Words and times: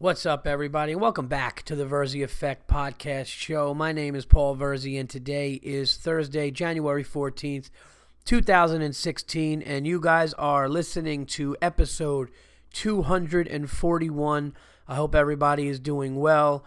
What's 0.00 0.24
up, 0.24 0.46
everybody? 0.46 0.94
Welcome 0.94 1.26
back 1.26 1.64
to 1.64 1.74
the 1.74 1.84
Virzi 1.84 2.22
Effect 2.22 2.68
podcast 2.68 3.26
show. 3.26 3.74
My 3.74 3.90
name 3.90 4.14
is 4.14 4.24
Paul 4.24 4.56
Virzi, 4.56 4.96
and 5.00 5.10
today 5.10 5.54
is 5.60 5.96
Thursday, 5.96 6.52
January 6.52 7.02
14th, 7.02 7.68
2016, 8.24 9.60
and 9.60 9.88
you 9.88 10.00
guys 10.00 10.34
are 10.34 10.68
listening 10.68 11.26
to 11.26 11.56
episode 11.60 12.30
241. 12.74 14.54
I 14.86 14.94
hope 14.94 15.16
everybody 15.16 15.66
is 15.66 15.80
doing 15.80 16.14
well. 16.14 16.64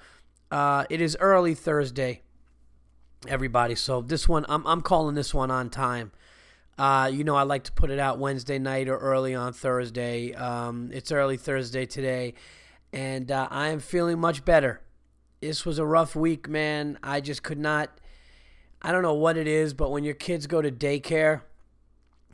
Uh, 0.52 0.84
it 0.90 1.00
is 1.00 1.16
early 1.22 1.56
Thursday, 1.56 2.24
everybody, 3.30 3.76
so 3.76 4.02
this 4.02 4.28
one, 4.28 4.46
I'm, 4.50 4.68
I'm 4.68 4.82
calling 4.82 5.16
this 5.16 5.34
one 5.34 5.52
on 5.52 5.70
time. 5.70 6.12
Uh, 6.78 7.10
you 7.10 7.24
know, 7.24 7.36
I 7.38 7.44
like 7.44 7.64
to 7.64 7.72
put 7.72 7.92
it 7.92 8.00
out 8.00 8.20
Wednesday 8.20 8.60
night 8.60 8.90
or 8.90 8.98
early 8.98 9.34
on 9.34 9.54
Thursday. 9.54 10.34
Um, 10.34 10.90
it's 10.92 11.14
early 11.14 11.38
Thursday 11.38 11.86
today 11.86 12.34
and 12.94 13.32
uh, 13.32 13.48
I 13.50 13.70
am 13.70 13.80
feeling 13.80 14.20
much 14.20 14.46
better. 14.46 14.82
This 15.42 15.66
was 15.66 15.80
a 15.80 15.86
rough 15.86 16.16
week, 16.16 16.48
man. 16.48 16.98
I 17.02 17.22
just 17.22 17.44
could 17.44 17.60
not. 17.60 18.00
I 18.82 18.92
don't 18.92 19.04
know 19.04 19.14
what 19.14 19.38
it 19.38 19.48
is, 19.48 19.74
but 19.74 19.92
when 19.92 20.04
your 20.04 20.14
kids 20.14 20.48
go 20.48 20.62
to 20.62 20.72
daycare, 20.72 21.42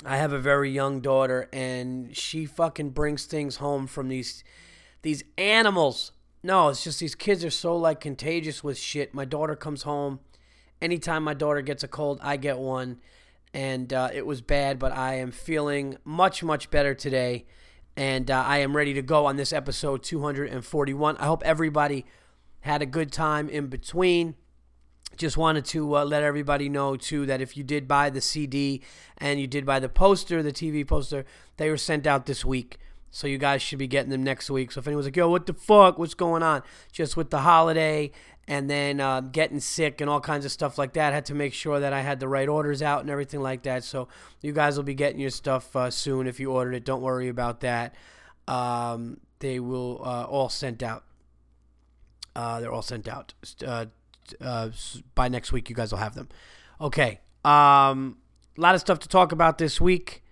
I 0.05 0.17
have 0.17 0.33
a 0.33 0.39
very 0.39 0.71
young 0.71 1.01
daughter, 1.01 1.49
and 1.51 2.15
she 2.15 2.45
fucking 2.45 2.91
brings 2.91 3.25
things 3.25 3.57
home 3.57 3.87
from 3.87 4.09
these 4.09 4.43
these 5.01 5.23
animals. 5.37 6.11
No, 6.43 6.69
it's 6.69 6.83
just 6.83 6.99
these 6.99 7.15
kids 7.15 7.43
are 7.43 7.49
so 7.49 7.75
like 7.75 7.99
contagious 7.99 8.63
with 8.63 8.77
shit. 8.77 9.13
My 9.13 9.25
daughter 9.25 9.55
comes 9.55 9.83
home. 9.83 10.19
Anytime 10.81 11.23
my 11.23 11.33
daughter 11.33 11.61
gets 11.61 11.83
a 11.83 11.87
cold, 11.87 12.19
I 12.21 12.37
get 12.37 12.59
one, 12.59 12.99
and 13.53 13.91
uh, 13.91 14.09
it 14.13 14.25
was 14.25 14.41
bad. 14.41 14.79
But 14.79 14.91
I 14.91 15.15
am 15.15 15.31
feeling 15.31 15.97
much 16.03 16.43
much 16.43 16.69
better 16.69 16.93
today 16.93 17.45
and 17.97 18.29
uh, 18.29 18.43
I 18.45 18.59
am 18.59 18.77
ready 18.77 18.93
to 18.93 19.01
go 19.01 19.25
on 19.25 19.37
this 19.37 19.51
episode 19.51 20.03
241. 20.03 21.17
I 21.17 21.25
hope 21.25 21.41
everybody 21.43 22.05
had 22.59 22.83
a 22.83 22.85
good 22.85 23.11
time 23.11 23.49
in 23.49 23.67
between. 23.67 24.35
Just 25.17 25.35
wanted 25.35 25.65
to 25.65 25.97
uh, 25.97 26.05
let 26.05 26.21
everybody 26.21 26.69
know 26.69 26.95
too 26.95 27.25
that 27.25 27.41
if 27.41 27.57
you 27.57 27.63
did 27.63 27.87
buy 27.87 28.11
the 28.11 28.21
CD 28.21 28.83
and 29.17 29.39
you 29.39 29.47
did 29.47 29.65
buy 29.65 29.79
the 29.79 29.89
poster, 29.89 30.43
the 30.43 30.51
TV 30.51 30.87
poster, 30.87 31.25
they 31.57 31.71
were 31.71 31.77
sent 31.77 32.05
out 32.05 32.27
this 32.27 32.45
week. 32.45 32.77
So 33.09 33.25
you 33.25 33.39
guys 33.39 33.63
should 33.63 33.79
be 33.79 33.87
getting 33.87 34.11
them 34.11 34.23
next 34.23 34.51
week. 34.51 34.71
So 34.71 34.79
if 34.79 34.85
anyone's 34.85 35.07
like, 35.07 35.15
"Yo, 35.15 35.27
what 35.27 35.47
the 35.47 35.53
fuck? 35.53 35.97
What's 35.97 36.13
going 36.13 36.43
on?" 36.43 36.61
Just 36.91 37.17
with 37.17 37.31
the 37.31 37.39
holiday 37.39 38.11
and 38.47 38.69
then 38.69 39.01
uh, 39.01 39.19
getting 39.21 39.59
sick 39.59 39.99
and 39.99 40.09
all 40.09 40.21
kinds 40.21 40.45
of 40.45 40.51
stuff 40.51 40.77
like 40.77 40.93
that. 40.93 41.11
I 41.11 41.15
had 41.15 41.25
to 41.25 41.35
make 41.35 41.53
sure 41.53 41.79
that 41.81 41.91
I 41.91 42.01
had 42.01 42.19
the 42.19 42.27
right 42.29 42.47
orders 42.47 42.81
out 42.81 43.01
and 43.01 43.09
everything 43.09 43.41
like 43.41 43.63
that. 43.63 43.83
So 43.83 44.07
you 44.41 44.53
guys 44.53 44.77
will 44.77 44.83
be 44.83 44.93
getting 44.93 45.19
your 45.19 45.29
stuff 45.29 45.75
uh, 45.75 45.91
soon 45.91 46.27
if 46.27 46.39
you 46.39 46.51
ordered 46.51 46.73
it. 46.73 46.85
Don't 46.85 47.01
worry 47.01 47.27
about 47.27 47.59
that. 47.61 47.95
Um, 48.47 49.19
they 49.39 49.59
will 49.59 50.01
uh, 50.03 50.23
all 50.23 50.47
sent 50.47 50.81
out. 50.81 51.03
Uh, 52.35 52.61
they're 52.61 52.71
all 52.71 52.81
sent 52.81 53.07
out 53.07 53.33
uh, 53.65 53.87
uh, 54.39 54.69
by 55.13 55.27
next 55.27 55.51
week. 55.51 55.69
You 55.69 55.75
guys 55.75 55.91
will 55.91 55.99
have 55.99 56.15
them. 56.15 56.29
Okay. 56.79 57.19
Um, 57.43 58.17
a 58.57 58.61
lot 58.61 58.75
of 58.75 58.81
stuff 58.81 58.99
to 58.99 59.09
talk 59.09 59.33
about 59.33 59.57
this 59.57 59.81
week. 59.81 60.23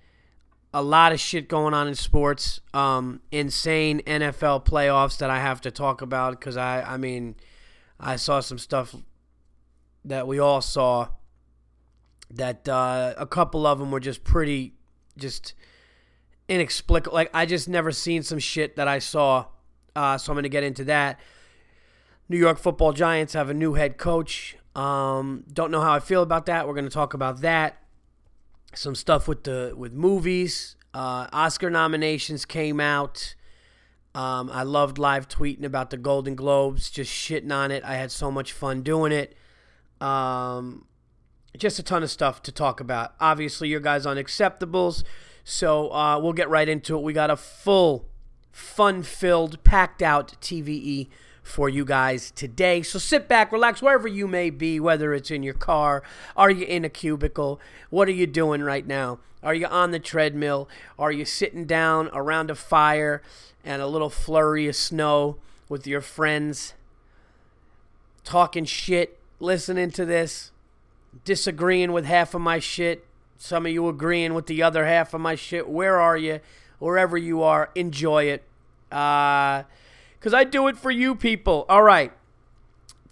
A 0.74 0.82
lot 0.82 1.12
of 1.12 1.20
shit 1.20 1.50
going 1.50 1.74
on 1.74 1.88
in 1.88 1.96
sports. 1.96 2.62
Um, 2.74 3.22
insane 3.32 4.02
NFL 4.06 4.66
playoffs 4.66 5.18
that 5.18 5.30
I 5.30 5.40
have 5.40 5.62
to 5.62 5.72
talk 5.72 6.02
about 6.02 6.40
because 6.40 6.58
I, 6.58 6.82
I 6.82 6.98
mean 6.98 7.36
I 8.00 8.16
saw 8.16 8.40
some 8.40 8.58
stuff 8.58 8.96
that 10.04 10.28
we 10.28 10.40
all 10.40 10.62
saw 10.62 11.10
that 12.30 12.68
uh, 12.68 13.14
a 13.18 13.26
couple 13.26 13.66
of 13.66 13.80
them 13.80 13.92
were 13.92 14.00
just 14.00 14.24
pretty, 14.24 14.74
just 15.18 15.54
inexplicable. 16.48 17.16
Like 17.16 17.32
I 17.34 17.46
just 17.46 17.68
never 17.70 17.92
seen 17.92 18.24
some 18.24 18.40
shit 18.40 18.76
that 18.76 18.88
I 18.88 19.00
saw. 19.00 19.46
Uh, 19.96 20.18
so 20.18 20.32
I'm 20.32 20.36
to 20.44 20.50
get 20.50 20.64
into 20.64 20.84
that. 20.86 21.20
New 22.28 22.38
York 22.38 22.58
Football 22.58 22.92
Giants 22.92 23.34
have 23.34 23.50
a 23.50 23.54
new 23.54 23.76
head 23.76 23.98
coach. 23.98 24.58
Um, 24.76 25.46
don't 25.52 25.72
know 25.72 25.82
how 25.82 25.94
I 25.94 26.00
feel 26.00 26.22
about 26.22 26.48
that. 26.48 26.68
We're 26.68 26.74
to 26.86 26.92
talk 26.92 27.14
about 27.14 27.42
that. 27.42 27.82
Some 28.74 28.96
stuff 28.96 29.28
with 29.28 29.44
the 29.44 29.74
with 29.78 29.94
movies. 29.94 30.76
Uh, 30.94 31.28
Oscar 31.32 31.70
nominations 31.70 32.46
came 32.46 32.80
out. 32.80 33.35
Um, 34.16 34.50
I 34.50 34.64
loved 34.64 34.98
live 34.98 35.28
tweeting 35.28 35.66
about 35.66 35.90
the 35.90 35.98
Golden 35.98 36.36
Globes, 36.36 36.90
just 36.90 37.12
shitting 37.12 37.54
on 37.54 37.70
it. 37.70 37.84
I 37.84 37.96
had 37.96 38.12
so 38.12 38.32
much 38.32 38.54
fun 38.54 38.82
doing 38.82 39.12
it. 39.12 39.36
Um, 40.00 40.86
just 41.58 41.80
a 41.80 41.84
ton 41.84 42.02
of 42.02 42.10
stuff 42.10 42.42
to 42.44 42.52
talk 42.54 42.80
about. 42.80 43.14
Obviously, 43.20 43.68
your 43.68 43.82
guys 43.82 44.06
on 44.06 44.16
acceptables, 44.16 45.04
so 45.44 45.92
uh, 45.94 46.18
we'll 46.18 46.32
get 46.32 46.50
right 46.50 46.70
into 46.70 46.98
it. 46.98 47.04
We 47.04 47.12
got 47.12 47.30
a 47.30 47.36
full, 47.36 48.06
fun-filled, 48.54 49.62
packed-out 49.66 50.40
TVE 50.42 51.10
for 51.44 51.68
you 51.68 51.84
guys 51.84 52.32
today. 52.32 52.82
So 52.84 52.98
sit 52.98 53.28
back, 53.28 53.52
relax, 53.52 53.82
wherever 53.82 54.08
you 54.08 54.28
may 54.28 54.50
be, 54.50 54.80
whether 54.80 55.14
it's 55.14 55.30
in 55.30 55.44
your 55.44 55.54
car, 55.54 56.04
are 56.38 56.50
you 56.50 56.66
in 56.66 56.86
a 56.86 56.90
cubicle, 56.90 57.60
what 57.90 58.08
are 58.08 58.14
you 58.14 58.28
doing 58.28 58.64
right 58.64 58.88
now? 58.88 59.20
Are 59.46 59.54
you 59.54 59.68
on 59.68 59.92
the 59.92 60.00
treadmill? 60.00 60.68
Are 60.98 61.12
you 61.12 61.24
sitting 61.24 61.66
down 61.66 62.10
around 62.14 62.50
a 62.50 62.56
fire 62.56 63.22
and 63.64 63.80
a 63.80 63.88
little 63.88 64.10
flurry 64.10 64.68
of 64.68 64.76
snow 64.76 65.38
with 65.70 65.86
your 65.86 66.02
friends, 66.02 66.74
talking 68.24 68.66
shit, 68.66 69.20
listening 69.40 69.92
to 69.92 70.04
this, 70.04 70.52
disagreeing 71.24 71.92
with 71.92 72.06
half 72.06 72.34
of 72.34 72.42
my 72.42 72.58
shit, 72.58 73.06
some 73.38 73.68
of 73.68 73.72
you 73.72 73.88
agreeing 73.88 74.34
with 74.34 74.48
the 74.48 74.64
other 74.64 74.86
half 74.86 75.14
of 75.14 75.22
my 75.22 75.36
shit? 75.36 75.70
Where 75.70 76.00
are 76.00 76.18
you? 76.18 76.40
Wherever 76.80 77.16
you 77.16 77.44
are, 77.44 77.70
enjoy 77.76 78.24
it. 78.24 78.44
Uh, 78.92 79.64
because 80.18 80.34
I 80.34 80.44
do 80.44 80.68
it 80.68 80.76
for 80.76 80.90
you 80.90 81.14
people. 81.14 81.68
All 81.70 81.84
right. 81.84 82.12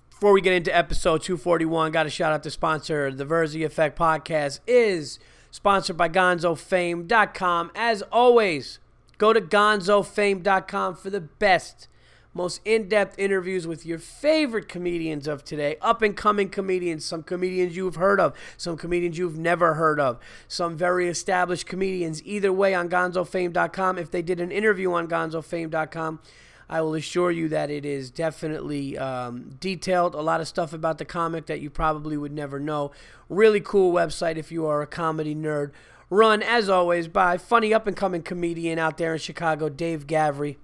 Before 0.10 0.32
we 0.32 0.42
get 0.42 0.54
into 0.54 0.76
episode 0.76 1.22
241, 1.22 1.92
got 1.92 2.04
to 2.04 2.10
shout 2.10 2.34
out 2.34 2.42
the 2.42 2.50
sponsor. 2.50 3.12
The 3.12 3.26
Virzi 3.26 3.64
Effect 3.64 4.00
podcast 4.00 4.62
is 4.66 5.20
sponsored 5.53 5.96
by 5.96 6.09
GonzoFame.com. 6.09 7.72
As 7.75 8.02
always, 8.12 8.80
go 9.19 9.31
to 9.34 9.40
GonzoFame.com 9.40 10.96
for 10.96 11.12
the 11.12 11.22
best, 11.22 11.88
most 12.34 12.59
in 12.66 12.90
depth 12.90 13.19
interviews 13.19 13.68
with 13.68 13.86
your 13.86 14.00
favorite 14.00 14.68
comedians 14.68 15.28
of 15.28 15.46
today, 15.46 15.78
up 15.80 16.02
and 16.02 16.18
coming 16.18 16.50
comedians, 16.50 17.06
some 17.06 17.22
comedians 17.22 17.78
you've 17.78 17.97
heard 17.97 18.19
of, 18.19 18.36
some 18.58 18.75
comedians 18.75 19.19
you've 19.19 19.38
never 19.38 19.75
heard 19.75 20.00
of, 20.00 20.19
some 20.47 20.75
very 20.75 21.08
established 21.08 21.68
comedians. 21.68 22.24
Either 22.25 22.52
way, 22.52 22.74
on 22.74 22.90
GonzoFame.com. 22.90 24.00
If 24.00 24.09
they 24.09 24.24
did 24.24 24.40
an 24.40 24.52
interview 24.52 24.91
on 24.91 25.08
GonzoFame.com, 25.08 26.20
I 26.69 26.81
will 26.81 26.96
assure 26.96 27.31
you 27.31 27.50
that 27.50 27.69
it 27.69 27.85
is 27.85 28.09
definitely 28.09 28.97
um, 28.97 29.57
detailed. 29.59 30.16
A 30.16 30.22
lot 30.22 30.41
of 30.41 30.47
stuff 30.47 30.74
about 30.74 30.97
the 30.97 31.06
comic 31.06 31.46
that 31.47 31.62
you 31.62 31.69
probably 31.69 32.18
would 32.18 32.31
never 32.31 32.59
know. 32.59 32.91
Really 33.29 33.59
cool 33.59 33.94
website 33.94 34.38
if 34.38 34.51
you 34.51 34.66
are 34.66 34.81
a 34.81 34.88
comedy 34.88 35.35
nerd. 35.35 35.72
Run, 36.09 36.44
as 36.44 36.69
always, 36.69 37.07
by 37.07 37.38
funny 37.38 37.73
up 37.73 37.88
and 37.88 37.96
coming 37.96 38.22
comedian 38.22 38.78
out 38.78 38.97
there 38.97 39.13
in 39.13 39.19
Chicago, 39.19 39.69
Dave 39.69 40.06
Gavry. 40.06 40.57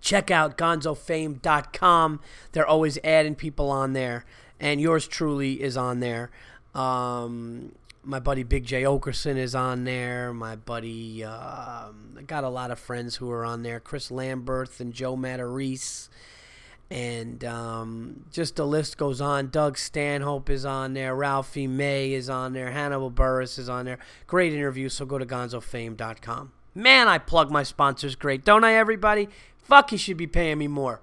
Check 0.00 0.30
out 0.30 0.58
gonzofame.com. 0.58 2.20
They're 2.52 2.66
always 2.66 2.98
adding 3.02 3.34
people 3.34 3.70
on 3.70 3.92
there, 3.92 4.24
and 4.60 4.80
yours 4.80 5.06
truly 5.06 5.62
is 5.62 5.76
on 5.76 6.00
there. 6.00 6.30
Um, 6.74 7.72
my 8.06 8.20
buddy 8.20 8.44
Big 8.44 8.64
Jay 8.64 8.84
Oakerson 8.84 9.36
is 9.36 9.54
on 9.54 9.84
there. 9.84 10.32
My 10.32 10.56
buddy, 10.56 11.24
I 11.24 11.90
got 12.26 12.44
a 12.44 12.48
lot 12.48 12.70
of 12.70 12.78
friends 12.78 13.16
who 13.16 13.30
are 13.30 13.44
on 13.44 13.62
there. 13.62 13.80
Chris 13.80 14.10
Lambert 14.10 14.80
and 14.80 14.92
Joe 14.92 15.16
Matarese. 15.16 16.08
And 16.88 17.44
um, 17.44 18.24
just 18.30 18.56
the 18.56 18.66
list 18.66 18.96
goes 18.96 19.20
on. 19.20 19.50
Doug 19.50 19.76
Stanhope 19.76 20.48
is 20.48 20.64
on 20.64 20.94
there. 20.94 21.16
Ralphie 21.16 21.66
May 21.66 22.12
is 22.12 22.30
on 22.30 22.52
there. 22.52 22.70
Hannibal 22.70 23.10
Buress 23.10 23.58
is 23.58 23.68
on 23.68 23.84
there. 23.86 23.98
Great 24.28 24.52
interview, 24.52 24.88
so 24.88 25.04
go 25.04 25.18
to 25.18 25.26
gonzofame.com. 25.26 26.52
Man, 26.76 27.08
I 27.08 27.18
plug 27.18 27.50
my 27.50 27.64
sponsors 27.64 28.14
great, 28.14 28.44
don't 28.44 28.62
I, 28.62 28.74
everybody? 28.74 29.28
Fuck, 29.58 29.90
you 29.90 29.98
should 29.98 30.16
be 30.16 30.28
paying 30.28 30.58
me 30.58 30.68
more. 30.68 31.00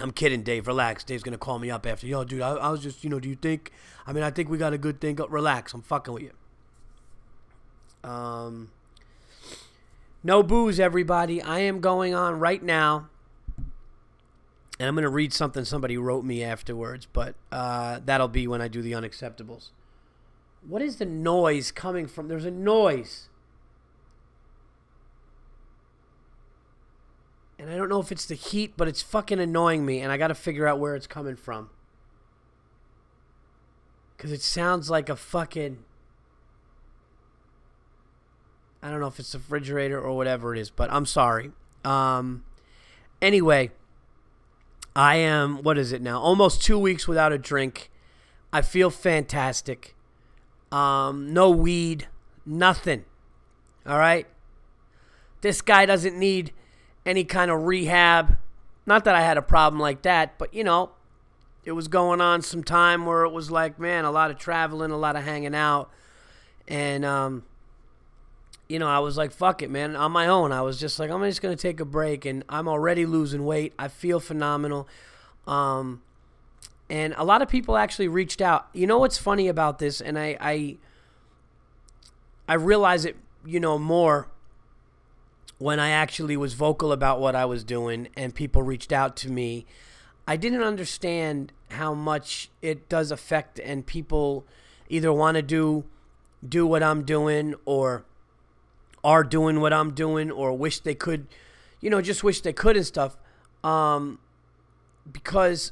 I'm 0.00 0.10
kidding, 0.10 0.42
Dave. 0.42 0.66
Relax. 0.66 1.04
Dave's 1.04 1.22
gonna 1.22 1.38
call 1.38 1.58
me 1.58 1.70
up 1.70 1.86
after. 1.86 2.06
Yo, 2.06 2.24
dude, 2.24 2.40
I, 2.40 2.50
I 2.52 2.70
was 2.70 2.80
just, 2.80 3.04
you 3.04 3.10
know, 3.10 3.20
do 3.20 3.28
you 3.28 3.36
think? 3.36 3.72
I 4.06 4.12
mean, 4.12 4.24
I 4.24 4.30
think 4.30 4.48
we 4.48 4.58
got 4.58 4.72
a 4.72 4.78
good 4.78 5.00
thing. 5.00 5.16
Relax. 5.16 5.74
I'm 5.74 5.82
fucking 5.82 6.14
with 6.14 6.22
you. 6.22 8.08
Um, 8.08 8.70
no 10.24 10.42
booze, 10.42 10.80
everybody. 10.80 11.42
I 11.42 11.60
am 11.60 11.80
going 11.80 12.14
on 12.14 12.38
right 12.40 12.62
now, 12.62 13.08
and 14.78 14.88
I'm 14.88 14.94
gonna 14.94 15.10
read 15.10 15.32
something 15.32 15.64
somebody 15.64 15.96
wrote 15.98 16.24
me 16.24 16.42
afterwards, 16.42 17.06
but 17.12 17.34
uh, 17.50 18.00
that'll 18.04 18.28
be 18.28 18.46
when 18.46 18.60
I 18.60 18.68
do 18.68 18.82
the 18.82 18.92
unacceptables. 18.92 19.70
What 20.66 20.80
is 20.80 20.96
the 20.96 21.04
noise 21.04 21.70
coming 21.70 22.06
from? 22.06 22.28
There's 22.28 22.44
a 22.44 22.50
noise. 22.50 23.28
And 27.62 27.70
I 27.70 27.76
don't 27.76 27.88
know 27.88 28.00
if 28.00 28.10
it's 28.10 28.26
the 28.26 28.34
heat, 28.34 28.74
but 28.76 28.88
it's 28.88 29.00
fucking 29.00 29.38
annoying 29.38 29.86
me, 29.86 30.00
and 30.00 30.10
I 30.10 30.16
got 30.16 30.28
to 30.28 30.34
figure 30.34 30.66
out 30.66 30.80
where 30.80 30.96
it's 30.96 31.06
coming 31.06 31.36
from. 31.36 31.70
Because 34.16 34.32
it 34.32 34.42
sounds 34.42 34.90
like 34.90 35.08
a 35.08 35.14
fucking. 35.16 35.78
I 38.82 38.90
don't 38.90 39.00
know 39.00 39.06
if 39.06 39.18
it's 39.20 39.32
the 39.32 39.38
refrigerator 39.38 40.00
or 40.00 40.16
whatever 40.16 40.54
it 40.54 40.60
is, 40.60 40.70
but 40.70 40.92
I'm 40.92 41.06
sorry. 41.06 41.52
Um, 41.84 42.42
Anyway, 43.22 43.70
I 44.96 45.14
am, 45.14 45.62
what 45.62 45.78
is 45.78 45.92
it 45.92 46.02
now? 46.02 46.20
Almost 46.20 46.60
two 46.60 46.76
weeks 46.76 47.06
without 47.06 47.32
a 47.32 47.38
drink. 47.38 47.88
I 48.52 48.62
feel 48.62 48.90
fantastic. 48.90 49.94
Um, 50.72 51.32
no 51.32 51.48
weed, 51.48 52.08
nothing. 52.44 53.04
All 53.86 53.98
right? 53.98 54.26
This 55.40 55.62
guy 55.62 55.86
doesn't 55.86 56.18
need 56.18 56.52
any 57.04 57.24
kind 57.24 57.50
of 57.50 57.64
rehab. 57.64 58.36
Not 58.86 59.04
that 59.04 59.14
I 59.14 59.20
had 59.20 59.36
a 59.36 59.42
problem 59.42 59.80
like 59.80 60.02
that, 60.02 60.38
but 60.38 60.52
you 60.54 60.64
know, 60.64 60.90
it 61.64 61.72
was 61.72 61.88
going 61.88 62.20
on 62.20 62.42
some 62.42 62.64
time 62.64 63.06
where 63.06 63.24
it 63.24 63.30
was 63.30 63.50
like, 63.50 63.78
man, 63.78 64.04
a 64.04 64.10
lot 64.10 64.30
of 64.30 64.38
traveling, 64.38 64.90
a 64.90 64.96
lot 64.96 65.14
of 65.14 65.22
hanging 65.22 65.54
out. 65.54 65.90
And, 66.66 67.04
um, 67.04 67.44
you 68.68 68.78
know, 68.78 68.88
I 68.88 68.98
was 68.98 69.16
like, 69.16 69.32
fuck 69.32 69.62
it, 69.62 69.70
man. 69.70 69.94
On 69.94 70.10
my 70.10 70.26
own, 70.26 70.50
I 70.50 70.62
was 70.62 70.80
just 70.80 70.98
like, 70.98 71.10
I'm 71.10 71.22
just 71.22 71.42
going 71.42 71.56
to 71.56 71.60
take 71.60 71.78
a 71.78 71.84
break. 71.84 72.24
And 72.24 72.42
I'm 72.48 72.66
already 72.66 73.06
losing 73.06 73.44
weight. 73.44 73.74
I 73.78 73.88
feel 73.88 74.18
phenomenal. 74.18 74.88
Um, 75.46 76.02
and 76.90 77.14
a 77.16 77.24
lot 77.24 77.42
of 77.42 77.48
people 77.48 77.76
actually 77.76 78.08
reached 78.08 78.40
out. 78.40 78.68
You 78.72 78.86
know 78.86 78.98
what's 78.98 79.18
funny 79.18 79.46
about 79.46 79.78
this? 79.78 80.00
And 80.00 80.18
I, 80.18 80.36
I, 80.40 80.76
I 82.48 82.54
realize 82.54 83.04
it, 83.04 83.16
you 83.46 83.60
know, 83.60 83.78
more 83.78 84.28
when 85.62 85.78
I 85.78 85.90
actually 85.90 86.36
was 86.36 86.54
vocal 86.54 86.90
about 86.90 87.20
what 87.20 87.36
I 87.36 87.44
was 87.44 87.62
doing 87.62 88.08
and 88.16 88.34
people 88.34 88.64
reached 88.64 88.92
out 88.92 89.14
to 89.18 89.30
me. 89.30 89.64
I 90.26 90.36
didn't 90.36 90.64
understand 90.64 91.52
how 91.70 91.94
much 91.94 92.50
it 92.62 92.88
does 92.88 93.12
affect 93.12 93.60
and 93.60 93.86
people 93.86 94.44
either 94.88 95.12
want 95.12 95.36
to 95.36 95.42
do 95.42 95.84
do 96.46 96.66
what 96.66 96.82
I'm 96.82 97.04
doing 97.04 97.54
or 97.64 98.04
are 99.04 99.22
doing 99.22 99.60
what 99.60 99.72
I'm 99.72 99.94
doing 99.94 100.32
or 100.32 100.52
wish 100.52 100.80
they 100.80 100.96
could, 100.96 101.28
you 101.80 101.90
know, 101.90 102.02
just 102.02 102.24
wish 102.24 102.40
they 102.40 102.52
could 102.52 102.76
and 102.76 102.84
stuff. 102.84 103.16
Um, 103.62 104.18
because 105.12 105.70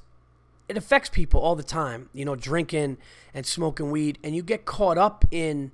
it 0.69 0.77
affects 0.77 1.09
people 1.09 1.41
all 1.41 1.57
the 1.57 1.65
time, 1.65 2.11
you 2.13 2.25
know, 2.25 2.37
drinking 2.37 2.97
and 3.35 3.45
smoking 3.45 3.91
weed, 3.91 4.21
and 4.23 4.37
you 4.37 4.45
get 4.45 4.65
caught 4.65 4.99
up 4.99 5.25
in 5.33 5.73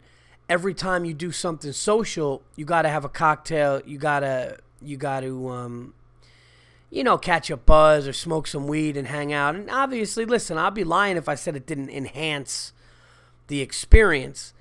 every 0.48 0.74
time 0.74 1.04
you 1.04 1.14
do 1.14 1.32
something 1.32 1.72
social, 1.72 2.42
you 2.54 2.64
got 2.64 2.82
to 2.82 2.88
have 2.88 3.04
a 3.04 3.08
cocktail, 3.08 3.80
you 3.84 3.98
got 3.98 4.20
to 4.20 4.58
you 4.82 4.96
got 4.96 5.20
to 5.20 5.48
um, 5.48 5.94
you 6.90 7.02
know, 7.02 7.18
catch 7.18 7.50
a 7.50 7.56
buzz 7.56 8.06
or 8.06 8.12
smoke 8.12 8.46
some 8.46 8.66
weed 8.66 8.96
and 8.96 9.08
hang 9.08 9.32
out. 9.32 9.54
And 9.54 9.70
obviously, 9.70 10.24
listen, 10.24 10.56
I'll 10.56 10.70
be 10.70 10.84
lying 10.84 11.16
if 11.16 11.28
I 11.28 11.34
said 11.34 11.56
it 11.56 11.66
didn't 11.66 11.90
enhance 11.90 12.72
the 13.48 13.60
experience. 13.60 14.54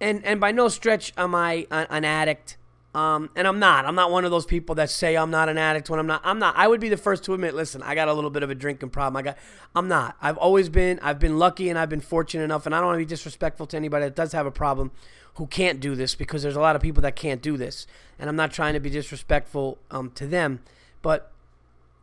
And 0.00 0.24
and 0.24 0.40
by 0.40 0.52
no 0.52 0.68
stretch 0.68 1.12
am 1.16 1.34
I 1.34 1.66
an 1.70 2.04
addict. 2.04 2.56
Um, 2.94 3.30
and 3.36 3.46
I'm 3.46 3.58
not. 3.58 3.84
I'm 3.84 3.94
not 3.94 4.10
one 4.10 4.24
of 4.24 4.30
those 4.30 4.46
people 4.46 4.74
that 4.76 4.88
say 4.90 5.16
I'm 5.16 5.30
not 5.30 5.48
an 5.48 5.58
addict 5.58 5.90
when 5.90 6.00
I'm 6.00 6.06
not. 6.06 6.22
I'm 6.24 6.38
not. 6.38 6.56
I 6.56 6.66
would 6.66 6.80
be 6.80 6.88
the 6.88 6.96
first 6.96 7.22
to 7.24 7.34
admit. 7.34 7.54
Listen, 7.54 7.82
I 7.82 7.94
got 7.94 8.08
a 8.08 8.12
little 8.12 8.30
bit 8.30 8.42
of 8.42 8.50
a 8.50 8.54
drinking 8.54 8.90
problem. 8.90 9.16
I 9.16 9.22
got. 9.22 9.38
I'm 9.74 9.88
not. 9.88 10.16
I've 10.22 10.38
always 10.38 10.68
been. 10.68 10.98
I've 11.02 11.18
been 11.18 11.38
lucky 11.38 11.68
and 11.68 11.78
I've 11.78 11.90
been 11.90 12.00
fortunate 12.00 12.44
enough. 12.44 12.64
And 12.64 12.74
I 12.74 12.78
don't 12.78 12.86
want 12.86 12.96
to 12.96 13.04
be 13.04 13.08
disrespectful 13.08 13.66
to 13.66 13.76
anybody 13.76 14.06
that 14.06 14.16
does 14.16 14.32
have 14.32 14.46
a 14.46 14.50
problem, 14.50 14.90
who 15.38 15.46
can't 15.46 15.80
do 15.80 15.94
this 15.94 16.14
because 16.14 16.42
there's 16.42 16.56
a 16.56 16.60
lot 16.60 16.76
of 16.76 16.82
people 16.82 17.00
that 17.00 17.14
can't 17.16 17.40
do 17.40 17.56
this. 17.56 17.86
And 18.18 18.28
I'm 18.28 18.36
not 18.36 18.52
trying 18.52 18.74
to 18.74 18.80
be 18.80 18.90
disrespectful 18.90 19.78
um, 19.90 20.10
to 20.12 20.26
them, 20.26 20.60
but 21.00 21.30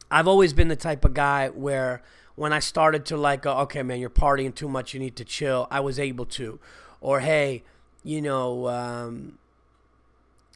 I've 0.10 0.28
always 0.28 0.54
been 0.54 0.70
the 0.70 0.78
type 0.78 1.04
of 1.04 1.14
guy 1.14 1.50
where 1.50 2.02
when 2.36 2.54
I 2.54 2.60
started 2.60 3.06
to 3.08 3.18
like, 3.18 3.46
uh, 3.46 3.62
okay, 3.64 3.84
man, 3.84 4.00
you're 4.00 4.10
partying 4.10 4.56
too 4.56 4.70
much, 4.70 4.94
you 4.94 5.02
need 5.02 5.18
to 5.18 5.26
chill. 5.26 5.68
I 5.70 5.82
was 5.82 6.00
able 6.00 6.26
to, 6.28 6.60
or 7.02 7.20
hey, 7.20 7.64
you 8.04 8.22
know, 8.22 8.68
um, 8.70 9.38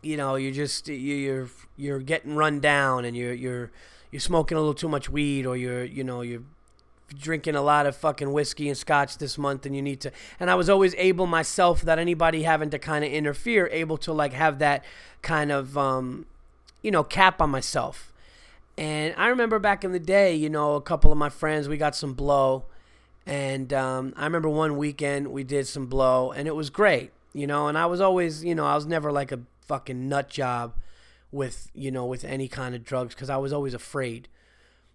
you 0.01 0.15
know, 0.15 0.35
you're 0.35 0.53
just 0.53 0.87
you're 0.87 1.49
you're 1.75 1.99
getting 1.99 2.35
run 2.35 2.61
down, 2.61 3.03
and 3.03 3.17
you're 3.17 3.33
you're 3.33 3.71
you're 4.11 4.21
smoking 4.21 4.55
a 4.55 4.59
little 4.61 4.73
too 4.73 4.87
much 4.87 5.09
weed, 5.09 5.45
or 5.45 5.57
you're 5.57 5.83
you 5.83 6.03
know 6.03 6.21
you're 6.21 6.43
drinking 7.17 7.55
a 7.55 7.61
lot 7.61 7.85
of 7.85 7.95
fucking 7.95 8.31
whiskey 8.31 8.67
and 8.67 8.77
scotch 8.77 9.17
this 9.17 9.37
month 9.37 9.65
and 9.65 9.75
you 9.75 9.81
need 9.81 10.01
to 10.01 10.11
and 10.39 10.49
I 10.49 10.55
was 10.55 10.69
always 10.69 10.93
able 10.95 11.27
myself 11.27 11.81
without 11.81 11.99
anybody 11.99 12.43
having 12.43 12.69
to 12.71 12.79
kind 12.79 13.03
of 13.03 13.11
interfere 13.11 13.67
able 13.71 13.97
to 13.99 14.13
like 14.13 14.33
have 14.33 14.59
that 14.59 14.83
kind 15.21 15.51
of 15.51 15.77
um 15.77 16.25
you 16.81 16.91
know 16.91 17.03
cap 17.03 17.41
on 17.41 17.49
myself 17.49 18.13
and 18.77 19.13
I 19.17 19.27
remember 19.27 19.59
back 19.59 19.83
in 19.83 19.91
the 19.91 19.99
day 19.99 20.35
you 20.35 20.49
know 20.49 20.75
a 20.75 20.81
couple 20.81 21.11
of 21.11 21.17
my 21.17 21.29
friends 21.29 21.67
we 21.67 21.77
got 21.77 21.95
some 21.95 22.13
blow 22.13 22.65
and 23.25 23.71
um, 23.73 24.13
I 24.15 24.23
remember 24.23 24.49
one 24.49 24.77
weekend 24.77 25.27
we 25.27 25.43
did 25.43 25.67
some 25.67 25.85
blow 25.85 26.31
and 26.31 26.47
it 26.47 26.55
was 26.55 26.69
great 26.69 27.11
you 27.33 27.47
know, 27.47 27.67
and 27.67 27.77
I 27.77 27.85
was 27.85 28.01
always, 28.01 28.43
you 28.43 28.55
know, 28.55 28.65
I 28.65 28.75
was 28.75 28.85
never 28.85 29.11
like 29.11 29.31
a 29.31 29.39
fucking 29.61 30.09
nut 30.09 30.29
job 30.29 30.73
with, 31.31 31.69
you 31.73 31.91
know, 31.91 32.05
with 32.05 32.25
any 32.25 32.47
kind 32.47 32.73
of 32.73 32.83
drugs 32.83 33.13
because 33.13 33.29
I 33.29 33.37
was 33.37 33.53
always 33.53 33.73
afraid. 33.73 34.27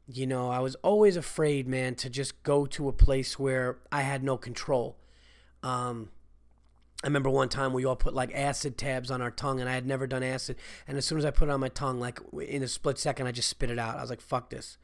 You 0.06 0.26
know, 0.26 0.50
I 0.50 0.58
was 0.58 0.74
always 0.76 1.16
afraid, 1.16 1.66
man, 1.66 1.94
to 1.96 2.10
just 2.10 2.42
go 2.42 2.66
to 2.66 2.88
a 2.88 2.92
place 2.92 3.38
where 3.38 3.78
I 3.90 4.02
had 4.02 4.22
no 4.22 4.36
control. 4.36 4.98
Um, 5.62 6.10
I 7.02 7.06
remember 7.06 7.30
one 7.30 7.48
time 7.48 7.72
we 7.72 7.84
all 7.84 7.96
put 7.96 8.14
like 8.14 8.30
acid 8.34 8.76
tabs 8.76 9.10
on 9.10 9.22
our 9.22 9.30
tongue, 9.30 9.60
and 9.60 9.68
I 9.68 9.72
had 9.72 9.86
never 9.86 10.06
done 10.06 10.22
acid. 10.22 10.56
And 10.86 10.98
as 10.98 11.06
soon 11.06 11.18
as 11.18 11.24
I 11.24 11.30
put 11.30 11.48
it 11.48 11.52
on 11.52 11.60
my 11.60 11.68
tongue, 11.68 12.00
like 12.00 12.20
in 12.38 12.62
a 12.62 12.68
split 12.68 12.98
second, 12.98 13.26
I 13.26 13.32
just 13.32 13.48
spit 13.48 13.70
it 13.70 13.78
out. 13.78 13.96
I 13.96 14.00
was 14.02 14.10
like, 14.10 14.20
"Fuck 14.20 14.50
this." 14.50 14.76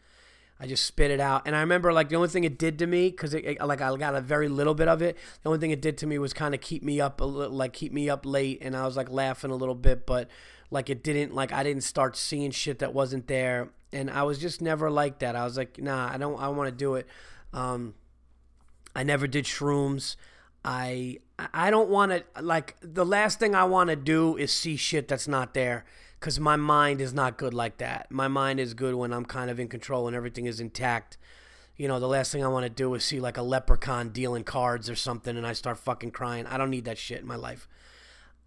I 0.63 0.67
just 0.67 0.85
spit 0.85 1.11
it 1.11 1.21
out. 1.21 1.43
And 1.47 1.57
I 1.57 1.61
remember 1.61 1.91
like 1.91 2.11
the 2.11 2.17
only 2.17 2.29
thing 2.29 2.45
it 2.45 2.59
did 2.59 2.79
to 2.81 2.87
me, 2.87 3.09
because 3.09 3.33
it, 3.33 3.45
it, 3.47 3.67
like 3.67 3.81
I 3.81 3.97
got 3.97 4.15
a 4.15 4.21
very 4.21 4.49
little 4.49 4.75
bit 4.75 4.89
of 4.89 5.01
it. 5.01 5.17
The 5.43 5.49
only 5.49 5.59
thing 5.59 5.71
it 5.71 5.81
did 5.81 5.97
to 5.99 6.07
me 6.07 6.19
was 6.19 6.35
kind 6.35 6.55
of 6.55 6.61
keep 6.61 6.83
me 6.83 7.01
up 7.01 7.23
a 7.23 7.25
little, 7.25 7.57
like 7.57 7.73
keep 7.73 7.93
me 7.93 8.11
up 8.11 8.27
late, 8.27 8.59
and 8.61 8.77
I 8.77 8.85
was 8.85 8.97
like 8.97 9.11
laughing 9.11 9.51
a 9.51 9.57
little 9.57 9.75
bit, 9.75 10.07
but 10.07 10.29
like 10.71 10.91
it 10.91 11.03
didn't 11.03 11.35
like 11.35 11.53
I 11.53 11.63
didn't 11.63 11.85
start 11.85 12.17
seeing 12.17 12.51
shit 12.51 12.79
that 12.79 12.95
wasn't 12.95 13.27
there, 13.27 13.71
and 13.93 14.11
I 14.11 14.23
was 14.23 14.39
just 14.39 14.63
never 14.63 14.91
like 14.91 15.19
that. 15.21 15.37
I 15.37 15.45
was 15.45 15.57
like, 15.57 15.79
nah, 15.79 16.11
I 16.13 16.17
don't, 16.17 16.41
I 16.41 16.49
want 16.49 16.69
to 16.69 16.75
do 16.75 16.95
it. 16.95 17.07
Um, 17.53 17.95
I 18.95 19.03
never 19.03 19.27
did 19.27 19.45
shrooms. 19.45 20.17
I 20.65 21.19
I 21.39 21.71
don't 21.71 21.89
want 21.89 22.13
to 22.13 22.43
like 22.43 22.77
the 22.83 23.07
last 23.07 23.39
thing 23.39 23.55
I 23.55 23.65
want 23.65 23.91
to 23.91 23.97
do 23.97 24.37
is 24.37 24.53
see 24.53 24.77
shit 24.77 25.09
that's 25.09 25.27
not 25.27 25.55
there 25.55 25.85
because 26.19 26.39
my 26.39 26.57
mind 26.57 27.01
is 27.01 27.15
not 27.15 27.39
good 27.39 27.55
like 27.55 27.79
that. 27.79 28.11
My 28.11 28.29
mind 28.29 28.61
is 28.61 28.75
good 28.75 28.95
when 28.95 29.13
I'm 29.13 29.25
kind 29.25 29.51
of 29.51 29.59
in 29.59 29.69
control 29.69 30.07
and 30.07 30.15
everything 30.15 30.47
is 30.47 30.61
intact. 30.61 31.17
You 31.77 31.89
know, 31.89 31.99
the 31.99 32.09
last 32.09 32.31
thing 32.31 32.45
I 32.45 32.49
want 32.49 32.65
to 32.65 32.71
do 32.71 32.93
is 32.95 33.05
see 33.05 33.21
like 33.21 33.39
a 33.39 33.43
leprechaun 33.43 34.11
dealing 34.11 34.45
cards 34.45 34.91
or 34.91 34.97
something 34.97 35.35
and 35.35 35.47
I 35.47 35.55
start 35.55 35.79
fucking 35.79 36.11
crying. 36.11 36.47
I 36.47 36.59
don't 36.59 36.69
need 36.69 36.85
that 36.85 36.99
shit 36.99 37.21
in 37.21 37.27
my 37.27 37.37
life. 37.37 37.67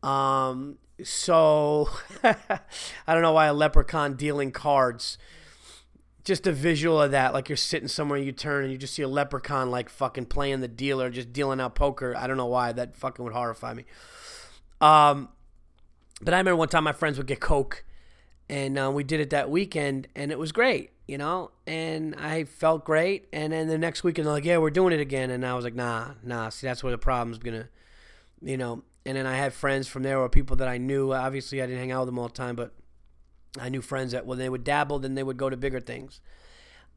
Um, 0.04 0.78
so 1.02 1.90
I 2.24 2.60
don't 3.08 3.22
know 3.22 3.32
why 3.32 3.48
a 3.48 3.54
leprechaun 3.54 4.16
dealing 4.16 4.52
cards. 4.52 5.18
Just 6.24 6.48
a 6.48 6.54
visual 6.54 7.02
of 7.02 7.12
that, 7.12 7.34
like 7.34 7.50
you're 7.50 7.58
sitting 7.58 7.90
somewhere, 7.90 8.18
you 8.18 8.32
turn 8.32 8.64
and 8.64 8.72
you 8.72 8.78
just 8.78 8.94
see 8.94 9.02
a 9.02 9.08
leprechaun 9.08 9.70
like 9.72 9.90
fucking 9.90 10.28
playing 10.28 10.62
the 10.62 10.70
dealer, 10.70 11.10
just 11.10 11.34
dealing 11.34 11.60
out 11.60 11.76
poker. 11.76 12.16
I 12.16 12.28
don't 12.28 12.38
know 12.38 12.46
why 12.46 12.72
that 12.72 12.96
fucking 12.96 13.24
would 13.26 13.34
horrify 13.34 13.74
me. 13.74 13.84
Um, 14.80 15.30
but 16.22 16.34
I 16.34 16.38
remember 16.38 16.56
one 16.56 16.70
time 16.70 16.86
my 16.86 16.94
friends 16.94 17.18
would 17.18 17.28
get 17.28 17.42
coke, 17.42 17.84
and 18.50 18.78
uh, 18.78 18.90
we 18.94 19.04
did 19.04 19.20
it 19.20 19.32
that 19.32 19.50
weekend, 19.50 20.08
and 20.16 20.32
it 20.32 20.40
was 20.40 20.54
great, 20.54 20.92
you 21.08 21.18
know. 21.18 21.52
And 21.68 22.16
I 22.16 22.46
felt 22.46 22.86
great. 22.86 23.28
And 23.34 23.52
then 23.52 23.68
the 23.68 23.78
next 23.78 24.06
weekend, 24.06 24.26
they're 24.26 24.34
like, 24.34 24.46
"Yeah, 24.46 24.60
we're 24.60 24.70
doing 24.70 24.94
it 24.94 25.02
again," 25.02 25.30
and 25.30 25.46
I 25.46 25.56
was 25.56 25.66
like, 25.66 25.76
"Nah, 25.76 26.12
nah. 26.24 26.48
See, 26.50 26.68
that's 26.68 26.84
where 26.84 26.92
the 26.92 26.98
problem's 26.98 27.38
gonna, 27.38 27.68
you 28.42 28.56
know." 28.56 28.84
And 29.06 29.18
then 29.18 29.26
I 29.28 29.36
had 29.36 29.54
friends 29.54 29.88
from 29.88 30.04
there 30.04 30.20
or 30.20 30.30
people 30.30 30.56
that 30.58 30.68
I 30.68 30.78
knew. 30.78 31.14
Obviously, 31.14 31.62
I 31.62 31.66
didn't 31.66 31.80
hang 31.80 31.92
out 31.92 32.02
with 32.02 32.08
them 32.08 32.20
all 32.20 32.28
the 32.28 32.34
time, 32.34 32.56
but 32.56 32.74
I 33.60 33.70
knew 33.70 33.82
friends 33.82 34.14
that 34.14 34.26
when 34.26 34.38
they 34.38 34.50
would 34.50 34.64
dabble, 34.64 35.00
then 35.00 35.16
they 35.16 35.24
would 35.24 35.38
go 35.38 35.50
to 35.50 35.58
bigger 35.58 35.80
things, 35.80 36.22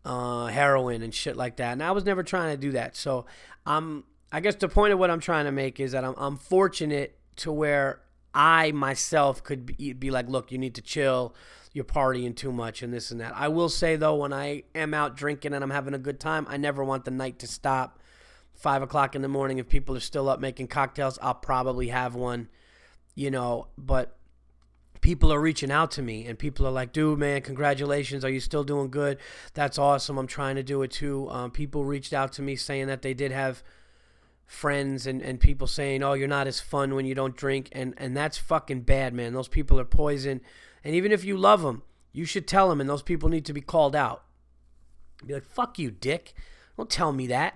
uh, 0.05 0.47
heroin 0.47 1.03
and 1.03 1.13
shit 1.13 1.37
like 1.37 1.57
that. 1.57 1.73
And 1.73 1.83
I 1.83 1.91
was 1.91 2.05
never 2.05 2.23
trying 2.23 2.55
to 2.55 2.57
do 2.57 2.73
that. 2.73 2.97
So 2.97 3.27
I'm, 3.67 4.05
I 4.33 4.41
guess 4.41 4.55
the 4.55 4.69
point 4.69 4.93
of 4.93 4.99
what 4.99 5.11
I'm 5.11 5.21
trying 5.21 5.45
to 5.47 5.53
make 5.53 5.81
is 5.81 5.93
that 5.93 6.05
I'm, 6.05 6.15
I'm 6.17 6.37
fortunate 6.37 7.19
to 7.37 7.53
where 7.53 8.01
I 8.33 8.73
myself 8.73 9.43
could 9.43 9.67
be, 9.67 9.93
be 9.93 10.11
like, 10.11 10.29
look, 10.29 10.53
you 10.53 10.59
need 10.59 10.75
to 10.77 10.83
chill. 10.83 11.35
You're 11.73 11.85
partying 11.85 12.35
too 12.35 12.53
much 12.53 12.83
and 12.83 12.93
this 12.93 13.11
and 13.11 13.21
that. 13.21 13.35
I 13.37 13.49
will 13.49 13.69
say 13.69 13.97
though, 13.97 14.15
when 14.15 14.33
I 14.33 14.63
am 14.75 14.95
out 14.95 15.17
drinking 15.17 15.53
and 15.53 15.63
I'm 15.63 15.71
having 15.71 15.93
a 15.93 15.99
good 15.99 16.21
time, 16.21 16.47
I 16.49 16.57
never 16.57 16.83
want 16.83 17.05
the 17.05 17.11
night 17.11 17.39
to 17.41 17.47
stop. 17.47 17.99
Five 18.57 18.83
o'clock 18.83 19.15
in 19.15 19.23
the 19.23 19.29
morning, 19.29 19.59
if 19.59 19.69
people 19.69 19.97
are 19.97 20.01
still 20.01 20.29
up 20.29 20.41
making 20.41 20.69
cocktails, 20.69 21.19
I'll 21.21 21.35
probably 21.35 21.89
have 21.89 22.15
one, 22.15 22.49
you 23.15 23.31
know. 23.31 23.69
But 23.77 24.17
people 25.01 25.33
are 25.33 25.41
reaching 25.41 25.71
out 25.71 25.91
to 25.93 26.03
me 26.03 26.27
and 26.27 26.39
people 26.39 26.67
are 26.67 26.71
like, 26.71 26.93
dude, 26.93 27.19
man, 27.19 27.43
congratulations. 27.43 28.25
Are 28.25 28.31
you 28.31 28.41
still 28.41 28.65
doing 28.65 28.91
good? 28.91 29.19
That's 29.55 29.79
awesome. 29.79 30.19
I'm 30.19 30.27
trying 30.27 30.57
to 30.57 30.63
do 30.63 30.83
it 30.83 30.91
too. 30.91 31.29
Um, 31.31 31.51
people 31.51 31.85
reached 31.85 32.13
out 32.13 32.33
to 32.33 32.43
me 32.43 32.57
saying 32.57 32.87
that 32.89 33.03
they 33.03 33.15
did 33.15 33.31
have 33.31 33.63
friends 34.47 35.07
and, 35.07 35.21
and 35.21 35.41
people 35.41 35.67
saying, 35.67 36.03
"Oh, 36.03 36.15
you're 36.15 36.29
not 36.29 36.47
as 36.47 36.61
fun 36.61 36.95
when 36.95 37.05
you 37.05 37.15
don't 37.15 37.37
drink," 37.37 37.69
and 37.73 37.95
and 37.99 38.17
that's 38.17 38.39
fucking 38.39 38.83
bad, 38.83 39.13
man. 39.13 39.33
Those 39.35 39.49
people 39.49 39.79
are 39.79 39.85
poison, 39.85 40.41
and 40.85 40.95
even 40.95 41.13
if 41.13 41.25
you 41.25 41.37
love 41.37 41.63
them, 41.63 41.83
you 42.13 42.25
should 42.25 42.47
tell 42.47 42.69
them, 42.69 42.81
and 42.81 42.89
those 42.89 43.03
people 43.03 43.29
need 43.29 43.45
to 43.47 43.53
be 43.53 43.61
called 43.61 43.95
out. 43.95 44.25
Be 45.27 45.35
like, 45.35 45.45
"Fuck 45.45 45.79
you, 45.79 45.91
dick! 45.91 46.35
Don't 46.77 46.89
tell 46.89 47.13
me 47.13 47.27
that. 47.27 47.55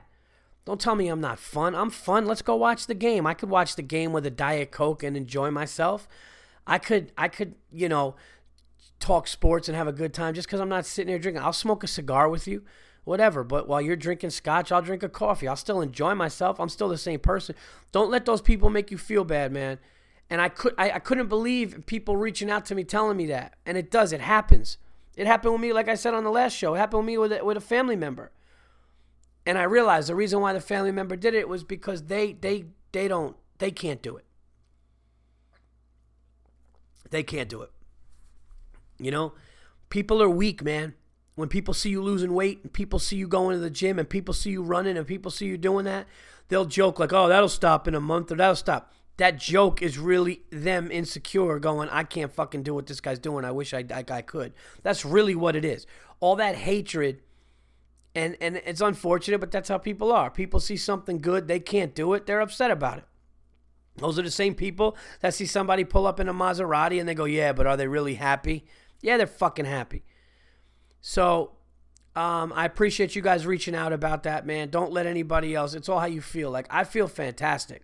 Don't 0.64 0.81
tell 0.81 0.95
me 0.95 1.09
I'm 1.09 1.21
not 1.21 1.38
fun. 1.38 1.75
I'm 1.75 1.90
fun. 1.90 2.26
Let's 2.26 2.43
go 2.43 2.55
watch 2.57 2.87
the 2.87 2.95
game. 2.95 3.26
I 3.26 3.35
could 3.35 3.50
watch 3.50 3.76
the 3.76 3.83
game 3.83 4.12
with 4.12 4.26
a 4.26 4.31
diet 4.31 4.71
coke 4.71 5.02
and 5.02 5.17
enjoy 5.17 5.50
myself. 5.50 6.07
I 6.67 6.79
could, 6.79 7.12
I 7.17 7.29
could, 7.29 7.55
you 7.73 7.88
know." 7.88 8.17
talk 9.00 9.26
sports 9.26 9.69
and 9.69 9.76
have 9.76 9.88
a 9.88 9.93
good 9.93 10.14
time 10.14 10.35
just 10.35 10.47
because 10.47 10.61
I'm 10.61 10.69
not 10.69 10.87
sitting 10.87 11.11
there 11.11 11.19
drinking. 11.19 11.43
I'll 11.43 11.52
smoke 11.52 11.83
a 11.83 11.88
cigar 11.88 12.29
with 12.29 12.47
you, 12.47 12.62
whatever. 13.05 13.43
But 13.43 13.67
while 13.67 13.81
you're 13.81 13.97
drinking 13.97 14.31
scotch, 14.31 14.71
I'll 14.71 14.83
drink 14.83 15.02
a 15.02 15.09
coffee. 15.09 15.49
I'll 15.49 15.57
still 15.57 15.81
enjoy 15.81 16.14
myself. 16.14 16.61
I'm 16.61 16.69
still 16.69 16.88
the 16.88 16.99
same 16.99 17.19
person. 17.19 17.57
Don't 17.90 18.11
let 18.11 18.26
those 18.26 18.43
people 18.43 18.71
make 18.71 18.90
you 18.90 18.99
feel 18.99 19.25
bad, 19.25 19.50
man. 19.50 19.79
And 20.29 20.40
I 20.40 20.49
could 20.49 20.75
I, 20.79 20.93
I 20.93 20.99
couldn't 21.00 21.29
believe 21.29 21.87
people 21.87 22.17
reaching 22.17 22.50
out 22.50 22.64
to 22.67 22.75
me 22.75 22.85
telling 22.85 23.17
me 23.17 23.26
that. 23.26 23.57
And 23.67 23.76
it 23.76 23.90
does, 23.90 24.12
it 24.12 24.21
happens. 24.21 24.79
It 25.17 25.26
happened 25.26 25.55
with 25.55 25.62
me, 25.62 25.73
like 25.73 25.88
I 25.88 25.97
said 25.97 26.14
on 26.14 26.23
the 26.23 26.31
last 26.31 26.52
show. 26.52 26.75
It 26.75 26.79
happened 26.79 27.00
with 27.00 27.07
me 27.07 27.19
with 27.19 27.33
a, 27.33 27.45
with 27.45 27.57
a 27.57 27.61
family 27.61 27.97
member. 27.97 28.31
And 29.50 29.59
I 29.59 29.64
realized 29.64 30.09
the 30.09 30.14
reason 30.14 30.40
why 30.40 30.52
the 30.52 30.61
family 30.61 30.92
member 30.92 31.16
did 31.16 31.35
it 31.35 31.49
was 31.49 31.64
because 31.64 32.04
they 32.04 32.35
they 32.35 32.66
they 32.92 33.09
don't 33.09 33.35
they 33.59 33.73
can't 33.73 34.00
do 34.00 34.16
it. 34.16 34.25
They 37.11 37.25
can't 37.25 37.49
do 37.49 37.62
it. 37.62 37.73
You 39.00 39.11
know, 39.11 39.33
people 39.88 40.23
are 40.23 40.30
weak, 40.30 40.62
man. 40.62 40.95
When 41.35 41.49
people 41.49 41.75
see 41.75 41.90
you 41.90 42.00
losing 42.00 42.33
weight 42.33 42.61
and 42.62 42.73
people 42.73 43.00
see 43.00 43.16
you 43.16 43.26
going 43.26 43.57
to 43.57 43.61
the 43.61 43.71
gym 43.71 43.99
and 43.99 44.09
people 44.09 44.33
see 44.33 44.50
you 44.50 44.62
running 44.62 44.97
and 44.97 45.04
people 45.04 45.33
see 45.33 45.47
you 45.47 45.59
doing 45.59 45.85
that, 45.85 46.07
they'll 46.47 46.64
joke 46.64 47.00
like, 47.00 47.12
"Oh, 47.12 47.26
that'll 47.26 47.49
stop 47.49 47.88
in 47.88 47.97
a 47.97 48.00
month 48.00 48.30
or 48.30 48.37
that'll 48.37 48.54
stop." 48.54 48.92
That 49.16 49.37
joke 49.37 49.83
is 49.83 49.99
really 49.99 50.42
them 50.50 50.92
insecure 50.92 51.59
going, 51.59 51.88
"I 51.88 52.04
can't 52.04 52.33
fucking 52.33 52.62
do 52.62 52.75
what 52.75 52.87
this 52.87 53.00
guy's 53.00 53.19
doing. 53.19 53.45
I 53.45 53.50
wish 53.50 53.75
I, 53.75 53.85
I, 53.92 54.04
I 54.09 54.23
could." 54.23 54.52
That's 54.85 55.04
really 55.04 55.35
what 55.35 55.57
it 55.57 55.64
is. 55.64 55.88
All 56.21 56.37
that 56.37 56.54
hatred 56.54 57.23
and 58.14 58.37
and 58.40 58.57
it's 58.64 58.81
unfortunate, 58.81 59.38
but 59.38 59.50
that's 59.50 59.69
how 59.69 59.79
people 59.79 60.12
are. 60.12 60.31
People 60.31 60.61
see 60.61 60.76
something 60.76 61.21
good, 61.21 61.49
they 61.49 61.61
can't 61.61 61.95
do 61.95 62.14
it, 62.14 62.26
they're 62.26 62.40
upset 62.40 62.71
about 62.71 62.99
it. 62.99 63.05
Those 63.97 64.19
are 64.19 64.23
the 64.23 64.31
same 64.31 64.55
people 64.55 64.97
that 65.21 65.35
see 65.35 65.47
somebody 65.47 65.85
pull 65.85 66.07
up 66.07 66.21
in 66.21 66.29
a 66.29 66.35
Maserati 66.35 66.99
and 66.99 67.09
they 67.09 67.14
go, 67.14 67.25
"Yeah, 67.25 67.52
but 67.52 67.67
are 67.67 67.76
they 67.76 67.87
really 67.88 68.14
happy?" 68.14 68.64
Yeah, 69.00 69.17
they're 69.17 69.26
fucking 69.26 69.64
happy. 69.64 70.05
So, 71.00 71.52
um, 72.17 72.52
I 72.55 72.64
appreciate 72.64 73.14
you 73.14 73.23
guys 73.23 73.47
reaching 73.47 73.75
out 73.75 73.93
about 73.93 74.25
that, 74.25 74.47
man. 74.47 74.71
Don't 74.71 74.93
let 74.93 75.07
anybody 75.07 75.55
else. 75.55 75.75
It's 75.75 75.88
all 75.88 76.00
how 76.00 76.07
you 76.07 76.21
feel. 76.21 76.50
Like 76.50 76.67
I 76.71 76.85
feel 76.85 77.07
fantastic. 77.07 77.83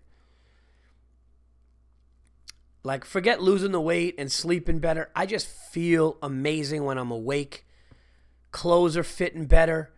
Like 2.82 3.04
forget 3.04 3.42
losing 3.42 3.72
the 3.72 3.80
weight 3.80 4.14
and 4.18 4.30
sleeping 4.30 4.78
better. 4.78 5.10
I 5.14 5.26
just 5.26 5.48
feel 5.48 6.18
amazing 6.22 6.84
when 6.84 6.98
I'm 6.98 7.10
awake. 7.10 7.66
Clothes 8.52 8.96
are 8.96 9.02
fitting 9.02 9.46
better 9.46 9.92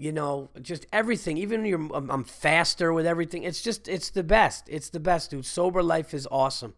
you 0.00 0.12
know, 0.12 0.48
just 0.62 0.86
everything. 0.94 1.36
Even 1.36 1.62
you're, 1.66 1.94
I'm 1.94 2.24
faster 2.24 2.90
with 2.90 3.06
everything. 3.06 3.42
It's 3.42 3.60
just, 3.60 3.86
it's 3.86 4.08
the 4.08 4.22
best. 4.22 4.66
It's 4.66 4.88
the 4.88 4.98
best, 4.98 5.30
dude. 5.30 5.44
Sober 5.44 5.82
life 5.82 6.14
is 6.14 6.26
awesome. 6.30 6.72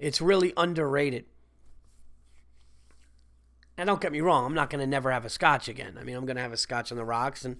It's 0.00 0.20
really 0.20 0.52
underrated. 0.56 1.26
And 3.78 3.86
don't 3.86 4.00
get 4.00 4.10
me 4.10 4.20
wrong, 4.20 4.44
I'm 4.44 4.54
not 4.54 4.68
going 4.68 4.80
to 4.80 4.86
never 4.86 5.12
have 5.12 5.24
a 5.24 5.28
scotch 5.28 5.68
again. 5.68 5.96
I 5.96 6.02
mean, 6.02 6.16
I'm 6.16 6.26
going 6.26 6.38
to 6.38 6.42
have 6.42 6.52
a 6.52 6.56
scotch 6.56 6.90
on 6.90 6.98
the 6.98 7.04
rocks 7.04 7.44
and 7.44 7.58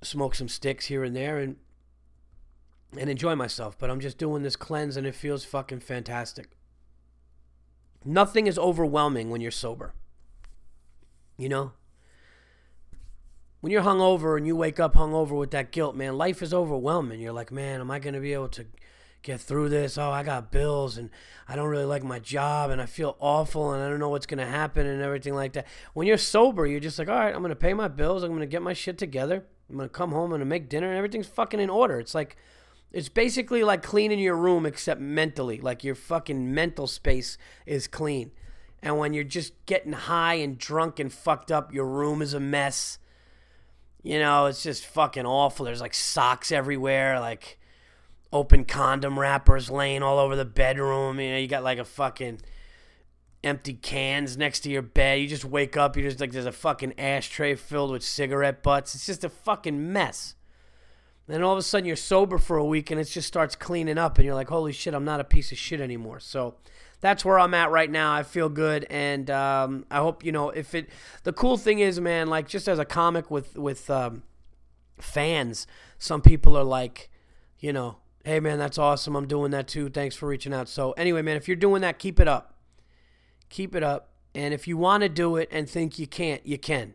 smoke 0.00 0.34
some 0.34 0.48
sticks 0.48 0.86
here 0.86 1.04
and 1.04 1.14
there 1.14 1.38
and 1.38 1.56
and 2.96 3.10
enjoy 3.10 3.34
myself. 3.34 3.78
But 3.78 3.90
I'm 3.90 4.00
just 4.00 4.16
doing 4.16 4.42
this 4.42 4.56
cleanse 4.56 4.96
and 4.96 5.06
it 5.06 5.14
feels 5.14 5.44
fucking 5.44 5.80
fantastic. 5.80 6.56
Nothing 8.06 8.46
is 8.46 8.58
overwhelming 8.58 9.28
when 9.28 9.42
you're 9.42 9.50
sober. 9.50 9.92
You 11.36 11.50
know? 11.50 11.72
When 13.64 13.70
you're 13.70 13.80
hungover 13.80 14.36
and 14.36 14.46
you 14.46 14.54
wake 14.54 14.78
up 14.78 14.94
hungover 14.94 15.30
with 15.30 15.52
that 15.52 15.70
guilt, 15.70 15.96
man, 15.96 16.18
life 16.18 16.42
is 16.42 16.52
overwhelming. 16.52 17.18
You're 17.18 17.32
like, 17.32 17.50
man, 17.50 17.80
am 17.80 17.90
I 17.90 17.98
going 17.98 18.12
to 18.12 18.20
be 18.20 18.34
able 18.34 18.50
to 18.50 18.66
get 19.22 19.40
through 19.40 19.70
this? 19.70 19.96
Oh, 19.96 20.10
I 20.10 20.22
got 20.22 20.52
bills 20.52 20.98
and 20.98 21.08
I 21.48 21.56
don't 21.56 21.70
really 21.70 21.86
like 21.86 22.04
my 22.04 22.18
job 22.18 22.68
and 22.68 22.78
I 22.78 22.84
feel 22.84 23.16
awful 23.20 23.72
and 23.72 23.82
I 23.82 23.88
don't 23.88 24.00
know 24.00 24.10
what's 24.10 24.26
going 24.26 24.36
to 24.36 24.44
happen 24.44 24.86
and 24.86 25.00
everything 25.00 25.34
like 25.34 25.54
that. 25.54 25.66
When 25.94 26.06
you're 26.06 26.18
sober, 26.18 26.66
you're 26.66 26.78
just 26.78 26.98
like, 26.98 27.08
all 27.08 27.18
right, 27.18 27.34
I'm 27.34 27.40
going 27.40 27.48
to 27.48 27.56
pay 27.56 27.72
my 27.72 27.88
bills. 27.88 28.22
I'm 28.22 28.32
going 28.32 28.40
to 28.40 28.46
get 28.46 28.60
my 28.60 28.74
shit 28.74 28.98
together. 28.98 29.46
I'm 29.70 29.76
going 29.78 29.88
to 29.88 29.94
come 29.94 30.12
home 30.12 30.34
and 30.34 30.46
make 30.46 30.68
dinner 30.68 30.88
and 30.88 30.98
everything's 30.98 31.28
fucking 31.28 31.58
in 31.58 31.70
order. 31.70 31.98
It's 31.98 32.14
like, 32.14 32.36
it's 32.92 33.08
basically 33.08 33.64
like 33.64 33.82
cleaning 33.82 34.18
your 34.18 34.36
room 34.36 34.66
except 34.66 35.00
mentally. 35.00 35.58
Like 35.58 35.82
your 35.82 35.94
fucking 35.94 36.52
mental 36.52 36.86
space 36.86 37.38
is 37.64 37.86
clean. 37.86 38.32
And 38.82 38.98
when 38.98 39.14
you're 39.14 39.24
just 39.24 39.54
getting 39.64 39.94
high 39.94 40.34
and 40.34 40.58
drunk 40.58 41.00
and 41.00 41.10
fucked 41.10 41.50
up, 41.50 41.72
your 41.72 41.86
room 41.86 42.20
is 42.20 42.34
a 42.34 42.40
mess 42.40 42.98
you 44.04 44.18
know, 44.18 44.46
it's 44.46 44.62
just 44.62 44.84
fucking 44.84 45.24
awful. 45.24 45.64
There's 45.64 45.80
like 45.80 45.94
socks 45.94 46.52
everywhere, 46.52 47.18
like 47.18 47.58
open 48.32 48.66
condom 48.66 49.18
wrappers 49.18 49.70
laying 49.70 50.02
all 50.02 50.18
over 50.18 50.36
the 50.36 50.44
bedroom. 50.44 51.18
You 51.18 51.32
know, 51.32 51.38
you 51.38 51.48
got 51.48 51.64
like 51.64 51.78
a 51.78 51.84
fucking 51.84 52.40
empty 53.42 53.72
cans 53.72 54.36
next 54.36 54.60
to 54.60 54.70
your 54.70 54.82
bed. 54.82 55.20
You 55.20 55.26
just 55.26 55.46
wake 55.46 55.78
up, 55.78 55.96
you're 55.96 56.08
just 56.08 56.20
like 56.20 56.32
there's 56.32 56.44
a 56.44 56.52
fucking 56.52 57.00
ashtray 57.00 57.54
filled 57.54 57.90
with 57.90 58.04
cigarette 58.04 58.62
butts. 58.62 58.94
It's 58.94 59.06
just 59.06 59.24
a 59.24 59.30
fucking 59.30 59.90
mess. 59.92 60.34
Then 61.26 61.42
all 61.42 61.52
of 61.52 61.58
a 61.58 61.62
sudden 61.62 61.86
you're 61.86 61.96
sober 61.96 62.36
for 62.36 62.58
a 62.58 62.64
week 62.64 62.90
and 62.90 63.00
it 63.00 63.04
just 63.04 63.26
starts 63.26 63.56
cleaning 63.56 63.96
up 63.96 64.18
and 64.18 64.26
you're 64.26 64.34
like, 64.34 64.48
holy 64.48 64.72
shit, 64.72 64.92
I'm 64.92 65.06
not 65.06 65.20
a 65.20 65.24
piece 65.24 65.50
of 65.50 65.56
shit 65.56 65.80
anymore. 65.80 66.20
So 66.20 66.56
that's 67.04 67.22
where 67.22 67.38
I'm 67.38 67.52
at 67.52 67.70
right 67.70 67.90
now. 67.90 68.14
I 68.14 68.22
feel 68.22 68.48
good, 68.48 68.86
and 68.88 69.28
um, 69.28 69.84
I 69.90 69.98
hope 69.98 70.24
you 70.24 70.32
know 70.32 70.48
if 70.48 70.74
it. 70.74 70.88
The 71.24 71.34
cool 71.34 71.58
thing 71.58 71.80
is, 71.80 72.00
man, 72.00 72.28
like 72.28 72.48
just 72.48 72.66
as 72.66 72.78
a 72.78 72.86
comic 72.86 73.30
with 73.30 73.58
with 73.58 73.90
um, 73.90 74.22
fans, 74.98 75.66
some 75.98 76.22
people 76.22 76.56
are 76.56 76.64
like, 76.64 77.10
you 77.58 77.74
know, 77.74 77.98
hey 78.24 78.40
man, 78.40 78.58
that's 78.58 78.78
awesome. 78.78 79.16
I'm 79.16 79.26
doing 79.26 79.50
that 79.50 79.68
too. 79.68 79.90
Thanks 79.90 80.16
for 80.16 80.26
reaching 80.26 80.54
out. 80.54 80.66
So 80.66 80.92
anyway, 80.92 81.20
man, 81.20 81.36
if 81.36 81.46
you're 81.46 81.58
doing 81.58 81.82
that, 81.82 81.98
keep 81.98 82.18
it 82.20 82.26
up. 82.26 82.54
Keep 83.50 83.74
it 83.74 83.82
up. 83.82 84.14
And 84.34 84.54
if 84.54 84.66
you 84.66 84.78
want 84.78 85.02
to 85.02 85.10
do 85.10 85.36
it 85.36 85.50
and 85.52 85.68
think 85.68 85.98
you 85.98 86.06
can't, 86.06 86.44
you 86.46 86.56
can. 86.56 86.94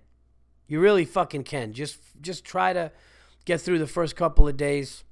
You 0.67 0.79
really 0.79 1.05
fucking 1.05 1.43
can. 1.43 1.71
Just 1.71 1.99
just 2.19 2.43
try 2.43 2.73
to 2.73 2.91
get 3.45 3.61
through 3.61 3.77
the 3.77 3.85
first 3.85 4.15
couple 4.15 4.47
of 4.47 4.57
days. 4.57 5.03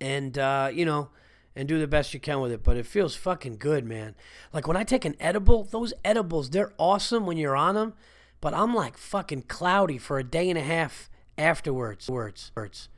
And 0.00 0.38
uh, 0.38 0.70
you 0.72 0.86
know, 0.86 1.10
and 1.56 1.68
do 1.68 1.78
the 1.78 1.86
best 1.86 2.14
you 2.14 2.20
can 2.20 2.40
with 2.40 2.52
it. 2.52 2.62
But 2.62 2.76
it 2.76 2.86
feels 2.86 3.14
fucking 3.14 3.56
good, 3.58 3.84
man. 3.84 4.14
Like 4.52 4.66
when 4.66 4.76
I 4.76 4.84
take 4.84 5.04
an 5.04 5.16
edible, 5.20 5.64
those 5.64 5.92
edibles, 6.04 6.50
they're 6.50 6.72
awesome 6.78 7.26
when 7.26 7.36
you're 7.36 7.56
on 7.56 7.74
them, 7.74 7.94
but 8.40 8.54
I'm 8.54 8.74
like 8.74 8.96
fucking 8.96 9.42
cloudy 9.42 9.98
for 9.98 10.18
a 10.18 10.24
day 10.24 10.48
and 10.50 10.58
a 10.58 10.62
half 10.62 11.10
afterwards. 11.38 12.08
Words, 12.08 12.52
words. 12.54 12.88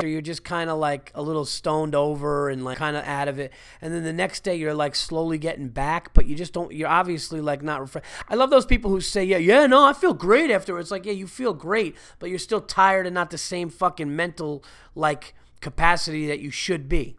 So 0.00 0.06
you're 0.06 0.20
just 0.20 0.44
kind 0.44 0.70
of 0.70 0.78
like 0.78 1.10
a 1.16 1.22
little 1.22 1.44
stoned 1.44 1.96
over 1.96 2.50
and 2.50 2.64
like 2.64 2.78
kind 2.78 2.96
of 2.96 3.02
out 3.02 3.26
of 3.26 3.40
it, 3.40 3.52
and 3.80 3.92
then 3.92 4.04
the 4.04 4.12
next 4.12 4.44
day 4.44 4.54
you're 4.54 4.72
like 4.72 4.94
slowly 4.94 5.38
getting 5.38 5.70
back, 5.70 6.14
but 6.14 6.24
you 6.24 6.36
just 6.36 6.52
don't. 6.52 6.72
You're 6.72 6.88
obviously 6.88 7.40
like 7.40 7.62
not. 7.62 7.80
Refre- 7.80 8.04
I 8.28 8.36
love 8.36 8.50
those 8.50 8.64
people 8.64 8.92
who 8.92 9.00
say, 9.00 9.24
"Yeah, 9.24 9.38
yeah, 9.38 9.66
no, 9.66 9.84
I 9.84 9.92
feel 9.92 10.14
great 10.14 10.52
afterwards." 10.52 10.92
Like, 10.92 11.04
yeah, 11.04 11.14
you 11.14 11.26
feel 11.26 11.52
great, 11.52 11.96
but 12.20 12.30
you're 12.30 12.38
still 12.38 12.60
tired 12.60 13.06
and 13.06 13.14
not 13.14 13.30
the 13.30 13.38
same 13.38 13.70
fucking 13.70 14.14
mental 14.14 14.62
like 14.94 15.34
capacity 15.60 16.28
that 16.28 16.38
you 16.38 16.52
should 16.52 16.88
be. 16.88 17.16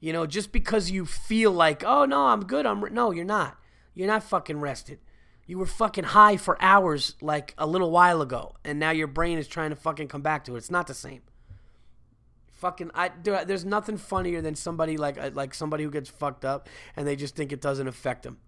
You 0.00 0.12
know, 0.14 0.26
just 0.26 0.50
because 0.50 0.90
you 0.90 1.04
feel 1.04 1.52
like, 1.52 1.84
oh 1.84 2.06
no, 2.06 2.26
I'm 2.26 2.44
good. 2.44 2.66
I'm 2.66 2.82
re-. 2.82 2.90
no, 2.90 3.10
you're 3.10 3.24
not. 3.24 3.58
You're 3.94 4.06
not 4.08 4.22
fucking 4.22 4.58
rested. 4.58 4.98
You 5.46 5.58
were 5.58 5.66
fucking 5.66 6.04
high 6.04 6.36
for 6.36 6.56
hours 6.62 7.16
like 7.20 7.54
a 7.58 7.66
little 7.66 7.90
while 7.90 8.22
ago, 8.22 8.54
and 8.64 8.78
now 8.78 8.90
your 8.92 9.08
brain 9.08 9.36
is 9.36 9.48
trying 9.48 9.70
to 9.70 9.76
fucking 9.76 10.08
come 10.08 10.22
back 10.22 10.44
to 10.44 10.54
it. 10.54 10.58
It's 10.58 10.70
not 10.70 10.86
the 10.86 10.94
same. 10.94 11.22
Fucking, 12.52 12.90
I 12.94 13.08
dude, 13.08 13.48
there's 13.48 13.64
nothing 13.64 13.96
funnier 13.96 14.40
than 14.40 14.54
somebody 14.54 14.96
like 14.96 15.18
uh, 15.18 15.30
like 15.34 15.54
somebody 15.54 15.84
who 15.84 15.90
gets 15.90 16.08
fucked 16.08 16.44
up 16.44 16.68
and 16.94 17.06
they 17.06 17.16
just 17.16 17.34
think 17.34 17.52
it 17.52 17.60
doesn't 17.60 17.88
affect 17.88 18.22
them. 18.22 18.38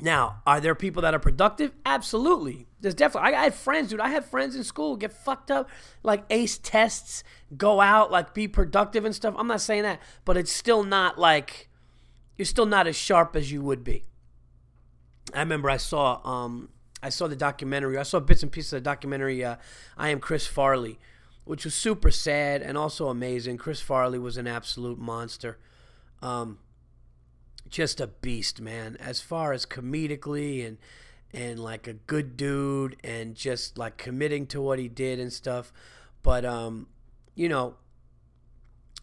Now, 0.00 0.42
are 0.46 0.60
there 0.60 0.74
people 0.74 1.02
that 1.02 1.14
are 1.14 1.18
productive? 1.18 1.72
Absolutely. 1.84 2.66
There's 2.80 2.94
definitely. 2.94 3.34
I, 3.34 3.40
I 3.40 3.44
have 3.44 3.54
friends, 3.54 3.90
dude. 3.90 4.00
I 4.00 4.08
had 4.08 4.24
friends 4.24 4.54
in 4.54 4.62
school 4.64 4.96
get 4.96 5.12
fucked 5.12 5.50
up, 5.50 5.68
like 6.02 6.24
ace 6.30 6.58
tests, 6.58 7.24
go 7.56 7.80
out, 7.80 8.10
like 8.10 8.34
be 8.34 8.46
productive 8.46 9.04
and 9.04 9.14
stuff. 9.14 9.34
I'm 9.36 9.48
not 9.48 9.60
saying 9.60 9.82
that, 9.82 10.00
but 10.24 10.36
it's 10.36 10.52
still 10.52 10.84
not 10.84 11.18
like 11.18 11.68
you're 12.36 12.46
still 12.46 12.66
not 12.66 12.86
as 12.86 12.96
sharp 12.96 13.34
as 13.34 13.50
you 13.50 13.62
would 13.62 13.82
be. 13.82 14.04
I 15.34 15.40
remember 15.40 15.68
I 15.68 15.76
saw 15.76 16.20
um 16.24 16.70
I 17.02 17.08
saw 17.08 17.26
the 17.26 17.36
documentary. 17.36 17.98
I 17.98 18.02
saw 18.04 18.20
bits 18.20 18.42
and 18.42 18.52
pieces 18.52 18.72
of 18.72 18.82
the 18.82 18.84
documentary. 18.84 19.44
Uh, 19.44 19.56
I 19.96 20.10
am 20.10 20.20
Chris 20.20 20.46
Farley, 20.46 20.98
which 21.44 21.64
was 21.64 21.74
super 21.74 22.10
sad 22.10 22.62
and 22.62 22.78
also 22.78 23.08
amazing. 23.08 23.56
Chris 23.56 23.80
Farley 23.80 24.18
was 24.18 24.36
an 24.36 24.46
absolute 24.46 24.98
monster. 24.98 25.58
Um, 26.22 26.58
just 27.70 28.00
a 28.00 28.06
beast, 28.06 28.60
man. 28.60 28.96
As 29.00 29.20
far 29.20 29.52
as 29.52 29.66
comedically 29.66 30.66
and 30.66 30.78
and 31.32 31.58
like 31.58 31.86
a 31.86 31.92
good 31.92 32.36
dude 32.36 32.96
and 33.04 33.34
just 33.34 33.76
like 33.76 33.98
committing 33.98 34.46
to 34.46 34.60
what 34.62 34.78
he 34.78 34.88
did 34.88 35.20
and 35.20 35.32
stuff. 35.32 35.72
But 36.22 36.44
um, 36.44 36.88
you 37.34 37.48
know, 37.48 37.76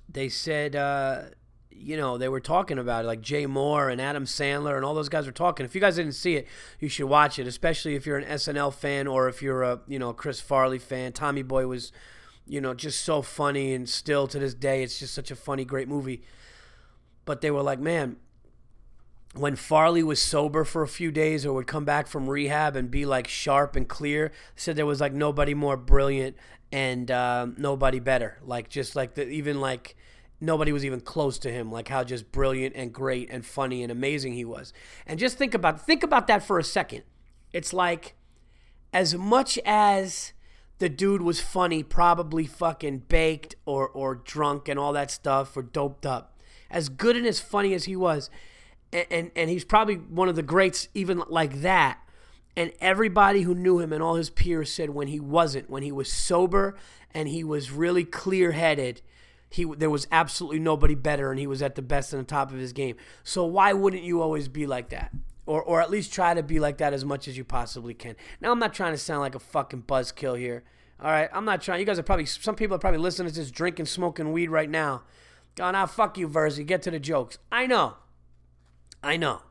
they 0.10 0.30
said 0.30 0.76
uh, 0.76 1.24
you 1.78 1.98
know, 1.98 2.18
they 2.18 2.30
were 2.30 2.40
talking 2.40 2.80
about 2.80 3.04
it, 3.04 3.08
like 3.08 3.22
Jay 3.22 3.46
Mohr 3.46 3.92
and 3.92 4.00
Adam 4.00 4.26
Sandler 4.26 4.76
and 4.76 4.86
all 4.86 4.94
those 4.94 5.10
guys 5.10 5.26
were 5.26 5.32
talking. 5.32 5.66
If 5.66 5.76
you 5.76 5.82
guys 5.82 5.98
didn't 5.98 6.14
see 6.14 6.36
it, 6.36 6.48
you 6.80 6.88
should 6.88 7.08
watch 7.08 7.38
it, 7.38 7.48
especially 7.48 7.96
if 7.96 8.06
you're 8.06 8.18
an 8.18 8.26
SNL 8.26 8.74
fan 8.74 9.08
or 9.08 9.28
if 9.28 9.42
you're 9.42 9.64
a, 9.64 9.82
you 9.88 10.00
know, 10.00 10.14
Chris 10.14 10.40
Farley 10.40 10.80
fan. 10.80 11.12
Tommy 11.12 11.44
Boy 11.44 11.68
was, 11.68 11.92
you 12.48 12.62
know, 12.62 12.74
just 12.74 13.04
so 13.04 13.22
funny 13.22 13.74
and 13.74 13.90
still 13.90 14.26
to 14.28 14.40
this 14.40 14.54
day 14.54 14.84
it's 14.84 15.00
just 15.00 15.14
such 15.14 15.32
a 15.32 15.36
funny 15.36 15.66
great 15.66 15.88
movie. 15.88 16.22
But 17.26 17.42
they 17.42 17.52
were 17.52 17.64
like, 17.64 17.80
"Man, 17.80 18.18
when 19.38 19.56
Farley 19.56 20.04
was 20.04 20.22
sober 20.22 20.63
for 20.63 20.82
a 20.82 20.88
few 20.88 21.12
days 21.12 21.46
or 21.46 21.54
would 21.54 21.68
come 21.68 21.86
back 21.86 22.08
from 22.08 22.30
rehab 22.30 22.75
and 22.75 22.89
be 22.89 23.06
like 23.06 23.27
sharp 23.27 23.75
and 23.75 23.88
clear, 23.88 24.32
said 24.56 24.75
there 24.75 24.86
was 24.86 25.01
like 25.01 25.13
nobody 25.13 25.54
more 25.54 25.77
brilliant 25.77 26.38
and 26.72 27.12
uh, 27.12 27.48
nobody 27.58 28.00
better. 28.00 28.39
Like 28.44 28.70
just 28.70 28.96
like 28.96 29.15
the, 29.15 29.27
even 29.27 29.60
like 29.60 29.96
nobody 30.39 30.72
was 30.72 30.86
even 30.86 31.01
close 31.01 31.38
to 31.39 31.51
him. 31.51 31.72
Like 31.72 31.88
how 31.88 32.04
just 32.04 32.32
brilliant 32.32 32.75
and 32.75 32.94
great 32.94 33.30
and 33.30 33.46
funny 33.46 33.84
and 33.84 33.92
amazing 33.92 34.34
he 34.34 34.46
was. 34.46 34.74
And 35.06 35.20
just 35.20 35.38
think 35.38 35.54
about 35.54 35.86
think 35.86 36.04
about 36.04 36.27
that 36.27 36.44
for 36.44 36.58
a 36.58 36.63
second. 36.63 37.04
It's 37.51 37.74
like 37.74 38.15
as 38.94 39.15
much 39.15 39.60
as 39.65 40.34
the 40.77 40.89
dude 40.89 41.22
was 41.22 41.39
funny, 41.39 41.84
probably 41.84 42.46
fucking 42.46 43.00
baked 43.10 43.56
or 43.65 43.89
or 43.89 44.15
drunk 44.15 44.68
and 44.68 44.80
all 44.80 44.94
that 44.94 45.12
stuff 45.12 45.56
or 45.56 45.62
doped 45.62 46.06
up. 46.06 46.39
As 46.70 46.89
good 46.89 47.15
and 47.15 47.25
as 47.25 47.39
funny 47.39 47.74
as 47.74 47.86
he 47.86 47.96
was, 47.96 48.30
and, 49.12 49.32
and, 49.36 49.50
he's 49.50 49.66
probably 49.66 49.96
one 49.96 50.30
of 50.30 50.36
the 50.36 50.44
greats 50.44 50.88
even 50.94 51.24
like 51.28 51.62
that. 51.62 52.00
And 52.58 52.72
everybody 52.80 53.42
who 53.42 53.54
knew 53.54 53.80
him 53.80 53.92
and 53.92 54.02
all 54.02 54.16
his 54.16 54.30
peers 54.30 54.72
said 54.72 54.92
when 54.92 55.08
he 55.08 55.20
wasn't, 55.20 55.70
when 55.70 55.84
he 55.84 55.92
was 55.92 56.12
sober 56.12 56.75
and 57.14 57.28
he 57.28 57.44
was 57.44 57.72
really 57.72 58.06
clear 58.06 58.52
headed, 58.52 59.02
he 59.50 59.66
there 59.78 59.90
was 59.90 60.08
absolutely 60.12 60.60
nobody 60.60 60.96
better, 60.96 61.32
and 61.32 61.40
he 61.40 61.48
was 61.48 61.62
at 61.62 61.75
the 61.75 61.82
best 61.82 62.14
and 62.14 62.22
the 62.22 62.25
top 62.25 62.52
of 62.52 62.58
his 62.58 62.74
game. 62.74 62.96
So 63.24 63.46
why 63.46 63.74
wouldn't 63.74 64.04
you 64.04 64.22
always 64.22 64.48
be 64.48 64.66
like 64.66 64.90
that? 64.90 65.12
Or, 65.46 65.62
or 65.62 65.80
at 65.80 65.92
least 65.92 66.12
try 66.12 66.34
to 66.34 66.42
be 66.42 66.60
like 66.60 66.80
that 66.80 66.94
as 66.94 67.06
much 67.06 67.28
as 67.28 67.38
you 67.38 67.44
possibly 67.44 67.94
can. 67.94 68.16
Now, 68.42 68.52
I'm 68.52 68.58
not 68.58 68.74
trying 68.74 68.94
to 68.94 68.98
sound 68.98 69.22
like 69.22 69.36
a 69.36 69.40
fucking 69.40 69.84
buzzkill 69.84 70.40
here. 70.40 70.64
All 71.00 71.12
right, 71.12 71.30
I'm 71.32 71.46
not 71.46 71.62
trying. 71.62 71.80
You 71.80 71.86
guys 71.86 72.00
are 72.00 72.04
probably 72.04 72.25
some 72.25 72.56
people 72.56 72.75
are 72.75 72.80
probably 72.80 73.00
listening 73.00 73.32
to 73.32 73.40
this 73.40 73.52
drinking, 73.52 73.86
smoking 73.86 74.32
weed 74.32 74.50
right 74.50 74.70
now. 74.70 75.04
Going, 75.56 75.75
ah, 75.75 75.86
fuck 75.86 76.18
you, 76.18 76.28
Virzi. 76.28 76.66
Get 76.66 76.82
to 76.84 76.92
the 76.92 77.00
jokes. 77.00 77.38
I 77.52 77.66
know. 77.68 77.96
I 79.06 79.18
know. 79.18 79.42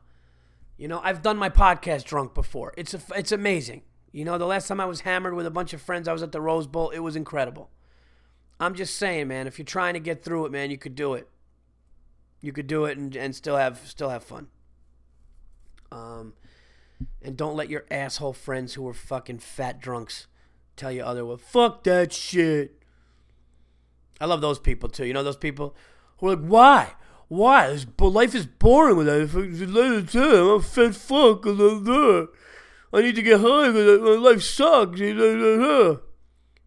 You 0.77 0.89
know, 0.89 0.99
I've 1.03 1.21
done 1.21 1.37
my 1.37 1.49
podcast 1.49 2.03
drunk 2.03 2.33
before. 2.33 2.73
It's 2.75 2.93
a, 2.93 2.99
it's 3.15 3.31
amazing. 3.31 3.83
You 4.11 4.25
know, 4.25 4.37
the 4.37 4.45
last 4.45 4.67
time 4.67 4.81
I 4.81 4.85
was 4.85 5.01
hammered 5.01 5.33
with 5.33 5.45
a 5.45 5.51
bunch 5.51 5.73
of 5.73 5.81
friends, 5.81 6.07
I 6.07 6.13
was 6.13 6.21
at 6.21 6.33
the 6.33 6.41
Rose 6.41 6.67
Bowl. 6.67 6.89
It 6.89 6.99
was 6.99 7.15
incredible. 7.15 7.69
I'm 8.59 8.75
just 8.75 8.95
saying, 8.95 9.29
man. 9.29 9.47
If 9.47 9.57
you're 9.57 9.65
trying 9.65 9.93
to 9.93 9.99
get 9.99 10.23
through 10.23 10.45
it, 10.45 10.51
man, 10.51 10.71
you 10.71 10.77
could 10.77 10.95
do 10.95 11.13
it. 11.13 11.29
You 12.41 12.51
could 12.51 12.67
do 12.67 12.85
it 12.85 12.97
and, 12.97 13.15
and 13.15 13.33
still 13.33 13.57
have 13.57 13.79
still 13.85 14.09
have 14.09 14.23
fun. 14.23 14.47
Um, 15.91 16.33
and 17.21 17.37
don't 17.37 17.55
let 17.55 17.69
your 17.69 17.85
asshole 17.89 18.33
friends 18.33 18.73
who 18.73 18.87
are 18.87 18.93
fucking 18.93 19.39
fat 19.39 19.79
drunks 19.79 20.27
tell 20.75 20.91
you 20.91 21.03
otherwise. 21.03 21.39
Fuck 21.41 21.83
that 21.85 22.11
shit. 22.13 22.81
I 24.19 24.25
love 24.25 24.41
those 24.41 24.59
people 24.59 24.89
too. 24.89 25.05
You 25.05 25.13
know 25.13 25.23
those 25.23 25.37
people 25.37 25.75
who 26.17 26.27
are 26.27 26.35
like, 26.35 26.45
why? 26.45 26.93
Why? 27.35 27.67
This, 27.67 27.85
life 27.99 28.33
is 28.33 28.45
boring 28.45 28.95
without 28.95 29.21
it. 29.21 30.15
I'm 30.15 30.61
fat 30.61 30.95
fuck. 30.95 31.45
I 32.93 33.01
need 33.01 33.15
to 33.15 33.21
get 33.21 33.41
high 33.41 33.71
because 33.71 33.99
my 33.99 34.29
life 34.29 34.41
sucks. 34.41 34.99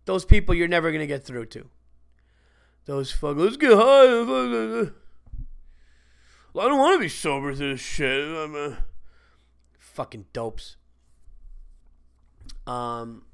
Those 0.05 0.25
people 0.27 0.55
you're 0.55 0.69
never 0.69 0.91
going 0.91 1.01
to 1.01 1.07
get 1.07 1.25
through 1.25 1.47
to. 1.47 1.71
Those 2.85 3.11
fuck. 3.11 3.37
Let's 3.39 3.57
get 3.57 3.73
high. 3.73 4.91
I 6.55 6.69
don't 6.69 6.79
want 6.79 6.97
to 6.97 7.01
be 7.01 7.09
sober 7.09 7.53
to 7.53 7.59
this 7.59 7.81
shit. 7.81 8.29
I'm 8.29 8.55
a, 8.55 8.79
fucking 9.79 10.27
dopes. 10.33 10.77
Um. 12.67 13.25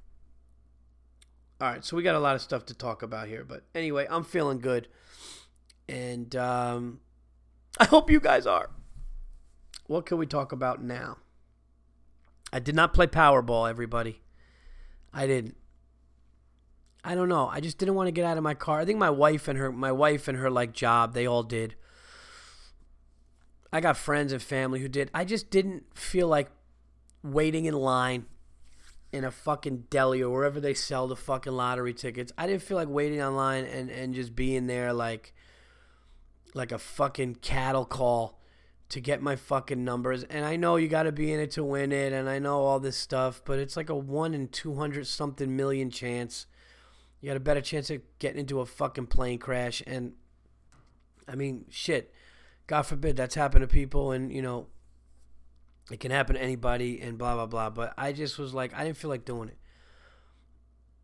All 1.60 1.68
right, 1.68 1.84
so 1.84 1.96
we 1.96 2.02
got 2.02 2.14
a 2.14 2.20
lot 2.20 2.34
of 2.34 2.42
stuff 2.42 2.66
to 2.66 2.74
talk 2.74 3.02
about 3.02 3.28
here, 3.28 3.44
but 3.44 3.64
anyway, 3.74 4.06
I'm 4.10 4.24
feeling 4.24 4.58
good, 4.58 4.88
and 5.88 6.34
um, 6.36 7.00
I 7.78 7.84
hope 7.84 8.10
you 8.10 8.20
guys 8.20 8.46
are. 8.46 8.70
What 9.86 10.06
can 10.06 10.18
we 10.18 10.26
talk 10.26 10.52
about 10.52 10.82
now? 10.82 11.18
I 12.52 12.58
did 12.60 12.74
not 12.74 12.94
play 12.94 13.06
Powerball, 13.06 13.68
everybody. 13.68 14.22
I 15.12 15.26
didn't. 15.26 15.56
I 17.02 17.14
don't 17.14 17.28
know. 17.28 17.48
I 17.48 17.60
just 17.60 17.78
didn't 17.78 17.96
want 17.96 18.06
to 18.06 18.12
get 18.12 18.24
out 18.24 18.38
of 18.38 18.42
my 18.42 18.54
car. 18.54 18.80
I 18.80 18.84
think 18.84 18.98
my 18.98 19.10
wife 19.10 19.46
and 19.48 19.58
her 19.58 19.70
my 19.70 19.92
wife 19.92 20.26
and 20.28 20.38
her 20.38 20.50
like 20.50 20.72
job, 20.72 21.12
they 21.12 21.26
all 21.26 21.42
did. 21.42 21.74
I 23.72 23.80
got 23.80 23.96
friends 23.96 24.32
and 24.32 24.40
family 24.40 24.80
who 24.80 24.88
did. 24.88 25.10
I 25.12 25.24
just 25.24 25.50
didn't 25.50 25.98
feel 25.98 26.28
like 26.28 26.48
waiting 27.22 27.64
in 27.64 27.74
line 27.74 28.26
in 29.12 29.24
a 29.24 29.30
fucking 29.30 29.84
deli 29.90 30.22
or 30.22 30.32
wherever 30.32 30.60
they 30.60 30.74
sell 30.74 31.08
the 31.08 31.16
fucking 31.16 31.52
lottery 31.52 31.92
tickets. 31.92 32.32
I 32.38 32.46
didn't 32.46 32.62
feel 32.62 32.76
like 32.76 32.88
waiting 32.88 33.20
online 33.20 33.64
and, 33.64 33.90
and 33.90 34.14
just 34.14 34.34
being 34.34 34.66
there 34.66 34.92
like 34.92 35.34
like 36.54 36.72
a 36.72 36.78
fucking 36.78 37.36
cattle 37.36 37.84
call 37.84 38.40
to 38.88 39.00
get 39.00 39.20
my 39.20 39.34
fucking 39.36 39.84
numbers. 39.84 40.22
And 40.24 40.44
I 40.44 40.56
know 40.56 40.76
you 40.76 40.88
got 40.88 41.02
to 41.02 41.12
be 41.12 41.32
in 41.32 41.40
it 41.40 41.50
to 41.52 41.64
win 41.64 41.92
it, 41.92 42.12
and 42.12 42.28
I 42.28 42.38
know 42.38 42.60
all 42.60 42.80
this 42.80 42.96
stuff, 42.96 43.42
but 43.44 43.58
it's 43.58 43.76
like 43.76 43.90
a 43.90 43.96
one 43.96 44.34
in 44.34 44.48
two 44.48 44.74
hundred 44.76 45.06
something 45.06 45.54
million 45.54 45.90
chance. 45.90 46.46
You 47.20 47.28
got 47.28 47.36
a 47.36 47.40
better 47.40 47.60
chance 47.60 47.90
of 47.90 48.02
getting 48.18 48.40
into 48.40 48.60
a 48.60 48.66
fucking 48.66 49.06
plane 49.06 49.38
crash, 49.38 49.82
and 49.86 50.12
I 51.28 51.34
mean, 51.34 51.66
shit. 51.70 52.12
God 52.66 52.82
forbid 52.82 53.16
that's 53.16 53.34
happened 53.34 53.62
to 53.62 53.68
people, 53.68 54.12
and 54.12 54.32
you 54.32 54.40
know, 54.40 54.68
it 55.90 56.00
can 56.00 56.10
happen 56.10 56.36
to 56.36 56.42
anybody, 56.42 57.00
and 57.00 57.18
blah 57.18 57.34
blah 57.34 57.46
blah. 57.46 57.70
But 57.70 57.94
I 57.98 58.12
just 58.12 58.38
was 58.38 58.54
like, 58.54 58.74
I 58.74 58.84
didn't 58.84 58.96
feel 58.96 59.10
like 59.10 59.24
doing 59.24 59.48
it. 59.48 59.58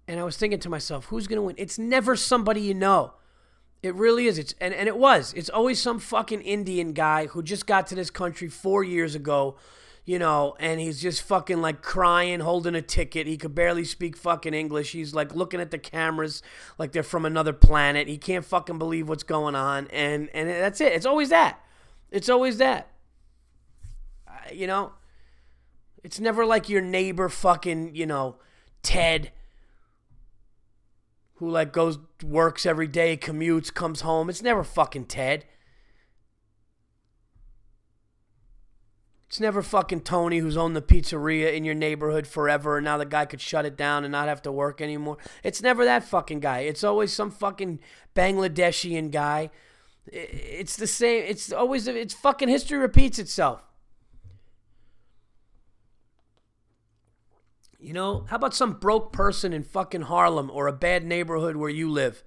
And 0.07 0.19
I 0.19 0.25
was 0.25 0.37
thinking 0.37 0.59
to 0.61 0.69
myself, 0.69 1.07
who's 1.07 1.27
gonna 1.27 1.43
win? 1.43 1.55
It's 1.59 1.79
never 1.79 2.17
somebody 2.17 2.61
you 2.61 2.75
know. 2.75 3.15
It 3.83 3.95
really 3.95 4.27
is. 4.27 4.39
It's 4.39 4.55
and, 4.61 4.75
and 4.75 4.89
it 4.89 4.97
was. 4.97 5.33
It's 5.35 5.49
always 5.49 5.81
some 5.81 5.99
fucking 5.99 6.43
Indian 6.43 6.93
guy 6.93 7.27
who 7.27 7.43
just 7.43 7.67
got 7.67 7.87
to 7.89 7.95
this 7.95 8.11
country 8.11 8.49
four 8.49 8.85
years 8.85 9.15
ago, 9.15 9.57
you 10.05 10.19
know, 10.19 10.55
and 10.61 10.79
he's 10.79 11.01
just 11.01 11.23
fucking 11.23 11.63
like 11.63 11.81
crying, 11.81 12.41
holding 12.41 12.75
a 12.75 12.83
ticket. 12.83 13.27
He 13.27 13.39
could 13.39 13.55
barely 13.55 13.85
speak 13.85 14.19
fucking 14.19 14.53
English. 14.53 14.93
He's 14.93 15.15
like 15.15 15.35
looking 15.35 15.61
at 15.61 15.71
the 15.71 15.79
cameras 15.79 16.43
like 16.77 16.93
they're 16.93 17.03
from 17.03 17.25
another 17.25 17.55
planet. 17.55 18.07
He 18.07 18.19
can't 18.19 18.45
fucking 18.45 18.79
believe 18.79 19.09
what's 19.09 19.23
going 19.23 19.55
on, 19.55 19.87
and 19.89 20.29
and 20.35 20.49
that's 20.49 20.81
it. 20.83 20.93
It's 20.93 21.07
always 21.07 21.31
that. 21.31 21.59
It's 22.11 22.29
always 22.29 22.59
that. 22.59 22.89
You 24.53 24.67
know, 24.67 24.93
it's 26.05 26.21
never 26.21 26.45
like 26.45 26.69
your 26.69 26.83
neighbor 26.83 27.31
fucking 27.31 27.95
you 27.95 28.05
know 28.05 28.37
Ted 28.83 29.33
who 31.41 31.51
like 31.51 31.73
goes 31.73 31.99
works 32.23 32.67
every 32.67 32.87
day, 32.87 33.17
commutes, 33.17 33.73
comes 33.73 34.03
home. 34.03 34.29
It's 34.29 34.43
never 34.43 34.63
fucking 34.63 35.07
Ted. 35.07 35.47
It's 39.27 39.41
never 39.41 39.63
fucking 39.63 40.03
Tony 40.03 40.39
who's 40.39 40.57
owned 40.57 40.77
the 40.77 40.83
pizzeria 40.83 41.55
in 41.55 41.65
your 41.65 41.75
neighborhood 41.75 42.27
forever 42.27 42.77
and 42.77 42.85
now 42.85 42.99
the 42.99 43.07
guy 43.07 43.25
could 43.25 43.41
shut 43.41 43.65
it 43.65 43.77
down 43.77 44.05
and 44.05 44.13
not 44.13 44.29
have 44.29 44.43
to 44.43 44.53
work 44.53 44.83
anymore. 44.83 45.17
It's 45.43 45.63
never 45.63 45.85
that 45.87 46.05
fucking 46.05 46.41
guy. 46.41 46.61
It's 46.61 46.85
always 46.85 47.11
some 47.11 47.31
fucking 47.31 47.81
Bangladeshian 48.15 49.11
guy. 49.11 49.51
It's 50.07 50.77
the 50.77 50.87
same. 50.87 51.25
It's 51.27 51.53
always 51.53 51.87
it's 51.87 52.13
fucking 52.13 52.49
history 52.49 52.77
repeats 52.77 53.19
itself. 53.19 53.70
You 57.81 57.95
know, 57.95 58.27
how 58.29 58.37
about 58.37 58.55
some 58.55 58.75
broke 58.75 59.13
person 59.13 59.53
in 59.53 59.63
fucking 59.63 60.03
Harlem 60.03 60.51
or 60.53 60.67
a 60.67 60.73
bad 60.73 61.05
neighborhood 61.05 61.57
where 61.57 61.71
you 61.71 61.91
live? 61.91 62.23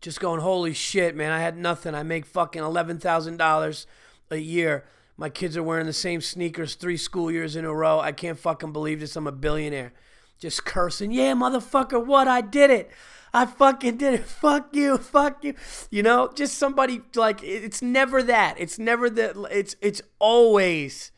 Just 0.00 0.20
going, 0.20 0.40
holy 0.40 0.74
shit, 0.74 1.14
man, 1.14 1.30
I 1.30 1.40
had 1.40 1.56
nothing. 1.56 1.94
I 1.94 2.02
make 2.02 2.26
fucking 2.26 2.62
$11,000 2.62 3.86
a 4.30 4.36
year. 4.36 4.84
My 5.16 5.28
kids 5.30 5.56
are 5.56 5.62
wearing 5.62 5.86
the 5.86 5.92
same 5.92 6.20
sneakers 6.20 6.74
three 6.74 6.96
school 6.96 7.30
years 7.30 7.54
in 7.54 7.64
a 7.64 7.72
row. 7.72 8.00
I 8.00 8.12
can't 8.12 8.38
fucking 8.38 8.72
believe 8.72 9.00
this. 9.00 9.16
I'm 9.16 9.26
a 9.26 9.32
billionaire. 9.32 9.92
Just 10.38 10.64
cursing, 10.64 11.12
yeah, 11.12 11.32
motherfucker, 11.32 12.04
what? 12.04 12.28
I 12.28 12.40
did 12.40 12.70
it. 12.70 12.90
I 13.32 13.46
fucking 13.46 13.96
did 13.98 14.14
it. 14.14 14.24
Fuck 14.24 14.74
you. 14.74 14.98
Fuck 14.98 15.44
you. 15.44 15.54
You 15.90 16.02
know, 16.02 16.30
just 16.34 16.58
somebody 16.58 17.02
like 17.14 17.42
it's 17.42 17.82
never 17.82 18.22
that. 18.22 18.56
It's 18.58 18.78
never 18.78 19.08
that. 19.10 19.36
It's 19.50 19.76
it's 19.80 20.02
always, 20.18 21.12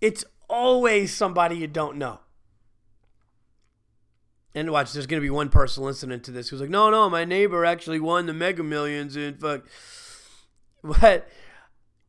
it's 0.00 0.24
always 0.48 1.14
somebody 1.14 1.56
you 1.56 1.66
don't 1.66 1.96
know. 1.96 2.20
And 4.54 4.70
watch, 4.70 4.92
there's 4.92 5.06
gonna 5.06 5.22
be 5.22 5.30
one 5.30 5.48
person 5.48 5.82
listening 5.84 6.20
to 6.20 6.30
this 6.30 6.48
who's 6.48 6.60
like, 6.60 6.70
"No, 6.70 6.90
no, 6.90 7.08
my 7.08 7.24
neighbor 7.24 7.64
actually 7.64 8.00
won 8.00 8.26
the 8.26 8.34
Mega 8.34 8.62
Millions 8.62 9.16
and 9.16 9.40
fuck." 9.40 9.64
But 10.84 11.28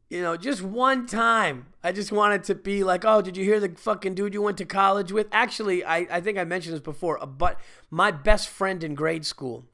you 0.09 0.21
know, 0.21 0.35
just 0.35 0.61
one 0.61 1.05
time, 1.05 1.67
I 1.83 1.91
just 1.91 2.11
wanted 2.11 2.43
to 2.45 2.55
be 2.55 2.83
like, 2.83 3.05
"Oh, 3.05 3.21
did 3.21 3.37
you 3.37 3.43
hear 3.43 3.59
the 3.59 3.69
fucking 3.69 4.15
dude 4.15 4.33
you 4.33 4.41
went 4.41 4.57
to 4.57 4.65
college 4.65 5.11
with?" 5.11 5.27
Actually, 5.31 5.83
I 5.85 6.07
I 6.09 6.21
think 6.21 6.37
I 6.37 6.43
mentioned 6.43 6.73
this 6.75 6.81
before, 6.81 7.17
but 7.25 7.59
my 7.89 8.11
best 8.11 8.49
friend 8.49 8.83
in 8.83 8.95
grade 8.95 9.25
school, 9.25 9.65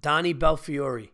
Donnie 0.00 0.34
Belfiore, 0.34 1.08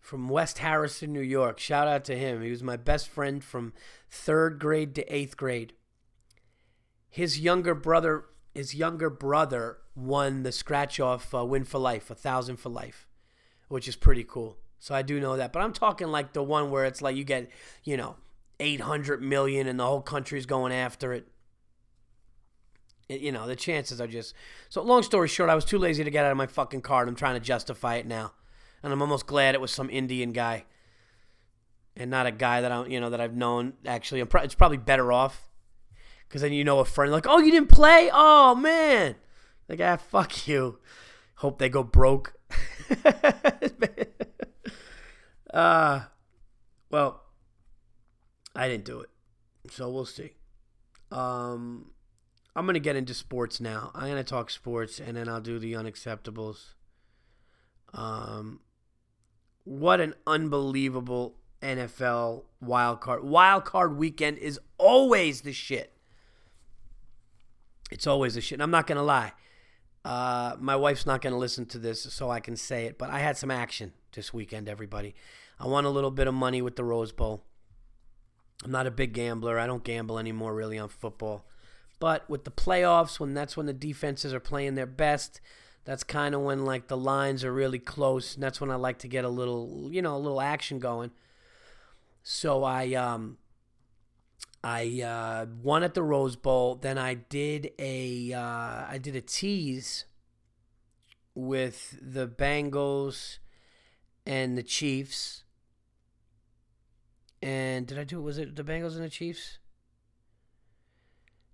from 0.00 0.28
West 0.28 0.58
Harrison, 0.58 1.12
New 1.12 1.20
York. 1.20 1.58
Shout 1.58 1.88
out 1.88 2.04
to 2.04 2.16
him. 2.16 2.42
He 2.42 2.50
was 2.50 2.62
my 2.62 2.76
best 2.76 3.08
friend 3.08 3.42
from 3.42 3.72
third 4.10 4.58
grade 4.58 4.94
to 4.94 5.14
eighth 5.14 5.36
grade. 5.36 5.72
His 7.08 7.40
younger 7.40 7.74
brother 7.74 8.24
his 8.54 8.74
younger 8.74 9.10
brother 9.10 9.78
won 9.96 10.42
the 10.42 10.52
scratch 10.52 11.00
off 11.00 11.34
uh, 11.34 11.44
win 11.44 11.64
for 11.64 11.78
life, 11.78 12.10
a 12.10 12.14
thousand 12.14 12.56
for 12.56 12.68
life, 12.68 13.06
which 13.68 13.88
is 13.88 13.96
pretty 13.96 14.24
cool. 14.24 14.58
So 14.78 14.94
I 14.94 15.02
do 15.02 15.18
know 15.18 15.36
that. 15.36 15.52
But 15.52 15.62
I'm 15.62 15.72
talking 15.72 16.08
like 16.08 16.32
the 16.32 16.42
one 16.42 16.70
where 16.70 16.84
it's 16.84 17.02
like 17.02 17.16
you 17.16 17.24
get, 17.24 17.50
you 17.82 17.96
know, 17.96 18.16
800 18.60 19.22
million 19.22 19.66
and 19.66 19.80
the 19.80 19.84
whole 19.84 20.02
country's 20.02 20.46
going 20.46 20.72
after 20.72 21.12
it. 21.12 21.26
it. 23.08 23.20
You 23.20 23.32
know, 23.32 23.46
the 23.46 23.56
chances 23.56 24.00
are 24.00 24.06
just. 24.06 24.34
So, 24.68 24.82
long 24.82 25.02
story 25.02 25.28
short, 25.28 25.50
I 25.50 25.54
was 25.54 25.64
too 25.64 25.78
lazy 25.78 26.04
to 26.04 26.10
get 26.10 26.24
out 26.24 26.30
of 26.30 26.36
my 26.36 26.46
fucking 26.46 26.82
car 26.82 27.02
and 27.02 27.08
I'm 27.08 27.16
trying 27.16 27.34
to 27.34 27.40
justify 27.40 27.96
it 27.96 28.06
now. 28.06 28.32
And 28.82 28.92
I'm 28.92 29.00
almost 29.00 29.26
glad 29.26 29.54
it 29.54 29.60
was 29.60 29.72
some 29.72 29.88
Indian 29.88 30.32
guy 30.32 30.64
and 31.96 32.10
not 32.10 32.26
a 32.26 32.30
guy 32.30 32.60
that 32.60 32.70
I, 32.70 32.86
you 32.86 33.00
know, 33.00 33.10
that 33.10 33.20
I've 33.20 33.34
known. 33.34 33.72
Actually, 33.86 34.20
it's 34.20 34.54
probably 34.54 34.76
better 34.76 35.10
off 35.10 35.48
because 36.28 36.42
then 36.42 36.52
you 36.52 36.64
know 36.64 36.80
a 36.80 36.84
friend 36.84 37.12
like, 37.12 37.26
oh, 37.28 37.38
you 37.38 37.50
didn't 37.50 37.70
play? 37.70 38.10
Oh, 38.12 38.54
man. 38.54 39.16
Like, 39.68 39.80
ah, 39.80 39.96
fuck 39.96 40.46
you. 40.46 40.78
Hope 41.36 41.58
they 41.58 41.68
go 41.68 41.82
broke. 41.82 42.34
uh, 45.54 46.00
well, 46.90 47.22
I 48.54 48.68
didn't 48.68 48.84
do 48.84 49.00
it. 49.00 49.10
So 49.70 49.90
we'll 49.90 50.04
see. 50.04 50.32
Um, 51.10 51.90
I'm 52.54 52.66
going 52.66 52.74
to 52.74 52.80
get 52.80 52.96
into 52.96 53.14
sports 53.14 53.60
now. 53.60 53.90
I'm 53.94 54.04
going 54.10 54.16
to 54.16 54.24
talk 54.24 54.50
sports 54.50 55.00
and 55.00 55.16
then 55.16 55.28
I'll 55.28 55.40
do 55.40 55.58
the 55.58 55.72
unacceptables. 55.72 56.74
Um, 57.92 58.60
what 59.64 60.00
an 60.00 60.14
unbelievable 60.26 61.36
NFL 61.62 62.44
wild 62.60 63.00
card. 63.00 63.24
Wild 63.24 63.64
card 63.64 63.96
weekend 63.96 64.38
is 64.38 64.60
always 64.78 65.40
the 65.40 65.52
shit. 65.52 65.93
It's 67.94 68.08
always 68.08 68.36
a 68.36 68.40
shit. 68.40 68.56
And 68.56 68.62
I'm 68.62 68.72
not 68.72 68.88
going 68.88 68.96
to 68.96 69.04
lie. 69.04 69.32
Uh, 70.04 70.56
my 70.58 70.74
wife's 70.74 71.06
not 71.06 71.22
going 71.22 71.32
to 71.32 71.38
listen 71.38 71.64
to 71.66 71.78
this, 71.78 72.02
so 72.02 72.28
I 72.28 72.40
can 72.40 72.56
say 72.56 72.86
it. 72.86 72.98
But 72.98 73.10
I 73.10 73.20
had 73.20 73.36
some 73.38 73.52
action 73.52 73.92
this 74.12 74.34
weekend, 74.34 74.68
everybody. 74.68 75.14
I 75.60 75.68
won 75.68 75.84
a 75.84 75.90
little 75.90 76.10
bit 76.10 76.26
of 76.26 76.34
money 76.34 76.60
with 76.60 76.74
the 76.74 76.82
Rose 76.82 77.12
Bowl. 77.12 77.44
I'm 78.64 78.72
not 78.72 78.88
a 78.88 78.90
big 78.90 79.12
gambler. 79.12 79.60
I 79.60 79.68
don't 79.68 79.84
gamble 79.84 80.18
anymore, 80.18 80.54
really, 80.54 80.76
on 80.76 80.88
football. 80.88 81.46
But 82.00 82.28
with 82.28 82.42
the 82.42 82.50
playoffs, 82.50 83.20
when 83.20 83.32
that's 83.32 83.56
when 83.56 83.66
the 83.66 83.72
defenses 83.72 84.34
are 84.34 84.40
playing 84.40 84.74
their 84.74 84.86
best, 84.86 85.40
that's 85.84 86.02
kind 86.02 86.34
of 86.34 86.40
when 86.40 86.64
like 86.64 86.88
the 86.88 86.96
lines 86.96 87.44
are 87.44 87.52
really 87.52 87.78
close, 87.78 88.34
and 88.34 88.42
that's 88.42 88.60
when 88.60 88.72
I 88.72 88.74
like 88.74 88.98
to 88.98 89.08
get 89.08 89.24
a 89.24 89.28
little, 89.28 89.88
you 89.92 90.02
know, 90.02 90.16
a 90.16 90.18
little 90.18 90.40
action 90.40 90.80
going. 90.80 91.12
So 92.24 92.64
I 92.64 92.92
um 92.94 93.38
I 94.64 95.02
uh, 95.02 95.46
won 95.62 95.82
at 95.82 95.92
the 95.92 96.02
Rose 96.02 96.36
Bowl. 96.36 96.76
Then 96.76 96.96
I 96.96 97.12
did 97.12 97.72
a 97.78 98.32
uh, 98.32 98.86
I 98.88 98.98
did 99.00 99.14
a 99.14 99.20
tease 99.20 100.06
with 101.34 101.98
the 102.00 102.26
Bengals 102.26 103.38
and 104.24 104.56
the 104.56 104.62
Chiefs. 104.62 105.44
And 107.42 107.86
did 107.86 107.98
I 107.98 108.04
do 108.04 108.18
it? 108.18 108.22
Was 108.22 108.38
it 108.38 108.56
the 108.56 108.64
Bengals 108.64 108.94
and 108.94 109.04
the 109.04 109.10
Chiefs? 109.10 109.58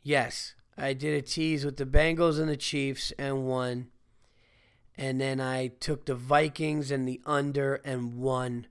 Yes, 0.05 0.55
I 0.79 0.93
did 0.93 1.13
a 1.13 1.21
tease 1.21 1.65
with 1.65 1.79
the 1.79 1.87
Bengals 1.87 2.39
and 2.39 2.49
the 2.49 2.57
Chiefs 2.57 3.13
and 3.19 3.45
won. 3.45 3.89
And 4.97 5.21
then 5.21 5.41
I 5.41 5.67
took 5.67 6.07
the 6.07 6.15
Vikings 6.15 6.93
and 6.93 7.09
the 7.09 7.21
under 7.27 7.77
and 7.85 8.19
won 8.19 8.69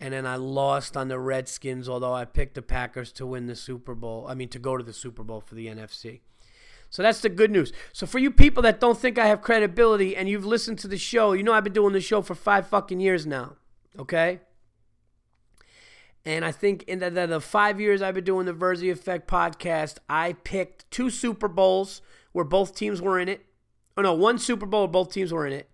and 0.00 0.14
then 0.14 0.26
I 0.26 0.36
lost 0.36 0.96
on 0.96 1.08
the 1.08 1.18
Redskins, 1.18 1.88
although 1.88 2.14
I 2.14 2.24
picked 2.24 2.54
the 2.54 2.62
Packers 2.62 3.12
to 3.12 3.26
win 3.26 3.46
the 3.46 3.54
Super 3.54 3.94
Bowl. 3.94 4.24
I 4.26 4.34
mean, 4.34 4.48
to 4.48 4.58
go 4.58 4.78
to 4.78 4.82
the 4.82 4.94
Super 4.94 5.22
Bowl 5.22 5.42
for 5.42 5.54
the 5.54 5.66
NFC. 5.66 6.20
So 6.88 7.02
that's 7.02 7.20
the 7.20 7.28
good 7.28 7.50
news. 7.50 7.72
So 7.92 8.06
for 8.06 8.18
you 8.18 8.30
people 8.30 8.62
that 8.64 8.80
don't 8.80 8.98
think 8.98 9.18
I 9.18 9.26
have 9.26 9.42
credibility 9.42 10.16
and 10.16 10.28
you've 10.28 10.46
listened 10.46 10.78
to 10.80 10.88
the 10.88 10.98
show, 10.98 11.32
you 11.32 11.42
know 11.42 11.52
I've 11.52 11.64
been 11.64 11.74
doing 11.74 11.92
the 11.92 12.00
show 12.00 12.22
for 12.22 12.34
five 12.34 12.66
fucking 12.66 12.98
years 12.98 13.26
now. 13.26 13.56
Okay? 13.98 14.40
And 16.24 16.44
I 16.44 16.50
think 16.50 16.82
in 16.84 16.98
the, 16.98 17.10
the, 17.10 17.26
the 17.26 17.40
five 17.40 17.78
years 17.80 18.02
I've 18.02 18.14
been 18.14 18.24
doing 18.24 18.46
the 18.46 18.54
Virzi 18.54 18.90
Effect 18.90 19.28
podcast, 19.28 19.98
I 20.08 20.32
picked 20.32 20.90
two 20.90 21.10
Super 21.10 21.46
Bowls 21.46 22.02
where 22.32 22.44
both 22.44 22.74
teams 22.74 23.00
were 23.00 23.18
in 23.18 23.28
it. 23.28 23.46
Oh 23.96 24.02
no, 24.02 24.14
one 24.14 24.38
Super 24.38 24.66
Bowl 24.66 24.82
where 24.82 24.88
both 24.88 25.12
teams 25.12 25.32
were 25.32 25.46
in 25.46 25.52
it. 25.52 25.68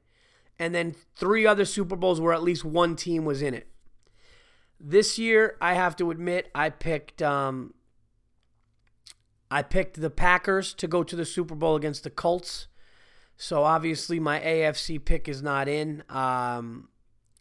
And 0.59 0.75
then 0.75 0.95
three 1.15 1.47
other 1.47 1.65
Super 1.65 1.97
Bowls 1.97 2.21
where 2.21 2.33
at 2.33 2.43
least 2.43 2.65
one 2.65 2.97
team 2.97 3.25
was 3.25 3.41
in 3.41 3.55
it. 3.55 3.69
This 4.79 5.19
year, 5.19 5.57
I 5.61 5.75
have 5.75 5.97
to 5.97 6.11
admit, 6.11 6.51
I 6.55 6.71
picked 6.71 7.23
um, 7.23 7.75
I 9.51 9.63
picked 9.63 10.01
the 10.01 10.11
Packers 10.11 10.75
to 10.75 10.87
go 10.87 11.03
to 11.03 11.17
the 11.17 11.25
Super 11.25 11.55
Bowl 11.55 11.77
against 11.77 12.05
the 12.05 12.11
Colts. 12.11 12.67
So 13.37 13.65
obviously, 13.65 14.19
my 14.19 14.41
AFC 14.41 15.03
pick 15.05 15.29
is 15.29 15.43
not 15.43 15.69
in. 15.69 16.03
Um, 16.09 16.89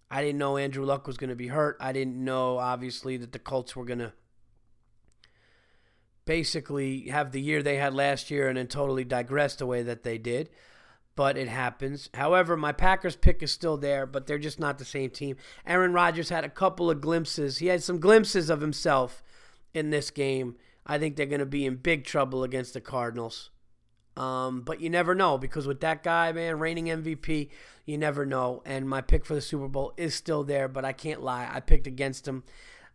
I 0.09 0.21
didn't 0.21 0.37
know 0.37 0.57
Andrew 0.57 0.85
Luck 0.85 1.07
was 1.07 1.17
going 1.17 1.29
to 1.29 1.35
be 1.35 1.47
hurt. 1.47 1.77
I 1.79 1.91
didn't 1.91 2.21
know, 2.23 2.57
obviously, 2.57 3.17
that 3.17 3.31
the 3.31 3.39
Colts 3.39 3.75
were 3.75 3.85
going 3.85 3.99
to 3.99 4.13
basically 6.25 7.07
have 7.09 7.31
the 7.31 7.41
year 7.41 7.61
they 7.61 7.77
had 7.77 7.93
last 7.93 8.29
year 8.31 8.47
and 8.47 8.57
then 8.57 8.67
totally 8.67 9.03
digress 9.03 9.55
the 9.55 9.65
way 9.65 9.83
that 9.83 10.03
they 10.03 10.17
did 10.17 10.49
but 11.15 11.37
it 11.37 11.47
happens. 11.47 12.09
However, 12.13 12.57
my 12.57 12.71
Packers 12.71 13.15
pick 13.15 13.41
is 13.41 13.51
still 13.51 13.77
there, 13.77 14.05
but 14.05 14.27
they're 14.27 14.37
just 14.37 14.59
not 14.59 14.77
the 14.77 14.85
same 14.85 15.09
team. 15.09 15.37
Aaron 15.65 15.93
Rodgers 15.93 16.29
had 16.29 16.43
a 16.43 16.49
couple 16.49 16.89
of 16.89 17.01
glimpses. 17.01 17.59
He 17.59 17.67
had 17.67 17.83
some 17.83 17.99
glimpses 17.99 18.49
of 18.49 18.61
himself 18.61 19.23
in 19.73 19.89
this 19.89 20.11
game. 20.11 20.55
I 20.85 20.99
think 20.99 21.15
they're 21.15 21.25
going 21.25 21.39
to 21.39 21.45
be 21.45 21.65
in 21.65 21.77
big 21.77 22.03
trouble 22.03 22.43
against 22.43 22.73
the 22.73 22.81
Cardinals. 22.81 23.49
Um, 24.17 24.61
but 24.61 24.79
you 24.79 24.89
never 24.89 25.13
know 25.13 25.37
because 25.37 25.67
with 25.67 25.81
that 25.81 26.03
guy, 26.03 26.31
man, 26.31 26.59
reigning 26.59 26.85
MVP, 26.85 27.49
you 27.85 27.97
never 27.97 28.25
know. 28.25 28.61
And 28.65 28.87
my 28.87 29.01
pick 29.01 29.25
for 29.25 29.35
the 29.35 29.41
Super 29.41 29.67
Bowl 29.67 29.93
is 29.97 30.15
still 30.15 30.43
there, 30.43 30.67
but 30.67 30.85
I 30.85 30.93
can't 30.93 31.21
lie. 31.21 31.49
I 31.51 31.59
picked 31.59 31.87
against 31.87 32.27
him 32.27 32.43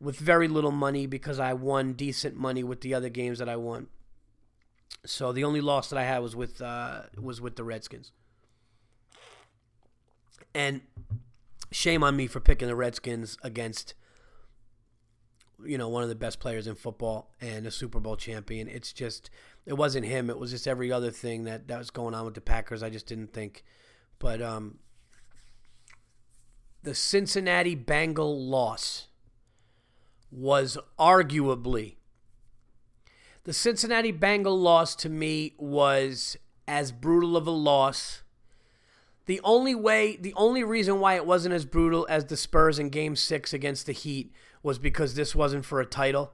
with 0.00 0.16
very 0.16 0.48
little 0.48 0.70
money 0.70 1.06
because 1.06 1.38
I 1.38 1.52
won 1.52 1.92
decent 1.92 2.36
money 2.36 2.64
with 2.64 2.80
the 2.80 2.94
other 2.94 3.10
games 3.10 3.38
that 3.38 3.48
I 3.48 3.56
won. 3.56 3.88
So 5.04 5.32
the 5.32 5.44
only 5.44 5.60
loss 5.60 5.88
that 5.90 5.98
I 5.98 6.04
had 6.04 6.18
was 6.18 6.36
with 6.36 6.60
uh, 6.60 7.02
was 7.18 7.40
with 7.40 7.56
the 7.56 7.64
Redskins. 7.64 8.12
And 10.54 10.82
shame 11.70 12.02
on 12.02 12.16
me 12.16 12.26
for 12.26 12.40
picking 12.40 12.68
the 12.68 12.74
Redskins 12.76 13.38
against 13.42 13.94
you 15.64 15.78
know 15.78 15.88
one 15.88 16.02
of 16.02 16.08
the 16.08 16.14
best 16.14 16.40
players 16.40 16.66
in 16.66 16.74
football 16.74 17.30
and 17.40 17.66
a 17.66 17.70
Super 17.70 18.00
Bowl 18.00 18.16
champion. 18.16 18.68
It's 18.68 18.92
just 18.92 19.30
it 19.66 19.74
wasn't 19.74 20.06
him. 20.06 20.30
It 20.30 20.38
was 20.38 20.50
just 20.50 20.66
every 20.66 20.92
other 20.92 21.10
thing 21.10 21.44
that 21.44 21.68
that 21.68 21.78
was 21.78 21.90
going 21.90 22.14
on 22.14 22.24
with 22.24 22.34
the 22.34 22.40
Packers. 22.40 22.82
I 22.82 22.90
just 22.90 23.06
didn't 23.06 23.32
think. 23.32 23.64
But 24.18 24.42
um, 24.42 24.78
the 26.82 26.94
Cincinnati 26.94 27.74
Bengal 27.74 28.44
loss 28.44 29.08
was 30.30 30.76
arguably 30.98 31.96
the 33.44 33.52
Cincinnati 33.52 34.12
Bengal 34.12 34.58
loss 34.58 34.94
to 34.96 35.08
me 35.08 35.54
was 35.58 36.36
as 36.68 36.92
brutal 36.92 37.36
of 37.36 37.46
a 37.46 37.50
loss. 37.50 38.22
The 39.26 39.40
only 39.44 39.74
way, 39.74 40.16
the 40.16 40.34
only 40.36 40.64
reason 40.64 41.00
why 41.00 41.14
it 41.14 41.26
wasn't 41.26 41.54
as 41.54 41.64
brutal 41.64 42.06
as 42.10 42.26
the 42.26 42.36
Spurs 42.36 42.78
in 42.78 42.90
game 42.90 43.16
six 43.16 43.52
against 43.52 43.86
the 43.86 43.92
Heat 43.92 44.32
was 44.62 44.78
because 44.78 45.14
this 45.14 45.34
wasn't 45.34 45.64
for 45.64 45.80
a 45.80 45.86
title. 45.86 46.32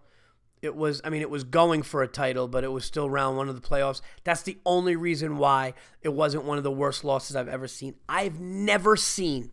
It 0.62 0.75
was, 0.75 1.01
I 1.05 1.11
mean, 1.11 1.21
it 1.21 1.31
was 1.31 1.45
going 1.45 1.83
for 1.83 2.03
a 2.03 2.09
title, 2.09 2.49
but 2.49 2.64
it 2.64 2.73
was 2.73 2.85
still 2.85 3.09
round 3.09 3.37
one 3.37 3.49
of 3.49 3.55
the 3.55 3.66
playoffs. 3.66 4.01
That's 4.25 4.42
the 4.42 4.59
only 4.64 4.97
reason 4.97 5.37
why 5.37 5.75
it 6.03 6.09
wasn't 6.09 6.45
one 6.45 6.59
of 6.59 6.64
the 6.64 6.73
worst 6.73 7.05
losses 7.05 7.37
I've 7.37 7.49
ever 7.49 7.69
seen. 7.69 7.95
I've 8.09 8.40
never 8.40 8.97
seen, 8.97 9.53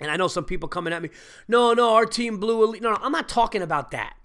and 0.00 0.10
I 0.10 0.16
know 0.16 0.28
some 0.28 0.44
people 0.44 0.68
coming 0.68 0.92
at 0.92 1.00
me, 1.00 1.10
no, 1.46 1.72
no, 1.72 1.94
our 1.94 2.06
team 2.06 2.38
blew 2.38 2.62
a 2.62 2.66
lead. 2.66 2.82
No, 2.82 2.90
no, 2.90 2.98
I'm 3.00 3.12
not 3.12 3.28
talking 3.28 3.62
about 3.62 3.92
that. 3.92 4.16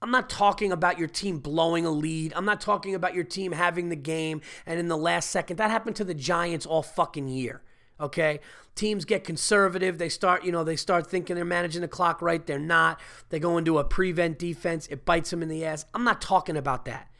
I'm 0.00 0.10
not 0.10 0.30
talking 0.30 0.70
about 0.70 0.98
your 0.98 1.08
team 1.08 1.38
blowing 1.38 1.84
a 1.84 1.90
lead. 1.90 2.32
I'm 2.36 2.44
not 2.44 2.60
talking 2.60 2.94
about 2.94 3.14
your 3.14 3.24
team 3.24 3.52
having 3.52 3.88
the 3.88 3.96
game 3.96 4.40
and 4.64 4.78
in 4.78 4.88
the 4.88 4.96
last 4.96 5.30
second. 5.30 5.56
That 5.56 5.70
happened 5.70 5.96
to 5.96 6.04
the 6.04 6.14
Giants 6.14 6.66
all 6.66 6.82
fucking 6.82 7.28
year. 7.28 7.62
Okay? 8.00 8.38
Teams 8.76 9.04
get 9.04 9.24
conservative. 9.24 9.98
They 9.98 10.08
start, 10.08 10.44
you 10.44 10.52
know, 10.52 10.62
they 10.62 10.76
start 10.76 11.08
thinking 11.08 11.34
they're 11.34 11.44
managing 11.44 11.80
the 11.80 11.88
clock 11.88 12.22
right. 12.22 12.46
They're 12.46 12.60
not. 12.60 13.00
They 13.30 13.40
go 13.40 13.58
into 13.58 13.78
a 13.78 13.84
prevent 13.84 14.38
defense. 14.38 14.86
It 14.86 15.04
bites 15.04 15.30
them 15.30 15.42
in 15.42 15.48
the 15.48 15.64
ass. 15.64 15.84
I'm 15.92 16.04
not 16.04 16.20
talking 16.20 16.56
about 16.56 16.84
that. 16.84 17.10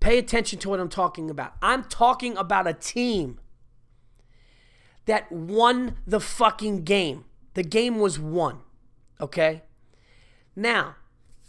Pay 0.00 0.18
attention 0.18 0.58
to 0.58 0.68
what 0.68 0.80
I'm 0.80 0.90
talking 0.90 1.30
about. 1.30 1.54
I'm 1.62 1.84
talking 1.84 2.36
about 2.36 2.66
a 2.66 2.74
team 2.74 3.40
that 5.06 5.32
won 5.32 5.96
the 6.06 6.20
fucking 6.20 6.84
game. 6.84 7.24
The 7.54 7.62
game 7.62 7.98
was 7.98 8.18
won. 8.18 8.60
Okay? 9.20 9.62
Now, 10.54 10.96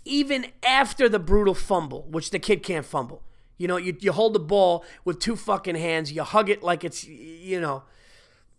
even 0.06 0.48
after 0.66 1.08
the 1.08 1.20
brutal 1.20 1.54
fumble, 1.54 2.08
which 2.10 2.32
the 2.32 2.40
kid 2.40 2.64
can't 2.64 2.86
fumble. 2.86 3.24
You 3.58 3.68
know, 3.68 3.78
you, 3.78 3.96
you 4.00 4.12
hold 4.12 4.34
the 4.34 4.40
ball 4.40 4.84
with 5.06 5.20
two 5.20 5.36
fucking 5.36 5.76
hands, 5.76 6.12
you 6.12 6.24
hug 6.24 6.50
it 6.50 6.64
like 6.64 6.84
it's, 6.84 7.06
you 7.06 7.62
know, 7.62 7.84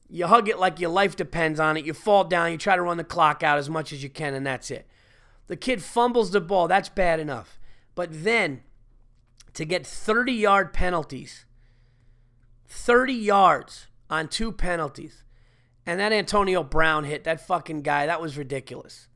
you 0.09 0.27
hug 0.27 0.49
it 0.49 0.59
like 0.59 0.81
your 0.81 0.91
life 0.91 1.17
depends 1.17 1.59
on 1.59 1.77
it. 1.77 1.85
You 1.85 1.93
fall 1.93 2.25
down, 2.25 2.53
you 2.53 2.59
try 2.59 2.77
to 2.77 2.83
run 2.83 2.97
the 2.97 3.05
clock 3.05 3.43
out 3.43 3.59
as 3.59 3.69
much 3.69 3.93
as 3.93 4.03
you 4.03 4.09
can, 4.09 4.35
and 4.35 4.47
that's 4.47 4.71
it. 4.71 4.87
The 5.47 5.57
kid 5.57 5.83
fumbles 5.83 6.31
the 6.31 6.41
ball, 6.41 6.69
that's 6.69 6.89
bad 6.89 7.21
enough. 7.21 7.59
But 7.95 8.09
then 8.25 8.63
to 9.55 9.65
get 9.65 9.87
30 9.87 10.33
yard 10.33 10.73
penalties, 10.73 11.45
30 12.67 13.13
yards 13.13 13.87
on 14.11 14.29
two 14.29 14.53
penalties, 14.53 15.25
And 15.87 16.01
that 16.01 16.13
Antonio 16.13 16.63
Brown 16.63 17.05
hit, 17.05 17.25
that 17.25 17.47
fucking 17.47 17.83
guy, 17.83 18.07
that 18.07 18.21
was 18.21 18.39
ridiculous. 18.39 19.09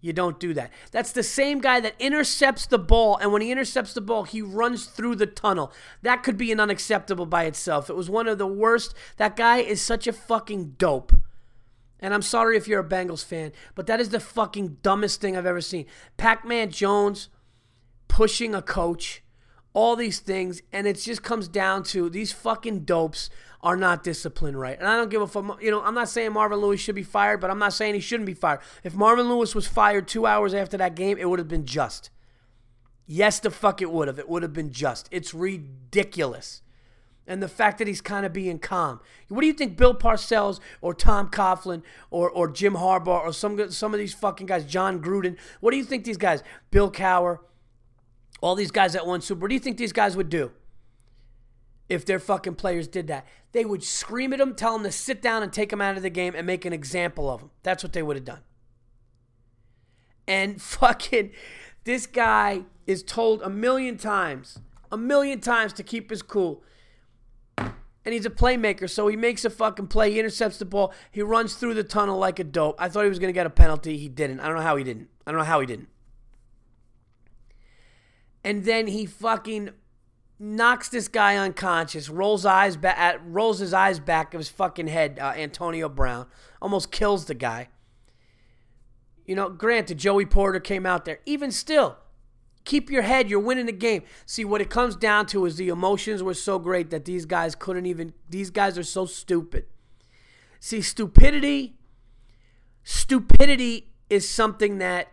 You 0.00 0.12
don't 0.12 0.40
do 0.40 0.54
that. 0.54 0.70
That's 0.92 1.12
the 1.12 1.22
same 1.22 1.60
guy 1.60 1.80
that 1.80 1.94
intercepts 1.98 2.66
the 2.66 2.78
ball, 2.78 3.18
and 3.18 3.32
when 3.32 3.42
he 3.42 3.52
intercepts 3.52 3.92
the 3.92 4.00
ball, 4.00 4.24
he 4.24 4.40
runs 4.40 4.86
through 4.86 5.16
the 5.16 5.26
tunnel. 5.26 5.72
That 6.02 6.22
could 6.22 6.38
be 6.38 6.50
an 6.52 6.60
unacceptable 6.60 7.26
by 7.26 7.44
itself. 7.44 7.90
It 7.90 7.96
was 7.96 8.08
one 8.08 8.26
of 8.26 8.38
the 8.38 8.46
worst. 8.46 8.94
That 9.18 9.36
guy 9.36 9.58
is 9.58 9.82
such 9.82 10.06
a 10.06 10.12
fucking 10.12 10.76
dope. 10.78 11.12
And 12.00 12.14
I'm 12.14 12.22
sorry 12.22 12.56
if 12.56 12.66
you're 12.66 12.80
a 12.80 12.88
Bengals 12.88 13.24
fan, 13.24 13.52
but 13.74 13.86
that 13.86 14.00
is 14.00 14.08
the 14.08 14.20
fucking 14.20 14.78
dumbest 14.82 15.20
thing 15.20 15.36
I've 15.36 15.44
ever 15.44 15.60
seen. 15.60 15.84
Pac 16.16 16.46
Man 16.46 16.70
Jones 16.70 17.28
pushing 18.08 18.54
a 18.54 18.62
coach, 18.62 19.22
all 19.74 19.96
these 19.96 20.18
things, 20.18 20.62
and 20.72 20.86
it 20.86 20.94
just 20.94 21.22
comes 21.22 21.46
down 21.46 21.82
to 21.84 22.08
these 22.08 22.32
fucking 22.32 22.80
dopes 22.84 23.28
are 23.62 23.76
not 23.76 24.02
disciplined 24.02 24.58
right. 24.58 24.78
And 24.78 24.88
I 24.88 24.96
don't 24.96 25.10
give 25.10 25.22
a 25.22 25.26
fuck. 25.26 25.62
You 25.62 25.70
know, 25.70 25.82
I'm 25.82 25.94
not 25.94 26.08
saying 26.08 26.32
Marvin 26.32 26.58
Lewis 26.58 26.80
should 26.80 26.94
be 26.94 27.02
fired, 27.02 27.40
but 27.40 27.50
I'm 27.50 27.58
not 27.58 27.72
saying 27.72 27.94
he 27.94 28.00
shouldn't 28.00 28.26
be 28.26 28.34
fired. 28.34 28.60
If 28.84 28.94
Marvin 28.94 29.28
Lewis 29.28 29.54
was 29.54 29.66
fired 29.66 30.08
two 30.08 30.26
hours 30.26 30.54
after 30.54 30.76
that 30.78 30.94
game, 30.94 31.18
it 31.18 31.28
would 31.28 31.38
have 31.38 31.48
been 31.48 31.66
just. 31.66 32.10
Yes, 33.06 33.40
the 33.40 33.50
fuck 33.50 33.82
it 33.82 33.90
would 33.90 34.08
have. 34.08 34.18
It 34.18 34.28
would 34.28 34.42
have 34.42 34.52
been 34.52 34.70
just. 34.70 35.08
It's 35.10 35.34
ridiculous. 35.34 36.62
And 37.26 37.42
the 37.42 37.48
fact 37.48 37.78
that 37.78 37.86
he's 37.86 38.00
kind 38.00 38.24
of 38.24 38.32
being 38.32 38.58
calm. 38.58 39.00
What 39.28 39.42
do 39.42 39.46
you 39.46 39.52
think 39.52 39.76
Bill 39.76 39.94
Parcells 39.94 40.58
or 40.80 40.94
Tom 40.94 41.28
Coughlin 41.28 41.82
or, 42.10 42.30
or 42.30 42.48
Jim 42.48 42.74
Harbaugh 42.74 43.22
or 43.22 43.32
some, 43.32 43.70
some 43.70 43.92
of 43.92 44.00
these 44.00 44.14
fucking 44.14 44.46
guys, 44.46 44.64
Jon 44.64 45.00
Gruden, 45.02 45.36
what 45.60 45.70
do 45.72 45.76
you 45.76 45.84
think 45.84 46.04
these 46.04 46.16
guys, 46.16 46.42
Bill 46.70 46.90
Cowher, 46.90 47.38
all 48.40 48.54
these 48.54 48.70
guys 48.70 48.94
that 48.94 49.06
won 49.06 49.20
Super, 49.20 49.42
what 49.42 49.48
do 49.48 49.54
you 49.54 49.60
think 49.60 49.76
these 49.76 49.92
guys 49.92 50.16
would 50.16 50.30
do? 50.30 50.50
If 51.90 52.06
their 52.06 52.20
fucking 52.20 52.54
players 52.54 52.86
did 52.86 53.08
that. 53.08 53.26
They 53.52 53.64
would 53.64 53.82
scream 53.82 54.32
at 54.32 54.38
them, 54.38 54.54
tell 54.54 54.74
them 54.74 54.84
to 54.84 54.92
sit 54.92 55.20
down 55.20 55.42
and 55.42 55.52
take 55.52 55.70
them 55.70 55.82
out 55.82 55.96
of 55.96 56.02
the 56.02 56.08
game 56.08 56.34
and 56.36 56.46
make 56.46 56.64
an 56.64 56.72
example 56.72 57.28
of 57.28 57.40
them. 57.40 57.50
That's 57.64 57.82
what 57.82 57.92
they 57.92 58.02
would 58.02 58.16
have 58.16 58.24
done. 58.24 58.40
And 60.26 60.62
fucking, 60.62 61.32
this 61.84 62.06
guy 62.06 62.62
is 62.86 63.02
told 63.02 63.42
a 63.42 63.50
million 63.50 63.98
times, 63.98 64.60
a 64.90 64.96
million 64.96 65.40
times 65.40 65.72
to 65.74 65.82
keep 65.82 66.10
his 66.10 66.22
cool. 66.22 66.62
And 67.58 68.14
he's 68.14 68.24
a 68.24 68.30
playmaker, 68.30 68.88
so 68.88 69.08
he 69.08 69.16
makes 69.16 69.44
a 69.44 69.50
fucking 69.50 69.88
play. 69.88 70.12
He 70.12 70.20
intercepts 70.20 70.58
the 70.58 70.64
ball. 70.64 70.94
He 71.10 71.20
runs 71.20 71.54
through 71.54 71.74
the 71.74 71.84
tunnel 71.84 72.18
like 72.18 72.38
a 72.38 72.44
dope. 72.44 72.80
I 72.80 72.88
thought 72.88 73.02
he 73.02 73.10
was 73.10 73.18
going 73.18 73.28
to 73.28 73.34
get 73.34 73.46
a 73.46 73.50
penalty. 73.50 73.98
He 73.98 74.08
didn't. 74.08 74.40
I 74.40 74.46
don't 74.46 74.56
know 74.56 74.62
how 74.62 74.76
he 74.76 74.84
didn't. 74.84 75.08
I 75.26 75.32
don't 75.32 75.38
know 75.38 75.44
how 75.44 75.60
he 75.60 75.66
didn't. 75.66 75.88
And 78.42 78.64
then 78.64 78.86
he 78.86 79.04
fucking 79.04 79.70
knocks 80.42 80.88
this 80.88 81.06
guy 81.06 81.36
unconscious, 81.36 82.08
rolls 82.08 82.46
eyes 82.46 82.76
back, 82.76 83.20
rolls 83.24 83.58
his 83.58 83.74
eyes 83.74 84.00
back 84.00 84.32
of 84.32 84.38
his 84.38 84.48
fucking 84.48 84.88
head. 84.88 85.18
Uh, 85.20 85.34
Antonio 85.36 85.88
Brown 85.88 86.26
almost 86.62 86.90
kills 86.90 87.26
the 87.26 87.34
guy. 87.34 87.68
You 89.26 89.36
know, 89.36 89.50
granted, 89.50 89.98
Joey 89.98 90.26
Porter 90.26 90.58
came 90.58 90.86
out 90.86 91.04
there. 91.04 91.20
Even 91.26 91.52
still, 91.52 91.98
keep 92.64 92.90
your 92.90 93.02
head. 93.02 93.28
You're 93.28 93.38
winning 93.38 93.66
the 93.66 93.72
game. 93.72 94.02
See, 94.24 94.44
what 94.44 94.62
it 94.62 94.70
comes 94.70 94.96
down 94.96 95.26
to 95.26 95.44
is 95.44 95.56
the 95.56 95.68
emotions 95.68 96.22
were 96.22 96.34
so 96.34 96.58
great 96.58 96.90
that 96.90 97.04
these 97.04 97.26
guys 97.26 97.54
couldn't 97.54 97.86
even. 97.86 98.14
These 98.28 98.50
guys 98.50 98.78
are 98.78 98.82
so 98.82 99.04
stupid. 99.04 99.66
See, 100.58 100.80
stupidity. 100.80 101.76
Stupidity 102.82 103.92
is 104.08 104.28
something 104.28 104.78
that 104.78 105.08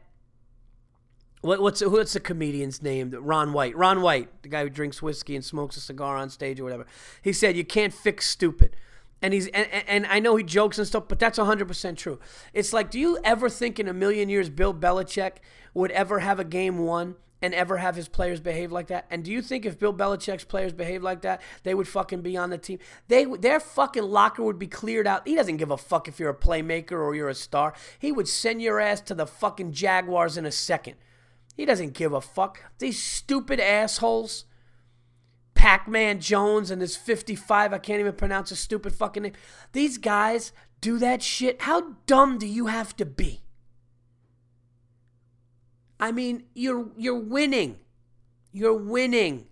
what, 1.47 1.61
what's 1.61 1.81
what's 1.81 2.13
the 2.13 2.19
comedian's 2.19 2.81
name? 2.81 3.13
Ron 3.17 3.53
White. 3.53 3.75
Ron 3.75 4.01
White, 4.01 4.43
the 4.43 4.49
guy 4.49 4.63
who 4.63 4.69
drinks 4.69 5.01
whiskey 5.01 5.35
and 5.35 5.43
smokes 5.43 5.77
a 5.77 5.79
cigar 5.79 6.17
on 6.17 6.29
stage 6.29 6.59
or 6.59 6.63
whatever. 6.63 6.85
He 7.21 7.33
said 7.33 7.55
you 7.55 7.65
can't 7.65 7.93
fix 7.93 8.27
stupid. 8.27 8.75
And 9.21 9.33
he's 9.33 9.47
and, 9.47 9.67
and 9.87 10.05
I 10.07 10.19
know 10.19 10.35
he 10.35 10.43
jokes 10.43 10.77
and 10.77 10.85
stuff, 10.85 11.05
but 11.07 11.19
that's 11.19 11.39
100% 11.39 11.97
true. 11.97 12.19
It's 12.53 12.73
like, 12.73 12.91
do 12.91 12.99
you 12.99 13.17
ever 13.23 13.49
think 13.49 13.79
in 13.79 13.87
a 13.87 13.93
million 13.93 14.29
years 14.29 14.49
Bill 14.49 14.73
Belichick 14.73 15.37
would 15.73 15.91
ever 15.91 16.19
have 16.19 16.39
a 16.39 16.43
game 16.43 16.79
won 16.79 17.15
and 17.41 17.53
ever 17.53 17.77
have 17.77 17.95
his 17.95 18.07
players 18.07 18.39
behave 18.39 18.71
like 18.71 18.87
that? 18.87 19.05
And 19.09 19.23
do 19.23 19.31
you 19.31 19.41
think 19.41 19.65
if 19.65 19.79
Bill 19.79 19.93
Belichick's 19.93 20.43
players 20.43 20.73
behave 20.73 21.01
like 21.01 21.21
that, 21.21 21.41
they 21.63 21.73
would 21.73 21.87
fucking 21.87 22.21
be 22.21 22.37
on 22.37 22.51
the 22.51 22.57
team? 22.57 22.79
They 23.07 23.25
their 23.25 23.59
fucking 23.59 24.03
locker 24.03 24.43
would 24.43 24.59
be 24.59 24.67
cleared 24.67 25.07
out. 25.07 25.27
He 25.27 25.35
doesn't 25.35 25.57
give 25.57 25.71
a 25.71 25.77
fuck 25.77 26.07
if 26.07 26.19
you're 26.19 26.29
a 26.29 26.35
playmaker 26.35 26.99
or 26.99 27.15
you're 27.15 27.29
a 27.29 27.35
star. 27.35 27.73
He 27.97 28.11
would 28.11 28.27
send 28.27 28.61
your 28.61 28.79
ass 28.79 29.01
to 29.01 29.15
the 29.15 29.25
fucking 29.25 29.71
Jaguars 29.71 30.37
in 30.37 30.45
a 30.45 30.51
second. 30.51 30.95
He 31.57 31.65
doesn't 31.65 31.93
give 31.95 32.13
a 32.13 32.21
fuck. 32.21 32.61
These 32.77 33.01
stupid 33.01 33.59
assholes. 33.59 34.45
Pac 35.55 35.87
Man 35.87 36.19
Jones 36.19 36.69
and 36.69 36.81
his 36.81 36.95
55, 36.95 37.73
I 37.73 37.79
can't 37.79 37.99
even 37.99 38.13
pronounce 38.13 38.49
his 38.49 38.59
stupid 38.59 38.93
fucking 38.93 39.23
name. 39.23 39.33
These 39.71 39.97
guys 39.97 40.53
do 40.81 40.99
that 40.99 41.23
shit. 41.23 41.63
How 41.63 41.95
dumb 42.05 42.37
do 42.37 42.45
you 42.45 42.67
have 42.67 42.95
to 42.97 43.05
be? 43.05 43.41
I 45.99 46.11
mean, 46.11 46.43
you're 46.53 46.91
you're 46.95 47.19
winning. 47.19 47.79
You're 48.51 48.77
winning. 48.77 49.47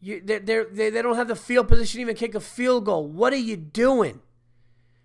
You, 0.00 0.22
they're, 0.24 0.38
they're, 0.38 0.64
they 0.70 1.02
don't 1.02 1.16
have 1.16 1.26
the 1.26 1.34
field 1.34 1.66
position 1.66 1.98
to 1.98 2.02
even 2.02 2.14
kick 2.14 2.36
a 2.36 2.40
field 2.40 2.84
goal. 2.84 3.08
What 3.08 3.32
are 3.32 3.36
you 3.36 3.56
doing? 3.56 4.20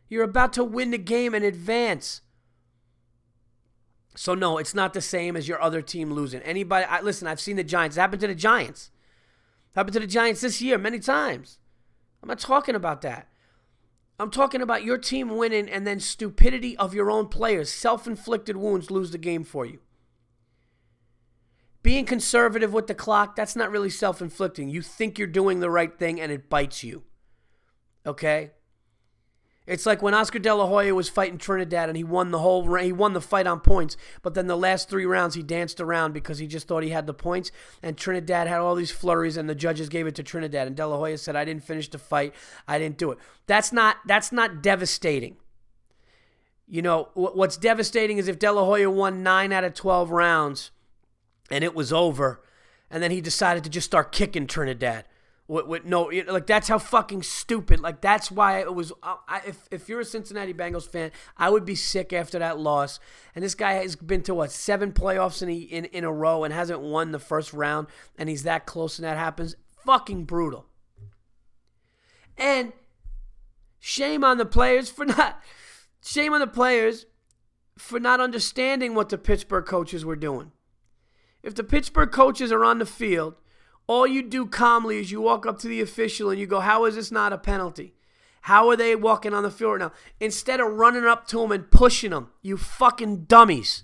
You're 0.10 0.24
about 0.24 0.54
to 0.54 0.64
win 0.64 0.92
the 0.92 1.00
game 1.00 1.34
and 1.34 1.44
advance. 1.44 2.22
So 4.16 4.34
no, 4.36 4.58
it's 4.58 4.76
not 4.76 4.94
the 4.94 5.02
same 5.02 5.36
as 5.38 5.48
your 5.48 5.62
other 5.62 5.82
team 5.82 6.12
losing. 6.12 6.42
Anybody, 6.42 6.86
I, 6.86 7.02
listen, 7.02 7.28
I've 7.28 7.40
seen 7.40 7.56
the 7.56 7.64
Giants. 7.64 7.98
It 7.98 8.02
happened 8.02 8.22
to 8.22 8.28
the 8.28 8.36
Giants. 8.36 8.92
It 9.72 9.80
happened 9.80 9.94
to 9.94 10.00
the 10.00 10.08
Giants 10.08 10.42
this 10.42 10.62
year 10.62 10.78
many 10.78 11.00
times. 11.00 11.60
I'm 12.22 12.28
not 12.30 12.40
talking 12.40 12.76
about 12.76 13.02
that. 13.02 13.30
I'm 14.20 14.30
talking 14.30 14.62
about 14.62 14.84
your 14.84 14.98
team 14.98 15.36
winning 15.36 15.68
and 15.68 15.88
then 15.88 16.00
stupidity 16.00 16.78
of 16.78 16.94
your 16.94 17.10
own 17.10 17.28
players, 17.28 17.72
self-inflicted 17.72 18.56
wounds 18.56 18.92
lose 18.92 19.12
the 19.12 19.18
game 19.18 19.44
for 19.44 19.66
you. 19.66 19.80
Being 21.82 22.06
conservative 22.06 22.72
with 22.72 22.86
the 22.86 22.94
clock, 22.94 23.36
that's 23.36 23.56
not 23.56 23.72
really 23.72 23.90
self-inflicting. 23.90 24.70
You 24.70 24.84
think 24.84 25.18
you're 25.18 25.28
doing 25.28 25.60
the 25.60 25.72
right 25.72 25.98
thing 25.98 26.22
and 26.22 26.32
it 26.32 26.50
bites 26.50 26.84
you. 26.84 27.04
Okay? 28.06 28.52
It's 29.72 29.86
like 29.86 30.02
when 30.02 30.14
Oscar 30.14 30.38
De 30.38 30.54
La 30.54 30.68
Hoya 30.68 30.94
was 30.94 31.08
fighting 31.08 31.38
Trinidad 31.38 31.88
and 31.88 31.96
he 31.96 32.04
won 32.04 32.32
the 32.32 32.40
whole 32.40 32.76
he 32.76 32.92
won 32.92 33.14
the 33.14 33.22
fight 33.22 33.48
on 33.48 33.62
points, 33.62 33.96
but 34.22 34.34
then 34.34 34.48
the 34.48 34.58
last 34.58 34.90
three 34.90 35.06
rounds 35.06 35.34
he 35.34 35.42
danced 35.42 35.80
around 35.80 36.14
because 36.14 36.40
he 36.40 36.46
just 36.46 36.68
thought 36.68 36.84
he 36.84 36.90
had 36.90 37.08
the 37.08 37.14
points, 37.14 37.54
and 37.82 37.98
Trinidad 37.98 38.48
had 38.48 38.60
all 38.60 38.76
these 38.76 38.92
flurries 38.92 39.38
and 39.38 39.50
the 39.50 39.56
judges 39.56 39.88
gave 39.88 40.08
it 40.08 40.16
to 40.16 40.24
Trinidad, 40.24 40.68
and 40.68 40.76
De 40.76 40.86
La 40.86 40.98
Hoya 40.98 41.18
said, 41.18 41.38
"I 41.38 41.46
didn't 41.46 41.64
finish 41.64 41.90
the 41.90 41.98
fight, 41.98 42.36
I 42.68 42.80
didn't 42.80 42.98
do 42.98 43.12
it." 43.12 43.18
That's 43.48 43.72
not 43.72 43.96
that's 44.06 44.34
not 44.34 44.62
devastating. 44.62 45.38
You 46.68 46.82
know 46.82 47.08
what's 47.14 47.56
devastating 47.56 48.18
is 48.18 48.28
if 48.28 48.40
De 48.40 48.52
La 48.52 48.66
Hoya 48.66 48.92
won 48.92 49.24
nine 49.24 49.54
out 49.54 49.64
of 49.64 49.74
twelve 49.74 50.12
rounds, 50.12 50.72
and 51.50 51.64
it 51.64 51.74
was 51.74 51.94
over, 51.94 52.44
and 52.90 53.02
then 53.02 53.12
he 53.12 53.22
decided 53.22 53.64
to 53.64 53.70
just 53.70 53.88
start 53.88 54.12
kicking 54.12 54.48
Trinidad 54.48 55.06
with, 55.48 55.66
with 55.68 55.86
no, 55.86 56.12
like 56.28 56.48
that's 56.48 56.68
how 56.68 56.80
fucking 56.80 57.24
stupid. 57.24 57.80
Like 57.80 58.02
that's 58.02 58.32
why 58.32 58.60
it 58.60 58.74
was. 58.74 58.92
Uh, 59.04 59.16
I, 59.28 59.42
if 59.46 59.68
if 59.72 59.90
you're 59.90 60.00
a 60.00 60.06
Cincinnati 60.06 60.54
Bengals 60.54 60.90
fan, 60.90 61.12
I 61.38 61.50
would 61.50 61.66
be 61.66 61.76
sick 61.76 62.14
after 62.14 62.40
that 62.40 62.60
loss. 62.60 63.00
And 63.36 63.44
this 63.44 63.56
guy 63.56 63.74
has 63.74 63.96
been 63.96 64.22
to 64.24 64.34
what 64.34 64.52
seven 64.52 64.92
playoffs 64.92 65.42
in 65.42 65.50
a, 65.50 65.56
in 65.56 65.86
in 65.86 66.04
a 66.04 66.12
row 66.12 66.44
and 66.44 66.54
hasn't 66.54 66.80
won 66.80 67.12
the 67.12 67.20
first 67.20 67.54
round, 67.54 67.88
and 68.18 68.30
he's 68.30 68.44
that 68.44 68.66
close, 68.66 68.98
and 68.98 69.06
that 69.06 69.18
happens. 69.18 69.56
Fucking 69.86 70.26
brutal. 70.26 70.68
And 72.38 72.74
shame 73.80 74.24
on 74.24 74.38
the 74.38 74.46
players 74.46 74.90
for 74.90 75.06
not. 75.18 75.42
Shame 76.04 76.34
on 76.34 76.40
the 76.40 76.48
players 76.48 77.06
for 77.78 78.00
not 78.00 78.20
understanding 78.20 78.96
what 78.96 79.10
the 79.10 79.18
Pittsburgh 79.18 79.66
coaches 79.66 80.06
were 80.06 80.16
doing. 80.16 80.52
If 81.44 81.56
the 81.56 81.64
Pittsburgh 81.64 82.12
coaches 82.12 82.52
are 82.52 82.64
on 82.64 82.80
the 82.80 82.86
field 82.86 83.36
all 83.92 84.08
you 84.08 84.22
do 84.22 84.46
calmly 84.46 85.00
is 85.00 85.12
you 85.12 85.20
walk 85.20 85.46
up 85.46 85.60
to 85.60 85.68
the 85.68 85.82
official 85.82 86.30
and 86.30 86.40
you 86.40 86.48
go, 86.48 86.62
How 86.62 86.86
is 86.86 86.96
this 86.96 87.12
not 87.12 87.34
a 87.34 87.38
penalty? 87.38 87.94
How 88.44 88.70
are 88.70 88.78
they 88.78 88.96
walking 88.96 89.34
on 89.34 89.44
the 89.44 89.52
field 89.52 89.80
now? 89.80 89.92
Instead 90.22 90.62
of 90.62 90.72
running 90.72 91.04
up 91.04 91.28
to 91.28 91.40
them 91.40 91.52
and 91.52 91.70
pushing 91.70 92.12
them, 92.12 92.30
you 92.42 92.56
fucking 92.56 93.26
dummies. 93.26 93.84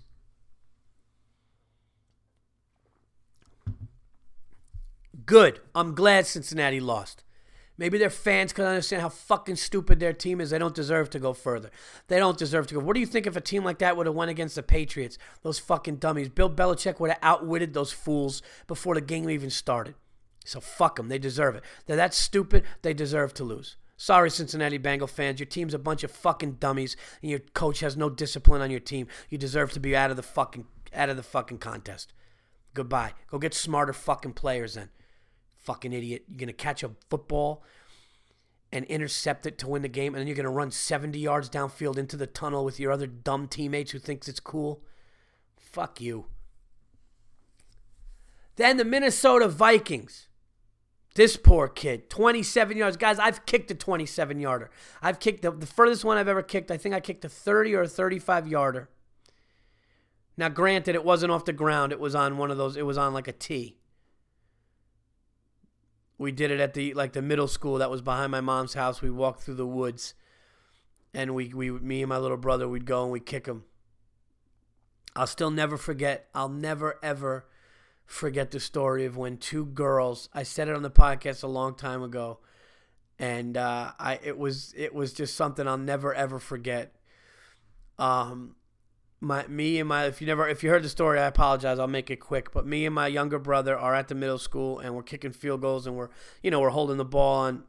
Good. 5.26 5.60
I'm 5.76 5.94
glad 5.94 6.26
Cincinnati 6.26 6.80
lost. 6.80 7.26
Maybe 7.78 8.00
their 8.00 8.10
fans 8.10 8.54
can 8.54 8.66
understand 8.66 9.04
how 9.04 9.10
fucking 9.10 9.58
stupid 9.58 10.00
their 10.00 10.14
team 10.14 10.42
is. 10.42 10.50
They 10.50 10.58
don't 10.58 10.74
deserve 10.74 11.12
to 11.12 11.20
go 11.20 11.34
further. 11.34 11.70
They 12.08 12.18
don't 12.18 12.38
deserve 12.38 12.66
to 12.68 12.74
go. 12.74 12.80
What 12.80 12.96
do 12.96 13.00
you 13.00 13.06
think 13.06 13.28
if 13.28 13.36
a 13.36 13.42
team 13.42 13.64
like 13.64 13.78
that 13.80 13.96
would 13.96 14.08
have 14.08 14.16
went 14.16 14.32
against 14.32 14.56
the 14.56 14.64
Patriots? 14.64 15.18
Those 15.44 15.60
fucking 15.60 15.98
dummies. 15.98 16.30
Bill 16.30 16.50
Belichick 16.50 17.00
would 17.00 17.12
have 17.12 17.20
outwitted 17.22 17.74
those 17.74 17.92
fools 17.92 18.42
before 18.66 18.96
the 18.96 19.02
game 19.02 19.30
even 19.30 19.52
started. 19.52 19.94
So 20.44 20.60
fuck 20.60 20.96
them. 20.96 21.10
They 21.10 21.20
deserve 21.20 21.56
it. 21.56 21.64
They're 21.86 21.96
that 21.98 22.16
stupid. 22.16 22.64
They 22.82 22.94
deserve 22.94 23.34
to 23.36 23.44
lose. 23.44 23.78
Sorry, 23.96 24.30
Cincinnati 24.30 24.78
Bengal 24.78 25.08
fans. 25.08 25.40
Your 25.40 25.48
team's 25.48 25.74
a 25.74 25.80
bunch 25.80 26.04
of 26.04 26.12
fucking 26.12 26.54
dummies, 26.54 26.96
and 27.22 27.30
your 27.32 27.40
coach 27.40 27.80
has 27.82 27.98
no 27.98 28.10
discipline 28.10 28.62
on 28.62 28.72
your 28.72 28.80
team. 28.80 29.08
You 29.30 29.38
deserve 29.38 29.72
to 29.74 29.80
be 29.80 29.96
out 29.96 30.12
of 30.12 30.18
the 30.18 30.24
fucking 30.24 30.66
out 30.94 31.10
of 31.10 31.18
the 31.18 31.24
fucking 31.24 31.58
contest. 31.58 32.14
Goodbye. 32.74 33.14
Go 33.30 33.40
get 33.40 33.54
smarter 33.54 33.94
fucking 33.94 34.34
players 34.34 34.76
then 34.76 34.90
fucking 35.68 35.92
idiot. 35.92 36.24
You're 36.30 36.38
going 36.38 36.48
to 36.48 36.54
catch 36.54 36.82
a 36.82 36.92
football 37.10 37.62
and 38.72 38.86
intercept 38.86 39.46
it 39.46 39.58
to 39.60 39.68
win 39.68 39.82
the 39.82 39.90
game, 39.90 40.16
and 40.16 40.20
then 40.20 40.28
you're 40.28 40.36
going 40.36 40.46
to 40.46 40.50
run 40.50 40.72
70 40.72 41.20
yards 41.20 41.50
downfield 41.50 41.98
into 41.98 42.18
the 42.18 42.26
tunnel 42.26 42.66
with 42.66 42.80
your 42.80 42.92
other 42.92 43.06
dumb 43.06 43.48
teammates 43.48 43.92
who 43.92 44.00
thinks 44.00 44.28
it's 44.28 44.40
cool. 44.40 44.82
Fuck 45.58 46.02
you. 46.02 46.26
Then 48.56 48.78
the 48.78 48.86
Minnesota 48.86 49.48
Vikings. 49.48 50.28
This 51.16 51.36
poor 51.36 51.68
kid, 51.68 52.10
27 52.10 52.78
yards. 52.78 52.96
Guys, 52.96 53.18
I've 53.18 53.46
kicked 53.46 53.72
a 53.72 53.76
27 53.76 54.40
yarder. 54.40 54.70
I've 55.02 55.20
kicked 55.20 55.42
the, 55.42 55.52
the 55.52 55.66
furthest 55.66 56.06
one 56.06 56.18
I've 56.18 56.28
ever 56.28 56.44
kicked. 56.44 56.70
I 56.70 56.78
think 56.78 56.94
I 56.94 57.00
kicked 57.00 57.26
a 57.26 57.30
30 57.30 57.74
or 57.74 57.82
a 57.84 57.88
35 57.88 58.48
yarder. 58.48 58.90
Now, 60.38 60.50
granted, 60.50 60.94
it 60.94 61.04
wasn't 61.04 61.32
off 61.32 61.46
the 61.46 61.54
ground. 61.54 61.92
It 61.92 62.00
was 62.00 62.14
on 62.14 62.38
one 62.38 62.52
of 62.52 62.58
those, 62.58 62.78
it 62.78 62.86
was 62.86 62.98
on 62.98 63.14
like 63.14 63.28
a 63.28 63.32
tee. 63.32 63.78
We 66.18 66.32
did 66.32 66.52
it 66.52 66.60
at 66.60 66.74
the 66.74 66.94
like 66.94 67.14
the 67.14 67.22
middle 67.22 67.48
school 67.48 67.78
that 67.78 67.92
was 67.92 68.02
behind 68.02 68.32
my 68.32 68.42
mom's 68.42 68.74
house. 68.74 69.02
We 69.02 69.12
walked 69.12 69.42
through 69.42 69.56
the 69.56 69.68
woods, 69.68 70.16
and 71.14 71.36
we 71.36 71.54
we 71.54 71.72
me 71.72 72.02
and 72.02 72.10
my 72.10 72.18
little 72.18 72.38
brother 72.38 72.68
we'd 72.68 72.86
go 72.86 73.04
and 73.04 73.12
we'd 73.12 73.26
kick 73.26 73.46
them. 73.46 73.66
I'll 75.16 75.28
still 75.28 75.52
never 75.52 75.78
forget. 75.78 76.28
I'll 76.34 76.50
never 76.50 77.00
ever 77.04 77.46
forget 78.06 78.52
the 78.52 78.60
story 78.60 79.06
of 79.06 79.18
when 79.18 79.38
two 79.38 79.66
girls. 79.66 80.30
I 80.34 80.44
said 80.44 80.68
it 80.68 80.76
on 80.76 80.82
the 80.82 80.90
podcast 80.90 81.44
a 81.44 81.48
long 81.48 81.76
time 81.76 82.02
ago, 82.02 82.40
and 83.20 83.58
uh, 83.58 83.92
I 84.00 84.20
it 84.24 84.38
was 84.38 84.74
it 84.76 84.96
was 84.96 85.14
just 85.14 85.36
something 85.36 85.68
I'll 85.68 85.78
never 85.78 86.14
ever 86.14 86.40
forget. 86.40 86.94
Um, 88.00 88.56
my 89.20 89.48
me 89.48 89.80
and 89.80 89.90
my 89.90 90.06
if 90.06 90.22
you 90.22 90.28
never 90.28 90.48
if 90.48 90.64
you 90.64 90.70
heard 90.70 90.84
the 90.84 90.90
story, 90.90 91.20
I 91.20 91.26
apologize. 91.26 91.80
I'll 91.80 91.88
make 91.88 92.10
it 92.10 92.18
quick. 92.18 92.52
But 92.52 92.66
me 92.66 92.86
and 92.86 92.94
my 92.94 93.08
younger 93.08 93.40
brother 93.40 93.78
are 93.78 93.96
at 93.96 94.08
the 94.08 94.16
middle 94.16 94.38
school 94.38 94.80
and 94.80 94.96
we're 94.96 95.04
kicking 95.04 95.32
field 95.32 95.62
goals 95.62 95.88
and 95.88 95.96
we're 95.96 96.10
you 96.44 96.52
know 96.52 96.60
we're 96.60 96.70
holding 96.70 96.98
the 96.98 97.06
ball 97.06 97.40
on 97.40 97.64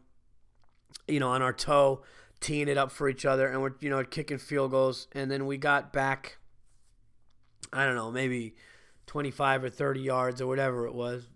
you 1.06 1.20
know 1.20 1.28
on 1.28 1.42
our 1.42 1.52
toe, 1.52 2.02
teeing 2.40 2.68
it 2.68 2.76
up 2.76 2.90
for 2.90 3.08
each 3.08 3.24
other, 3.24 3.48
and 3.48 3.62
we're 3.62 3.74
you 3.80 3.88
know 3.90 4.04
kicking 4.04 4.38
field 4.38 4.70
goals. 4.72 5.08
And 5.12 5.30
then 5.30 5.46
we 5.46 5.56
got 5.56 5.92
back. 5.92 6.38
I 7.72 7.84
don't 7.84 7.96
know, 7.96 8.10
maybe 8.10 8.54
twenty 9.06 9.30
five 9.30 9.64
or 9.64 9.70
thirty 9.70 10.00
yards 10.00 10.40
or 10.40 10.46
whatever 10.46 10.86
it 10.86 10.94
was, 10.94 11.28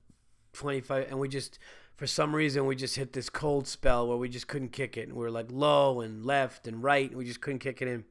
twenty 0.52 0.80
five, 0.80 1.06
and 1.08 1.18
we 1.18 1.28
just 1.28 1.58
for 1.96 2.06
some 2.06 2.34
reason 2.34 2.66
we 2.66 2.74
just 2.74 2.96
hit 2.96 3.12
this 3.12 3.30
cold 3.30 3.66
spell 3.66 4.08
where 4.08 4.16
we 4.16 4.28
just 4.28 4.48
couldn't 4.48 4.72
kick 4.72 4.96
it, 4.96 5.08
and 5.08 5.12
we 5.12 5.22
were 5.22 5.30
like 5.30 5.46
low 5.50 6.00
and 6.00 6.24
left 6.24 6.66
and 6.66 6.82
right, 6.82 7.08
and 7.08 7.18
we 7.18 7.24
just 7.24 7.40
couldn't 7.40 7.60
kick 7.60 7.80
it 7.80 7.88
in. 7.88 8.04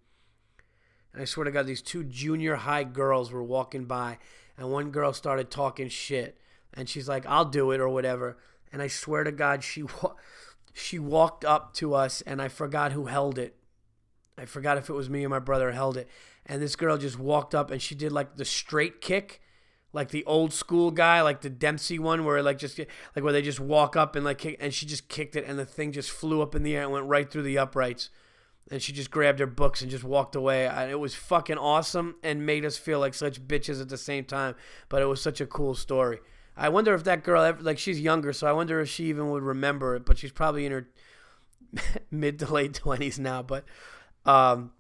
And 1.13 1.21
I 1.21 1.26
swear 1.26 1.43
to 1.43 1.52
God, 1.52 1.65
these 1.65 1.82
two 1.82 2.04
junior 2.04 2.56
high 2.56 2.84
girls 2.84 3.32
were 3.32 3.43
walking 3.43 3.86
by, 3.86 4.17
and 4.58 4.71
one 4.71 4.91
girl 4.91 5.13
started 5.13 5.50
talking 5.50 5.89
shit, 5.89 6.38
and 6.74 6.88
she's 6.88 7.10
like, 7.10 7.26
"I'll 7.26 7.45
do 7.45 7.71
it" 7.71 7.82
or 7.82 7.89
whatever. 7.89 8.38
And 8.71 8.82
I 8.82 8.88
swear 8.88 9.24
to 9.24 9.32
God, 9.32 9.63
she 9.63 9.84
she 10.74 11.00
walked 11.00 11.43
up 11.43 11.74
to 11.76 11.93
us, 11.93 12.21
and 12.21 12.41
I 12.41 12.47
forgot 12.47 12.93
who 12.93 13.06
held 13.06 13.38
it. 13.38 13.56
I 14.38 14.45
forgot 14.45 14.78
if 14.78 14.89
it 14.89 14.93
was 14.93 15.10
me 15.10 15.26
or 15.26 15.30
my 15.30 15.39
brother 15.39 15.71
held 15.71 15.97
it. 15.97 16.08
And 16.45 16.62
this 16.62 16.76
girl 16.76 16.97
just 16.97 17.19
walked 17.19 17.54
up, 17.54 17.71
and 17.71 17.82
she 17.82 17.93
did 17.95 18.12
like 18.12 18.38
the 18.38 18.45
straight 18.45 19.02
kick, 19.02 19.41
like 19.91 20.10
the 20.10 20.24
old 20.26 20.54
school 20.54 20.91
guy, 20.91 21.21
like 21.21 21.41
the 21.41 21.50
Dempsey 21.50 22.00
one, 22.00 22.24
where 22.24 22.41
like 22.41 22.58
just 22.58 22.80
like 22.80 23.24
where 23.24 23.34
they 23.34 23.41
just 23.41 23.60
walk 23.60 23.97
up 23.97 24.15
and 24.15 24.24
like 24.24 24.38
kick, 24.38 24.58
and 24.62 24.74
she 24.74 24.86
just 24.86 25.10
kicked 25.10 25.36
it, 25.36 25.45
and 25.45 25.60
the 25.60 25.65
thing 25.65 25.91
just 25.91 26.10
flew 26.10 26.41
up 26.41 26.56
in 26.56 26.63
the 26.63 26.76
air 26.76 26.84
and 26.84 26.91
went 26.91 27.06
right 27.08 27.30
through 27.30 27.43
the 27.43 27.58
uprights 27.58 28.10
and 28.69 28.82
she 28.82 28.93
just 28.93 29.12
grabbed 29.12 29.39
her 29.39 29.47
books 29.47 29.82
and 29.82 29.89
just 29.89 30.04
walked 30.04 30.36
away. 30.36 30.65
it 30.65 31.00
was 31.00 31.15
fucking 31.15 31.58
awesome 31.58 32.15
and 32.24 32.45
made 32.45 32.63
us 32.63 32.78
feel 32.78 33.00
like 33.00 33.13
such 33.13 33.45
bitches 33.45 33.82
at 33.82 33.89
the 33.89 33.97
same 33.97 34.24
time. 34.24 34.56
But 34.89 35.02
it 35.02 35.06
was 35.06 35.21
such 35.21 35.41
a 35.41 35.45
cool 35.45 35.76
story. 35.76 36.19
I 36.56 36.69
wonder 36.69 36.93
if 36.93 37.04
that 37.06 37.24
girl, 37.24 37.56
like, 37.62 37.80
she's 37.80 38.00
younger, 38.00 38.34
so 38.34 38.47
I 38.47 38.52
wonder 38.52 38.80
if 38.80 38.89
she 38.89 39.06
even 39.06 39.30
would 39.32 39.43
remember 39.43 39.95
it. 39.95 40.06
But 40.06 40.17
she's 40.17 40.32
probably 40.32 40.65
in 40.65 40.71
her 40.71 40.88
mid 42.12 42.39
to 42.39 42.54
late 42.54 42.74
twenties 42.74 43.17
now. 43.19 43.41
But, 43.41 43.65
um, 44.26 44.71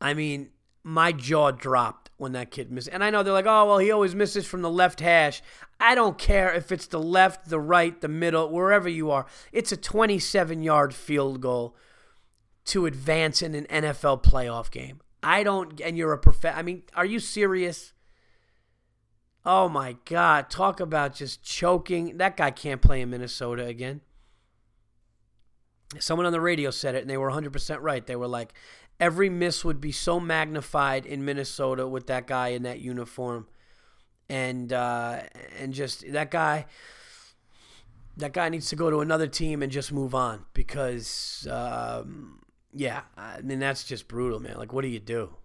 I 0.00 0.14
mean, 0.14 0.50
my 0.82 1.12
jaw 1.12 1.50
dropped 1.50 2.10
when 2.16 2.32
that 2.32 2.50
kid 2.50 2.70
missed. 2.72 2.88
And 2.90 3.04
I 3.04 3.10
know 3.10 3.22
they're 3.22 3.32
like, 3.32 3.46
oh, 3.46 3.66
well, 3.66 3.78
he 3.78 3.90
always 3.90 4.14
misses 4.14 4.46
from 4.46 4.62
the 4.62 4.70
left 4.70 5.00
hash. 5.00 5.42
I 5.78 5.94
don't 5.94 6.18
care 6.18 6.52
if 6.52 6.72
it's 6.72 6.86
the 6.86 7.00
left, 7.00 7.48
the 7.48 7.60
right, 7.60 8.00
the 8.00 8.08
middle, 8.08 8.50
wherever 8.50 8.88
you 8.88 9.10
are. 9.10 9.26
It's 9.52 9.72
a 9.72 9.76
27 9.76 10.62
yard 10.62 10.94
field 10.94 11.40
goal 11.40 11.76
to 12.66 12.86
advance 12.86 13.42
in 13.42 13.54
an 13.54 13.66
NFL 13.66 14.22
playoff 14.22 14.70
game. 14.70 15.00
I 15.22 15.42
don't, 15.42 15.80
and 15.80 15.96
you're 15.96 16.12
a 16.12 16.18
prof. 16.18 16.44
I 16.44 16.62
mean, 16.62 16.82
are 16.94 17.04
you 17.04 17.18
serious? 17.18 17.92
Oh 19.44 19.68
my 19.68 19.96
God. 20.04 20.50
Talk 20.50 20.80
about 20.80 21.14
just 21.14 21.42
choking. 21.42 22.18
That 22.18 22.36
guy 22.36 22.50
can't 22.50 22.80
play 22.80 23.00
in 23.00 23.10
Minnesota 23.10 23.66
again. 23.66 24.00
Someone 25.98 26.26
on 26.26 26.32
the 26.32 26.40
radio 26.40 26.70
said 26.70 26.94
it, 26.94 27.00
and 27.00 27.10
they 27.10 27.16
were 27.16 27.30
100% 27.30 27.78
right. 27.80 28.06
They 28.06 28.16
were 28.16 28.28
like, 28.28 28.54
every 29.00 29.28
miss 29.28 29.64
would 29.64 29.80
be 29.80 29.92
so 29.92 30.20
magnified 30.20 31.04
in 31.04 31.24
Minnesota 31.24 31.86
with 31.86 32.06
that 32.06 32.26
guy 32.26 32.48
in 32.48 32.62
that 32.62 32.80
uniform. 32.80 33.48
And, 34.28 34.72
uh, 34.72 35.22
and 35.58 35.74
just 35.74 36.10
that 36.12 36.30
guy 36.30 36.66
that 38.20 38.32
guy 38.32 38.48
needs 38.48 38.68
to 38.68 38.76
go 38.76 38.90
to 38.90 39.00
another 39.00 39.26
team 39.26 39.62
and 39.62 39.72
just 39.72 39.92
move 39.92 40.14
on 40.14 40.44
because 40.54 41.46
um, 41.50 42.40
yeah, 42.72 43.02
I 43.16 43.40
mean 43.42 43.58
that's 43.58 43.84
just 43.84 44.08
brutal, 44.08 44.40
man. 44.40 44.56
Like, 44.56 44.72
what 44.72 44.82
do 44.82 44.88
you 44.88 45.00
do? 45.00 45.36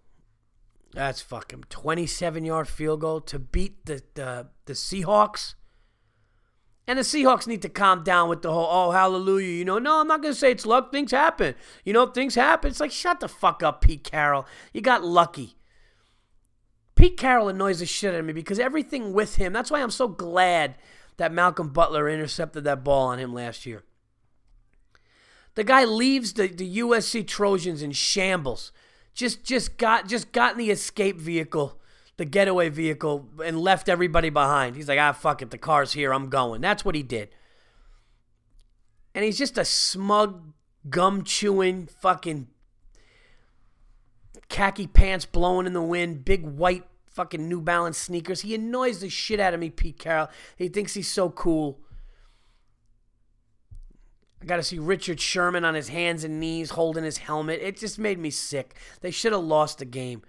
That's 0.92 1.20
fucking 1.20 1.64
twenty-seven 1.68 2.44
yard 2.44 2.68
field 2.68 3.00
goal 3.00 3.20
to 3.22 3.38
beat 3.38 3.86
the 3.86 4.02
the, 4.14 4.48
the 4.66 4.72
Seahawks. 4.72 5.54
And 6.88 7.00
the 7.00 7.02
Seahawks 7.02 7.48
need 7.48 7.62
to 7.62 7.68
calm 7.68 8.04
down 8.04 8.28
with 8.28 8.42
the 8.42 8.52
whole 8.52 8.68
oh 8.70 8.92
hallelujah. 8.92 9.58
You 9.58 9.64
know, 9.64 9.78
no, 9.78 10.00
I'm 10.00 10.06
not 10.06 10.22
gonna 10.22 10.34
say 10.34 10.52
it's 10.52 10.64
luck. 10.64 10.92
Things 10.92 11.10
happen. 11.10 11.54
You 11.84 11.92
know, 11.92 12.06
things 12.06 12.36
happen. 12.36 12.70
It's 12.70 12.80
like 12.80 12.92
shut 12.92 13.20
the 13.20 13.28
fuck 13.28 13.62
up, 13.62 13.80
Pete 13.80 14.04
Carroll. 14.04 14.46
You 14.72 14.80
got 14.80 15.04
lucky. 15.04 15.56
Pete 16.94 17.18
Carroll 17.18 17.48
annoys 17.48 17.80
the 17.80 17.86
shit 17.86 18.14
out 18.14 18.20
of 18.20 18.26
me 18.26 18.32
because 18.32 18.58
everything 18.58 19.12
with 19.12 19.36
him. 19.36 19.52
That's 19.52 19.70
why 19.70 19.82
I'm 19.82 19.90
so 19.90 20.08
glad 20.08 20.76
that 21.18 21.32
Malcolm 21.32 21.68
Butler 21.68 22.08
intercepted 22.08 22.64
that 22.64 22.84
ball 22.84 23.08
on 23.08 23.18
him 23.18 23.34
last 23.34 23.66
year. 23.66 23.82
The 25.56 25.64
guy 25.64 25.84
leaves 25.84 26.34
the, 26.34 26.46
the 26.46 26.78
USC 26.78 27.26
Trojans 27.26 27.82
in 27.82 27.92
shambles. 27.92 28.72
Just 29.14 29.42
just 29.42 29.78
got 29.78 30.06
just 30.06 30.30
got 30.32 30.52
in 30.52 30.58
the 30.58 30.70
escape 30.70 31.18
vehicle, 31.18 31.80
the 32.18 32.26
getaway 32.26 32.68
vehicle, 32.68 33.28
and 33.42 33.58
left 33.58 33.88
everybody 33.88 34.28
behind. 34.28 34.76
He's 34.76 34.88
like, 34.88 34.98
ah, 34.98 35.12
fuck 35.12 35.40
it, 35.40 35.50
the 35.50 35.58
car's 35.58 35.94
here, 35.94 36.12
I'm 36.12 36.28
going. 36.28 36.60
That's 36.60 36.84
what 36.84 36.94
he 36.94 37.02
did. 37.02 37.30
And 39.14 39.24
he's 39.24 39.38
just 39.38 39.56
a 39.56 39.64
smug, 39.64 40.52
gum 40.90 41.24
chewing, 41.24 41.86
fucking 41.86 42.48
khaki 44.50 44.86
pants 44.86 45.24
blowing 45.24 45.66
in 45.66 45.72
the 45.72 45.82
wind, 45.82 46.26
big 46.26 46.44
white 46.44 46.84
fucking 47.06 47.48
New 47.48 47.62
Balance 47.62 47.96
sneakers. 47.96 48.42
He 48.42 48.54
annoys 48.54 49.00
the 49.00 49.08
shit 49.08 49.40
out 49.40 49.54
of 49.54 49.60
me, 49.60 49.70
Pete 49.70 49.98
Carroll. 49.98 50.28
He 50.56 50.68
thinks 50.68 50.92
he's 50.92 51.10
so 51.10 51.30
cool. 51.30 51.80
I 54.46 54.48
got 54.48 54.56
to 54.58 54.62
see 54.62 54.78
Richard 54.78 55.20
Sherman 55.20 55.64
on 55.64 55.74
his 55.74 55.88
hands 55.88 56.22
and 56.22 56.38
knees 56.38 56.70
holding 56.70 57.02
his 57.02 57.18
helmet. 57.18 57.58
It 57.60 57.76
just 57.76 57.98
made 57.98 58.16
me 58.16 58.30
sick. 58.30 58.76
They 59.00 59.10
should 59.10 59.32
have 59.32 59.42
lost 59.42 59.78
the 59.78 59.84
game. 59.84 60.22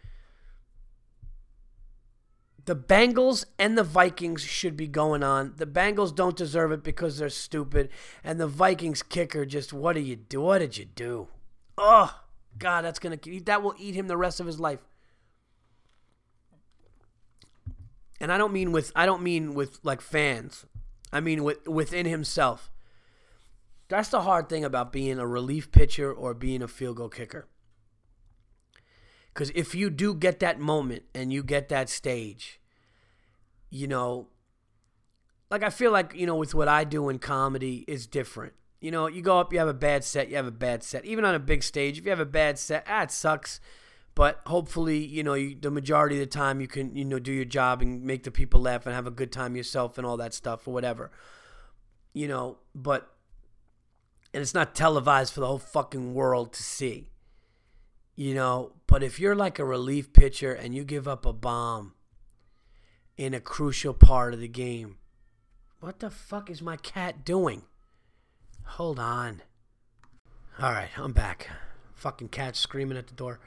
The 2.66 2.76
Bengals 2.76 3.46
and 3.60 3.78
the 3.78 3.84
Vikings 3.84 4.42
should 4.44 4.76
be 4.76 4.88
going 4.88 5.22
on. 5.22 5.54
The 5.58 5.68
Bengals 5.68 6.16
don't 6.16 6.36
deserve 6.36 6.72
it 6.72 6.84
because 6.84 7.20
they're 7.20 7.30
stupid. 7.30 7.90
And 8.24 8.40
the 8.40 8.48
Vikings 8.48 9.04
kicker 9.04 9.46
just, 9.46 9.72
what 9.72 9.94
do 9.94 10.00
you 10.00 10.16
do? 10.16 10.42
What 10.42 10.60
did 10.60 10.80
you 10.80 10.86
do? 10.86 11.28
Oh, 11.78 12.20
God, 12.58 12.86
that's 12.86 12.98
to, 12.98 13.42
that 13.46 13.62
will 13.62 13.76
eat 13.78 13.94
him 13.94 14.08
the 14.08 14.18
rest 14.18 14.40
of 14.40 14.48
his 14.48 14.60
life. 14.60 14.80
And 18.20 18.32
I 18.32 18.40
don't 18.40 18.52
mean 18.52 18.72
with, 18.72 18.92
I 18.96 19.06
don't 19.06 19.22
mean 19.22 19.54
with 19.54 19.78
like 19.84 20.02
fans. 20.02 20.66
I 21.14 21.20
mean 21.20 21.44
with, 21.44 21.68
within 21.68 22.08
himself. 22.08 22.72
That's 23.90 24.10
the 24.10 24.22
hard 24.22 24.50
thing 24.50 24.66
about 24.66 24.92
being 24.92 25.18
a 25.18 25.28
relief 25.28 25.72
pitcher 25.72 26.12
or 26.12 26.34
being 26.34 26.62
a 26.62 26.68
field 26.68 26.98
goal 26.98 27.10
kicker. 27.10 27.48
Because 29.34 29.52
if 29.52 29.76
you 29.76 29.90
do 29.90 30.14
get 30.16 30.40
that 30.40 30.60
moment 30.60 31.04
and 31.14 31.32
you 31.32 31.44
get 31.44 31.70
that 31.70 31.90
stage, 31.90 32.60
you 33.70 33.88
know, 33.88 34.28
like 35.50 35.64
I 35.64 35.70
feel 35.70 35.92
like, 35.92 36.14
you 36.16 36.26
know, 36.26 36.36
with 36.36 36.56
what 36.56 36.68
I 36.68 36.84
do 36.84 37.08
in 37.10 37.20
comedy 37.20 37.86
is 37.88 38.08
different. 38.08 38.54
You 38.82 38.92
know, 38.92 39.08
you 39.08 39.22
go 39.22 39.40
up, 39.40 39.54
you 39.54 39.60
have 39.60 39.68
a 39.68 39.74
bad 39.74 40.04
set, 40.04 40.30
you 40.30 40.36
have 40.36 40.48
a 40.48 40.52
bad 40.52 40.84
set. 40.84 41.06
Even 41.06 41.24
on 41.24 41.34
a 41.34 41.40
big 41.40 41.64
stage, 41.64 41.98
if 41.98 42.06
you 42.06 42.10
have 42.10 42.20
a 42.20 42.26
bad 42.26 42.60
set, 42.60 42.86
ah, 42.88 43.04
it 43.04 43.12
sucks. 43.12 43.60
But 44.16 44.42
hopefully, 44.48 44.98
you 44.98 45.24
know, 45.24 45.36
you, 45.36 45.56
the 45.60 45.72
majority 45.72 46.16
of 46.16 46.20
the 46.22 46.26
time 46.26 46.60
you 46.60 46.68
can, 46.68 46.96
you 46.96 47.06
know, 47.06 47.20
do 47.20 47.32
your 47.32 47.46
job 47.46 47.82
and 47.82 48.04
make 48.04 48.24
the 48.24 48.32
people 48.32 48.62
laugh 48.62 48.86
and 48.86 48.96
have 48.96 49.08
a 49.08 49.12
good 49.12 49.32
time 49.32 49.56
yourself 49.56 49.98
and 49.98 50.08
all 50.08 50.18
that 50.18 50.34
stuff 50.34 50.68
or 50.68 50.74
whatever. 50.74 51.12
You 52.14 52.28
know, 52.28 52.58
but 52.74 53.14
and 54.34 54.42
it's 54.42 54.54
not 54.54 54.76
televised 54.76 55.34
for 55.34 55.40
the 55.40 55.48
whole 55.48 55.60
fucking 55.60 56.14
world 56.14 56.54
to 56.54 56.64
see. 56.64 57.10
You 58.16 58.34
know, 58.34 58.74
but 58.88 59.04
if 59.04 59.20
you're 59.20 59.36
like 59.36 59.60
a 59.60 59.66
relief 59.66 60.12
pitcher 60.12 60.52
and 60.52 60.74
you 60.74 60.84
give 60.84 61.08
up 61.08 61.26
a 61.26 61.34
bomb 61.34 61.94
in 63.16 63.34
a 63.34 63.40
crucial 63.40 63.94
part 63.94 64.34
of 64.34 64.40
the 64.40 64.48
game, 64.48 64.98
what 65.80 66.00
the 66.00 66.10
fuck 66.10 66.50
is 66.50 66.62
my 66.62 66.78
cat 66.78 67.24
doing? 67.24 67.64
Hold 68.64 69.00
on. 69.00 69.44
All 70.60 70.72
right, 70.72 70.90
I'm 70.98 71.14
back. 71.14 71.50
Fucking 71.94 72.30
cat 72.30 72.56
screaming 72.56 72.98
at 72.98 73.08
the 73.08 73.14
door. 73.14 73.40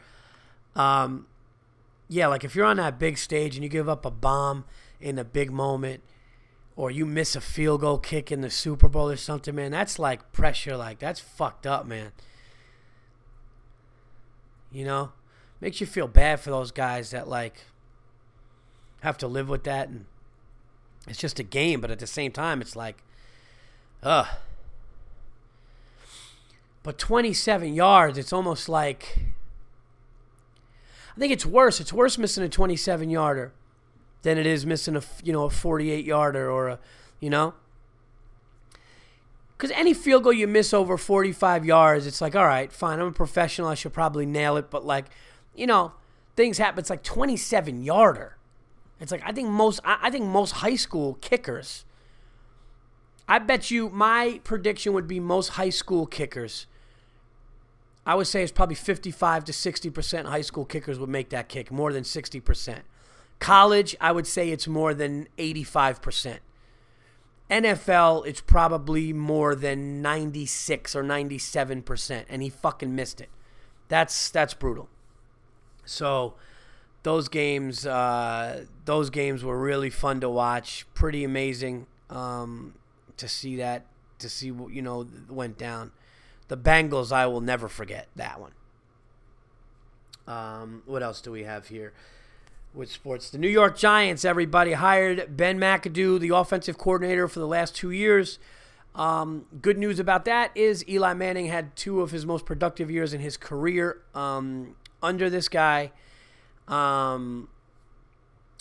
Um, 0.76 1.26
yeah, 2.08 2.28
like 2.28 2.44
if 2.44 2.54
you're 2.54 2.66
on 2.66 2.76
that 2.76 2.98
big 2.98 3.18
stage 3.18 3.56
and 3.56 3.64
you 3.64 3.68
give 3.68 3.88
up 3.88 4.06
a 4.06 4.10
bomb 4.10 4.64
in 5.00 5.18
a 5.18 5.24
big 5.24 5.50
moment, 5.50 6.02
or 6.80 6.90
you 6.90 7.04
miss 7.04 7.36
a 7.36 7.42
field 7.42 7.82
goal 7.82 7.98
kick 7.98 8.32
in 8.32 8.40
the 8.40 8.48
Super 8.48 8.88
Bowl 8.88 9.10
or 9.10 9.16
something, 9.16 9.54
man, 9.54 9.70
that's 9.70 9.98
like 9.98 10.32
pressure. 10.32 10.78
Like 10.78 10.98
that's 10.98 11.20
fucked 11.20 11.66
up, 11.66 11.84
man. 11.86 12.12
You 14.72 14.86
know, 14.86 15.12
makes 15.60 15.82
you 15.82 15.86
feel 15.86 16.08
bad 16.08 16.40
for 16.40 16.48
those 16.48 16.70
guys 16.70 17.10
that 17.10 17.28
like 17.28 17.66
have 19.02 19.18
to 19.18 19.28
live 19.28 19.50
with 19.50 19.64
that, 19.64 19.90
and 19.90 20.06
it's 21.06 21.18
just 21.18 21.38
a 21.38 21.42
game. 21.42 21.82
But 21.82 21.90
at 21.90 21.98
the 21.98 22.06
same 22.06 22.32
time, 22.32 22.62
it's 22.62 22.74
like, 22.74 23.02
ugh. 24.02 24.28
But 26.82 26.96
27 26.96 27.74
yards, 27.74 28.16
it's 28.16 28.32
almost 28.32 28.70
like 28.70 29.18
I 31.14 31.20
think 31.20 31.30
it's 31.30 31.44
worse. 31.44 31.78
It's 31.78 31.92
worse 31.92 32.16
missing 32.16 32.42
a 32.42 32.48
27 32.48 33.10
yarder 33.10 33.52
than 34.22 34.38
it 34.38 34.46
is 34.46 34.66
missing 34.66 34.96
a 34.96 35.02
you 35.22 35.32
know 35.32 35.44
a 35.44 35.50
48 35.50 36.04
yarder 36.04 36.50
or 36.50 36.68
a 36.68 36.78
you 37.20 37.30
know 37.30 37.54
because 39.56 39.70
any 39.72 39.92
field 39.92 40.22
goal 40.22 40.32
you 40.32 40.46
miss 40.46 40.72
over 40.72 40.96
45 40.96 41.66
yards, 41.66 42.06
it's 42.06 42.22
like 42.22 42.34
all 42.34 42.46
right, 42.46 42.72
fine. 42.72 42.98
I'm 42.98 43.08
a 43.08 43.12
professional. 43.12 43.68
I 43.68 43.74
should 43.74 43.92
probably 43.92 44.24
nail 44.24 44.56
it. 44.56 44.70
But 44.70 44.86
like 44.86 45.06
you 45.54 45.66
know, 45.66 45.92
things 46.34 46.56
happen. 46.56 46.78
It's 46.78 46.88
like 46.88 47.02
27 47.02 47.82
yarder. 47.82 48.38
It's 49.00 49.12
like 49.12 49.22
I 49.24 49.32
think 49.32 49.48
most 49.48 49.80
I 49.84 50.10
think 50.10 50.24
most 50.24 50.52
high 50.52 50.76
school 50.76 51.18
kickers. 51.20 51.84
I 53.28 53.38
bet 53.38 53.70
you 53.70 53.90
my 53.90 54.40
prediction 54.44 54.92
would 54.94 55.06
be 55.06 55.20
most 55.20 55.50
high 55.50 55.70
school 55.70 56.06
kickers 56.06 56.66
I 58.06 58.14
would 58.14 58.26
say 58.26 58.42
it's 58.42 58.52
probably 58.52 58.74
55 58.74 59.44
to 59.44 59.52
60% 59.52 60.24
high 60.24 60.40
school 60.40 60.64
kickers 60.64 60.98
would 60.98 61.08
make 61.08 61.30
that 61.30 61.48
kick, 61.48 61.70
more 61.70 61.92
than 61.92 62.04
60%. 62.04 62.80
College, 63.40 63.96
I 64.00 64.12
would 64.12 64.26
say 64.26 64.50
it's 64.50 64.68
more 64.68 64.94
than 64.94 65.26
85%. 65.38 66.38
NFL, 67.50 68.26
it's 68.26 68.40
probably 68.40 69.12
more 69.12 69.56
than 69.56 70.00
96 70.00 70.94
or 70.94 71.02
97%, 71.02 72.24
and 72.28 72.42
he 72.42 72.48
fucking 72.48 72.94
missed 72.94 73.20
it. 73.20 73.28
That's 73.88 74.30
that's 74.30 74.54
brutal. 74.54 74.88
So 75.84 76.34
those 77.02 77.28
games, 77.28 77.84
uh, 77.84 78.66
those 78.84 79.10
games 79.10 79.42
were 79.42 79.58
really 79.58 79.90
fun 79.90 80.20
to 80.20 80.30
watch. 80.30 80.86
Pretty 80.94 81.24
amazing 81.24 81.88
um, 82.08 82.74
to 83.16 83.26
see 83.26 83.56
that, 83.56 83.86
to 84.20 84.28
see 84.28 84.52
what 84.52 84.72
you 84.72 84.80
know 84.80 85.08
went 85.28 85.58
down 85.58 85.90
the 86.50 86.56
Bengals, 86.56 87.12
I 87.12 87.28
will 87.28 87.40
never 87.40 87.68
forget 87.68 88.08
that 88.16 88.40
one. 88.40 88.52
Um, 90.26 90.82
what 90.84 91.00
else 91.00 91.20
do 91.20 91.30
we 91.30 91.44
have 91.44 91.68
here 91.68 91.92
with 92.74 92.90
sports? 92.90 93.30
The 93.30 93.38
New 93.38 93.48
York 93.48 93.76
Giants, 93.76 94.24
everybody 94.24 94.72
hired 94.72 95.36
Ben 95.36 95.58
McAdoo, 95.58 96.20
the 96.20 96.34
offensive 96.34 96.78
coordinator 96.78 97.28
for 97.28 97.40
the 97.40 97.46
last 97.46 97.74
two 97.74 97.90
years. 97.90 98.38
Um, 98.94 99.46
good 99.62 99.78
news 99.78 99.98
about 99.98 100.24
that 100.24 100.50
is 100.56 100.86
Eli 100.88 101.14
Manning 101.14 101.46
had 101.46 101.76
two 101.76 102.00
of 102.00 102.10
his 102.10 102.26
most 102.26 102.44
productive 102.44 102.90
years 102.90 103.14
in 103.14 103.20
his 103.20 103.36
career 103.36 104.02
um, 104.14 104.74
under 105.02 105.30
this 105.30 105.48
guy. 105.48 105.92
Um, 106.66 107.48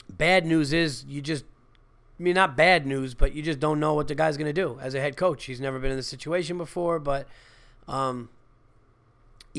bad 0.09 0.45
news 0.45 0.71
is 0.73 1.03
you 1.07 1.21
just, 1.21 1.45
I 2.19 2.23
mean, 2.23 2.35
not 2.35 2.55
bad 2.55 2.85
news, 2.85 3.13
but 3.13 3.33
you 3.33 3.41
just 3.41 3.59
don't 3.59 3.79
know 3.79 3.93
what 3.93 4.07
the 4.07 4.15
guy's 4.15 4.37
going 4.37 4.53
to 4.53 4.61
do 4.61 4.77
as 4.81 4.93
a 4.93 4.99
head 4.99 5.17
coach. 5.17 5.45
He's 5.45 5.61
never 5.61 5.79
been 5.79 5.91
in 5.91 5.97
this 5.97 6.07
situation 6.07 6.57
before, 6.57 6.99
but 6.99 7.27
um, 7.87 8.29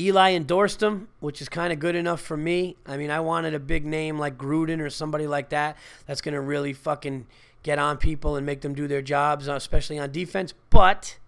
Eli 0.01 0.31
endorsed 0.31 0.81
him, 0.81 1.07
which 1.19 1.41
is 1.41 1.49
kind 1.49 1.71
of 1.71 1.79
good 1.79 1.95
enough 1.95 2.21
for 2.21 2.37
me. 2.37 2.75
I 2.85 2.97
mean, 2.97 3.11
I 3.11 3.19
wanted 3.19 3.53
a 3.53 3.59
big 3.59 3.85
name 3.85 4.17
like 4.17 4.37
Gruden 4.37 4.79
or 4.79 4.89
somebody 4.89 5.27
like 5.27 5.49
that 5.49 5.77
that's 6.05 6.21
going 6.21 6.33
to 6.33 6.41
really 6.41 6.73
fucking 6.73 7.27
get 7.63 7.77
on 7.77 7.97
people 7.97 8.35
and 8.35 8.45
make 8.45 8.61
them 8.61 8.73
do 8.73 8.87
their 8.87 9.01
jobs, 9.01 9.47
uh, 9.47 9.53
especially 9.53 9.99
on 9.99 10.11
defense. 10.11 10.53
But, 10.69 11.19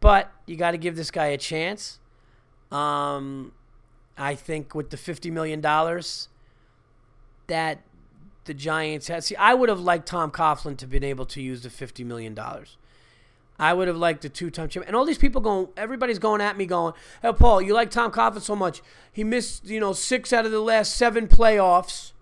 but 0.00 0.32
you 0.46 0.56
got 0.56 0.72
to 0.72 0.78
give 0.78 0.96
this 0.96 1.10
guy 1.10 1.26
a 1.26 1.38
chance. 1.38 1.98
Um, 2.70 3.52
I 4.16 4.34
think 4.34 4.74
with 4.74 4.90
the 4.90 4.96
fifty 4.96 5.30
million 5.30 5.60
dollars 5.60 6.28
that 7.46 7.80
the 8.44 8.54
Giants 8.54 9.08
had, 9.08 9.24
see, 9.24 9.36
I 9.36 9.54
would 9.54 9.68
have 9.68 9.80
liked 9.80 10.06
Tom 10.06 10.30
Coughlin 10.30 10.76
to 10.78 10.86
been 10.86 11.04
able 11.04 11.26
to 11.26 11.42
use 11.42 11.62
the 11.62 11.70
fifty 11.70 12.04
million 12.04 12.34
dollars. 12.34 12.76
I 13.58 13.72
would 13.72 13.88
have 13.88 13.96
liked 13.96 14.24
a 14.24 14.28
two-time 14.28 14.68
champion. 14.68 14.88
And 14.88 14.96
all 14.96 15.04
these 15.04 15.18
people 15.18 15.40
going, 15.40 15.68
everybody's 15.76 16.18
going 16.18 16.40
at 16.40 16.56
me 16.56 16.66
going, 16.66 16.92
hey, 17.22 17.32
Paul, 17.32 17.62
you 17.62 17.72
like 17.74 17.90
Tom 17.90 18.12
Coughlin 18.12 18.42
so 18.42 18.54
much. 18.54 18.82
He 19.12 19.24
missed, 19.24 19.66
you 19.66 19.80
know, 19.80 19.92
six 19.92 20.32
out 20.32 20.44
of 20.44 20.52
the 20.52 20.60
last 20.60 20.96
seven 20.96 21.26
playoffs. 21.26 22.12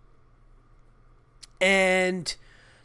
And 1.61 2.35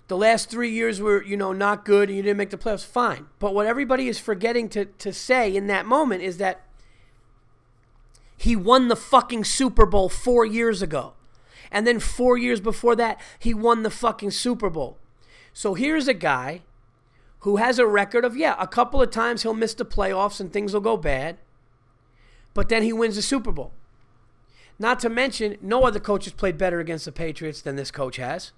the 0.08 0.18
last 0.18 0.50
three 0.50 0.72
years 0.72 1.00
were, 1.00 1.24
you 1.24 1.38
know, 1.38 1.54
not 1.54 1.86
good 1.86 2.10
and 2.10 2.18
you 2.18 2.24
didn't 2.24 2.38
make 2.38 2.50
the 2.50 2.58
playoffs. 2.58 2.86
Fine. 2.86 3.28
But 3.38 3.54
what 3.54 3.68
everybody 3.68 4.08
is 4.08 4.20
forgetting 4.20 4.70
to, 4.70 4.86
to 4.86 5.14
say 5.14 5.56
in 5.56 5.68
that 5.68 5.86
moment 5.86 6.24
is 6.24 6.38
that 6.38 6.62
he 8.36 8.56
won 8.56 8.88
the 8.88 8.96
fucking 8.96 9.44
Super 9.44 9.86
Bowl 9.86 10.10
four 10.10 10.46
years 10.46 10.82
ago. 10.82 11.14
And 11.72 11.86
then 11.86 12.00
four 12.00 12.38
years 12.38 12.62
before 12.62 12.96
that, 12.96 13.20
he 13.38 13.54
won 13.54 13.84
the 13.84 13.92
fucking 13.92 14.32
Super 14.32 14.70
Bowl. 14.70 14.98
So 15.54 15.76
here's 15.76 16.08
a 16.08 16.14
guy 16.14 16.62
who 17.40 17.58
has 17.58 17.80
a 17.80 17.88
record 17.88 18.26
of, 18.26 18.36
yeah, 18.36 18.56
a 18.60 18.68
couple 18.68 19.02
of 19.02 19.12
times 19.12 19.44
he'll 19.44 19.54
miss 19.54 19.74
the 19.74 19.86
playoffs 19.86 20.40
and 20.40 20.52
things 20.52 20.74
will 20.74 20.82
go 20.82 20.98
bad, 20.98 21.38
but 22.54 22.70
then 22.70 22.84
he 22.84 22.94
wins 22.94 23.16
the 23.16 23.22
Super 23.22 23.52
Bowl. 23.52 23.72
Not 24.78 25.00
to 25.02 25.10
mention, 25.10 25.58
no 25.62 25.84
other 25.84 26.00
coach 26.00 26.26
has 26.26 26.34
played 26.34 26.58
better 26.58 26.80
against 26.80 27.06
the 27.06 27.12
Patriots 27.12 27.62
than 27.62 27.76
this 27.76 27.92
coach 27.92 28.18
has. 28.18 28.52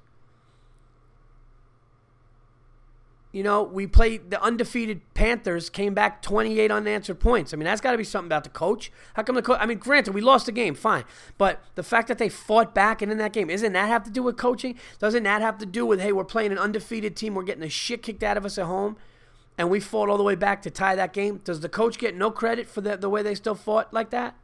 You 3.32 3.44
know, 3.44 3.64
we 3.64 3.88
played 3.88 4.30
the 4.30 4.42
undefeated 4.44 5.02
Panthers, 5.14 5.70
came 5.70 5.94
back 5.94 6.22
28 6.22 6.70
unanswered 6.70 7.22
points. 7.22 7.54
I 7.54 7.58
mean, 7.58 7.64
that's 7.64 7.80
got 7.80 7.94
to 7.94 7.98
be 7.98 8.04
something 8.04 8.28
about 8.28 8.44
the 8.44 8.50
coach. 8.50 8.92
How 9.14 9.24
come 9.24 9.36
the 9.36 9.42
coach? 9.42 9.58
I 9.62 9.66
mean, 9.66 9.78
granted, 9.78 10.14
we 10.14 10.20
lost 10.20 10.48
the 10.48 10.52
game, 10.52 10.76
fine. 10.76 11.06
But 11.38 11.64
the 11.76 11.84
fact 11.84 12.10
that 12.10 12.18
they 12.18 12.28
fought 12.28 12.76
back 12.76 13.02
and 13.02 13.10
in 13.10 13.18
that 13.20 13.32
game, 13.32 13.50
isn't 13.50 13.72
that 13.72 13.88
have 13.88 14.04
to 14.04 14.12
do 14.12 14.22
with 14.22 14.36
coaching? 14.36 14.78
Doesn't 15.00 15.24
that 15.24 15.42
have 15.42 15.58
to 15.60 15.66
do 15.66 15.86
with, 15.86 16.02
hey, 16.02 16.12
we're 16.12 16.26
playing 16.26 16.52
an 16.52 16.58
undefeated 16.58 17.16
team, 17.16 17.34
we're 17.34 17.44
getting 17.44 17.62
the 17.62 17.70
shit 17.70 18.04
kicked 18.04 18.22
out 18.22 18.36
of 18.36 18.46
us 18.46 18.58
at 18.58 18.66
home, 18.66 18.98
and 19.58 19.70
we 19.70 19.80
fought 19.80 20.10
all 20.10 20.18
the 20.18 20.24
way 20.24 20.36
back 20.36 20.62
to 20.64 20.70
tie 20.70 20.96
that 20.96 21.14
game? 21.14 21.40
Does 21.46 21.62
the 21.62 21.70
coach 21.70 21.98
get 21.98 22.16
no 22.16 22.32
credit 22.32 22.68
for 22.68 22.82
the, 22.82 22.98
the 22.98 23.10
way 23.10 23.24
they 23.24 23.36
still 23.36 23.56
fought 23.56 23.94
like 23.94 24.10
that? 24.10 24.36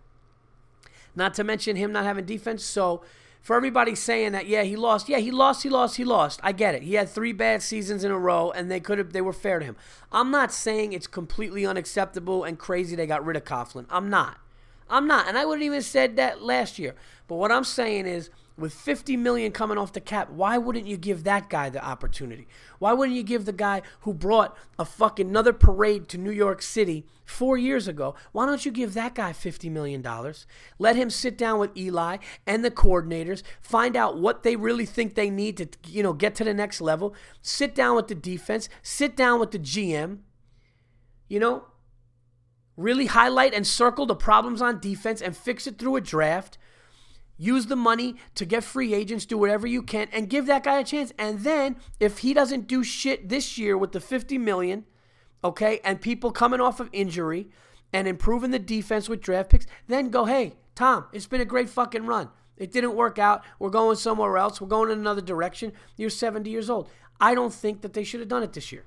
Not 1.14 1.34
to 1.34 1.44
mention 1.44 1.76
him 1.76 1.92
not 1.92 2.06
having 2.06 2.24
defense. 2.24 2.64
So, 2.64 3.02
for 3.42 3.56
everybody 3.56 3.96
saying 3.96 4.34
that, 4.34 4.48
yeah, 4.48 4.64
he 4.64 4.76
lost. 4.76 5.08
Yeah, 5.08 5.20
he 5.20 5.32
lost, 5.32 5.64
he 5.64 5.70
lost, 5.70 5.98
he 5.98 6.04
lost. 6.04 6.40
I 6.44 6.52
get 6.52 6.76
it. 6.76 6.84
He 6.84 6.96
had 6.96 7.10
three 7.10 7.34
bad 7.34 7.62
seasons 7.62 8.04
in 8.04 8.12
a 8.12 8.18
row, 8.18 8.52
and 8.52 8.70
they 8.70 8.80
could 8.80 8.98
have 8.98 9.14
they 9.14 9.22
were 9.22 9.34
fair 9.34 9.60
to 9.60 9.66
him. 9.66 9.76
I'm 10.12 10.32
not 10.32 10.52
saying 10.52 10.94
it's 10.94 11.08
completely 11.08 11.66
unacceptable 11.66 12.44
and 12.44 12.60
crazy 12.60 12.96
they 12.96 13.08
got 13.08 13.26
rid 13.26 13.38
of 13.38 13.46
Coughlin. 13.46 13.86
I'm 13.90 14.10
not. 14.10 14.38
I'm 14.90 15.08
not. 15.08 15.28
And 15.28 15.38
I 15.38 15.46
wouldn't 15.46 15.66
even 15.66 15.82
said 15.82 16.16
that 16.16 16.42
last 16.42 16.80
year. 16.80 16.96
But 17.28 17.36
what 17.36 17.52
I'm 17.52 17.64
saying 17.64 18.06
is 18.06 18.30
with 18.58 18.74
50 18.74 19.16
million 19.18 19.52
coming 19.52 19.78
off 19.78 19.94
the 19.94 20.02
cap, 20.02 20.32
why 20.32 20.58
wouldn't 20.58 20.88
you 20.88 20.98
give 20.98 21.24
that 21.24 21.48
guy 21.48 21.70
the 21.70 21.84
opportunity? 21.84 22.48
Why 22.80 22.92
wouldn't 22.92 23.16
you 23.16 23.22
give 23.24 23.46
the 23.46 23.54
guy 23.54 23.84
who 24.02 24.14
brought 24.14 24.58
a 24.80 24.86
fucking 24.86 25.30
another 25.30 25.54
parade 25.54 26.08
to 26.10 26.18
New 26.18 26.32
York 26.32 26.64
City 26.64 27.06
four 27.24 27.58
years 27.58 27.88
ago? 27.88 28.16
Why 28.32 28.48
don't 28.48 28.66
you 28.66 28.72
give 28.72 28.96
that 28.96 29.14
guy 29.14 29.32
50 29.32 29.70
million 29.70 30.02
dollars? 30.02 30.48
Let 30.80 30.96
him 30.96 31.12
sit 31.12 31.38
down 31.38 31.60
with 31.60 31.78
Eli 31.78 32.18
and 32.48 32.66
the 32.66 32.72
coordinators, 32.72 33.44
find 33.62 33.96
out 33.96 34.20
what 34.20 34.42
they 34.42 34.56
really 34.56 34.86
think 34.86 35.14
they 35.14 35.30
need 35.30 35.58
to, 35.58 35.68
you 35.86 36.02
know, 36.02 36.14
get 36.14 36.34
to 36.36 36.44
the 36.44 36.54
next 36.54 36.82
level. 36.82 37.14
Sit 37.44 37.76
down 37.76 37.96
with 37.96 38.08
the 38.08 38.16
defense, 38.16 38.70
sit 38.82 39.16
down 39.16 39.40
with 39.40 39.52
the 39.52 39.60
GM. 39.60 40.20
You 41.30 41.42
know, 41.42 41.66
really 42.78 43.08
highlight 43.08 43.54
and 43.54 43.68
circle 43.68 44.06
the 44.06 44.16
problems 44.16 44.62
on 44.62 44.80
defense 44.80 45.22
and 45.22 45.36
fix 45.36 45.68
it 45.68 45.78
through 45.78 45.98
a 45.98 46.02
draft 46.02 46.58
Use 47.38 47.68
the 47.68 47.76
money 47.76 48.16
to 48.36 48.46
get 48.46 48.64
free 48.64 48.94
agents, 48.94 49.26
do 49.26 49.38
whatever 49.38 49.68
you 49.68 49.84
can, 49.84 50.08
and 50.12 50.30
give 50.30 50.48
that 50.48 50.64
guy 50.64 50.80
a 50.80 50.84
chance. 50.84 51.14
And 51.18 51.42
then 51.42 51.78
if 52.00 52.20
he 52.20 52.34
doesn't 52.34 52.68
do 52.68 52.84
shit 52.84 53.30
this 53.30 53.58
year 53.58 53.78
with 53.78 53.92
the 53.92 54.00
50 54.00 54.38
million, 54.38 54.86
okay, 55.44 55.80
and 55.84 56.02
people 56.02 56.32
coming 56.32 56.60
off 56.60 56.80
of 56.80 56.90
injury 56.92 57.50
and 57.94 58.08
improving 58.08 58.52
the 58.52 58.60
defense 58.60 59.08
with 59.08 59.22
draft 59.22 59.50
picks, 59.52 59.68
then 59.88 60.10
go, 60.10 60.26
hey, 60.26 60.56
Tom, 60.76 61.06
it's 61.14 61.28
been 61.28 61.42
a 61.42 61.46
great 61.46 61.70
fucking 61.70 62.06
run. 62.06 62.30
It 62.58 62.72
didn't 62.72 62.96
work 62.96 63.20
out. 63.20 63.44
We're 63.60 63.70
going 63.70 63.98
somewhere 63.98 64.38
else. 64.38 64.60
We're 64.60 64.68
going 64.68 64.92
in 64.92 65.00
another 65.00 65.22
direction. 65.22 65.74
You're 65.96 66.10
70 66.10 66.50
years 66.50 66.70
old. 66.70 66.90
I 67.20 67.36
don't 67.36 67.54
think 67.54 67.82
that 67.82 67.94
they 67.94 68.04
should 68.04 68.20
have 68.20 68.30
done 68.30 68.44
it 68.44 68.54
this 68.54 68.72
year. 68.72 68.86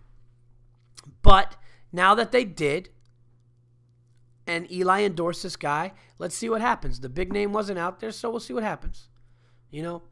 But 1.22 1.56
now 1.92 2.14
that 2.14 2.32
they 2.32 2.44
did, 2.44 2.90
and 4.50 4.70
Eli 4.70 5.02
endorsed 5.02 5.44
this 5.44 5.54
guy. 5.54 5.92
Let's 6.18 6.34
see 6.34 6.50
what 6.50 6.60
happens. 6.60 6.98
The 6.98 7.08
big 7.08 7.32
name 7.32 7.52
wasn't 7.52 7.78
out 7.78 8.00
there, 8.00 8.10
so 8.10 8.28
we'll 8.30 8.40
see 8.40 8.52
what 8.52 8.64
happens. 8.64 9.08
You 9.70 9.82
know, 9.82 10.02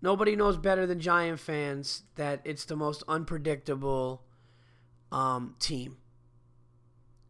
nobody 0.00 0.34
knows 0.34 0.56
better 0.56 0.86
than 0.86 0.98
Giant 0.98 1.38
fans 1.38 2.04
that 2.14 2.40
it's 2.44 2.64
the 2.64 2.74
most 2.74 3.02
unpredictable 3.06 4.22
um, 5.12 5.56
team. 5.58 5.98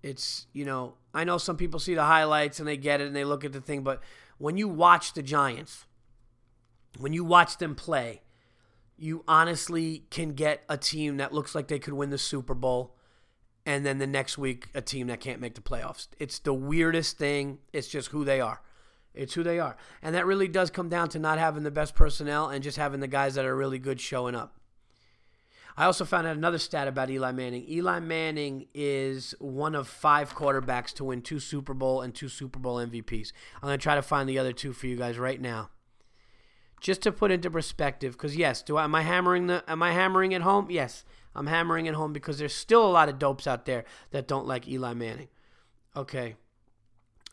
It's, 0.05 0.47
you 0.53 0.65
know, 0.65 0.95
I 1.13 1.25
know 1.25 1.37
some 1.37 1.57
people 1.57 1.81
see 1.81 1.95
the 1.95 2.05
highlights 2.05 2.61
and 2.61 2.69
they 2.69 2.77
get 2.77 3.01
it 3.01 3.09
and 3.09 3.17
they 3.17 3.25
look 3.25 3.45
at 3.45 3.53
the 3.53 3.61
thing, 3.61 3.83
but 3.83 4.01
when 4.39 4.57
you 4.57 4.69
watch 4.69 5.15
the 5.15 5.23
Giants, 5.23 5.87
when 6.97 7.13
you 7.13 7.25
watch 7.25 7.59
them 7.59 7.75
play, 7.75 8.23
you 8.97 9.25
honestly 9.27 10.05
can 10.11 10.35
get 10.35 10.63
a 10.69 10.77
team 10.77 11.17
that 11.17 11.33
looks 11.33 11.57
like 11.57 11.67
they 11.67 11.81
could 11.81 11.95
win 11.95 12.11
the 12.11 12.19
Super 12.19 12.55
Bowl 12.55 12.95
and 13.65 13.87
then 13.87 13.99
the 13.99 14.07
next 14.07 14.39
week 14.39 14.69
a 14.75 14.81
team 14.81 15.07
that 15.09 15.21
can't 15.21 15.41
make 15.41 15.55
the 15.55 15.61
playoffs. 15.61 16.09
It's 16.19 16.39
the 16.39 16.55
weirdest 16.55 17.19
thing. 17.19 17.59
It's 17.73 17.89
just 17.89 18.09
who 18.09 18.25
they 18.25 18.41
are. 18.41 18.61
It's 19.15 19.35
who 19.35 19.43
they 19.43 19.59
are. 19.59 19.77
And 20.03 20.15
that 20.15 20.27
really 20.27 20.49
does 20.49 20.71
come 20.71 20.89
down 20.89 21.09
to 21.11 21.19
not 21.19 21.39
having 21.39 21.63
the 21.63 21.71
best 21.71 21.95
personnel 21.95 22.49
and 22.49 22.63
just 22.63 22.79
having 22.79 23.01
the 23.01 23.09
guys 23.09 23.35
that 23.35 23.45
are 23.45 23.57
really 23.57 23.79
good 23.79 24.01
showing 24.01 24.35
up. 24.35 24.59
I 25.77 25.87
also 25.87 26.05
found 26.05 26.27
out 26.27 26.37
another 26.37 26.59
stat 26.59 26.87
about 26.87 27.09
Eli 27.09 27.33
Manning. 27.33 27.65
Eli 27.69 27.99
Manning 28.01 28.67
is 28.75 29.35
one 29.39 29.75
of 29.75 29.89
five 29.89 30.35
quarterbacks 30.35 30.93
to 30.95 31.05
win 31.05 31.23
two 31.23 31.41
Super 31.41 31.73
Bowl 31.73 32.03
and 32.03 32.15
two 32.15 32.29
Super 32.29 32.59
Bowl 32.59 32.77
MVPs. 32.77 33.33
I'm 33.57 33.69
going 33.69 33.79
to 33.79 33.83
try 33.83 33.95
to 33.95 34.03
find 34.03 34.29
the 34.29 34.39
other 34.39 34.53
two 34.53 34.73
for 34.73 34.87
you 34.87 34.97
guys 34.97 35.19
right 35.19 35.41
now. 35.41 35.71
Just 36.81 37.01
to 37.03 37.13
put 37.13 37.31
into 37.31 37.51
perspective, 37.51 38.13
because 38.15 38.37
yes, 38.37 38.61
do 38.61 38.77
I, 38.77 38.85
am 38.85 38.95
I 38.95 39.03
hammering 39.03 39.47
the 39.47 39.63
am 39.69 39.83
I 39.83 39.93
hammering 39.93 40.33
it 40.33 40.43
home? 40.43 40.67
Yes, 40.69 41.05
I'm 41.35 41.47
hammering 41.47 41.87
it 41.87 41.95
home 41.95 42.13
because 42.13 42.39
there's 42.39 42.55
still 42.55 42.85
a 42.85 42.91
lot 42.91 43.09
of 43.09 43.19
dopes 43.19 43.47
out 43.47 43.65
there 43.65 43.85
that 44.11 44.29
don't 44.29 44.47
like 44.47 44.69
Eli 44.69 44.95
Manning. 44.95 45.29
Okay, 45.97 46.37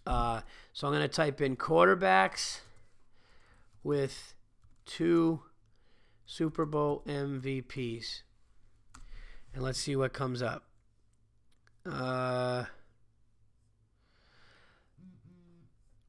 uh, 0.06 0.42
so 0.74 0.88
I'm 0.88 0.94
going 0.94 1.04
to 1.04 1.08
type 1.08 1.42
in 1.42 1.56
quarterbacks 1.56 2.60
with 3.84 4.34
two 4.86 5.42
Super 6.26 6.66
Bowl 6.66 7.04
MVPs. 7.08 8.22
And 9.54 9.64
let's 9.64 9.80
see 9.80 9.96
what 9.96 10.14
comes 10.14 10.42
up. 10.42 10.66
Uh, 11.86 12.66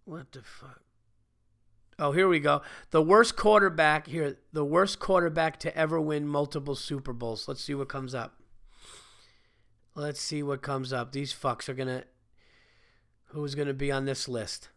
what 0.04 0.30
the 0.32 0.42
fuck? 0.42 0.82
Oh, 2.00 2.12
here 2.12 2.28
we 2.28 2.40
go. 2.40 2.62
The 2.92 3.02
worst 3.02 3.36
quarterback 3.36 4.06
here, 4.06 4.38
the 4.54 4.64
worst 4.64 4.98
quarterback 4.98 5.60
to 5.60 5.76
ever 5.76 6.00
win 6.00 6.26
multiple 6.26 6.74
Super 6.74 7.12
Bowls. 7.12 7.46
Let's 7.46 7.62
see 7.62 7.74
what 7.74 7.90
comes 7.90 8.14
up. 8.14 8.40
Let's 9.94 10.20
see 10.20 10.42
what 10.42 10.62
comes 10.62 10.94
up. 10.94 11.12
These 11.12 11.34
fucks 11.34 11.68
are 11.68 11.74
to 11.88 12.04
who's 13.26 13.54
to 13.68 13.74
be 13.74 13.92
on 13.92 14.06
this 14.06 14.28
list. 14.28 14.70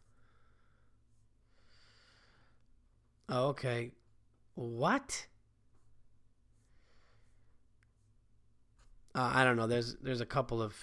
Oh, 3.30 3.47
okay. 3.47 3.91
What? 4.55 5.28
Uh, 9.15 9.32
I 9.34 9.45
don't 9.45 9.55
know. 9.55 9.67
There's 9.67 9.95
there's 10.01 10.19
a 10.19 10.26
couple 10.26 10.61
of 10.61 10.76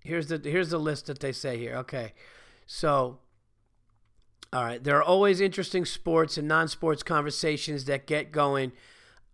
here's 0.00 0.26
the 0.26 0.38
here's 0.44 0.68
the 0.68 0.78
list 0.78 1.06
that 1.06 1.20
they 1.20 1.32
say 1.32 1.56
here. 1.56 1.76
Okay, 1.76 2.12
so 2.66 3.20
all 4.52 4.64
right, 4.64 4.82
there 4.82 4.96
are 4.96 5.02
always 5.02 5.40
interesting 5.40 5.84
sports 5.84 6.38
and 6.38 6.48
non-sports 6.48 7.02
conversations 7.02 7.84
that 7.86 8.06
get 8.06 8.32
going. 8.32 8.72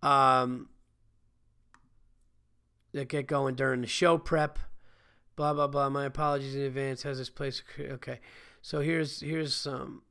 Um, 0.01 0.69
that 2.93 3.07
get 3.07 3.25
going 3.25 3.55
during 3.55 3.81
the 3.81 3.87
show 3.87 4.17
prep 4.17 4.59
blah 5.35 5.53
blah 5.53 5.67
blah. 5.67 5.89
My 5.89 6.05
apologies 6.05 6.55
in 6.55 6.61
advance. 6.61 7.03
Has 7.03 7.17
this 7.17 7.29
place 7.29 7.61
okay? 7.79 8.19
So 8.61 8.81
here's 8.81 9.21
here's 9.21 9.53
some. 9.53 10.03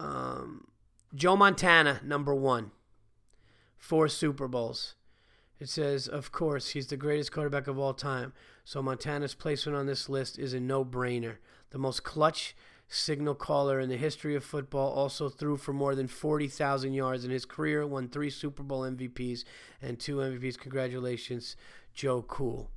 Um, 0.00 0.68
Joe 1.14 1.36
Montana, 1.36 2.00
number 2.04 2.34
one, 2.34 2.70
four 3.76 4.08
Super 4.08 4.46
Bowls. 4.46 4.94
It 5.58 5.68
says, 5.68 6.06
of 6.06 6.30
course, 6.30 6.70
he's 6.70 6.86
the 6.86 6.96
greatest 6.96 7.32
quarterback 7.32 7.66
of 7.66 7.80
all 7.80 7.94
time. 7.94 8.32
So 8.64 8.80
Montana's 8.80 9.34
placement 9.34 9.76
on 9.76 9.86
this 9.86 10.08
list 10.08 10.38
is 10.38 10.54
a 10.54 10.60
no-brainer. 10.60 11.38
The 11.70 11.78
most 11.78 12.04
clutch 12.04 12.54
signal 12.88 13.34
caller 13.34 13.78
in 13.78 13.88
the 13.88 13.96
history 13.96 14.34
of 14.34 14.42
football, 14.42 14.90
also 14.92 15.28
threw 15.28 15.56
for 15.56 15.72
more 15.72 15.94
than 15.94 16.08
40,000 16.08 16.94
yards 16.94 17.24
in 17.24 17.30
his 17.30 17.44
career, 17.44 17.86
won 17.86 18.08
three 18.08 18.30
Super 18.30 18.62
Bowl 18.62 18.82
MVPs 18.82 19.44
and 19.82 19.98
two 19.98 20.16
MVPs. 20.16 20.58
Congratulations, 20.58 21.54
Joe 21.94 22.22
Cool. 22.22 22.70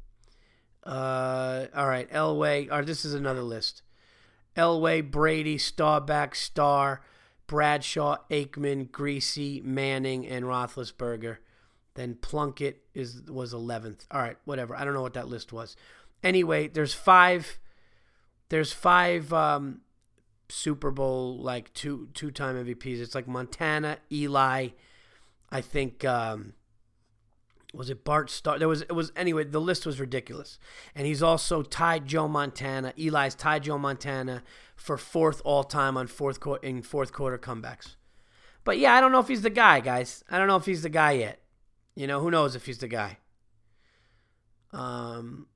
Uh, 0.84 1.68
all 1.76 1.88
right, 1.88 2.10
Elway. 2.12 2.72
Or 2.72 2.84
this 2.84 3.06
is 3.06 3.14
another 3.14 3.44
list. 3.44 3.84
Elway, 4.58 5.10
Brady, 5.10 5.58
Staubach, 5.58 6.36
Starr, 6.36 7.02
Bradshaw, 7.48 8.18
Aikman, 8.30 8.90
Griese, 8.90 9.64
Manning, 9.64 10.28
and 10.28 10.46
Roethlisberger. 10.46 11.38
Then 11.94 12.16
Plunkett 12.16 12.84
is 12.94 13.24
was 13.30 13.54
eleventh. 13.54 14.06
All 14.12 14.22
right, 14.22 14.38
whatever. 14.46 14.76
I 14.76 14.86
don't 14.86 14.94
know 14.94 15.02
what 15.02 15.14
that 15.14 15.28
list 15.28 15.54
was. 15.54 15.76
Anyway, 16.24 16.68
there's 16.68 16.94
five. 16.94 17.60
There's 18.50 18.74
five 18.74 19.32
um, 19.32 19.82
Super 20.52 20.92
Bowl 20.92 21.38
like 21.38 21.74
two 21.74 22.10
two 22.14 22.32
time 22.32 22.56
MVPs. 22.64 23.00
It's 23.00 23.16
like 23.16 23.28
Montana, 23.28 23.98
Eli. 24.12 24.70
I 25.52 25.62
think 25.62 26.06
um, 26.06 26.54
was 27.74 27.90
it 27.90 28.04
Bart 28.04 28.30
Starr? 28.30 28.60
There 28.60 28.68
was 28.68 28.82
it 28.82 28.94
was 28.94 29.12
anyway. 29.16 29.46
The 29.46 29.62
list 29.62 29.86
was 29.86 30.00
ridiculous, 30.00 30.60
and 30.94 31.08
he's 31.08 31.24
also 31.24 31.64
tied 31.64 32.06
Joe 32.06 32.28
Montana. 32.28 32.94
Eli's 32.98 33.36
tied 33.36 33.64
Joe 33.64 33.78
Montana 33.78 34.44
for 34.76 34.98
fourth 34.98 35.42
all 35.46 35.64
time 35.64 35.98
on 35.98 36.08
fourth 36.08 36.40
quarter 36.40 36.66
in 36.66 36.82
fourth 36.82 37.14
quarter 37.14 37.38
comebacks. 37.38 37.96
But 38.64 38.78
yeah, 38.78 38.94
I 38.94 39.02
don't 39.02 39.12
know 39.12 39.20
if 39.20 39.28
he's 39.28 39.42
the 39.42 39.50
guy, 39.50 39.80
guys. 39.80 40.24
I 40.30 40.38
don't 40.38 40.48
know 40.48 40.58
if 40.58 40.66
he's 40.66 40.84
the 40.84 40.90
guy 40.90 41.14
yet. 41.14 41.40
You 41.96 42.08
know, 42.08 42.20
who 42.20 42.30
knows 42.32 42.56
if 42.56 42.66
he's 42.66 42.78
the 42.78 42.88
guy. 42.88 43.18
Um, 44.72 45.48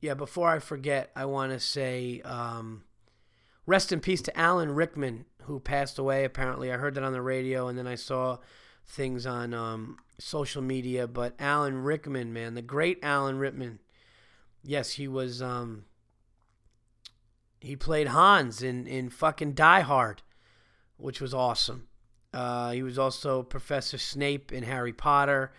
yeah. 0.00 0.14
Before 0.14 0.48
I 0.48 0.58
forget, 0.58 1.10
I 1.14 1.26
want 1.26 1.52
to 1.52 1.60
say, 1.60 2.20
um, 2.22 2.84
rest 3.66 3.92
in 3.92 4.00
peace 4.00 4.22
to 4.22 4.38
Alan 4.38 4.72
Rickman, 4.72 5.26
who 5.42 5.60
passed 5.60 5.98
away. 5.98 6.24
Apparently, 6.24 6.72
I 6.72 6.76
heard 6.76 6.94
that 6.94 7.04
on 7.04 7.12
the 7.12 7.22
radio, 7.22 7.68
and 7.68 7.78
then 7.78 7.86
I 7.86 7.94
saw 7.94 8.38
things 8.86 9.26
on 9.26 9.54
um, 9.54 9.98
social 10.18 10.62
media, 10.62 11.06
but 11.06 11.34
Alan 11.38 11.82
Rickman, 11.82 12.32
man, 12.32 12.54
the 12.54 12.62
great 12.62 12.98
Alan 13.02 13.38
Rickman. 13.38 13.78
Yes, 14.62 14.92
he 14.92 15.08
was. 15.08 15.40
Um, 15.40 15.84
he 17.60 17.76
played 17.76 18.08
Hans 18.08 18.62
in 18.62 18.86
in 18.86 19.10
fucking 19.10 19.52
Die 19.52 19.80
Hard, 19.80 20.22
which 20.96 21.20
was 21.20 21.32
awesome. 21.32 21.88
Uh, 22.32 22.70
he 22.72 22.82
was 22.82 22.98
also 22.98 23.42
Professor 23.42 23.98
Snape 23.98 24.52
in 24.52 24.62
Harry 24.62 24.92
Potter, 24.92 25.52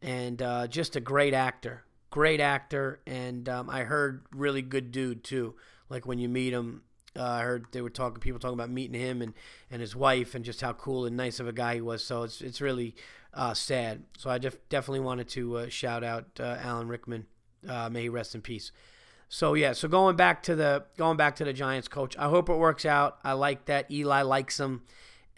and 0.00 0.40
uh, 0.40 0.66
just 0.66 0.96
a 0.96 1.00
great 1.00 1.34
actor. 1.34 1.84
Great 2.10 2.40
actor, 2.40 3.00
and 3.06 3.48
um, 3.48 3.68
I 3.68 3.82
heard 3.82 4.24
really 4.32 4.62
good 4.62 4.92
dude 4.92 5.24
too. 5.24 5.56
Like 5.88 6.06
when 6.06 6.18
you 6.18 6.28
meet 6.28 6.52
him, 6.52 6.82
uh, 7.18 7.22
I 7.22 7.42
heard 7.42 7.66
they 7.72 7.80
were 7.80 7.90
talking, 7.90 8.20
people 8.20 8.40
talking 8.40 8.54
about 8.54 8.70
meeting 8.70 9.00
him 9.00 9.22
and, 9.22 9.34
and 9.70 9.80
his 9.80 9.94
wife, 9.94 10.34
and 10.34 10.44
just 10.44 10.60
how 10.60 10.72
cool 10.72 11.06
and 11.06 11.16
nice 11.16 11.40
of 11.40 11.48
a 11.48 11.52
guy 11.52 11.76
he 11.76 11.80
was. 11.80 12.04
So 12.04 12.22
it's 12.22 12.40
it's 12.40 12.60
really 12.60 12.94
uh, 13.32 13.54
sad. 13.54 14.04
So 14.18 14.30
I 14.30 14.38
def- 14.38 14.68
definitely 14.68 15.00
wanted 15.00 15.28
to 15.30 15.58
uh, 15.58 15.68
shout 15.68 16.04
out 16.04 16.26
uh, 16.40 16.56
Alan 16.60 16.88
Rickman. 16.88 17.26
Uh, 17.68 17.88
may 17.88 18.02
he 18.02 18.08
rest 18.08 18.34
in 18.34 18.42
peace. 18.42 18.72
So 19.28 19.54
yeah, 19.54 19.72
so 19.72 19.88
going 19.88 20.16
back 20.16 20.42
to 20.44 20.54
the 20.54 20.84
going 20.96 21.16
back 21.16 21.36
to 21.36 21.44
the 21.44 21.52
Giants 21.52 21.88
coach, 21.88 22.16
I 22.18 22.28
hope 22.28 22.48
it 22.48 22.56
works 22.56 22.84
out. 22.84 23.18
I 23.24 23.32
like 23.32 23.66
that 23.66 23.90
Eli 23.90 24.22
likes 24.22 24.60
him, 24.60 24.82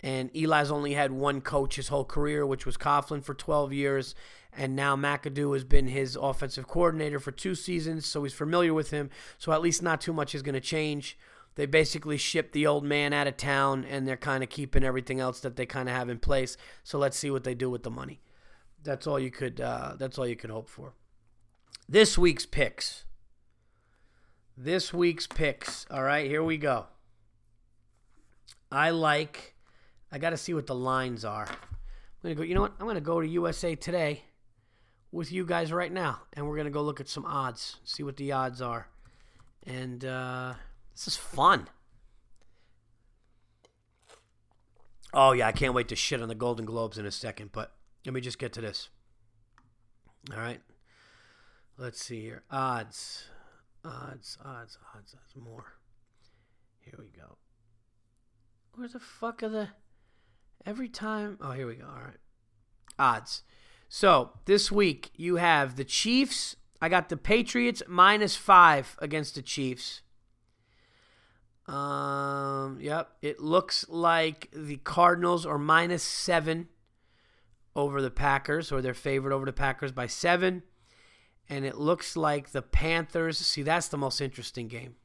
and 0.03 0.31
Eli's 0.35 0.71
only 0.71 0.95
had 0.95 1.13
one 1.13 1.41
coach 1.41 1.77
his 1.77 1.89
whole 1.89 2.05
career, 2.05 2.47
which 2.47 2.67
was 2.67 2.77
Coughlin 2.77 3.23
for 3.25 3.33
12 3.33 3.73
years, 3.73 4.15
and 4.53 4.77
now 4.77 4.97
McAdoo 4.97 5.55
has 5.55 5.65
been 5.65 5.89
his 5.89 6.17
offensive 6.17 6.67
coordinator 6.67 7.19
for 7.19 7.31
two 7.31 7.55
seasons, 7.55 8.07
so 8.07 8.23
he's 8.23 8.35
familiar 8.35 8.75
with 8.75 8.91
him. 8.91 9.09
So 9.39 9.53
at 9.53 9.63
least 9.63 9.83
not 9.83 10.01
too 10.01 10.13
much 10.13 10.35
is 10.35 10.43
going 10.43 10.55
to 10.55 10.61
change 10.61 11.17
they 11.57 11.67
basically 11.67 12.19
shipped 12.19 12.53
the 12.53 12.67
old 12.67 12.85
man 12.85 13.13
out 13.13 13.27
of 13.27 13.37
town 13.37 13.85
and 13.85 14.07
they're 14.07 14.17
kind 14.17 14.45
of 14.45 14.51
keeping 14.51 14.85
everything 14.85 15.21
else 15.21 15.41
that 15.41 15.57
they 15.57 15.67
kind 15.67 15.89
of 15.89 15.95
have 15.95 16.11
in 16.11 16.19
place. 16.19 16.57
So 16.85 16.99
let's 16.99 17.17
see 17.17 17.31
what 17.31 17.45
they 17.45 17.55
do 17.55 17.71
with 17.71 17.83
the 17.83 17.91
money. 17.91 18.21
That's 18.85 19.07
all 19.07 19.19
you 19.19 19.31
could. 19.31 19.61
Uh, 19.61 19.95
that's 19.99 20.19
all 20.19 20.27
you 20.27 20.37
could 20.37 20.51
hope 20.51 20.69
for. 20.69 20.93
This 21.89 22.17
week's 22.17 22.47
picks. 22.47 23.05
This 24.57 24.93
week's 24.93 25.27
picks. 25.27 25.87
All 25.91 26.03
right, 26.03 26.31
here 26.31 26.45
we 26.45 26.59
go. 26.59 26.87
I 28.71 28.91
like. 28.91 29.55
I 30.13 30.19
got 30.19 30.31
to 30.31 30.37
see 30.37 30.55
what 30.55 30.67
the 30.67 30.75
lines 30.75 31.25
are. 31.25 31.49
I'm 31.49 32.23
gonna 32.23 32.35
go. 32.35 32.43
You 32.43 32.55
know 32.55 32.61
what? 32.61 32.75
I'm 32.79 32.87
gonna 32.87 33.01
go 33.01 33.21
to 33.21 33.27
USA 33.27 33.75
Today 33.75 34.25
with 35.11 35.33
you 35.33 35.47
guys 35.47 35.73
right 35.73 35.93
now, 35.93 36.21
and 36.35 36.47
we're 36.47 36.57
gonna 36.57 36.71
go 36.71 36.83
look 36.83 37.01
at 37.01 37.09
some 37.09 37.25
odds, 37.25 37.79
see 37.83 38.03
what 38.03 38.19
the 38.19 38.33
odds 38.33 38.61
are, 38.61 38.89
and. 39.67 40.05
Uh, 40.05 40.55
this 40.97 41.09
is 41.09 41.17
fun. 41.17 41.69
Oh, 45.13 45.33
yeah, 45.33 45.47
I 45.47 45.53
can't 45.53 45.75
wait 45.75 45.89
to 45.89 45.97
shit 45.97 46.21
on 46.23 46.29
the 46.29 46.35
Golden 46.35 46.65
Globes 46.65 46.99
in 46.99 47.07
a 47.07 47.11
second, 47.11 47.51
but 47.53 47.73
let 48.05 48.15
me 48.15 48.21
just 48.21 48.39
get 48.39 48.53
to 48.55 48.61
this. 48.61 48.89
All 50.33 50.39
right. 50.39 50.61
Let's 51.79 52.03
see 52.03 52.21
here. 52.23 52.43
Odds. 52.51 53.27
Odds, 53.85 54.39
odds, 54.45 54.79
odds, 54.95 55.15
odds. 55.15 55.37
More. 55.37 55.75
Here 56.81 56.95
we 56.99 57.07
go. 57.07 57.37
Where 58.75 58.89
the 58.89 58.99
fuck 58.99 59.43
are 59.43 59.49
the. 59.49 59.69
Every 60.65 60.89
time. 60.89 61.39
Oh, 61.41 61.53
here 61.53 61.67
we 61.67 61.77
go. 61.77 61.85
All 61.87 62.03
right. 62.03 62.19
Odds. 62.99 63.43
So 63.89 64.33
this 64.47 64.73
week 64.73 65.11
you 65.15 65.37
have 65.37 65.77
the 65.77 65.85
Chiefs 65.85 66.57
I 66.81 66.89
got 66.89 67.09
the 67.09 67.17
Patriots 67.17 67.83
minus 67.87 68.37
five 68.37 68.97
against 69.01 69.35
the 69.35 69.43
Chiefs. 69.43 70.03
Um, 71.69 72.79
yep. 72.81 73.11
It 73.23 73.41
looks 73.41 73.89
like 73.89 74.49
the 74.53 74.77
Cardinals 74.79 75.45
are 75.45 75.59
minus 75.59 76.03
seven 76.03 76.69
over 77.75 78.01
the 78.01 78.11
Packers, 78.11 78.73
or 78.73 78.81
they're 78.81 78.95
favored 78.95 79.33
over 79.33 79.45
the 79.45 79.53
Packers 79.53 79.93
by 79.93 80.07
seven. 80.07 80.63
And 81.49 81.65
it 81.65 81.77
looks 81.77 82.17
like 82.17 82.51
the 82.51 82.63
Panthers. 82.63 83.39
See, 83.39 83.63
that's 83.63 83.89
the 83.89 83.99
most 83.99 84.21
interesting 84.21 84.69
game. 84.69 84.97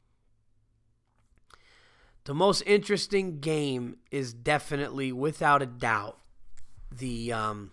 The 2.24 2.34
most 2.34 2.62
interesting 2.66 3.40
game 3.40 3.96
is 4.10 4.32
definitely, 4.32 5.12
without 5.12 5.60
a 5.60 5.66
doubt, 5.66 6.18
the 6.90 7.32
um, 7.32 7.72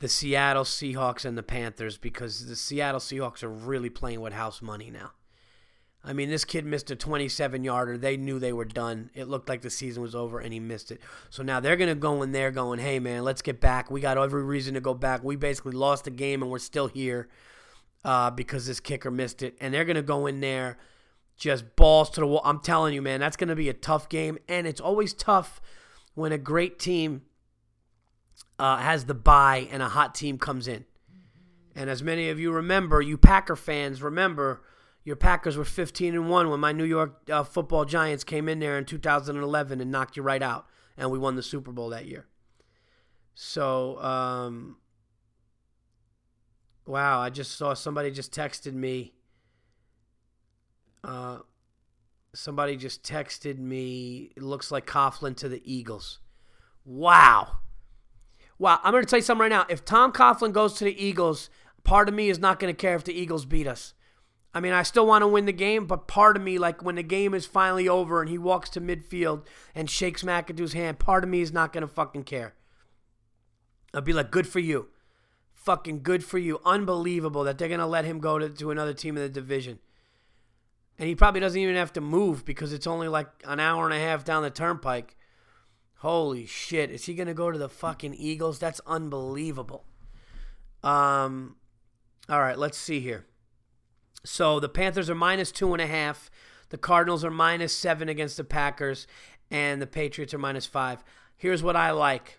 the 0.00 0.08
Seattle 0.08 0.64
Seahawks 0.64 1.24
and 1.24 1.38
the 1.38 1.42
Panthers 1.42 1.98
because 1.98 2.46
the 2.46 2.56
Seattle 2.56 3.00
Seahawks 3.00 3.42
are 3.42 3.48
really 3.48 3.90
playing 3.90 4.20
with 4.20 4.32
house 4.32 4.60
money 4.60 4.90
now. 4.90 5.12
I 6.02 6.14
mean, 6.14 6.30
this 6.30 6.46
kid 6.46 6.64
missed 6.64 6.90
a 6.90 6.96
27 6.96 7.62
yarder. 7.62 7.98
They 7.98 8.16
knew 8.16 8.38
they 8.38 8.54
were 8.54 8.64
done. 8.64 9.10
It 9.14 9.28
looked 9.28 9.48
like 9.50 9.60
the 9.60 9.70
season 9.70 10.02
was 10.02 10.14
over, 10.14 10.40
and 10.40 10.52
he 10.52 10.58
missed 10.58 10.90
it. 10.90 11.00
So 11.28 11.42
now 11.42 11.60
they're 11.60 11.76
going 11.76 11.90
to 11.90 11.94
go 11.94 12.22
in 12.22 12.32
there 12.32 12.50
going, 12.50 12.78
hey, 12.78 12.98
man, 12.98 13.22
let's 13.22 13.42
get 13.42 13.60
back. 13.60 13.90
We 13.90 14.00
got 14.00 14.16
every 14.16 14.42
reason 14.42 14.74
to 14.74 14.80
go 14.80 14.94
back. 14.94 15.22
We 15.22 15.36
basically 15.36 15.72
lost 15.72 16.04
the 16.04 16.10
game, 16.10 16.42
and 16.42 16.50
we're 16.50 16.58
still 16.58 16.86
here 16.86 17.28
uh, 18.04 18.30
because 18.30 18.66
this 18.66 18.80
kicker 18.80 19.10
missed 19.10 19.42
it. 19.42 19.56
And 19.60 19.74
they're 19.74 19.84
going 19.84 19.96
to 19.96 20.02
go 20.02 20.26
in 20.26 20.40
there 20.40 20.78
just 21.36 21.76
balls 21.76 22.10
to 22.10 22.20
the 22.20 22.26
wall. 22.26 22.42
I'm 22.44 22.60
telling 22.60 22.94
you, 22.94 23.02
man, 23.02 23.20
that's 23.20 23.36
going 23.36 23.48
to 23.48 23.56
be 23.56 23.68
a 23.68 23.74
tough 23.74 24.08
game. 24.08 24.38
And 24.48 24.66
it's 24.66 24.80
always 24.80 25.12
tough 25.12 25.60
when 26.14 26.32
a 26.32 26.38
great 26.38 26.78
team 26.78 27.22
uh, 28.58 28.76
has 28.76 29.06
the 29.06 29.14
bye 29.14 29.68
and 29.70 29.82
a 29.82 29.88
hot 29.88 30.14
team 30.14 30.38
comes 30.38 30.68
in. 30.68 30.84
And 31.74 31.88
as 31.88 32.02
many 32.02 32.28
of 32.28 32.38
you 32.38 32.52
remember, 32.52 33.00
you 33.00 33.16
Packer 33.16 33.56
fans 33.56 34.02
remember, 34.02 34.62
your 35.04 35.16
Packers 35.16 35.56
were 35.56 35.64
15 35.64 36.14
and 36.14 36.28
one 36.28 36.50
when 36.50 36.60
my 36.60 36.72
New 36.72 36.84
York 36.84 37.28
uh, 37.30 37.42
Football 37.42 37.84
Giants 37.84 38.24
came 38.24 38.48
in 38.48 38.58
there 38.58 38.76
in 38.76 38.84
2011 38.84 39.80
and 39.80 39.90
knocked 39.90 40.16
you 40.16 40.22
right 40.22 40.42
out, 40.42 40.66
and 40.96 41.10
we 41.10 41.18
won 41.18 41.36
the 41.36 41.42
Super 41.42 41.72
Bowl 41.72 41.88
that 41.90 42.06
year. 42.06 42.26
So, 43.34 44.00
um, 44.02 44.76
wow, 46.86 47.20
I 47.20 47.30
just 47.30 47.56
saw 47.56 47.72
somebody 47.74 48.10
just 48.10 48.32
texted 48.32 48.74
me. 48.74 49.14
Uh, 51.02 51.38
somebody 52.34 52.76
just 52.76 53.02
texted 53.02 53.58
me. 53.58 54.32
It 54.36 54.42
looks 54.42 54.70
like 54.70 54.86
Coughlin 54.86 55.34
to 55.36 55.48
the 55.48 55.62
Eagles. 55.64 56.18
Wow. 56.84 57.60
Wow. 58.58 58.80
I'm 58.82 58.92
going 58.92 59.04
to 59.04 59.08
tell 59.08 59.18
you 59.18 59.24
something 59.24 59.42
right 59.42 59.48
now. 59.48 59.64
If 59.70 59.84
Tom 59.84 60.12
Coughlin 60.12 60.52
goes 60.52 60.74
to 60.74 60.84
the 60.84 61.02
Eagles, 61.02 61.48
part 61.82 62.08
of 62.08 62.14
me 62.14 62.28
is 62.28 62.38
not 62.38 62.60
going 62.60 62.72
to 62.74 62.76
care 62.76 62.94
if 62.94 63.04
the 63.04 63.14
Eagles 63.14 63.46
beat 63.46 63.66
us. 63.66 63.94
I 64.52 64.60
mean, 64.60 64.72
I 64.72 64.82
still 64.82 65.06
want 65.06 65.22
to 65.22 65.28
win 65.28 65.46
the 65.46 65.52
game, 65.52 65.86
but 65.86 66.08
part 66.08 66.36
of 66.36 66.42
me, 66.42 66.58
like 66.58 66.82
when 66.82 66.96
the 66.96 67.04
game 67.04 67.34
is 67.34 67.46
finally 67.46 67.88
over 67.88 68.20
and 68.20 68.28
he 68.28 68.38
walks 68.38 68.68
to 68.70 68.80
midfield 68.80 69.44
and 69.74 69.88
shakes 69.88 70.24
McAdoo's 70.24 70.72
hand, 70.72 70.98
part 70.98 71.22
of 71.22 71.30
me 71.30 71.40
is 71.40 71.52
not 71.52 71.72
going 71.72 71.82
to 71.82 71.88
fucking 71.88 72.24
care. 72.24 72.54
I'll 73.94 74.00
be 74.00 74.12
like, 74.12 74.30
good 74.30 74.48
for 74.48 74.58
you. 74.58 74.88
Fucking 75.54 76.02
good 76.02 76.24
for 76.24 76.38
you. 76.38 76.60
Unbelievable 76.64 77.44
that 77.44 77.58
they're 77.58 77.68
going 77.68 77.80
to 77.80 77.86
let 77.86 78.04
him 78.04 78.18
go 78.18 78.38
to, 78.38 78.48
to 78.48 78.70
another 78.70 78.94
team 78.94 79.16
in 79.16 79.22
the 79.22 79.28
division. 79.28 79.78
And 80.98 81.08
he 81.08 81.14
probably 81.14 81.40
doesn't 81.40 81.60
even 81.60 81.76
have 81.76 81.92
to 81.94 82.00
move 82.00 82.44
because 82.44 82.72
it's 82.72 82.86
only 82.86 83.08
like 83.08 83.28
an 83.44 83.60
hour 83.60 83.84
and 83.84 83.94
a 83.94 83.98
half 83.98 84.24
down 84.24 84.42
the 84.42 84.50
turnpike. 84.50 85.16
Holy 85.98 86.46
shit. 86.46 86.90
Is 86.90 87.04
he 87.04 87.14
going 87.14 87.28
to 87.28 87.34
go 87.34 87.50
to 87.50 87.58
the 87.58 87.68
fucking 87.68 88.14
Eagles? 88.14 88.58
That's 88.58 88.80
unbelievable. 88.86 89.84
Um, 90.82 91.56
all 92.28 92.40
right, 92.40 92.58
let's 92.58 92.78
see 92.78 93.00
here. 93.00 93.26
So 94.24 94.60
the 94.60 94.68
Panthers 94.68 95.08
are 95.08 95.14
minus 95.14 95.50
two 95.50 95.72
and 95.72 95.80
a 95.80 95.86
half. 95.86 96.30
The 96.68 96.78
Cardinals 96.78 97.24
are 97.24 97.30
minus 97.30 97.72
seven 97.72 98.08
against 98.08 98.36
the 98.36 98.44
Packers. 98.44 99.06
And 99.50 99.82
the 99.82 99.86
Patriots 99.86 100.34
are 100.34 100.38
minus 100.38 100.66
five. 100.66 101.02
Here's 101.36 101.62
what 101.62 101.76
I 101.76 101.90
like. 101.90 102.38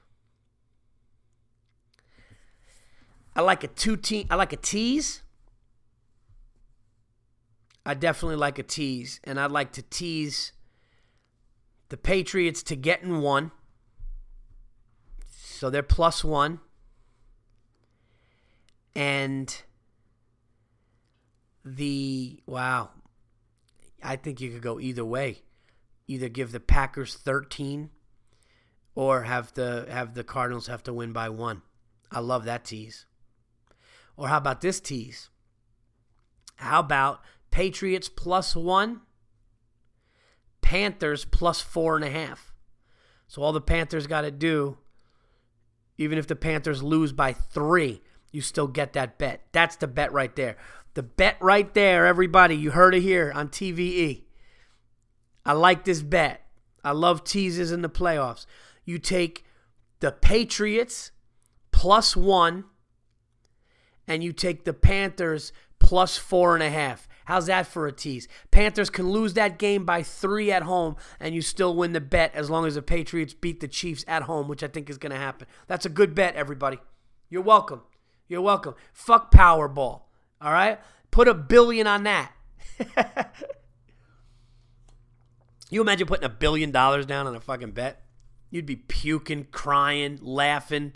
I 3.36 3.41
like 3.41 3.63
a 3.63 3.67
two 3.67 3.97
team. 3.97 4.27
I 4.29 4.36
like 4.36 4.53
a 4.53 4.57
tease. 4.57 5.23
I 7.86 7.93
definitely 7.95 8.36
like 8.36 8.59
a 8.59 8.63
tease, 8.63 9.19
and 9.23 9.39
I'd 9.39 9.51
like 9.51 9.71
to 9.73 9.82
tease 9.82 10.51
the 11.89 11.97
Patriots 11.97 12.61
to 12.63 12.75
get 12.75 13.01
in 13.01 13.21
one. 13.21 13.51
So 15.27 15.69
they're 15.69 15.82
plus 15.82 16.23
one. 16.23 16.59
And 18.93 19.63
the 21.64 22.41
wow. 22.45 22.89
I 24.03 24.16
think 24.16 24.41
you 24.41 24.51
could 24.51 24.62
go 24.62 24.80
either 24.80 25.05
way. 25.05 25.43
Either 26.07 26.30
give 26.30 26.51
the 26.51 26.59
Packers 26.59 27.16
13 27.16 27.89
or 28.95 29.24
have 29.24 29.53
the 29.53 29.86
have 29.89 30.14
the 30.14 30.24
Cardinals 30.24 30.68
have 30.68 30.84
to 30.84 30.93
win 30.93 31.14
by 31.14 31.30
1. 31.30 31.62
I 32.12 32.20
love 32.20 32.45
that 32.45 32.66
tease. 32.66 33.05
Or 34.18 34.28
how 34.28 34.38
about 34.38 34.62
this 34.62 34.80
tease? 34.80 35.30
How 36.55 36.80
about 36.80 37.22
Patriots 37.49 38.09
plus 38.09 38.55
1 38.55 39.01
Panthers 40.72 41.26
plus 41.26 41.59
four 41.59 41.97
and 41.97 42.05
a 42.05 42.09
half. 42.09 42.53
So 43.28 43.41
all 43.41 43.51
the 43.51 43.59
Panthers 43.59 44.07
got 44.07 44.22
to 44.22 44.32
do, 44.32 44.78
even 45.97 46.18
if 46.18 46.28
the 46.28 46.36
Panthers 46.38 46.82
lose 46.82 47.12
by 47.12 47.34
three, 47.34 48.01
you 48.32 48.39
still 48.39 48.68
get 48.68 48.93
that 48.93 49.18
bet. 49.18 49.41
That's 49.51 49.76
the 49.76 49.88
bet 49.88 50.14
right 50.14 50.34
there. 50.34 50.55
The 50.93 51.03
bet 51.03 51.37
right 51.39 51.73
there, 51.73 52.05
everybody. 52.05 52.55
You 52.55 52.71
heard 52.71 52.95
it 52.95 53.01
here 53.01 53.31
on 53.33 53.49
TVE. 53.49 54.23
I 55.45 55.53
like 55.53 55.85
this 55.85 56.01
bet. 56.01 56.45
I 56.83 56.91
love 56.91 57.23
teases 57.23 57.71
in 57.71 57.81
the 57.81 57.89
playoffs. 57.89 58.45
You 58.83 58.97
take 58.97 59.45
the 59.99 60.11
Patriots 60.11 61.11
plus 61.71 62.15
one, 62.15 62.65
and 64.07 64.23
you 64.23 64.33
take 64.33 64.65
the 64.65 64.73
Panthers 64.73 65.53
plus 65.79 66.17
four 66.17 66.55
and 66.55 66.63
a 66.63 66.69
half. 66.69 67.07
How's 67.25 67.45
that 67.45 67.67
for 67.67 67.87
a 67.87 67.91
tease? 67.91 68.27
Panthers 68.49 68.89
can 68.89 69.09
lose 69.09 69.35
that 69.35 69.57
game 69.57 69.85
by 69.85 70.03
three 70.03 70.51
at 70.51 70.63
home, 70.63 70.97
and 71.19 71.33
you 71.33 71.41
still 71.41 71.75
win 71.75 71.93
the 71.93 72.01
bet 72.01 72.35
as 72.35 72.49
long 72.49 72.65
as 72.65 72.75
the 72.75 72.81
Patriots 72.81 73.33
beat 73.33 73.61
the 73.61 73.67
Chiefs 73.67 74.03
at 74.07 74.23
home, 74.23 74.47
which 74.47 74.63
I 74.63 74.67
think 74.67 74.89
is 74.89 74.97
going 74.97 75.11
to 75.11 75.17
happen. 75.17 75.47
That's 75.67 75.85
a 75.85 75.89
good 75.89 76.13
bet, 76.13 76.35
everybody. 76.35 76.79
You're 77.29 77.41
welcome. 77.41 77.81
You're 78.27 78.41
welcome. 78.41 78.75
Fuck 78.91 79.31
Powerball. 79.31 80.01
All 80.41 80.51
right? 80.51 80.79
Put 81.11 81.27
a 81.27 81.33
billion 81.33 81.87
on 81.87 82.03
that. 82.03 82.31
you 85.69 85.81
imagine 85.81 86.07
putting 86.07 86.25
a 86.25 86.29
billion 86.29 86.71
dollars 86.71 87.05
down 87.05 87.27
on 87.27 87.35
a 87.35 87.39
fucking 87.39 87.71
bet? 87.71 88.01
You'd 88.49 88.65
be 88.65 88.75
puking, 88.75 89.47
crying, 89.51 90.19
laughing. 90.21 90.93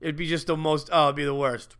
It'd 0.00 0.16
be 0.16 0.26
just 0.26 0.46
the 0.46 0.56
most, 0.56 0.88
oh, 0.92 1.04
it'd 1.04 1.16
be 1.16 1.24
the 1.24 1.34
worst. 1.34 1.76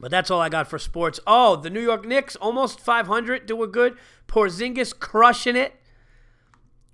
But 0.00 0.10
that's 0.10 0.30
all 0.30 0.40
I 0.40 0.48
got 0.48 0.68
for 0.68 0.78
sports. 0.78 1.20
Oh, 1.26 1.56
the 1.56 1.70
New 1.70 1.80
York 1.80 2.04
Knicks 2.04 2.34
almost 2.36 2.80
500, 2.80 3.46
doing 3.46 3.70
good. 3.70 3.96
Porzingis 4.26 4.98
crushing 4.98 5.54
it. 5.54 5.74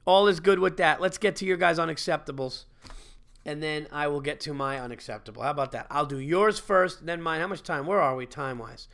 All 0.04 0.26
is 0.26 0.40
good 0.40 0.58
with 0.58 0.76
that. 0.78 1.00
Let's 1.00 1.18
get 1.18 1.36
to 1.36 1.46
your 1.46 1.56
guys' 1.56 1.78
unacceptables. 1.78 2.64
And 3.44 3.62
then 3.62 3.86
I 3.90 4.08
will 4.08 4.20
get 4.20 4.40
to 4.40 4.52
my 4.52 4.78
unacceptable. 4.78 5.42
How 5.42 5.50
about 5.50 5.72
that? 5.72 5.86
I'll 5.90 6.06
do 6.06 6.18
yours 6.18 6.58
first, 6.58 7.06
then 7.06 7.22
mine. 7.22 7.40
How 7.40 7.46
much 7.46 7.62
time? 7.62 7.86
Where 7.86 8.00
are 8.00 8.14
we 8.14 8.26
time 8.26 8.58
wise? 8.58 8.88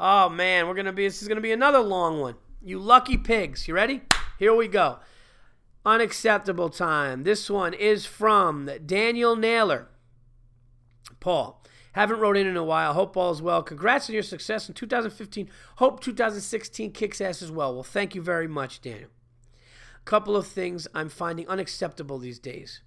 Oh 0.00 0.28
man, 0.28 0.68
we're 0.68 0.74
gonna 0.74 0.92
be 0.92 1.06
this 1.06 1.22
is 1.22 1.28
gonna 1.28 1.40
be 1.40 1.50
another 1.50 1.80
long 1.80 2.20
one. 2.20 2.36
You 2.62 2.78
lucky 2.78 3.16
pigs. 3.16 3.66
You 3.66 3.74
ready? 3.74 4.02
Here 4.38 4.54
we 4.54 4.68
go. 4.68 4.98
Unacceptable 5.84 6.68
time. 6.68 7.24
This 7.24 7.50
one 7.50 7.74
is 7.74 8.06
from 8.06 8.70
Daniel 8.86 9.34
Naylor. 9.34 9.88
Paul. 11.18 11.64
Haven't 11.92 12.20
wrote 12.20 12.36
in 12.36 12.46
in 12.46 12.56
a 12.56 12.62
while. 12.62 12.94
Hope 12.94 13.16
all 13.16 13.32
is 13.32 13.42
well. 13.42 13.60
Congrats 13.62 14.08
on 14.08 14.14
your 14.14 14.22
success 14.22 14.68
in 14.68 14.74
2015. 14.74 15.50
Hope 15.76 16.00
2016 16.00 16.92
kicks 16.92 17.20
ass 17.20 17.42
as 17.42 17.50
well. 17.50 17.74
Well, 17.74 17.82
thank 17.82 18.14
you 18.14 18.22
very 18.22 18.46
much, 18.46 18.80
Daniel. 18.80 19.08
A 19.96 20.04
couple 20.04 20.36
of 20.36 20.46
things 20.46 20.86
I'm 20.94 21.08
finding 21.08 21.48
unacceptable 21.48 22.18
these 22.18 22.38
days. 22.38 22.82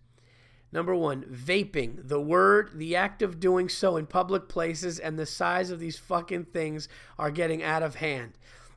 Number 0.72 0.95
one, 0.95 1.24
vaping. 1.24 2.07
The 2.07 2.22
word, 2.22 2.72
the 2.76 2.95
act 2.95 3.22
of 3.22 3.39
doing 3.39 3.67
so 3.67 3.97
in 3.97 4.05
public 4.05 4.47
places, 4.47 4.99
and 4.99 5.19
the 5.19 5.26
size 5.26 5.69
of 5.69 5.80
these 5.80 5.97
fucking 5.97 6.45
things 6.45 6.88
are 7.19 7.32
getting 7.32 7.61
out 7.61 7.84
of 7.84 7.95
hand. 7.95 8.34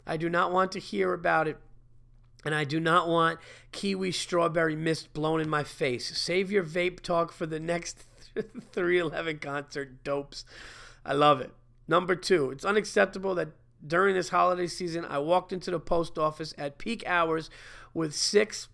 I 0.06 0.16
do 0.16 0.28
not 0.28 0.52
want 0.52 0.72
to 0.72 0.80
hear 0.80 1.12
about 1.12 1.48
it 1.48 1.58
and 2.44 2.54
I 2.54 2.64
do 2.64 2.78
not 2.78 3.08
want 3.08 3.38
kiwi 3.72 4.12
strawberry 4.12 4.76
mist 4.76 5.12
blown 5.12 5.40
in 5.40 5.48
my 5.48 5.64
face. 5.64 6.16
Save 6.16 6.50
your 6.50 6.62
vape 6.62 7.00
talk 7.00 7.32
for 7.32 7.46
the 7.46 7.60
next 7.60 8.04
311 8.72 9.38
concert 9.38 10.04
dopes. 10.04 10.44
I 11.04 11.14
love 11.14 11.40
it. 11.40 11.52
Number 11.88 12.14
two, 12.14 12.50
it's 12.50 12.64
unacceptable 12.64 13.34
that 13.36 13.48
during 13.86 14.14
this 14.14 14.30
holiday 14.30 14.66
season, 14.66 15.04
I 15.04 15.18
walked 15.18 15.52
into 15.52 15.70
the 15.70 15.80
post 15.80 16.18
office 16.18 16.54
at 16.56 16.78
peak 16.78 17.04
hours 17.06 17.50
with 17.92 18.14
six 18.14 18.68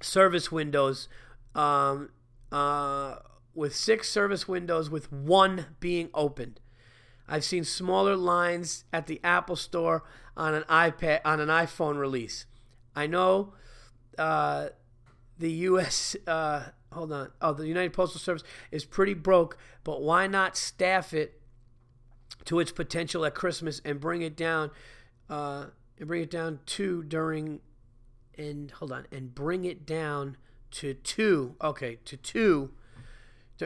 service 0.00 0.50
windows, 0.50 1.08
um, 1.54 2.10
uh, 2.52 3.16
with 3.54 3.74
six 3.74 4.08
service 4.08 4.46
windows, 4.46 4.90
with 4.90 5.12
one 5.12 5.66
being 5.80 6.10
opened. 6.14 6.60
I've 7.26 7.44
seen 7.44 7.64
smaller 7.64 8.14
lines 8.14 8.84
at 8.92 9.06
the 9.06 9.20
Apple 9.24 9.56
Store 9.56 10.04
on 10.36 10.54
an 10.54 10.64
iPad 10.64 11.20
on 11.24 11.40
an 11.40 11.48
iPhone 11.48 11.98
release. 11.98 12.46
I 12.94 13.06
know 13.06 13.54
uh, 14.18 14.68
the 15.38 15.50
U.S. 15.50 16.14
Uh, 16.26 16.64
hold 16.92 17.12
on. 17.12 17.30
Oh, 17.40 17.54
the 17.54 17.66
United 17.66 17.92
Postal 17.92 18.20
Service 18.20 18.42
is 18.70 18.84
pretty 18.84 19.14
broke, 19.14 19.56
but 19.82 20.02
why 20.02 20.26
not 20.26 20.56
staff 20.56 21.14
it 21.14 21.40
to 22.44 22.60
its 22.60 22.72
potential 22.72 23.24
at 23.24 23.34
Christmas 23.34 23.80
and 23.84 24.00
bring 24.00 24.22
it 24.22 24.36
down 24.36 24.70
uh, 25.30 25.66
and 25.98 26.08
bring 26.08 26.22
it 26.22 26.30
down 26.30 26.60
to 26.66 27.02
during 27.04 27.60
and 28.36 28.70
hold 28.72 28.92
on 28.92 29.06
and 29.12 29.34
bring 29.34 29.64
it 29.64 29.86
down 29.86 30.36
to 30.72 30.94
two. 30.94 31.56
Okay, 31.62 31.98
to 32.04 32.16
two 32.16 32.72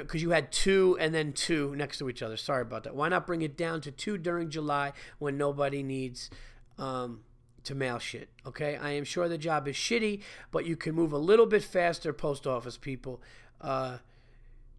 because 0.02 0.22
you 0.22 0.30
had 0.30 0.52
two 0.52 0.96
and 1.00 1.14
then 1.14 1.32
two 1.32 1.74
next 1.76 1.98
to 1.98 2.08
each 2.08 2.22
other. 2.22 2.36
Sorry 2.36 2.62
about 2.62 2.84
that. 2.84 2.94
Why 2.94 3.08
not 3.08 3.26
bring 3.26 3.42
it 3.42 3.56
down 3.56 3.80
to 3.82 3.90
two 3.90 4.18
during 4.18 4.50
July 4.50 4.92
when 5.18 5.36
nobody 5.36 5.82
needs 5.82 6.30
um, 6.78 7.20
to 7.64 7.74
mail 7.74 7.98
shit? 7.98 8.28
Okay, 8.46 8.76
I 8.76 8.90
am 8.90 9.04
sure 9.04 9.28
the 9.28 9.38
job 9.38 9.68
is 9.68 9.76
shitty, 9.76 10.22
but 10.50 10.66
you 10.66 10.76
can 10.76 10.94
move 10.94 11.12
a 11.12 11.18
little 11.18 11.46
bit 11.46 11.62
faster, 11.62 12.12
post 12.12 12.46
office 12.46 12.76
people. 12.76 13.22
Uh, 13.60 13.98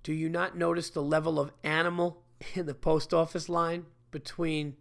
do 0.04 0.14
you 0.14 0.30
not 0.30 0.58
notice 0.58 0.90
the 0.90 1.04
level 1.04 1.40
of 1.40 1.52
animal 1.64 2.22
in 2.54 2.66
the 2.66 2.76
post 2.76 3.14
office 3.14 3.50
line 3.50 3.86
between 4.12 4.76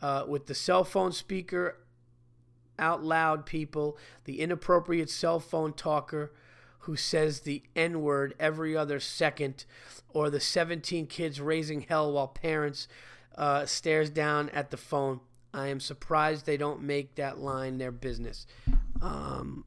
uh, 0.00 0.24
with 0.28 0.46
the 0.46 0.54
cell 0.54 0.84
phone 0.84 1.12
speaker 1.12 1.78
out 2.78 3.04
loud 3.04 3.46
people, 3.46 3.96
the 4.24 4.40
inappropriate 4.40 5.10
cell 5.10 5.40
phone 5.40 5.72
talker? 5.72 6.32
Who 6.84 6.96
says 6.96 7.40
the 7.40 7.62
N 7.74 8.02
word 8.02 8.34
every 8.38 8.76
other 8.76 9.00
second, 9.00 9.64
or 10.10 10.30
the 10.30 10.40
17 10.40 11.06
kids 11.06 11.40
raising 11.40 11.82
hell 11.82 12.12
while 12.12 12.28
parents 12.28 12.88
uh, 13.36 13.64
stares 13.66 14.10
down 14.10 14.50
at 14.50 14.70
the 14.70 14.76
phone. 14.76 15.20
I 15.52 15.68
am 15.68 15.80
surprised 15.80 16.46
they 16.46 16.56
don't 16.56 16.82
make 16.82 17.14
that 17.14 17.38
line 17.38 17.78
their 17.78 17.92
business. 17.92 18.46
Um, 19.00 19.64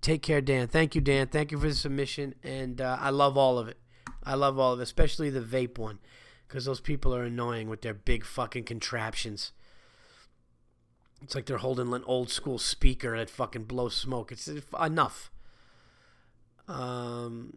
take 0.00 0.22
care, 0.22 0.40
Dan. 0.40 0.68
Thank 0.68 0.94
you, 0.94 1.00
Dan. 1.00 1.28
Thank 1.28 1.52
you 1.52 1.58
for 1.58 1.68
the 1.68 1.74
submission, 1.74 2.34
and 2.42 2.80
uh, 2.80 2.98
I 3.00 3.10
love 3.10 3.36
all 3.36 3.58
of 3.58 3.68
it. 3.68 3.78
I 4.24 4.34
love 4.34 4.58
all 4.58 4.74
of 4.74 4.80
it, 4.80 4.82
especially 4.82 5.30
the 5.30 5.40
vape 5.40 5.78
one, 5.78 6.00
because 6.46 6.66
those 6.66 6.80
people 6.80 7.14
are 7.14 7.24
annoying 7.24 7.68
with 7.68 7.82
their 7.82 7.94
big 7.94 8.24
fucking 8.24 8.64
contraptions. 8.64 9.52
It's 11.22 11.34
like 11.34 11.46
they're 11.46 11.58
holding 11.58 11.92
an 11.94 12.04
old 12.04 12.30
school 12.30 12.58
speaker 12.58 13.16
that 13.16 13.30
fucking 13.30 13.64
blows 13.64 13.96
smoke. 13.96 14.30
It's 14.30 14.48
enough. 14.80 15.30
Um, 16.68 17.56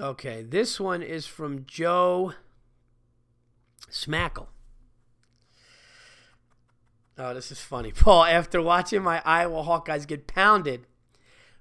okay, 0.00 0.42
this 0.42 0.80
one 0.80 1.02
is 1.02 1.26
from 1.26 1.66
Joe 1.66 2.32
Smackle. 3.90 4.48
Oh, 7.18 7.34
this 7.34 7.52
is 7.52 7.60
funny. 7.60 7.92
Paul, 7.96 8.24
after 8.24 8.60
watching 8.62 9.02
my 9.02 9.22
Iowa 9.24 9.62
Hawkeyes 9.62 10.06
get 10.06 10.26
pounded 10.26 10.86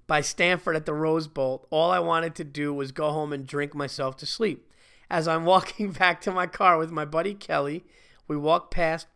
by 0.07 0.21
Stanford 0.21 0.75
at 0.75 0.85
the 0.85 0.93
Rose 0.93 1.27
Bowl, 1.27 1.67
all 1.69 1.91
I 1.91 1.99
wanted 1.99 2.35
to 2.35 2.43
do 2.43 2.73
was 2.73 2.91
go 2.91 3.11
home 3.11 3.33
and 3.33 3.45
drink 3.45 3.75
myself 3.75 4.15
to 4.17 4.25
sleep. 4.25 4.71
As 5.09 5.27
I'm 5.27 5.45
walking 5.45 5.91
back 5.91 6.21
to 6.21 6.31
my 6.31 6.47
car 6.47 6.77
with 6.77 6.89
my 6.89 7.03
buddy 7.03 7.33
Kelly, 7.33 7.83
we 8.27 8.37
walk 8.37 8.71
past 8.71 9.07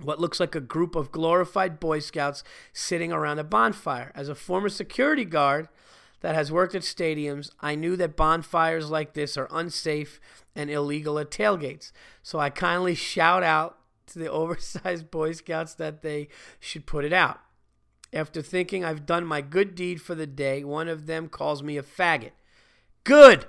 what 0.00 0.20
looks 0.20 0.38
like 0.38 0.54
a 0.54 0.60
group 0.60 0.94
of 0.94 1.10
glorified 1.10 1.80
Boy 1.80 2.00
Scouts 2.00 2.44
sitting 2.72 3.12
around 3.12 3.38
a 3.38 3.44
bonfire. 3.44 4.12
As 4.14 4.28
a 4.28 4.34
former 4.34 4.68
security 4.68 5.24
guard, 5.24 5.68
that 6.20 6.34
has 6.34 6.50
worked 6.50 6.74
at 6.74 6.82
stadiums, 6.82 7.50
I 7.60 7.74
knew 7.74 7.96
that 7.96 8.16
bonfires 8.16 8.90
like 8.90 9.14
this 9.14 9.36
are 9.36 9.48
unsafe 9.50 10.20
and 10.54 10.70
illegal 10.70 11.18
at 11.18 11.30
tailgates. 11.30 11.92
So 12.22 12.38
I 12.38 12.50
kindly 12.50 12.94
shout 12.94 13.42
out 13.42 13.78
to 14.08 14.18
the 14.18 14.30
oversized 14.30 15.10
Boy 15.10 15.32
Scouts 15.32 15.74
that 15.74 16.02
they 16.02 16.28
should 16.60 16.86
put 16.86 17.04
it 17.04 17.12
out. 17.12 17.40
After 18.12 18.40
thinking 18.40 18.84
I've 18.84 19.04
done 19.04 19.26
my 19.26 19.40
good 19.40 19.74
deed 19.74 20.00
for 20.00 20.14
the 20.14 20.26
day, 20.26 20.64
one 20.64 20.88
of 20.88 21.06
them 21.06 21.28
calls 21.28 21.62
me 21.62 21.76
a 21.76 21.82
faggot. 21.82 22.32
Good! 23.04 23.46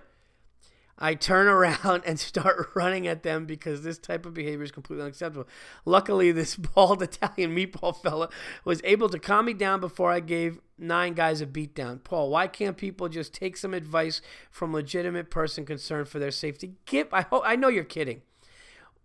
I 1.00 1.14
turn 1.14 1.48
around 1.48 2.04
and 2.06 2.20
start 2.20 2.70
running 2.76 3.08
at 3.08 3.24
them 3.24 3.46
because 3.46 3.84
this 3.84 3.98
type 3.98 4.26
of 4.26 4.34
behavior 4.34 4.64
is 4.64 4.72
completely 4.72 5.04
unacceptable. 5.04 5.48
Luckily, 5.86 6.32
this 6.32 6.56
bald 6.76 7.02
Italian 7.02 7.56
meatball 7.56 7.96
fella 7.96 8.30
was 8.66 8.82
able 8.84 9.10
to 9.10 9.20
calm 9.20 9.46
me 9.46 9.54
down 9.54 9.80
before 9.80 10.12
I 10.12 10.20
gave 10.20 10.60
nine 10.78 11.14
guys 11.14 11.42
a 11.42 11.46
beatdown. 11.46 12.04
Paul, 12.04 12.30
why 12.30 12.48
can't 12.48 12.78
people 12.78 13.10
just 13.10 13.34
take 13.34 13.58
some 13.58 13.74
advice 13.74 14.22
from 14.52 14.74
legitimate 14.74 15.30
person 15.30 15.66
concerned 15.66 16.08
for 16.08 16.20
their 16.20 16.32
safety? 16.32 16.74
Gip, 16.86 17.14
I 17.14 17.22
hope 17.22 17.44
I 17.46 17.56
know 17.56 17.68
you're 17.68 17.84
kidding. 17.84 18.22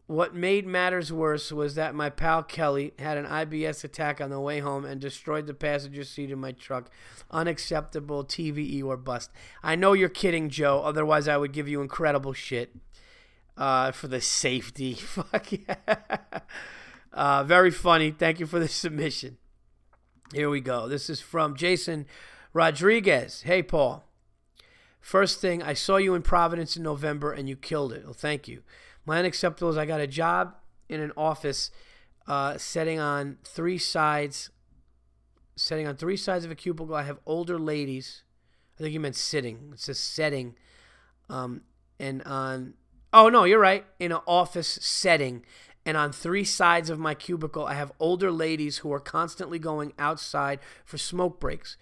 What 0.06 0.34
made 0.34 0.66
matters 0.66 1.12
worse 1.12 1.52
was 1.52 1.74
that 1.76 1.94
my 1.94 2.10
pal 2.10 2.42
Kelly 2.42 2.92
had 2.98 3.16
an 3.16 3.24
IBS 3.24 3.84
attack 3.84 4.20
on 4.20 4.30
the 4.30 4.40
way 4.40 4.58
home 4.58 4.84
and 4.84 5.00
destroyed 5.00 5.46
the 5.46 5.54
passenger 5.54 6.04
seat 6.04 6.30
of 6.30 6.38
my 6.38 6.52
truck. 6.52 6.90
Unacceptable 7.30 8.24
TVE 8.24 8.84
or 8.84 8.96
bust. 8.96 9.30
I 9.62 9.76
know 9.76 9.92
you're 9.92 10.08
kidding, 10.08 10.50
Joe. 10.50 10.82
Otherwise, 10.84 11.28
I 11.28 11.36
would 11.36 11.52
give 11.52 11.68
you 11.68 11.80
incredible 11.80 12.32
shit 12.32 12.74
uh, 13.56 13.92
for 13.92 14.08
the 14.08 14.20
safety. 14.20 14.94
Fuck 14.94 15.52
yeah. 15.52 15.76
Uh, 17.14 17.44
very 17.44 17.70
funny. 17.70 18.10
Thank 18.10 18.40
you 18.40 18.46
for 18.46 18.58
the 18.58 18.68
submission. 18.82 19.36
Here 20.32 20.48
we 20.48 20.60
go. 20.60 20.88
This 20.88 21.10
is 21.10 21.20
from 21.20 21.56
Jason 21.56 22.06
Rodriguez. 22.54 23.42
Hey, 23.42 23.62
Paul. 23.62 24.02
First 24.98 25.42
thing, 25.42 25.62
I 25.62 25.74
saw 25.74 25.98
you 25.98 26.14
in 26.14 26.22
Providence 26.22 26.74
in 26.74 26.82
November 26.82 27.32
and 27.32 27.50
you 27.50 27.56
killed 27.56 27.92
it. 27.92 28.04
Well, 28.04 28.14
thank 28.14 28.48
you. 28.48 28.62
My 29.04 29.18
unacceptable 29.18 29.68
is 29.70 29.76
I 29.76 29.84
got 29.84 30.00
a 30.00 30.06
job 30.06 30.54
in 30.88 31.00
an 31.00 31.12
office 31.18 31.70
uh, 32.26 32.56
setting 32.56 32.98
on 32.98 33.36
three 33.44 33.76
sides, 33.76 34.48
setting 35.54 35.86
on 35.86 35.96
three 35.96 36.16
sides 36.16 36.46
of 36.46 36.50
a 36.50 36.54
cubicle. 36.54 36.94
I 36.94 37.02
have 37.02 37.18
older 37.26 37.58
ladies. 37.58 38.22
I 38.78 38.82
think 38.84 38.94
you 38.94 39.00
meant 39.00 39.16
sitting. 39.16 39.70
It 39.74 39.80
says 39.80 39.98
setting. 39.98 40.54
Um, 41.28 41.60
and 41.98 42.22
on, 42.22 42.72
oh 43.12 43.28
no, 43.28 43.44
you're 43.44 43.58
right. 43.58 43.84
In 43.98 44.12
an 44.12 44.20
office 44.26 44.78
setting. 44.80 45.44
And 45.84 45.96
on 45.96 46.12
three 46.12 46.44
sides 46.44 46.90
of 46.90 46.98
my 46.98 47.14
cubicle, 47.14 47.66
I 47.66 47.74
have 47.74 47.92
older 47.98 48.30
ladies 48.30 48.78
who 48.78 48.92
are 48.92 49.00
constantly 49.00 49.58
going 49.58 49.92
outside 49.98 50.60
for 50.84 50.96
smoke 50.96 51.40
breaks. 51.40 51.76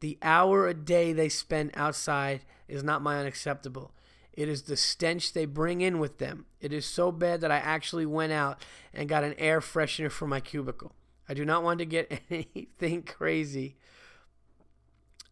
The 0.00 0.18
hour 0.22 0.66
a 0.66 0.74
day 0.74 1.12
they 1.12 1.28
spend 1.28 1.70
outside 1.74 2.44
is 2.68 2.82
not 2.82 3.02
my 3.02 3.18
unacceptable. 3.18 3.92
It 4.32 4.48
is 4.48 4.62
the 4.62 4.76
stench 4.76 5.32
they 5.32 5.46
bring 5.46 5.80
in 5.80 5.98
with 5.98 6.18
them. 6.18 6.46
It 6.60 6.72
is 6.72 6.84
so 6.84 7.10
bad 7.10 7.40
that 7.40 7.50
I 7.50 7.56
actually 7.56 8.06
went 8.06 8.32
out 8.32 8.62
and 8.92 9.08
got 9.08 9.24
an 9.24 9.34
air 9.38 9.60
freshener 9.60 10.10
for 10.10 10.26
my 10.26 10.40
cubicle. 10.40 10.92
I 11.28 11.34
do 11.34 11.44
not 11.44 11.62
want 11.62 11.78
to 11.78 11.86
get 11.86 12.20
anything 12.30 13.02
crazy. 13.02 13.76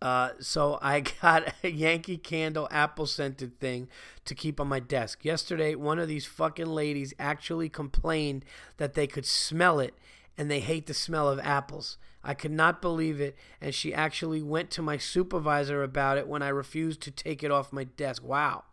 Uh, 0.03 0.30
so 0.40 0.78
I 0.82 1.01
got 1.22 1.53
a 1.62 1.70
Yankee 1.70 2.18
Candle 2.18 2.68
apple 2.70 3.07
scented 3.07 3.59
thing 3.59 3.88
to 4.24 4.34
keep 4.34 4.61
on 4.61 4.68
my 4.68 4.80
desk. 4.80 5.24
Yesterday, 5.24 5.74
one 5.74 5.99
of 5.99 6.09
these 6.09 6.26
fucking 6.26 6.66
ladies 6.66 7.14
actually 7.18 7.68
complained 7.68 8.45
that 8.76 8.95
they 8.95 9.07
could 9.07 9.26
smell 9.26 9.80
it 9.80 9.95
and 10.36 10.51
they 10.51 10.61
hate 10.61 10.86
the 10.86 10.95
smell 10.95 11.28
of 11.28 11.38
apples. 11.40 11.97
I 12.22 12.34
could 12.34 12.53
not 12.53 12.80
believe 12.80 13.20
it, 13.20 13.36
and 13.61 13.74
she 13.74 13.92
actually 13.92 14.42
went 14.42 14.70
to 14.70 14.82
my 14.82 14.97
supervisor 14.97 15.82
about 15.82 16.16
it 16.16 16.26
when 16.26 16.42
I 16.42 16.49
refused 16.49 17.03
to 17.03 17.11
take 17.11 17.42
it 17.42 17.51
off 17.51 17.72
my 17.72 17.84
desk. 17.84 18.22
Wow 18.24 18.64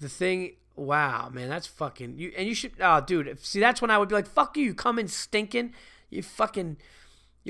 the 0.00 0.08
thing 0.08 0.56
wow 0.74 1.28
man 1.30 1.48
that's 1.48 1.66
fucking 1.66 2.16
you 2.16 2.32
and 2.36 2.48
you 2.48 2.54
should 2.54 2.72
oh 2.80 3.00
dude 3.00 3.38
see 3.40 3.60
that's 3.60 3.82
when 3.82 3.90
i 3.90 3.98
would 3.98 4.08
be 4.08 4.14
like 4.14 4.26
fuck 4.26 4.56
you 4.56 4.64
you 4.64 4.74
come 4.74 4.98
in 4.98 5.06
stinking 5.06 5.72
you 6.08 6.22
fucking 6.22 6.76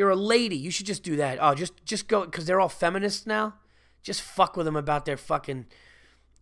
you're 0.00 0.10
a 0.10 0.16
lady. 0.16 0.56
You 0.56 0.70
should 0.70 0.86
just 0.86 1.02
do 1.02 1.16
that. 1.16 1.38
Oh 1.40 1.54
just 1.54 1.84
just 1.84 2.08
go 2.08 2.24
because 2.24 2.46
they're 2.46 2.60
all 2.60 2.68
feminists 2.68 3.26
now. 3.26 3.54
Just 4.02 4.22
fuck 4.22 4.56
with 4.56 4.66
them 4.66 4.76
about 4.76 5.04
their 5.04 5.16
fucking 5.16 5.66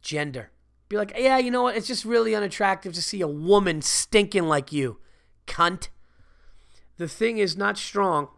gender. 0.00 0.50
Be 0.88 0.96
like 0.96 1.12
yeah 1.18 1.38
you 1.38 1.50
know 1.50 1.62
what? 1.62 1.76
It's 1.76 1.88
just 1.88 2.04
really 2.04 2.34
unattractive 2.34 2.92
to 2.94 3.02
see 3.02 3.20
a 3.20 3.28
woman 3.28 3.82
stinking 3.82 4.44
like 4.44 4.72
you 4.72 4.98
cunt. 5.46 5.88
The 6.96 7.08
thing 7.08 7.38
is 7.38 7.56
not 7.56 7.78
strong 7.78 8.28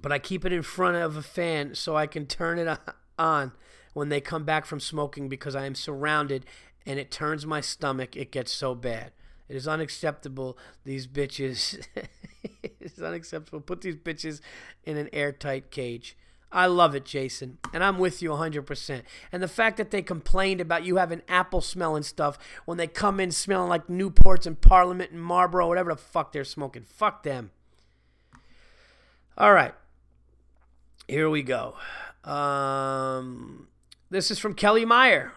but 0.00 0.12
i 0.12 0.18
keep 0.18 0.44
it 0.44 0.52
in 0.52 0.62
front 0.62 0.96
of 0.96 1.16
a 1.16 1.22
fan 1.22 1.74
so 1.74 1.96
i 1.96 2.06
can 2.06 2.24
turn 2.24 2.56
it 2.56 2.78
on 3.18 3.50
when 3.98 4.08
they 4.08 4.20
come 4.20 4.44
back 4.44 4.64
from 4.64 4.80
smoking 4.80 5.28
because 5.28 5.56
I 5.56 5.66
am 5.66 5.74
surrounded 5.74 6.46
and 6.86 6.98
it 6.98 7.10
turns 7.10 7.44
my 7.44 7.60
stomach. 7.60 8.16
It 8.16 8.30
gets 8.30 8.52
so 8.52 8.74
bad. 8.74 9.12
It 9.48 9.56
is 9.56 9.66
unacceptable. 9.66 10.58
These 10.84 11.06
bitches. 11.06 11.86
it's 12.80 13.00
unacceptable. 13.00 13.60
Put 13.60 13.80
these 13.80 13.96
bitches 13.96 14.40
in 14.84 14.96
an 14.96 15.08
airtight 15.12 15.70
cage. 15.70 16.16
I 16.50 16.66
love 16.66 16.94
it, 16.94 17.04
Jason. 17.04 17.58
And 17.74 17.84
I'm 17.84 17.98
with 17.98 18.22
you 18.22 18.30
100%. 18.30 19.02
And 19.32 19.42
the 19.42 19.48
fact 19.48 19.76
that 19.76 19.90
they 19.90 20.00
complained 20.00 20.60
about 20.60 20.84
you 20.84 20.96
having 20.96 21.22
apple 21.28 21.60
smell 21.60 21.94
and 21.94 22.04
stuff 22.04 22.38
when 22.64 22.78
they 22.78 22.86
come 22.86 23.20
in 23.20 23.30
smelling 23.30 23.68
like 23.68 23.86
Newports 23.88 24.46
and 24.46 24.58
Parliament 24.58 25.10
and 25.10 25.22
Marlboro, 25.22 25.68
whatever 25.68 25.92
the 25.92 26.00
fuck 26.00 26.32
they're 26.32 26.44
smoking. 26.44 26.84
Fuck 26.84 27.22
them. 27.22 27.50
All 29.36 29.52
right. 29.52 29.74
Here 31.06 31.28
we 31.28 31.42
go. 31.42 31.74
Um, 32.24 33.68
this 34.10 34.30
is 34.30 34.38
from 34.38 34.54
Kelly 34.54 34.84
Meyer. 34.84 35.32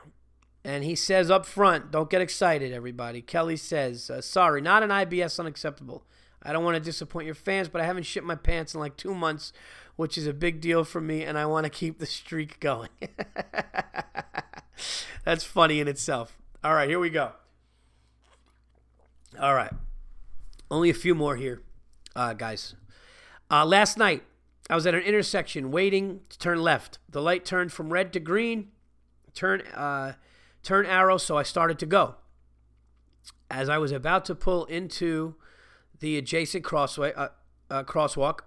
And 0.63 0.83
he 0.83 0.95
says 0.95 1.31
up 1.31 1.45
front, 1.45 1.91
don't 1.91 2.09
get 2.09 2.21
excited, 2.21 2.71
everybody. 2.71 3.21
Kelly 3.21 3.57
says, 3.57 4.09
uh, 4.09 4.21
sorry, 4.21 4.61
not 4.61 4.83
an 4.83 4.89
IBS 4.89 5.39
unacceptable. 5.39 6.03
I 6.43 6.53
don't 6.53 6.63
want 6.63 6.75
to 6.75 6.81
disappoint 6.81 7.25
your 7.25 7.35
fans, 7.35 7.67
but 7.67 7.81
I 7.81 7.85
haven't 7.85 8.03
shit 8.03 8.23
my 8.23 8.35
pants 8.35 8.73
in 8.73 8.79
like 8.79 8.97
two 8.97 9.13
months, 9.13 9.53
which 9.95 10.17
is 10.17 10.27
a 10.27 10.33
big 10.33 10.61
deal 10.61 10.83
for 10.83 11.01
me, 11.01 11.23
and 11.23 11.37
I 11.37 11.45
want 11.45 11.65
to 11.65 11.69
keep 11.69 11.99
the 11.99 12.05
streak 12.05 12.59
going. 12.59 12.89
That's 15.25 15.43
funny 15.43 15.79
in 15.79 15.87
itself. 15.87 16.37
All 16.63 16.73
right, 16.73 16.89
here 16.89 16.99
we 16.99 17.09
go. 17.09 17.31
All 19.39 19.55
right. 19.55 19.71
Only 20.69 20.89
a 20.89 20.95
few 20.95 21.15
more 21.15 21.35
here, 21.35 21.61
uh, 22.15 22.33
guys. 22.33 22.75
Uh, 23.49 23.65
last 23.65 23.97
night, 23.97 24.23
I 24.69 24.75
was 24.75 24.87
at 24.87 24.95
an 24.95 25.01
intersection 25.01 25.71
waiting 25.71 26.21
to 26.29 26.39
turn 26.39 26.61
left. 26.61 26.99
The 27.09 27.21
light 27.21 27.45
turned 27.45 27.71
from 27.71 27.91
red 27.91 28.13
to 28.13 28.19
green, 28.19 28.69
turn, 29.33 29.61
uh, 29.75 30.13
turn 30.63 30.85
arrow, 30.85 31.17
so 31.17 31.37
I 31.37 31.43
started 31.43 31.79
to 31.79 31.85
go. 31.85 32.15
As 33.49 33.69
I 33.69 33.77
was 33.77 33.91
about 33.91 34.25
to 34.25 34.35
pull 34.35 34.65
into 34.65 35.35
the 35.99 36.17
adjacent 36.17 36.63
crossway, 36.63 37.13
uh, 37.13 37.29
uh, 37.69 37.83
crosswalk, 37.83 38.41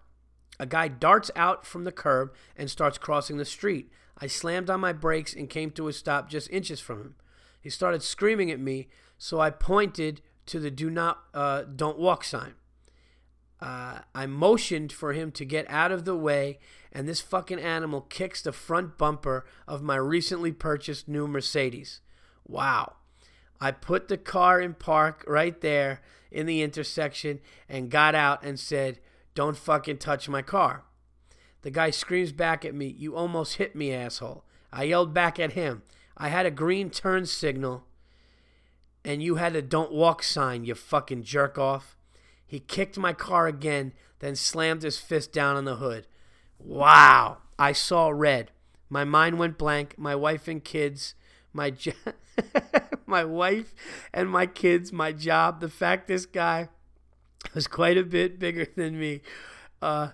a 0.58 0.66
guy 0.66 0.88
darts 0.88 1.30
out 1.34 1.66
from 1.66 1.84
the 1.84 1.92
curb 1.92 2.32
and 2.56 2.70
starts 2.70 2.98
crossing 2.98 3.36
the 3.36 3.44
street. 3.44 3.90
I 4.18 4.26
slammed 4.26 4.70
on 4.70 4.80
my 4.80 4.92
brakes 4.92 5.34
and 5.34 5.50
came 5.50 5.70
to 5.72 5.88
a 5.88 5.92
stop 5.92 6.28
just 6.28 6.50
inches 6.50 6.80
from 6.80 7.00
him. 7.00 7.14
He 7.60 7.70
started 7.70 8.02
screaming 8.02 8.50
at 8.50 8.60
me, 8.60 8.88
so 9.18 9.40
I 9.40 9.50
pointed 9.50 10.20
to 10.46 10.60
the 10.60 10.70
"Do 10.70 10.90
not, 10.90 11.24
uh, 11.32 11.62
don't 11.62 11.98
walk" 11.98 12.22
sign. 12.24 12.54
Uh, 13.60 14.00
I 14.14 14.26
motioned 14.26 14.92
for 14.92 15.14
him 15.14 15.32
to 15.32 15.44
get 15.44 15.68
out 15.70 15.90
of 15.90 16.04
the 16.04 16.16
way, 16.16 16.58
and 16.92 17.08
this 17.08 17.20
fucking 17.20 17.58
animal 17.58 18.02
kicks 18.02 18.42
the 18.42 18.52
front 18.52 18.98
bumper 18.98 19.46
of 19.66 19.82
my 19.82 19.96
recently 19.96 20.52
purchased 20.52 21.08
new 21.08 21.26
Mercedes. 21.26 22.00
Wow. 22.46 22.94
I 23.60 23.70
put 23.70 24.08
the 24.08 24.18
car 24.18 24.60
in 24.60 24.74
park 24.74 25.24
right 25.26 25.58
there 25.60 26.00
in 26.30 26.46
the 26.46 26.62
intersection 26.62 27.40
and 27.68 27.90
got 27.90 28.14
out 28.14 28.42
and 28.42 28.58
said, 28.58 28.98
Don't 29.34 29.56
fucking 29.56 29.98
touch 29.98 30.28
my 30.28 30.42
car. 30.42 30.84
The 31.62 31.70
guy 31.70 31.90
screams 31.90 32.32
back 32.32 32.64
at 32.64 32.74
me, 32.74 32.94
You 32.98 33.16
almost 33.16 33.54
hit 33.54 33.74
me, 33.74 33.92
asshole. 33.92 34.44
I 34.72 34.84
yelled 34.84 35.14
back 35.14 35.38
at 35.38 35.52
him. 35.52 35.82
I 36.16 36.28
had 36.28 36.46
a 36.46 36.50
green 36.50 36.90
turn 36.90 37.26
signal, 37.26 37.84
and 39.04 39.22
you 39.22 39.36
had 39.36 39.56
a 39.56 39.62
don't 39.62 39.92
walk 39.92 40.22
sign, 40.22 40.64
you 40.64 40.74
fucking 40.74 41.22
jerk 41.22 41.58
off. 41.58 41.96
He 42.46 42.60
kicked 42.60 42.98
my 42.98 43.12
car 43.12 43.46
again, 43.46 43.92
then 44.18 44.36
slammed 44.36 44.82
his 44.82 44.98
fist 44.98 45.32
down 45.32 45.56
on 45.56 45.64
the 45.64 45.76
hood. 45.76 46.06
Wow. 46.58 47.38
I 47.58 47.72
saw 47.72 48.08
red. 48.08 48.50
My 48.88 49.04
mind 49.04 49.38
went 49.38 49.58
blank. 49.58 49.96
My 49.96 50.14
wife 50.14 50.48
and 50.48 50.62
kids, 50.62 51.14
my 51.54 51.70
jo- 51.70 51.92
my 53.06 53.24
wife 53.24 53.74
and 54.12 54.28
my 54.28 54.44
kids, 54.44 54.92
my 54.92 55.12
job, 55.12 55.60
the 55.60 55.70
fact 55.70 56.06
this 56.06 56.26
guy 56.26 56.68
was 57.54 57.66
quite 57.66 57.96
a 57.96 58.02
bit 58.02 58.38
bigger 58.38 58.66
than 58.76 58.98
me, 58.98 59.22
uh, 59.80 60.08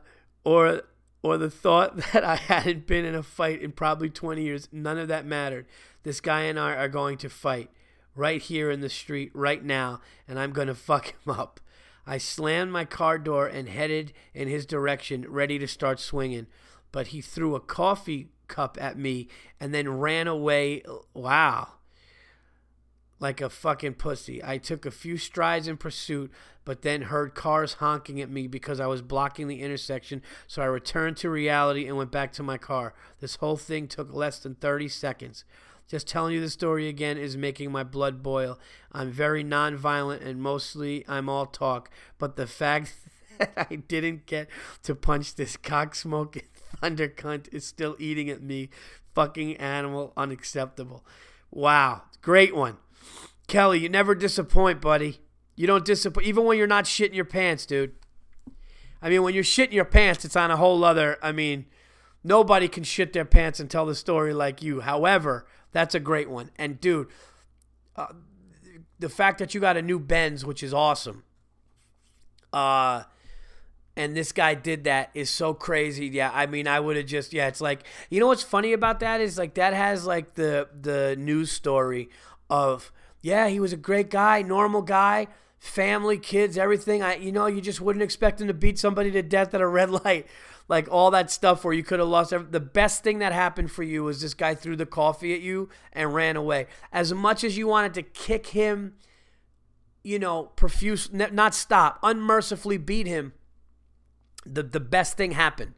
or 0.45 0.83
or 1.23 1.37
the 1.39 1.51
thought 1.51 1.97
that 2.13 2.25
I 2.25 2.37
hadn't 2.37 2.87
been 2.87 3.05
in 3.05 3.15
a 3.15 3.23
fight 3.23 3.61
in 3.61 3.73
probably 3.73 4.11
20 4.11 4.43
years, 4.43 4.69
none 4.71 4.99
of 4.99 5.09
that 5.09 5.27
mattered. 5.27 5.67
This 6.03 6.21
guy 6.21 6.43
and 6.43 6.59
I 6.59 6.75
are 6.75 6.89
going 6.89 7.19
to 7.19 7.29
fight 7.29 7.71
right 8.15 8.41
here 8.41 8.71
in 8.71 8.81
the 8.81 8.89
street 8.89 9.31
right 9.35 9.63
now, 9.65 10.01
and 10.27 10.39
I'm 10.39 10.53
going 10.53 10.69
to 10.69 10.75
fuck 10.75 11.09
him 11.09 11.33
up. 11.33 11.61
I 12.07 12.19
slammed 12.19 12.73
my 12.73 12.85
car 12.85 13.19
door 13.19 13.47
and 13.47 13.69
headed 13.69 14.13
in 14.35 14.49
his 14.49 14.67
direction, 14.67 15.27
ready 15.29 15.59
to 15.59 15.69
start 15.69 16.01
swinging. 16.01 16.47
But 16.93 17.09
he 17.09 17.21
threw 17.21 17.55
a 17.55 17.61
coffee 17.61 18.29
cup 18.51 18.77
at 18.79 18.99
me 18.99 19.29
and 19.59 19.73
then 19.73 19.89
ran 19.89 20.29
away. 20.29 20.83
Wow. 21.15 21.69
Like 23.19 23.41
a 23.41 23.49
fucking 23.49 23.95
pussy. 23.95 24.43
I 24.45 24.59
took 24.59 24.85
a 24.85 24.91
few 24.91 25.17
strides 25.17 25.69
in 25.69 25.77
pursuit, 25.79 26.31
but 26.65 26.83
then 26.83 27.03
heard 27.03 27.35
cars 27.35 27.75
honking 27.75 28.21
at 28.21 28.31
me 28.31 28.47
because 28.47 28.81
I 28.81 28.87
was 28.87 29.01
blocking 29.01 29.49
the 29.49 29.63
intersection. 29.63 30.23
So 30.47 30.61
I 30.61 30.67
returned 30.67 31.17
to 31.19 31.31
reality 31.31 31.87
and 31.87 31.97
went 31.97 32.11
back 32.11 32.33
to 32.35 32.43
my 32.43 32.59
car. 32.59 32.95
This 33.21 33.37
whole 33.37 33.57
thing 33.57 33.89
took 33.89 34.13
less 34.13 34.39
than 34.39 34.57
30 34.57 34.89
seconds. 34.89 35.45
Just 35.89 36.07
telling 36.07 36.35
you 36.35 36.41
the 36.41 36.51
story 36.51 36.89
again 36.89 37.19
is 37.19 37.37
making 37.37 37.73
my 37.73 37.83
blood 37.83 38.23
boil. 38.23 38.59
I'm 38.93 39.11
very 39.11 39.43
nonviolent 39.43 40.25
and 40.25 40.41
mostly 40.41 41.05
I'm 41.09 41.29
all 41.29 41.47
talk, 41.47 41.91
but 42.17 42.37
the 42.37 42.47
fact 42.47 42.95
that 43.39 43.53
I 43.71 43.77
didn't 43.77 44.27
get 44.27 44.49
to 44.85 44.95
punch 44.95 45.35
this 45.35 45.57
cocksmoking 45.57 46.45
thunder 46.81 47.09
cunt 47.09 47.53
is 47.53 47.67
still 47.67 47.97
eating 47.99 48.29
at 48.29 48.43
me. 48.43 48.71
Fucking 49.15 49.57
animal, 49.57 50.13
unacceptable. 50.17 51.05
Wow, 51.51 52.03
great 52.23 52.55
one. 52.55 52.77
Kelly, 53.49 53.81
you 53.81 53.89
never 53.89 54.15
disappoint, 54.15 54.81
buddy. 54.81 55.21
You 55.57 55.67
don't 55.67 55.85
disappoint, 55.85 56.27
even 56.27 56.45
when 56.45 56.57
you're 56.57 56.67
not 56.67 56.85
shitting 56.85 57.15
your 57.15 57.25
pants, 57.25 57.67
dude. 57.67 57.95
I 59.03 59.09
mean, 59.09 59.23
when 59.23 59.35
you're 59.35 59.43
shitting 59.43 59.73
your 59.73 59.85
pants, 59.85 60.25
it's 60.25 60.37
on 60.37 60.51
a 60.51 60.57
whole 60.57 60.85
other. 60.85 61.19
I 61.23 61.33
mean, 61.33 61.67
nobody 62.23 62.69
can 62.69 62.85
shit 62.85 63.13
their 63.13 63.25
pants 63.25 63.59
and 63.59 63.71
tell 63.71 63.87
the 63.87 63.95
story 63.95 64.33
like 64.33 64.63
you. 64.63 64.81
However, 64.81 65.47
that's 65.73 65.95
a 65.95 66.01
great 66.01 66.31
one. 66.31 66.51
And 66.57 66.81
dude, 66.81 67.09
uh, 67.97 68.09
the 68.99 69.09
fact 69.09 69.39
that 69.39 69.55
you 69.55 69.61
got 69.61 69.77
a 69.77 69.83
new 69.83 69.99
Benz, 69.99 70.45
which 70.45 70.63
is 70.63 70.75
awesome. 70.75 71.25
Uh, 72.53 73.05
and 73.97 74.17
this 74.17 74.33
guy 74.33 74.55
did 74.55 74.85
that 74.85 75.11
is 75.15 75.31
so 75.31 75.53
crazy. 75.55 76.07
Yeah, 76.07 76.31
I 76.33 76.47
mean, 76.47 76.67
I 76.67 76.81
would 76.81 76.97
have 76.97 77.07
just 77.07 77.33
yeah. 77.33 77.49
It's 77.49 77.61
like 77.61 77.85
you 78.09 78.21
know 78.21 78.27
what's 78.27 78.43
funny 78.43 78.73
about 78.73 79.01
that 79.01 79.21
is 79.21 79.39
like 79.39 79.55
that 79.55 79.75
has 79.75 80.07
like 80.07 80.35
the 80.35 80.69
the 80.81 81.17
news 81.19 81.51
story 81.51 82.09
of 82.49 82.93
yeah 83.23 83.49
he 83.49 83.61
was 83.61 83.73
a 83.73 83.77
great 83.77 84.11
guy, 84.11 84.43
normal 84.43 84.83
guy, 84.83 85.29
family, 85.59 86.19
kids, 86.19 86.57
everything. 86.57 87.03
I 87.03 87.17
you 87.17 87.33
know 87.33 87.47
you 87.47 87.61
just 87.61 87.81
wouldn't 87.81 88.03
expect 88.03 88.41
him 88.41 88.49
to 88.49 88.55
beat 88.55 88.79
somebody 88.79 89.11
to 89.11 89.23
death 89.23 89.55
at 89.55 89.61
a 89.61 89.67
red 89.69 89.91
light 89.91 90.27
like 90.71 90.87
all 90.89 91.11
that 91.11 91.33
stuff 91.33 91.65
where 91.65 91.75
you 91.75 91.83
could 91.83 91.99
have 91.99 92.09
lost. 92.09 92.33
Every, 92.33 92.47
the 92.49 92.61
best 92.61 93.03
thing 93.03 93.19
that 93.19 93.33
happened 93.33 93.73
for 93.73 93.83
you 93.83 94.05
was 94.05 94.23
this 94.23 94.35
guy 94.35 94.55
threw 94.55 94.77
the 94.77 94.87
coffee 94.87 95.35
at 95.35 95.41
you 95.41 95.69
and 95.93 96.15
ran 96.15 96.37
away. 96.37 96.69
As 96.93 97.13
much 97.13 97.43
as 97.43 97.59
you 97.59 97.67
wanted 97.67 97.93
to 97.95 98.03
kick 98.03 98.47
him, 98.47 98.95
you 100.05 100.21
know, 100.21 100.45
profuse, 100.45 101.13
not 101.13 101.55
stop, 101.57 101.99
unmercifully 102.05 102.79
beat 102.79 103.09
him. 103.09 103.33
The 104.45 104.63
the 104.63 104.81
best 104.81 105.17
thing 105.17 105.33
happened. 105.33 105.75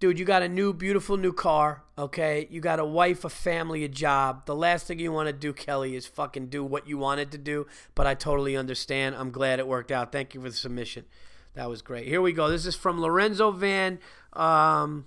Dude, 0.00 0.18
you 0.18 0.24
got 0.24 0.42
a 0.42 0.48
new, 0.48 0.72
beautiful 0.72 1.18
new 1.18 1.32
car, 1.32 1.82
okay? 1.98 2.48
You 2.50 2.62
got 2.62 2.80
a 2.80 2.84
wife, 2.86 3.22
a 3.22 3.28
family, 3.28 3.84
a 3.84 3.88
job. 3.88 4.46
The 4.46 4.54
last 4.54 4.86
thing 4.86 4.98
you 4.98 5.12
want 5.12 5.26
to 5.26 5.32
do, 5.34 5.52
Kelly, 5.52 5.94
is 5.94 6.06
fucking 6.06 6.46
do 6.46 6.64
what 6.64 6.88
you 6.88 6.96
wanted 6.96 7.30
to 7.32 7.38
do, 7.38 7.66
but 7.94 8.06
I 8.06 8.14
totally 8.14 8.56
understand. 8.56 9.14
I'm 9.14 9.30
glad 9.30 9.58
it 9.58 9.68
worked 9.68 9.92
out. 9.92 10.10
Thank 10.10 10.32
you 10.32 10.40
for 10.40 10.48
the 10.48 10.56
submission. 10.56 11.04
That 11.52 11.68
was 11.68 11.82
great. 11.82 12.06
Here 12.06 12.22
we 12.22 12.32
go. 12.32 12.48
This 12.48 12.64
is 12.64 12.74
from 12.74 12.98
Lorenzo 12.98 13.50
Van 13.50 13.98
um, 14.32 15.06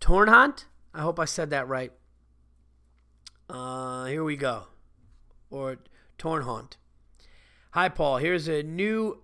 Tornhunt. 0.00 0.66
I 0.94 1.00
hope 1.00 1.18
I 1.18 1.24
said 1.24 1.50
that 1.50 1.66
right. 1.66 1.92
Uh, 3.50 4.04
here 4.04 4.22
we 4.22 4.36
go. 4.36 4.64
Or 5.50 5.78
Tornhunt. 6.16 6.76
Hi, 7.72 7.88
Paul. 7.88 8.18
Here's 8.18 8.46
a 8.46 8.62
new 8.62 9.22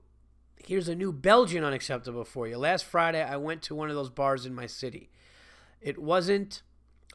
here's 0.66 0.88
a 0.88 0.94
new 0.94 1.12
Belgian 1.12 1.64
unacceptable 1.64 2.24
for 2.24 2.46
you. 2.48 2.58
Last 2.58 2.84
Friday, 2.84 3.22
I 3.22 3.36
went 3.36 3.62
to 3.62 3.74
one 3.74 3.90
of 3.90 3.96
those 3.96 4.10
bars 4.10 4.46
in 4.46 4.54
my 4.54 4.66
city. 4.66 5.10
It 5.80 5.98
wasn't 5.98 6.62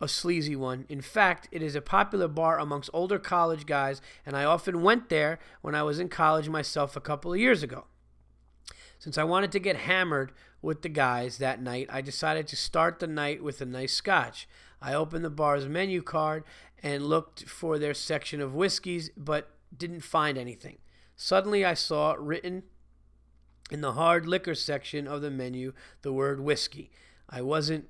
a 0.01 0.07
sleazy 0.07 0.55
one. 0.55 0.85
In 0.89 1.01
fact, 1.01 1.47
it 1.51 1.61
is 1.61 1.75
a 1.75 1.81
popular 1.81 2.27
bar 2.27 2.59
amongst 2.59 2.89
older 2.93 3.19
college 3.19 3.65
guys, 3.65 4.01
and 4.25 4.35
I 4.35 4.45
often 4.45 4.81
went 4.81 5.09
there 5.09 5.39
when 5.61 5.75
I 5.75 5.83
was 5.83 5.99
in 5.99 6.09
college 6.09 6.49
myself 6.49 6.95
a 6.95 7.01
couple 7.01 7.33
of 7.33 7.39
years 7.39 7.63
ago. 7.63 7.85
Since 8.97 9.17
I 9.17 9.23
wanted 9.23 9.51
to 9.53 9.59
get 9.59 9.77
hammered 9.77 10.33
with 10.61 10.81
the 10.81 10.89
guys 10.89 11.37
that 11.37 11.61
night, 11.61 11.87
I 11.89 12.01
decided 12.01 12.47
to 12.47 12.55
start 12.55 12.99
the 12.99 13.07
night 13.07 13.43
with 13.43 13.61
a 13.61 13.65
nice 13.65 13.93
scotch. 13.93 14.47
I 14.81 14.93
opened 14.93 15.25
the 15.25 15.29
bar's 15.29 15.67
menu 15.67 16.01
card 16.01 16.43
and 16.81 17.05
looked 17.05 17.43
for 17.43 17.77
their 17.77 17.93
section 17.93 18.41
of 18.41 18.55
whiskeys, 18.55 19.09
but 19.17 19.51
didn't 19.75 20.01
find 20.01 20.37
anything. 20.37 20.77
Suddenly, 21.15 21.65
I 21.65 21.73
saw 21.73 22.15
written 22.17 22.63
in 23.69 23.81
the 23.81 23.93
hard 23.93 24.25
liquor 24.27 24.55
section 24.55 25.07
of 25.07 25.21
the 25.21 25.31
menu 25.31 25.73
the 26.01 26.13
word 26.13 26.39
whiskey. 26.39 26.91
I 27.29 27.41
wasn't 27.41 27.87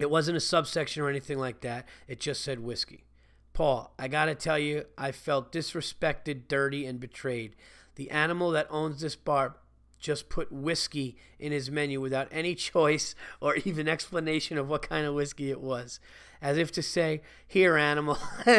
it 0.00 0.10
wasn't 0.10 0.36
a 0.36 0.40
subsection 0.40 1.02
or 1.02 1.08
anything 1.08 1.38
like 1.38 1.60
that. 1.60 1.86
It 2.08 2.20
just 2.20 2.42
said 2.42 2.60
whiskey. 2.60 3.04
Paul, 3.52 3.94
I 3.96 4.08
got 4.08 4.24
to 4.24 4.34
tell 4.34 4.58
you, 4.58 4.86
I 4.98 5.12
felt 5.12 5.52
disrespected, 5.52 6.48
dirty, 6.48 6.84
and 6.84 6.98
betrayed. 6.98 7.54
The 7.94 8.10
animal 8.10 8.50
that 8.50 8.66
owns 8.70 9.00
this 9.00 9.14
bar 9.14 9.56
just 10.00 10.28
put 10.28 10.50
whiskey 10.50 11.16
in 11.38 11.52
his 11.52 11.70
menu 11.70 12.00
without 12.00 12.28
any 12.32 12.54
choice 12.56 13.14
or 13.40 13.54
even 13.56 13.88
explanation 13.88 14.58
of 14.58 14.68
what 14.68 14.88
kind 14.88 15.06
of 15.06 15.14
whiskey 15.14 15.50
it 15.50 15.60
was. 15.60 16.00
As 16.42 16.58
if 16.58 16.72
to 16.72 16.82
say, 16.82 17.22
Here, 17.46 17.76
animal, 17.76 18.18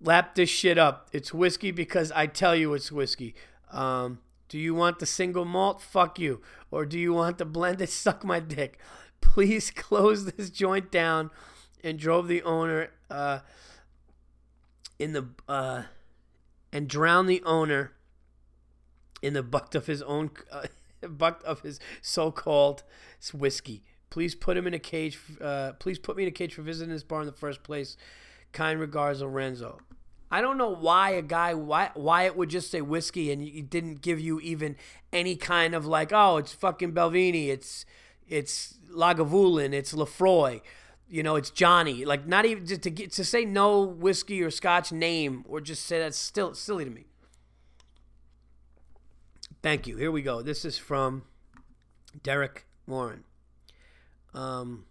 lap 0.00 0.34
this 0.34 0.48
shit 0.48 0.78
up. 0.78 1.08
It's 1.12 1.34
whiskey 1.34 1.70
because 1.70 2.10
I 2.12 2.26
tell 2.26 2.56
you 2.56 2.72
it's 2.72 2.90
whiskey. 2.90 3.34
Um, 3.70 4.20
do 4.48 4.58
you 4.58 4.74
want 4.74 4.98
the 4.98 5.06
single 5.06 5.44
malt? 5.44 5.82
Fuck 5.82 6.18
you. 6.18 6.40
Or 6.70 6.86
do 6.86 6.98
you 6.98 7.12
want 7.12 7.38
the 7.38 7.44
blended? 7.44 7.88
Suck 7.90 8.24
my 8.24 8.40
dick. 8.40 8.78
Please 9.20 9.70
close 9.74 10.24
this 10.24 10.50
joint 10.50 10.90
down 10.90 11.30
and 11.84 11.98
drove 11.98 12.28
the 12.28 12.42
owner 12.42 12.90
uh, 13.10 13.40
in 14.98 15.12
the 15.12 15.28
uh, 15.48 15.82
and 16.72 16.88
drowned 16.88 17.28
the 17.28 17.42
owner 17.44 17.92
in 19.22 19.32
the 19.32 19.42
butt 19.42 19.74
of 19.74 19.86
his 19.86 20.02
own 20.02 20.30
uh, 20.50 20.66
butt 21.08 21.42
of 21.44 21.60
his 21.60 21.78
so-called 22.02 22.82
whiskey. 23.32 23.84
Please 24.10 24.34
put 24.34 24.56
him 24.56 24.66
in 24.66 24.74
a 24.74 24.78
cage. 24.78 25.18
Uh, 25.40 25.72
please 25.78 25.98
put 25.98 26.16
me 26.16 26.22
in 26.24 26.28
a 26.28 26.32
cage 26.32 26.54
for 26.54 26.62
visiting 26.62 26.92
this 26.92 27.02
bar 27.02 27.20
in 27.20 27.26
the 27.26 27.32
first 27.32 27.62
place. 27.62 27.96
Kind 28.52 28.80
regards, 28.80 29.20
Lorenzo. 29.20 29.80
I 30.30 30.40
don't 30.40 30.58
know 30.58 30.74
why 30.74 31.10
a 31.10 31.22
guy 31.22 31.54
why 31.54 31.90
why 31.94 32.24
it 32.24 32.36
would 32.36 32.50
just 32.50 32.70
say 32.70 32.80
whiskey 32.80 33.32
and 33.32 33.42
it 33.42 33.70
didn't 33.70 34.02
give 34.02 34.20
you 34.20 34.40
even 34.40 34.76
any 35.12 35.36
kind 35.36 35.74
of 35.74 35.86
like 35.86 36.12
oh 36.12 36.36
it's 36.36 36.52
fucking 36.52 36.92
Balvenie 36.92 37.48
it's 37.48 37.84
it's 38.28 38.78
Lagavulin 38.90 39.72
it's 39.72 39.92
Laphroaig 39.92 40.60
you 41.08 41.22
know 41.22 41.36
it's 41.36 41.50
Johnny 41.50 42.04
like 42.04 42.26
not 42.26 42.44
even 42.44 42.66
just 42.66 42.82
to 42.82 42.90
get 42.90 43.12
to 43.12 43.24
say 43.24 43.44
no 43.44 43.80
whiskey 43.80 44.42
or 44.42 44.50
Scotch 44.50 44.92
name 44.92 45.44
or 45.48 45.60
just 45.60 45.86
say 45.86 45.98
that's 45.98 46.18
still 46.18 46.54
silly 46.54 46.84
to 46.84 46.90
me. 46.90 47.06
Thank 49.62 49.86
you. 49.86 49.96
Here 49.96 50.12
we 50.12 50.22
go. 50.22 50.40
This 50.40 50.64
is 50.64 50.78
from 50.78 51.24
Derek 52.22 52.66
Warren. 52.86 53.24
Um. 54.34 54.84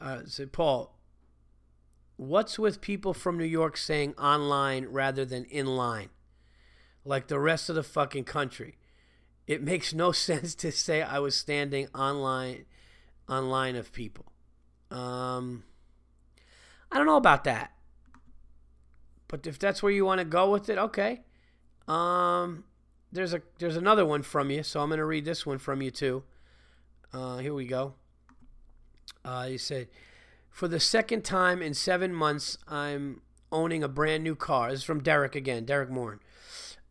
Uh, 0.00 0.20
so 0.26 0.46
Paul, 0.46 0.93
What's 2.16 2.58
with 2.58 2.80
people 2.80 3.12
from 3.12 3.38
New 3.38 3.44
York 3.44 3.76
saying 3.76 4.14
online 4.14 4.86
rather 4.86 5.24
than 5.24 5.44
in 5.46 5.66
line? 5.66 6.10
Like 7.04 7.26
the 7.26 7.40
rest 7.40 7.68
of 7.68 7.74
the 7.74 7.82
fucking 7.82 8.24
country. 8.24 8.78
It 9.46 9.62
makes 9.62 9.92
no 9.92 10.12
sense 10.28 10.54
to 10.56 10.70
say 10.70 11.02
I 11.02 11.18
was 11.18 11.34
standing 11.34 11.88
online 11.94 12.66
online 13.28 13.74
of 13.74 13.92
people. 13.92 14.26
Um 14.90 15.64
I 16.92 16.98
don't 16.98 17.06
know 17.06 17.16
about 17.16 17.44
that. 17.44 17.72
But 19.26 19.46
if 19.46 19.58
that's 19.58 19.82
where 19.82 19.90
you 19.90 20.04
want 20.04 20.20
to 20.20 20.24
go 20.24 20.50
with 20.50 20.68
it, 20.68 20.78
okay. 20.78 21.22
Um 21.88 22.64
there's 23.10 23.34
a 23.34 23.42
there's 23.58 23.76
another 23.76 24.06
one 24.06 24.22
from 24.22 24.50
you, 24.50 24.62
so 24.62 24.80
I'm 24.80 24.88
going 24.88 24.98
to 24.98 25.04
read 25.04 25.24
this 25.24 25.46
one 25.46 25.58
from 25.58 25.82
you 25.82 25.90
too. 25.90 26.22
Uh 27.12 27.38
here 27.38 27.54
we 27.54 27.66
go. 27.66 27.94
Uh 29.24 29.48
you 29.50 29.58
said 29.58 29.88
for 30.54 30.68
the 30.68 30.78
second 30.78 31.24
time 31.24 31.60
in 31.60 31.74
seven 31.74 32.14
months, 32.14 32.56
I'm 32.68 33.22
owning 33.50 33.82
a 33.82 33.88
brand 33.88 34.22
new 34.22 34.36
car. 34.36 34.70
This 34.70 34.80
is 34.80 34.84
from 34.84 35.02
Derek 35.02 35.34
again, 35.34 35.64
Derek 35.64 35.90
Moore. 35.90 36.20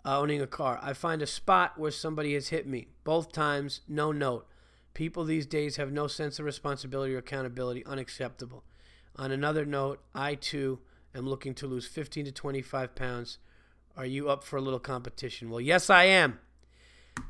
Uh, 0.04 0.20
owning 0.20 0.42
a 0.42 0.48
car. 0.48 0.82
I 0.84 0.92
find 0.92 1.22
a 1.22 1.26
spot 1.26 1.78
where 1.78 1.90
somebody 1.90 2.34
has 2.34 2.50
hit 2.50 2.68
me. 2.68 2.88
Both 3.06 3.32
times, 3.32 3.80
no 3.88 4.12
note. 4.12 4.46
People 4.94 5.24
these 5.24 5.46
days 5.46 5.78
have 5.78 5.94
no 5.94 6.08
sense 6.08 6.40
of 6.40 6.46
responsibility 6.46 7.16
or 7.16 7.20
accountability. 7.20 7.86
Unacceptable. 7.86 8.66
On 9.16 9.32
another 9.32 9.66
note, 9.66 10.04
I 10.14 10.36
too 10.36 10.80
am 11.16 11.26
looking 11.26 11.54
to 11.54 11.66
lose 11.66 11.88
15 11.88 12.26
to 12.26 12.32
25 12.34 12.96
pounds. 12.96 13.38
Are 13.96 14.06
you 14.06 14.28
up 14.30 14.44
for 14.44 14.58
a 14.58 14.62
little 14.62 14.78
competition? 14.78 15.50
Well, 15.50 15.62
yes, 15.62 15.90
I 15.90 16.04
am. 16.04 16.40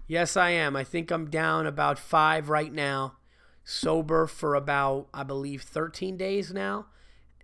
Yes, 0.08 0.36
I 0.36 0.50
am. 0.50 0.76
I 0.76 0.84
think 0.84 1.12
I'm 1.12 1.30
down 1.30 1.68
about 1.68 2.00
five 2.00 2.50
right 2.50 2.74
now 2.74 3.18
sober 3.64 4.28
for 4.28 4.56
about, 4.56 5.08
I 5.14 5.24
believe, 5.24 5.62
13 5.62 6.18
days 6.18 6.54
now 6.54 6.88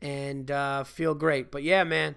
and 0.02 0.50
uh, 0.50 0.84
feel 0.84 1.14
great. 1.14 1.52
But 1.52 1.64
yeah, 1.64 1.84
man, 1.84 2.16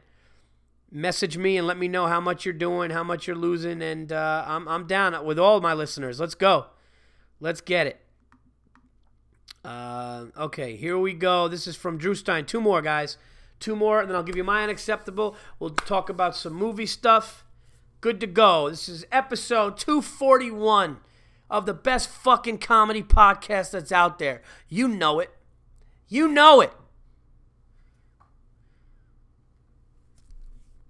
message 0.90 1.36
me 1.36 1.56
and 1.56 1.66
let 1.66 1.78
me 1.78 1.88
know 1.88 2.06
how 2.06 2.20
much 2.20 2.44
you're 2.44 2.52
doing, 2.52 2.90
how 2.90 3.04
much 3.04 3.26
you're 3.26 3.36
losing. 3.36 3.82
And 3.82 4.12
uh, 4.12 4.44
I'm, 4.46 4.68
I'm 4.68 4.86
down 4.86 5.24
with 5.24 5.38
all 5.38 5.60
my 5.60 5.74
listeners. 5.74 6.20
Let's 6.20 6.34
go. 6.34 6.66
Let's 7.40 7.60
get 7.60 7.86
it. 7.86 8.00
Uh, 9.64 10.26
okay, 10.36 10.76
here 10.76 10.98
we 10.98 11.12
go. 11.12 11.48
This 11.48 11.66
is 11.66 11.76
from 11.76 11.98
Drew 11.98 12.14
Stein. 12.14 12.46
Two 12.46 12.60
more, 12.60 12.82
guys. 12.82 13.16
Two 13.60 13.76
more, 13.76 14.00
and 14.00 14.10
then 14.10 14.16
I'll 14.16 14.24
give 14.24 14.36
you 14.36 14.42
my 14.42 14.64
unacceptable. 14.64 15.36
We'll 15.60 15.70
talk 15.70 16.08
about 16.08 16.34
some 16.34 16.52
movie 16.52 16.86
stuff. 16.86 17.44
Good 18.00 18.18
to 18.20 18.26
go. 18.26 18.68
This 18.68 18.88
is 18.88 19.06
episode 19.12 19.78
241 19.78 20.96
of 21.52 21.66
the 21.66 21.74
best 21.74 22.08
fucking 22.08 22.56
comedy 22.56 23.02
podcast 23.02 23.72
that's 23.72 23.92
out 23.92 24.18
there. 24.18 24.40
You 24.68 24.88
know 24.88 25.20
it. 25.20 25.30
You 26.08 26.26
know 26.26 26.62
it. 26.62 26.72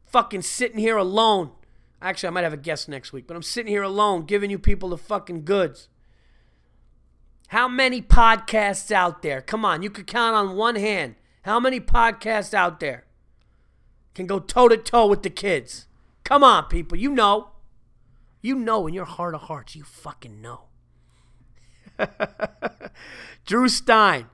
Fucking 0.07 0.43
sitting 0.43 0.79
here 0.79 0.97
alone. 0.97 1.51
Actually, 2.01 2.29
I 2.29 2.31
might 2.31 2.45
have 2.45 2.53
a 2.53 2.59
guest 2.59 2.89
next 2.89 3.13
week, 3.13 3.27
but 3.27 3.37
I'm 3.37 3.43
sitting 3.43 3.73
here 3.73 3.83
alone 3.83 4.25
giving 4.25 4.51
you 4.51 4.59
people 4.59 4.91
the 4.91 4.99
fucking 4.99 5.45
goods. 5.45 5.89
How 7.49 7.67
many 7.67 8.01
podcasts 8.01 8.93
out 8.93 9.23
there? 9.23 9.41
Come 9.41 9.65
on, 9.65 9.83
you 9.83 9.91
could 9.91 10.07
count 10.07 10.37
on 10.37 10.57
one 10.57 10.77
hand. 10.77 11.17
How 11.43 11.59
many 11.59 11.81
podcasts 11.81 12.55
out 12.55 12.79
there 12.79 13.05
can 14.15 14.27
go 14.29 14.39
toe 14.39 14.69
to 14.69 14.77
toe 14.77 15.09
with 15.09 15.25
the 15.25 15.31
kids? 15.31 15.89
Come 16.23 16.45
on, 16.45 16.67
people. 16.67 16.97
You 16.97 17.11
know. 17.11 17.52
You 18.43 18.57
know 18.57 18.89
in 18.89 18.93
your 18.93 19.05
heart 19.05 19.35
of 19.35 19.43
hearts, 19.43 19.77
you 19.77 19.85
fucking 19.85 20.43
know. 20.43 20.65
Drew 23.47 23.69
Stein. 23.69 24.27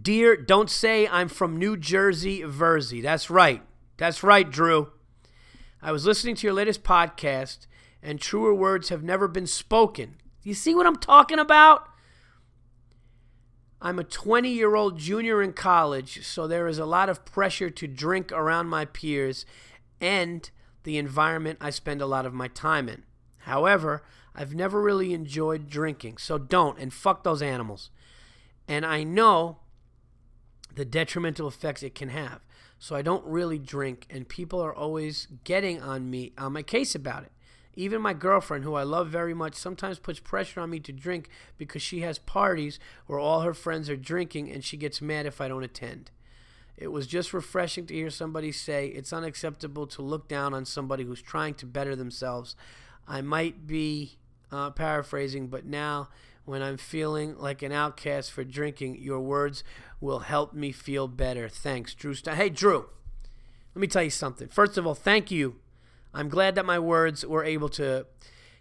Dear, 0.00 0.36
don't 0.36 0.70
say 0.70 1.06
I'm 1.08 1.28
from 1.28 1.56
New 1.56 1.76
Jersey, 1.76 2.42
Versey. 2.42 3.00
That's 3.00 3.28
right. 3.28 3.62
That's 3.96 4.22
right, 4.22 4.48
Drew. 4.48 4.92
I 5.82 5.92
was 5.92 6.06
listening 6.06 6.36
to 6.36 6.46
your 6.46 6.54
latest 6.54 6.84
podcast, 6.84 7.66
and 8.02 8.20
truer 8.20 8.54
words 8.54 8.88
have 8.88 9.02
never 9.02 9.28
been 9.28 9.46
spoken. 9.46 10.16
You 10.42 10.54
see 10.54 10.74
what 10.74 10.86
I'm 10.86 10.96
talking 10.96 11.38
about? 11.38 11.88
I'm 13.82 13.98
a 13.98 14.04
20 14.04 14.48
year 14.48 14.76
old 14.76 14.98
junior 14.98 15.42
in 15.42 15.52
college, 15.52 16.24
so 16.24 16.46
there 16.46 16.68
is 16.68 16.78
a 16.78 16.86
lot 16.86 17.08
of 17.08 17.24
pressure 17.24 17.70
to 17.70 17.86
drink 17.86 18.32
around 18.32 18.68
my 18.68 18.84
peers 18.84 19.44
and 20.00 20.48
the 20.84 20.96
environment 20.96 21.58
I 21.60 21.70
spend 21.70 22.00
a 22.00 22.06
lot 22.06 22.24
of 22.24 22.32
my 22.32 22.48
time 22.48 22.88
in. 22.88 23.02
However, 23.40 24.02
I've 24.34 24.54
never 24.54 24.80
really 24.80 25.12
enjoyed 25.12 25.68
drinking, 25.68 26.18
so 26.18 26.38
don't, 26.38 26.78
and 26.78 26.92
fuck 26.92 27.24
those 27.24 27.42
animals. 27.42 27.90
And 28.66 28.86
I 28.86 29.02
know 29.04 29.58
the 30.74 30.84
detrimental 30.84 31.48
effects 31.48 31.82
it 31.82 31.94
can 31.94 32.08
have, 32.08 32.40
so 32.78 32.96
I 32.96 33.02
don't 33.02 33.24
really 33.26 33.58
drink, 33.58 34.06
and 34.10 34.28
people 34.28 34.60
are 34.60 34.74
always 34.74 35.28
getting 35.44 35.80
on 35.80 36.10
me, 36.10 36.32
on 36.38 36.52
my 36.52 36.62
case 36.62 36.94
about 36.94 37.24
it. 37.24 37.32
Even 37.76 38.00
my 38.00 38.14
girlfriend, 38.14 38.64
who 38.64 38.74
I 38.74 38.84
love 38.84 39.08
very 39.08 39.34
much, 39.34 39.54
sometimes 39.54 39.98
puts 39.98 40.20
pressure 40.20 40.60
on 40.60 40.70
me 40.70 40.80
to 40.80 40.92
drink 40.92 41.28
because 41.58 41.82
she 41.82 42.00
has 42.00 42.18
parties 42.18 42.78
where 43.06 43.18
all 43.18 43.40
her 43.40 43.54
friends 43.54 43.90
are 43.90 43.96
drinking 43.96 44.50
and 44.50 44.64
she 44.64 44.76
gets 44.76 45.02
mad 45.02 45.26
if 45.26 45.40
I 45.40 45.48
don't 45.48 45.64
attend. 45.64 46.10
It 46.76 46.88
was 46.88 47.06
just 47.06 47.32
refreshing 47.32 47.86
to 47.86 47.94
hear 47.94 48.10
somebody 48.10 48.50
say 48.50 48.88
it's 48.88 49.12
unacceptable 49.12 49.86
to 49.88 50.02
look 50.02 50.28
down 50.28 50.54
on 50.54 50.64
somebody 50.64 51.04
who's 51.04 51.22
trying 51.22 51.54
to 51.54 51.66
better 51.66 51.94
themselves. 51.94 52.56
I 53.06 53.20
might 53.20 53.66
be 53.66 54.18
uh, 54.50 54.70
paraphrasing, 54.70 55.48
but 55.48 55.64
now 55.64 56.08
when 56.44 56.62
I'm 56.62 56.76
feeling 56.76 57.38
like 57.38 57.62
an 57.62 57.72
outcast 57.72 58.32
for 58.32 58.44
drinking, 58.44 58.96
your 59.00 59.20
words 59.20 59.62
will 60.00 60.20
help 60.20 60.52
me 60.52 60.72
feel 60.72 61.08
better. 61.08 61.48
Thanks, 61.48 61.94
Drew. 61.94 62.14
St- 62.14 62.36
hey, 62.36 62.50
Drew, 62.50 62.86
let 63.74 63.80
me 63.80 63.86
tell 63.86 64.02
you 64.02 64.10
something. 64.10 64.48
First 64.48 64.76
of 64.76 64.86
all, 64.86 64.94
thank 64.94 65.30
you. 65.30 65.56
I'm 66.12 66.28
glad 66.28 66.54
that 66.54 66.66
my 66.66 66.78
words 66.78 67.24
were 67.24 67.44
able 67.44 67.68
to 67.70 68.06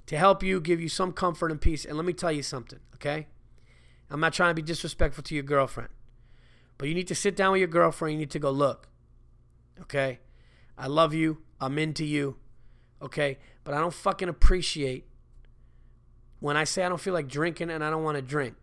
to 0.06 0.18
help 0.18 0.44
you, 0.44 0.60
give 0.60 0.82
you 0.82 0.90
some 0.90 1.14
comfort 1.14 1.50
and 1.50 1.62
peace. 1.62 1.86
And 1.86 1.96
let 1.96 2.06
me 2.06 2.12
tell 2.12 2.32
you 2.32 2.44
something, 2.44 2.80
okay? 2.96 3.28
I'm 4.10 4.20
not 4.20 4.34
trying 4.34 4.52
to 4.52 4.56
be 4.56 4.62
disrespectful 4.62 5.24
to 5.24 5.34
your 5.34 5.44
girlfriend. 5.44 5.90
But 6.84 6.90
you 6.90 6.96
need 6.96 7.08
to 7.08 7.16
sit 7.16 7.38
down 7.38 7.54
with 7.54 7.60
your 7.60 7.70
girlfriend. 7.70 8.12
You 8.12 8.20
need 8.20 8.32
to 8.32 8.40
go, 8.40 8.52
look, 8.52 8.90
okay? 9.84 10.20
I 10.78 10.88
love 10.88 11.14
you. 11.14 11.38
I'm 11.62 11.80
into 11.80 12.04
you, 12.04 12.36
okay? 13.02 13.38
But 13.64 13.74
I 13.74 13.80
don't 13.80 13.94
fucking 13.94 14.28
appreciate 14.28 15.08
when 16.42 16.58
I 16.58 16.66
say 16.66 16.84
I 16.84 16.90
don't 16.90 17.00
feel 17.00 17.14
like 17.14 17.30
drinking 17.30 17.70
and 17.70 17.86
I 17.86 17.90
don't 17.90 18.04
want 18.04 18.18
to 18.18 18.22
drink, 18.22 18.56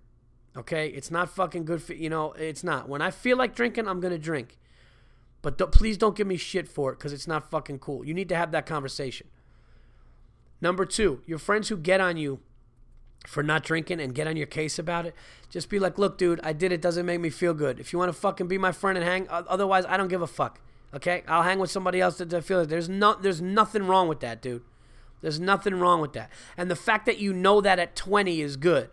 okay? 0.55 0.89
It's 0.89 1.11
not 1.11 1.31
fucking 1.31 1.65
good 1.65 1.83
for, 1.83 1.95
you 1.95 2.11
know, 2.11 2.33
it's 2.33 2.63
not. 2.63 2.91
When 2.91 3.01
I 3.01 3.11
feel 3.11 3.39
like 3.39 3.55
drinking, 3.55 3.89
I'm 3.89 4.01
going 4.01 4.13
to 4.13 4.19
drink. 4.19 4.59
But 5.41 5.57
don't, 5.57 5.73
please 5.73 5.97
don't 5.97 6.15
give 6.15 6.27
me 6.27 6.37
shit 6.37 6.69
for 6.69 6.93
it 6.93 6.99
because 6.99 7.15
it's 7.15 7.27
not 7.27 7.51
fucking 7.51 7.79
cool. 7.79 8.05
You 8.05 8.13
need 8.13 8.29
to 8.29 8.37
have 8.37 8.53
that 8.53 8.67
conversation. 8.67 9.29
Number 10.61 10.85
two, 10.85 11.23
your 11.25 11.39
friends 11.39 11.71
who 11.71 11.79
get 11.79 12.03
on 12.03 12.19
you 12.19 12.41
for 13.27 13.43
not 13.43 13.63
drinking 13.63 14.01
and 14.01 14.15
get 14.15 14.27
on 14.27 14.37
your 14.37 14.47
case 14.47 14.79
about 14.79 15.07
it. 15.07 15.15
Just 15.51 15.69
be 15.69 15.79
like, 15.79 15.99
look, 15.99 16.17
dude, 16.17 16.41
I 16.43 16.53
did 16.53 16.73
it. 16.73 16.81
Doesn't 16.81 17.07
make 17.07 17.21
me 17.21 17.31
feel 17.31 17.55
good. 17.55 17.79
If 17.79 17.93
you 17.93 17.99
want 17.99 18.09
to 18.09 18.19
fucking 18.19 18.49
be 18.49 18.59
my 18.59 18.73
friend 18.73 18.97
and 18.97 19.07
hang, 19.07 19.27
otherwise, 19.29 19.85
I 19.89 19.97
don't 19.97 20.09
give 20.09 20.23
a 20.23 20.27
fuck. 20.27 20.61
Okay, 20.93 21.23
I'll 21.29 21.43
hang 21.43 21.59
with 21.59 21.71
somebody 21.71 22.01
else 22.01 22.19
that 22.19 22.45
feel 22.45 22.61
it. 22.61 22.69
There's 22.69 22.89
no, 22.89 23.15
there's 23.15 23.41
nothing 23.41 23.87
wrong 23.87 24.09
with 24.09 24.21
that, 24.21 24.43
dude. 24.43 24.63
There's 25.21 25.39
nothing 25.39 25.75
wrong 25.75 26.01
with 26.01 26.15
that. 26.15 26.31
And 26.57 26.71
the 26.71 26.77
fact 26.77 27.07
that 27.07 27.19
you 27.19 27.33
know 27.33 27.61
that 27.61 27.79
at 27.79 27.95
20 27.95 28.41
is 28.41 28.57
good, 28.57 28.89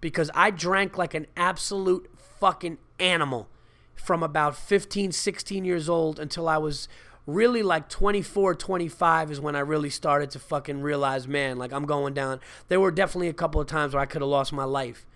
because 0.00 0.30
I 0.34 0.50
drank 0.50 0.96
like 0.96 1.12
an 1.12 1.26
absolute 1.36 2.08
fucking 2.38 2.78
animal 2.98 3.48
from 3.94 4.22
about 4.22 4.56
15, 4.56 5.12
16 5.12 5.64
years 5.64 5.88
old 5.88 6.18
until 6.18 6.48
I 6.48 6.56
was 6.56 6.88
really 7.34 7.62
like 7.62 7.88
24, 7.88 8.54
25 8.54 9.30
is 9.30 9.40
when 9.40 9.56
I 9.56 9.60
really 9.60 9.90
started 9.90 10.30
to 10.30 10.38
fucking 10.38 10.82
realize, 10.82 11.26
man, 11.26 11.56
like 11.58 11.72
I'm 11.72 11.86
going 11.86 12.14
down. 12.14 12.40
There 12.68 12.80
were 12.80 12.90
definitely 12.90 13.28
a 13.28 13.34
couple 13.34 13.60
of 13.60 13.66
times 13.66 13.94
where 13.94 14.02
I 14.02 14.06
could 14.06 14.22
have 14.22 14.28
lost 14.28 14.52
my 14.52 14.64
life 14.64 15.06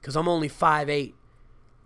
because 0.00 0.16
I'm 0.16 0.28
only 0.28 0.48
5'8. 0.48 1.14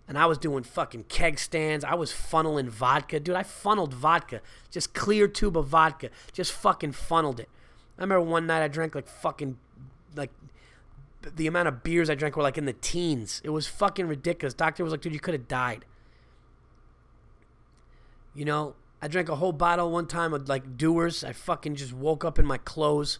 And 0.07 0.19
I 0.19 0.27
was 0.27 0.37
doing 0.37 0.63
fucking 0.63 1.05
keg 1.05 1.39
stands. 1.39 1.83
I 1.83 1.95
was 1.95 2.11
funneling 2.11 2.69
vodka. 2.69 3.19
Dude, 3.19 3.35
I 3.35 3.41
funneled 3.41 3.93
vodka. 3.93 4.41
Just 4.69 4.93
clear 4.93 5.27
tube 5.27 5.57
of 5.57 5.65
vodka. 5.65 6.11
Just 6.31 6.51
fucking 6.51 6.91
funneled 6.91 7.39
it. 7.39 7.49
I 7.97 8.03
remember 8.03 8.21
one 8.21 8.45
night 8.45 8.63
I 8.63 8.67
drank 8.67 8.93
like 8.93 9.07
fucking 9.07 9.57
like 10.15 10.29
the 11.35 11.47
amount 11.47 11.67
of 11.67 11.83
beers 11.83 12.09
I 12.09 12.15
drank 12.15 12.35
were 12.35 12.43
like 12.43 12.57
in 12.57 12.65
the 12.65 12.73
teens. 12.73 13.41
It 13.43 13.49
was 13.49 13.65
fucking 13.67 14.07
ridiculous. 14.07 14.53
Doctor 14.53 14.83
was 14.83 14.91
like, 14.91 15.01
dude, 15.01 15.13
you 15.13 15.19
could 15.19 15.33
have 15.33 15.47
died. 15.47 15.85
You 18.35 18.45
know, 18.45 18.75
I 19.05 19.07
drank 19.07 19.29
a 19.29 19.35
whole 19.35 19.51
bottle 19.51 19.91
one 19.91 20.07
time 20.07 20.33
of 20.33 20.49
like 20.49 20.77
Dewar's. 20.77 21.23
I 21.23 21.31
fucking 21.31 21.75
just 21.75 21.93
woke 21.93 22.25
up 22.25 22.39
in 22.39 22.45
my 22.47 22.57
clothes. 22.57 23.19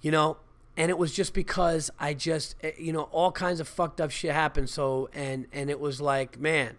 You 0.00 0.10
know, 0.10 0.38
and 0.74 0.90
it 0.90 0.96
was 0.96 1.12
just 1.12 1.34
because 1.34 1.90
I 2.00 2.14
just 2.14 2.56
eh, 2.62 2.70
you 2.78 2.94
know 2.94 3.02
all 3.12 3.30
kinds 3.30 3.60
of 3.60 3.68
fucked 3.68 4.00
up 4.00 4.10
shit 4.10 4.32
happened. 4.32 4.70
So 4.70 5.10
and 5.12 5.48
and 5.52 5.68
it 5.68 5.78
was 5.78 6.00
like, 6.00 6.40
man, 6.40 6.76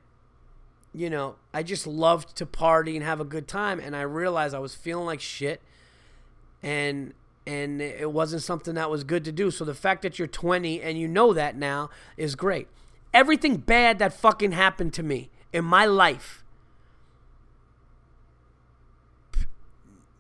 you 0.95 1.11
know, 1.11 1.35
I 1.53 1.61
just 1.61 1.85
loved 1.85 2.35
to 2.37 2.47
party 2.47 2.95
and 2.95 3.05
have 3.05 3.21
a 3.21 3.23
good 3.23 3.47
time, 3.47 3.79
and 3.79 3.95
I 3.95 4.01
realized 4.01 4.55
I 4.55 4.59
was 4.59 4.73
feeling 4.73 5.05
like 5.05 5.21
shit, 5.21 5.61
and 6.63 7.13
and 7.45 7.83
it 7.83 8.11
wasn't 8.11 8.41
something 8.41 8.73
that 8.73 8.89
was 8.89 9.03
good 9.03 9.23
to 9.25 9.31
do. 9.31 9.51
So 9.51 9.63
the 9.63 9.75
fact 9.75 10.01
that 10.01 10.17
you're 10.17 10.27
20 10.27 10.81
and 10.81 10.97
you 10.97 11.07
know 11.07 11.33
that 11.33 11.55
now 11.55 11.91
is 12.17 12.33
great. 12.33 12.67
Everything 13.13 13.57
bad 13.57 13.99
that 13.99 14.11
fucking 14.11 14.53
happened 14.53 14.93
to 14.93 15.03
me 15.03 15.29
in 15.51 15.63
my 15.63 15.85
life 15.85 16.42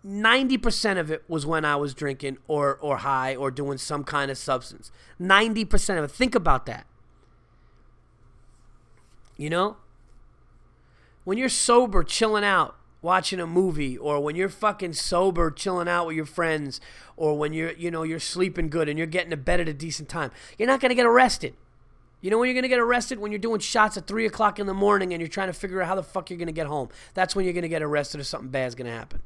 90% 0.05 0.99
of 0.99 1.09
it 1.09 1.23
was 1.27 1.45
when 1.45 1.63
I 1.63 1.75
was 1.75 1.93
drinking 1.93 2.37
or, 2.47 2.77
or 2.81 2.97
high 2.97 3.35
or 3.35 3.51
doing 3.51 3.77
some 3.77 4.03
kind 4.03 4.29
of 4.29 4.37
substance. 4.37 4.91
90% 5.19 5.97
of 5.97 6.03
it. 6.03 6.11
Think 6.11 6.35
about 6.35 6.65
that. 6.65 6.85
You 9.37 9.49
know? 9.49 9.77
When 11.23 11.37
you're 11.37 11.47
sober, 11.47 12.03
chilling 12.03 12.43
out, 12.43 12.75
watching 13.01 13.39
a 13.39 13.47
movie, 13.47 13.97
or 13.97 14.19
when 14.19 14.35
you're 14.35 14.49
fucking 14.49 14.93
sober, 14.93 15.49
chilling 15.49 15.87
out 15.87 16.07
with 16.07 16.17
your 16.17 16.25
friends, 16.25 16.81
or 17.15 17.37
when 17.37 17.53
you're, 17.53 17.71
you 17.73 17.89
know, 17.89 18.03
you're 18.03 18.19
sleeping 18.19 18.69
good 18.69 18.89
and 18.89 18.97
you're 18.97 19.07
getting 19.07 19.29
to 19.29 19.37
bed 19.37 19.61
at 19.61 19.69
a 19.69 19.73
decent 19.73 20.09
time, 20.09 20.31
you're 20.57 20.67
not 20.67 20.81
going 20.81 20.89
to 20.89 20.95
get 20.95 21.05
arrested. 21.05 21.55
You 22.19 22.29
know 22.29 22.37
when 22.37 22.47
you're 22.47 22.53
going 22.53 22.63
to 22.63 22.69
get 22.69 22.79
arrested? 22.79 23.19
When 23.19 23.31
you're 23.31 23.39
doing 23.39 23.59
shots 23.59 23.97
at 23.97 24.07
3 24.07 24.25
o'clock 24.25 24.57
in 24.57 24.65
the 24.65 24.73
morning 24.73 25.13
and 25.13 25.19
you're 25.19 25.27
trying 25.27 25.47
to 25.47 25.53
figure 25.53 25.81
out 25.81 25.89
how 25.89 25.95
the 25.95 26.03
fuck 26.03 26.29
you're 26.29 26.37
going 26.37 26.47
to 26.47 26.53
get 26.53 26.67
home. 26.67 26.87
That's 27.13 27.35
when 27.35 27.43
you're 27.43 27.53
going 27.53 27.63
to 27.63 27.69
get 27.69 27.81
arrested 27.81 28.21
or 28.21 28.23
something 28.23 28.49
bad's 28.49 28.75
going 28.75 28.87
to 28.87 28.93
happen. 28.93 29.21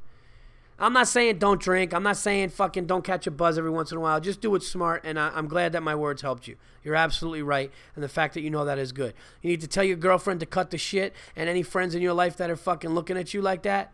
I'm 0.80 0.92
not 0.92 1.08
saying 1.08 1.38
don't 1.38 1.60
drink. 1.60 1.92
I'm 1.92 2.04
not 2.04 2.16
saying 2.16 2.50
fucking 2.50 2.86
don't 2.86 3.02
catch 3.02 3.26
a 3.26 3.32
buzz 3.32 3.58
every 3.58 3.70
once 3.70 3.90
in 3.90 3.98
a 3.98 4.00
while. 4.00 4.20
Just 4.20 4.40
do 4.40 4.54
it 4.54 4.62
smart, 4.62 5.02
and 5.04 5.18
I, 5.18 5.36
am 5.36 5.48
glad 5.48 5.72
that 5.72 5.82
my 5.82 5.94
words 5.94 6.22
helped 6.22 6.46
you. 6.46 6.56
You're 6.84 6.94
absolutely 6.94 7.42
right, 7.42 7.72
and 7.96 8.04
the 8.04 8.08
fact 8.08 8.34
that 8.34 8.42
you 8.42 8.50
know 8.50 8.64
that 8.64 8.78
is 8.78 8.92
good. 8.92 9.12
You 9.42 9.50
need 9.50 9.60
to 9.62 9.66
tell 9.66 9.82
your 9.82 9.96
girlfriend 9.96 10.38
to 10.40 10.46
cut 10.46 10.70
the 10.70 10.78
shit, 10.78 11.14
and 11.34 11.48
any 11.48 11.64
friends 11.64 11.96
in 11.96 12.02
your 12.02 12.12
life 12.12 12.36
that 12.36 12.48
are 12.48 12.56
fucking 12.56 12.90
looking 12.90 13.16
at 13.16 13.34
you 13.34 13.42
like 13.42 13.62
that, 13.62 13.92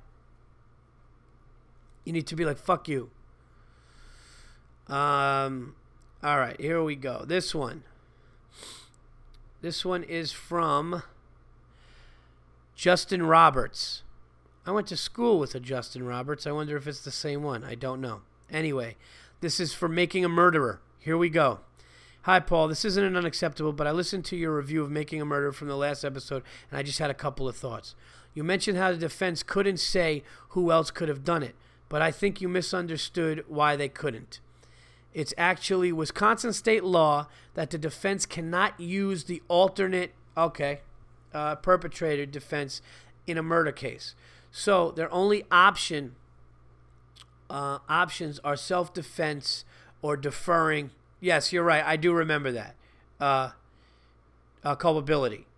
you 2.05 2.12
need 2.12 2.26
to 2.26 2.37
be 2.37 2.45
like, 2.45 2.59
fuck 2.59 2.87
you. 2.87 3.11
Um, 4.89 5.74
all 6.22 6.39
right, 6.39 6.61
here 6.61 6.82
we 6.82 6.97
go. 6.97 7.24
This 7.26 7.55
one. 7.55 7.82
This 9.62 9.87
one 9.87 10.03
is 10.03 10.32
from 10.32 11.03
Justin 12.74 13.24
Roberts. 13.24 14.03
I 14.66 14.70
went 14.70 14.86
to 14.86 14.96
school 14.96 15.38
with 15.38 15.54
a 15.54 15.60
Justin 15.60 16.06
Roberts. 16.06 16.46
I 16.46 16.52
wonder 16.52 16.74
if 16.76 16.86
it's 16.86 17.04
the 17.04 17.10
same 17.10 17.42
one. 17.42 17.64
I 17.64 17.74
don't 17.74 18.00
know. 18.00 18.22
Anyway, 18.50 18.96
this 19.40 19.60
is 19.60 19.74
for 19.74 19.88
Making 19.88 20.24
a 20.24 20.28
Murderer. 20.28 20.80
Here 20.98 21.18
we 21.18 21.28
go. 21.28 21.60
Hi, 22.22 22.40
Paul. 22.40 22.68
This 22.68 22.86
isn't 22.86 23.04
an 23.04 23.14
unacceptable, 23.14 23.74
but 23.74 23.86
I 23.86 23.90
listened 23.90 24.24
to 24.26 24.36
your 24.36 24.56
review 24.56 24.82
of 24.82 24.90
Making 24.90 25.20
a 25.20 25.26
Murderer 25.26 25.52
from 25.52 25.68
the 25.68 25.76
last 25.76 26.02
episode, 26.02 26.42
and 26.70 26.78
I 26.78 26.82
just 26.82 26.98
had 26.98 27.10
a 27.10 27.14
couple 27.14 27.46
of 27.46 27.56
thoughts. 27.56 27.94
You 28.32 28.42
mentioned 28.42 28.78
how 28.78 28.90
the 28.90 28.96
defense 28.96 29.42
couldn't 29.42 29.80
say 29.80 30.22
who 30.50 30.72
else 30.72 30.90
could 30.90 31.10
have 31.10 31.24
done 31.24 31.42
it, 31.42 31.54
but 31.90 32.00
I 32.00 32.10
think 32.10 32.40
you 32.40 32.48
misunderstood 32.48 33.44
why 33.46 33.76
they 33.76 33.90
couldn't. 33.90 34.40
It's 35.12 35.34
actually 35.36 35.92
Wisconsin 35.92 36.54
state 36.54 36.84
law 36.84 37.26
that 37.52 37.68
the 37.68 37.76
defense 37.76 38.24
cannot 38.24 38.80
use 38.80 39.24
the 39.24 39.42
alternate, 39.48 40.12
okay, 40.38 40.80
uh, 41.34 41.56
perpetrator 41.56 42.24
defense 42.24 42.80
in 43.26 43.36
a 43.36 43.42
murder 43.42 43.72
case. 43.72 44.14
So 44.57 44.92
their 44.92 45.12
only 45.12 45.42
option 45.50 46.14
uh, 47.50 47.80
options 47.88 48.38
are 48.44 48.55
self 48.55 48.94
defense 48.94 49.64
or 50.00 50.16
deferring. 50.16 50.92
Yes, 51.20 51.52
you're 51.52 51.64
right. 51.64 51.84
I 51.84 51.96
do 51.96 52.12
remember 52.12 52.52
that. 52.52 52.76
Uh, 53.18 53.50
uh, 54.62 54.76
culpability. 54.76 55.48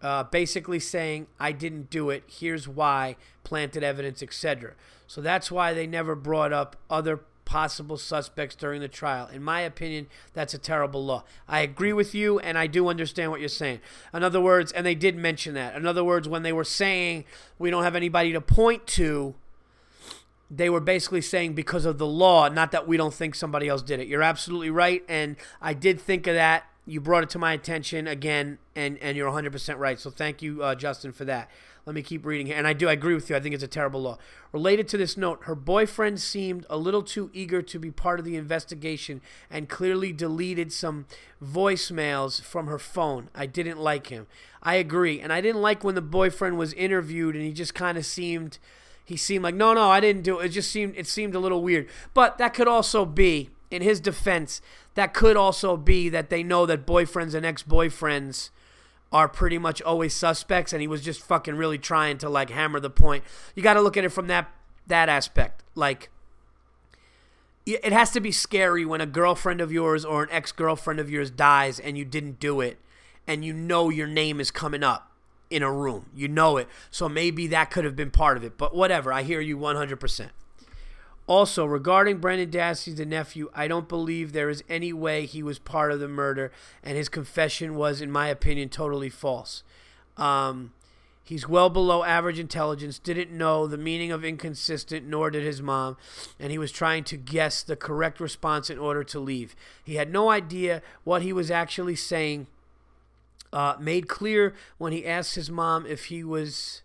Uh, 0.00 0.22
basically 0.22 0.78
saying 0.78 1.26
I 1.40 1.50
didn't 1.50 1.90
do 1.90 2.10
it. 2.10 2.22
Here's 2.28 2.68
why. 2.68 3.16
Planted 3.42 3.82
evidence, 3.82 4.22
etc. 4.22 4.74
So 5.08 5.20
that's 5.20 5.50
why 5.50 5.74
they 5.74 5.88
never 5.88 6.14
brought 6.14 6.52
up 6.52 6.76
other 6.88 7.22
possible 7.50 7.96
suspects 7.96 8.54
during 8.54 8.80
the 8.80 8.86
trial. 8.86 9.26
In 9.26 9.42
my 9.42 9.62
opinion, 9.62 10.06
that's 10.34 10.54
a 10.54 10.58
terrible 10.58 11.04
law. 11.04 11.24
I 11.48 11.62
agree 11.62 11.92
with 11.92 12.14
you, 12.14 12.38
and 12.38 12.56
I 12.56 12.68
do 12.68 12.86
understand 12.86 13.32
what 13.32 13.40
you're 13.40 13.48
saying. 13.48 13.80
In 14.14 14.22
other 14.22 14.40
words, 14.40 14.70
and 14.70 14.86
they 14.86 14.94
did 14.94 15.16
mention 15.16 15.54
that. 15.54 15.74
In 15.74 15.84
other 15.84 16.04
words, 16.04 16.28
when 16.28 16.44
they 16.44 16.52
were 16.52 16.62
saying 16.62 17.24
we 17.58 17.68
don't 17.68 17.82
have 17.82 17.96
anybody 17.96 18.32
to 18.34 18.40
point 18.40 18.86
to, 18.86 19.34
they 20.48 20.70
were 20.70 20.78
basically 20.78 21.22
saying 21.22 21.54
because 21.54 21.84
of 21.84 21.98
the 21.98 22.06
law, 22.06 22.48
not 22.48 22.70
that 22.70 22.86
we 22.86 22.96
don't 22.96 23.12
think 23.12 23.34
somebody 23.34 23.66
else 23.66 23.82
did 23.82 23.98
it. 23.98 24.06
You're 24.06 24.22
absolutely 24.22 24.70
right, 24.70 25.02
and 25.08 25.34
I 25.60 25.74
did 25.74 26.00
think 26.00 26.28
of 26.28 26.36
that. 26.36 26.66
You 26.86 27.00
brought 27.00 27.24
it 27.24 27.30
to 27.30 27.40
my 27.40 27.52
attention 27.52 28.06
again, 28.06 28.58
and, 28.76 28.96
and 28.98 29.16
you're 29.16 29.28
100% 29.28 29.76
right. 29.76 29.98
So 29.98 30.08
thank 30.10 30.40
you, 30.40 30.62
uh, 30.62 30.76
Justin, 30.76 31.10
for 31.10 31.24
that. 31.24 31.50
Let 31.86 31.94
me 31.94 32.02
keep 32.02 32.24
reading 32.24 32.46
here. 32.46 32.56
And 32.56 32.66
I 32.66 32.72
do, 32.72 32.88
I 32.88 32.92
agree 32.92 33.14
with 33.14 33.30
you. 33.30 33.36
I 33.36 33.40
think 33.40 33.54
it's 33.54 33.64
a 33.64 33.68
terrible 33.68 34.02
law. 34.02 34.18
Related 34.52 34.86
to 34.88 34.96
this 34.96 35.16
note, 35.16 35.40
her 35.44 35.54
boyfriend 35.54 36.20
seemed 36.20 36.66
a 36.68 36.76
little 36.76 37.02
too 37.02 37.30
eager 37.32 37.62
to 37.62 37.78
be 37.78 37.90
part 37.90 38.18
of 38.18 38.24
the 38.24 38.36
investigation 38.36 39.20
and 39.50 39.68
clearly 39.68 40.12
deleted 40.12 40.72
some 40.72 41.06
voicemails 41.42 42.40
from 42.42 42.66
her 42.66 42.78
phone. 42.78 43.30
I 43.34 43.46
didn't 43.46 43.78
like 43.78 44.08
him. 44.08 44.26
I 44.62 44.74
agree. 44.74 45.20
And 45.20 45.32
I 45.32 45.40
didn't 45.40 45.62
like 45.62 45.82
when 45.82 45.94
the 45.94 46.02
boyfriend 46.02 46.58
was 46.58 46.72
interviewed 46.74 47.34
and 47.34 47.44
he 47.44 47.52
just 47.52 47.74
kind 47.74 47.96
of 47.96 48.04
seemed 48.04 48.58
he 49.02 49.16
seemed 49.16 49.42
like 49.42 49.56
no 49.56 49.74
no 49.74 49.90
I 49.90 49.98
didn't 49.98 50.22
do 50.22 50.38
it. 50.38 50.46
It 50.46 50.48
just 50.50 50.70
seemed 50.70 50.94
it 50.96 51.06
seemed 51.06 51.34
a 51.34 51.40
little 51.40 51.62
weird. 51.62 51.88
But 52.14 52.38
that 52.38 52.54
could 52.54 52.68
also 52.68 53.04
be 53.04 53.50
in 53.70 53.82
his 53.82 54.00
defense, 54.00 54.60
that 54.94 55.14
could 55.14 55.36
also 55.36 55.76
be 55.76 56.08
that 56.08 56.28
they 56.28 56.42
know 56.42 56.66
that 56.66 56.86
boyfriends 56.86 57.34
and 57.34 57.46
ex-boyfriends 57.46 58.50
are 59.12 59.28
pretty 59.28 59.58
much 59.58 59.82
always 59.82 60.14
suspects 60.14 60.72
and 60.72 60.80
he 60.80 60.86
was 60.86 61.02
just 61.02 61.20
fucking 61.20 61.56
really 61.56 61.78
trying 61.78 62.18
to 62.18 62.28
like 62.28 62.50
hammer 62.50 62.80
the 62.80 62.90
point. 62.90 63.24
You 63.54 63.62
got 63.62 63.74
to 63.74 63.80
look 63.80 63.96
at 63.96 64.04
it 64.04 64.10
from 64.10 64.28
that 64.28 64.50
that 64.86 65.08
aspect. 65.08 65.62
Like 65.74 66.10
it 67.66 67.92
has 67.92 68.10
to 68.12 68.20
be 68.20 68.32
scary 68.32 68.84
when 68.84 69.00
a 69.00 69.06
girlfriend 69.06 69.60
of 69.60 69.70
yours 69.70 70.04
or 70.04 70.22
an 70.22 70.28
ex-girlfriend 70.32 70.98
of 70.98 71.10
yours 71.10 71.30
dies 71.30 71.78
and 71.78 71.96
you 71.96 72.04
didn't 72.04 72.40
do 72.40 72.60
it 72.60 72.78
and 73.26 73.44
you 73.44 73.52
know 73.52 73.90
your 73.90 74.08
name 74.08 74.40
is 74.40 74.50
coming 74.50 74.82
up 74.82 75.12
in 75.50 75.62
a 75.62 75.72
room. 75.72 76.06
You 76.14 76.28
know 76.28 76.56
it. 76.56 76.68
So 76.90 77.08
maybe 77.08 77.46
that 77.48 77.70
could 77.70 77.84
have 77.84 77.96
been 77.96 78.10
part 78.10 78.36
of 78.36 78.44
it. 78.44 78.56
But 78.56 78.74
whatever, 78.74 79.12
I 79.12 79.22
hear 79.22 79.40
you 79.40 79.56
100%. 79.58 80.30
Also, 81.30 81.64
regarding 81.64 82.18
Brendan 82.18 82.50
Dassey, 82.50 82.94
the 82.94 83.06
nephew, 83.06 83.52
I 83.54 83.68
don't 83.68 83.88
believe 83.88 84.32
there 84.32 84.50
is 84.50 84.64
any 84.68 84.92
way 84.92 85.26
he 85.26 85.44
was 85.44 85.60
part 85.60 85.92
of 85.92 86.00
the 86.00 86.08
murder, 86.08 86.50
and 86.82 86.96
his 86.96 87.08
confession 87.08 87.76
was, 87.76 88.00
in 88.00 88.10
my 88.10 88.26
opinion, 88.26 88.68
totally 88.68 89.08
false. 89.08 89.62
Um, 90.16 90.72
he's 91.22 91.48
well 91.48 91.70
below 91.70 92.02
average 92.02 92.40
intelligence, 92.40 92.98
didn't 92.98 93.30
know 93.30 93.68
the 93.68 93.78
meaning 93.78 94.10
of 94.10 94.24
inconsistent, 94.24 95.06
nor 95.06 95.30
did 95.30 95.44
his 95.44 95.62
mom, 95.62 95.96
and 96.40 96.50
he 96.50 96.58
was 96.58 96.72
trying 96.72 97.04
to 97.04 97.16
guess 97.16 97.62
the 97.62 97.76
correct 97.76 98.18
response 98.18 98.68
in 98.68 98.80
order 98.80 99.04
to 99.04 99.20
leave. 99.20 99.54
He 99.84 99.94
had 99.94 100.10
no 100.10 100.30
idea 100.30 100.82
what 101.04 101.22
he 101.22 101.32
was 101.32 101.48
actually 101.48 101.94
saying. 101.94 102.48
Uh, 103.52 103.76
made 103.78 104.08
clear 104.08 104.52
when 104.78 104.92
he 104.92 105.06
asked 105.06 105.36
his 105.36 105.48
mom 105.48 105.86
if 105.86 106.06
he 106.06 106.24
was. 106.24 106.82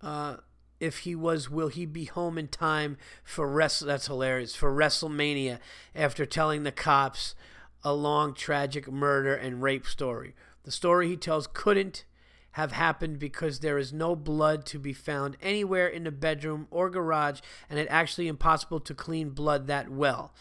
Uh, 0.00 0.36
if 0.80 0.98
he 0.98 1.14
was, 1.14 1.50
will 1.50 1.68
he 1.68 1.86
be 1.86 2.04
home 2.04 2.38
in 2.38 2.48
time 2.48 2.96
for 3.24 3.48
wrestle? 3.48 3.88
That's 3.88 4.06
hilarious 4.06 4.54
for 4.54 4.72
WrestleMania 4.72 5.58
after 5.94 6.26
telling 6.26 6.62
the 6.62 6.72
cops 6.72 7.34
a 7.82 7.92
long 7.92 8.34
tragic 8.34 8.90
murder 8.90 9.34
and 9.34 9.62
rape 9.62 9.86
story. 9.86 10.34
The 10.64 10.70
story 10.70 11.08
he 11.08 11.16
tells 11.16 11.46
couldn't 11.46 12.04
have 12.52 12.72
happened 12.72 13.18
because 13.18 13.60
there 13.60 13.78
is 13.78 13.92
no 13.92 14.16
blood 14.16 14.64
to 14.66 14.78
be 14.78 14.92
found 14.92 15.36
anywhere 15.42 15.86
in 15.86 16.04
the 16.04 16.10
bedroom 16.10 16.66
or 16.70 16.90
garage, 16.90 17.40
and 17.68 17.78
it's 17.78 17.90
actually 17.90 18.28
impossible 18.28 18.80
to 18.80 18.94
clean 18.94 19.30
blood 19.30 19.66
that 19.66 19.90
well. 19.90 20.34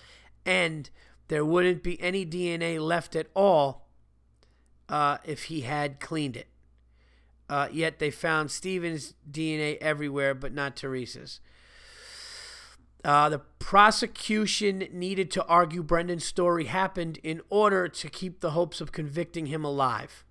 And 0.45 0.89
there 1.27 1.45
wouldn't 1.45 1.83
be 1.83 2.01
any 2.01 2.25
DNA 2.25 2.79
left 2.79 3.15
at 3.15 3.27
all 3.35 3.87
uh, 4.87 5.17
if 5.25 5.43
he 5.43 5.61
had 5.61 5.99
cleaned 5.99 6.37
it. 6.37 6.47
Uh, 7.49 7.67
yet 7.71 7.99
they 7.99 8.09
found 8.11 8.49
Steven's 8.51 9.13
DNA 9.29 9.77
everywhere, 9.79 10.33
but 10.33 10.53
not 10.53 10.75
Teresa's. 10.75 11.39
Uh, 13.03 13.29
the 13.29 13.39
prosecution 13.59 14.87
needed 14.91 15.29
to 15.29 15.45
argue 15.45 15.83
Brendan's 15.83 16.25
story 16.25 16.65
happened 16.65 17.19
in 17.21 17.39
order 17.51 17.87
to 17.87 18.09
keep 18.09 18.39
the 18.39 18.51
hopes 18.51 18.81
of 18.81 18.91
convicting 18.91 19.45
him 19.47 19.63
alive. 19.63 20.23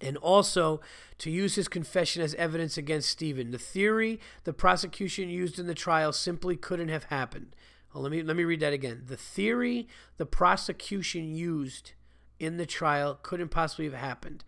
and 0.00 0.16
also 0.18 0.80
to 1.18 1.30
use 1.30 1.54
his 1.54 1.68
confession 1.68 2.22
as 2.22 2.34
evidence 2.34 2.76
against 2.76 3.08
Stephen. 3.08 3.50
The 3.50 3.58
theory 3.58 4.20
the 4.44 4.52
prosecution 4.52 5.30
used 5.30 5.58
in 5.58 5.66
the 5.66 5.74
trial 5.74 6.12
simply 6.12 6.56
couldn't 6.56 6.88
have 6.88 7.04
happened. 7.04 7.56
Well, 7.94 8.02
let 8.02 8.12
me 8.12 8.22
let 8.22 8.36
me 8.36 8.44
read 8.44 8.60
that 8.60 8.74
again. 8.74 9.04
The 9.06 9.16
theory 9.16 9.88
the 10.18 10.26
prosecution 10.26 11.34
used 11.34 11.92
in 12.38 12.58
the 12.58 12.66
trial 12.66 13.18
couldn't 13.22 13.48
possibly 13.48 13.86
have 13.86 13.94
happened. 13.94 14.44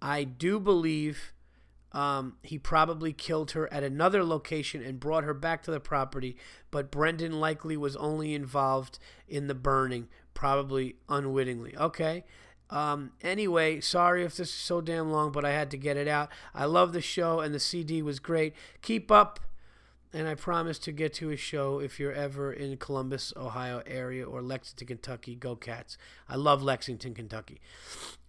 I 0.00 0.24
do 0.24 0.60
believe 0.60 1.32
um, 1.92 2.36
he 2.42 2.58
probably 2.58 3.12
killed 3.12 3.52
her 3.52 3.72
at 3.72 3.82
another 3.82 4.22
location 4.22 4.82
and 4.82 5.00
brought 5.00 5.24
her 5.24 5.34
back 5.34 5.62
to 5.64 5.70
the 5.70 5.80
property, 5.80 6.36
but 6.70 6.90
Brendan 6.90 7.40
likely 7.40 7.76
was 7.76 7.96
only 7.96 8.34
involved 8.34 8.98
in 9.26 9.46
the 9.46 9.54
burning, 9.54 10.08
probably 10.34 10.96
unwittingly. 11.08 11.76
Okay. 11.76 12.24
Um, 12.70 13.12
anyway, 13.22 13.80
sorry 13.80 14.24
if 14.24 14.36
this 14.36 14.48
is 14.48 14.54
so 14.54 14.82
damn 14.82 15.10
long, 15.10 15.32
but 15.32 15.44
I 15.44 15.52
had 15.52 15.70
to 15.70 15.78
get 15.78 15.96
it 15.96 16.06
out. 16.06 16.28
I 16.54 16.66
love 16.66 16.92
the 16.92 17.00
show, 17.00 17.40
and 17.40 17.54
the 17.54 17.60
CD 17.60 18.02
was 18.02 18.18
great. 18.18 18.54
Keep 18.82 19.10
up, 19.10 19.40
and 20.12 20.28
I 20.28 20.34
promise 20.34 20.78
to 20.80 20.92
get 20.92 21.14
to 21.14 21.30
a 21.30 21.36
show 21.36 21.80
if 21.80 21.98
you're 21.98 22.12
ever 22.12 22.52
in 22.52 22.76
Columbus, 22.76 23.32
Ohio 23.36 23.82
area 23.86 24.26
or 24.26 24.42
Lexington, 24.42 24.86
Kentucky. 24.86 25.34
Go 25.34 25.56
Cats! 25.56 25.96
I 26.28 26.36
love 26.36 26.62
Lexington, 26.62 27.14
Kentucky. 27.14 27.60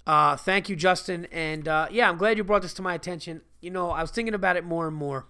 Uh, 0.07 0.35
thank 0.35 0.69
you, 0.69 0.75
Justin, 0.75 1.27
and 1.31 1.67
uh, 1.67 1.87
yeah, 1.91 2.09
I'm 2.09 2.17
glad 2.17 2.37
you 2.37 2.43
brought 2.43 2.63
this 2.63 2.73
to 2.75 2.81
my 2.81 2.95
attention. 2.95 3.41
You 3.61 3.69
know, 3.69 3.91
I 3.91 4.01
was 4.01 4.11
thinking 4.11 4.33
about 4.33 4.57
it 4.57 4.63
more 4.63 4.87
and 4.87 4.95
more, 4.95 5.27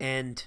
and 0.00 0.44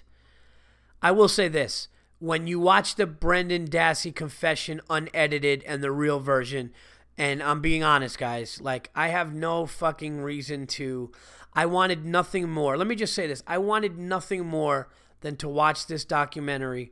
I 1.01 1.11
will 1.11 1.29
say 1.29 1.47
this: 1.47 1.87
when 2.19 2.47
you 2.47 2.59
watch 2.59 2.95
the 2.95 3.05
Brendan 3.07 3.67
Dassey 3.67 4.13
confession 4.13 4.81
unedited 4.89 5.63
and 5.63 5.81
the 5.81 5.91
real 5.91 6.19
version 6.19 6.71
and 7.17 7.43
I'm 7.43 7.61
being 7.61 7.83
honest, 7.83 8.17
guys. 8.17 8.59
Like, 8.61 8.89
I 8.95 9.09
have 9.09 9.33
no 9.33 9.65
fucking 9.65 10.21
reason 10.21 10.67
to. 10.67 11.11
I 11.53 11.67
wanted 11.67 12.03
nothing 12.05 12.49
more. 12.49 12.77
Let 12.77 12.87
me 12.87 12.95
just 12.95 13.13
say 13.13 13.27
this 13.27 13.43
I 13.45 13.59
wanted 13.59 13.97
nothing 13.97 14.45
more 14.45 14.89
than 15.21 15.35
to 15.37 15.47
watch 15.47 15.87
this 15.87 16.03
documentary 16.03 16.91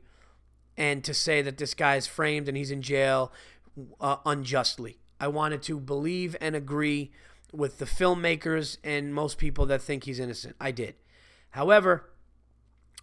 and 0.76 1.04
to 1.04 1.12
say 1.12 1.42
that 1.42 1.58
this 1.58 1.74
guy 1.74 1.96
is 1.96 2.06
framed 2.06 2.48
and 2.48 2.56
he's 2.56 2.70
in 2.70 2.80
jail 2.80 3.32
uh, 4.00 4.16
unjustly. 4.24 4.98
I 5.22 5.28
wanted 5.28 5.62
to 5.62 5.78
believe 5.78 6.34
and 6.40 6.56
agree 6.56 7.12
with 7.52 7.78
the 7.78 7.84
filmmakers 7.84 8.76
and 8.82 9.14
most 9.14 9.38
people 9.38 9.66
that 9.66 9.80
think 9.80 10.02
he's 10.02 10.18
innocent. 10.18 10.56
I 10.60 10.72
did. 10.72 10.96
However, 11.50 12.10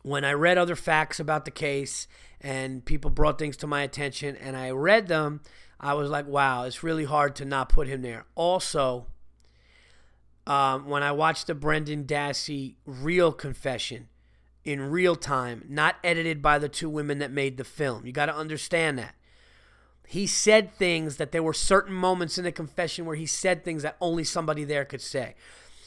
when 0.03 0.25
I 0.25 0.33
read 0.33 0.57
other 0.57 0.75
facts 0.75 1.21
about 1.21 1.45
the 1.45 1.51
case 1.51 2.09
and 2.41 2.83
people 2.83 3.09
brought 3.09 3.39
things 3.39 3.55
to 3.57 3.67
my 3.67 3.83
attention 3.83 4.35
and 4.35 4.57
I 4.57 4.71
read 4.71 5.07
them, 5.07 5.39
I 5.79 5.93
was 5.93 6.09
like, 6.09 6.27
wow, 6.27 6.65
it's 6.65 6.83
really 6.83 7.05
hard 7.05 7.37
to 7.37 7.45
not 7.45 7.69
put 7.69 7.87
him 7.87 8.01
there. 8.01 8.25
Also, 8.35 9.07
um, 10.45 10.89
when 10.89 11.03
I 11.03 11.13
watched 11.13 11.47
the 11.47 11.55
Brendan 11.55 12.03
Dassey 12.03 12.75
real 12.85 13.31
confession 13.31 14.09
in 14.65 14.81
real 14.81 15.15
time, 15.15 15.63
not 15.69 15.95
edited 16.03 16.41
by 16.41 16.59
the 16.59 16.67
two 16.67 16.89
women 16.89 17.19
that 17.19 17.31
made 17.31 17.55
the 17.55 17.63
film, 17.63 18.05
you 18.05 18.11
got 18.11 18.25
to 18.25 18.35
understand 18.35 18.99
that. 18.99 19.15
He 20.09 20.25
said 20.25 20.73
things 20.73 21.17
that 21.17 21.31
there 21.31 21.43
were 21.43 21.53
certain 21.53 21.93
moments 21.93 22.39
in 22.39 22.43
the 22.43 22.51
confession 22.51 23.05
where 23.05 23.15
he 23.15 23.27
said 23.27 23.63
things 23.63 23.83
that 23.83 23.95
only 24.01 24.23
somebody 24.23 24.63
there 24.63 24.83
could 24.83 25.01
say. 25.01 25.35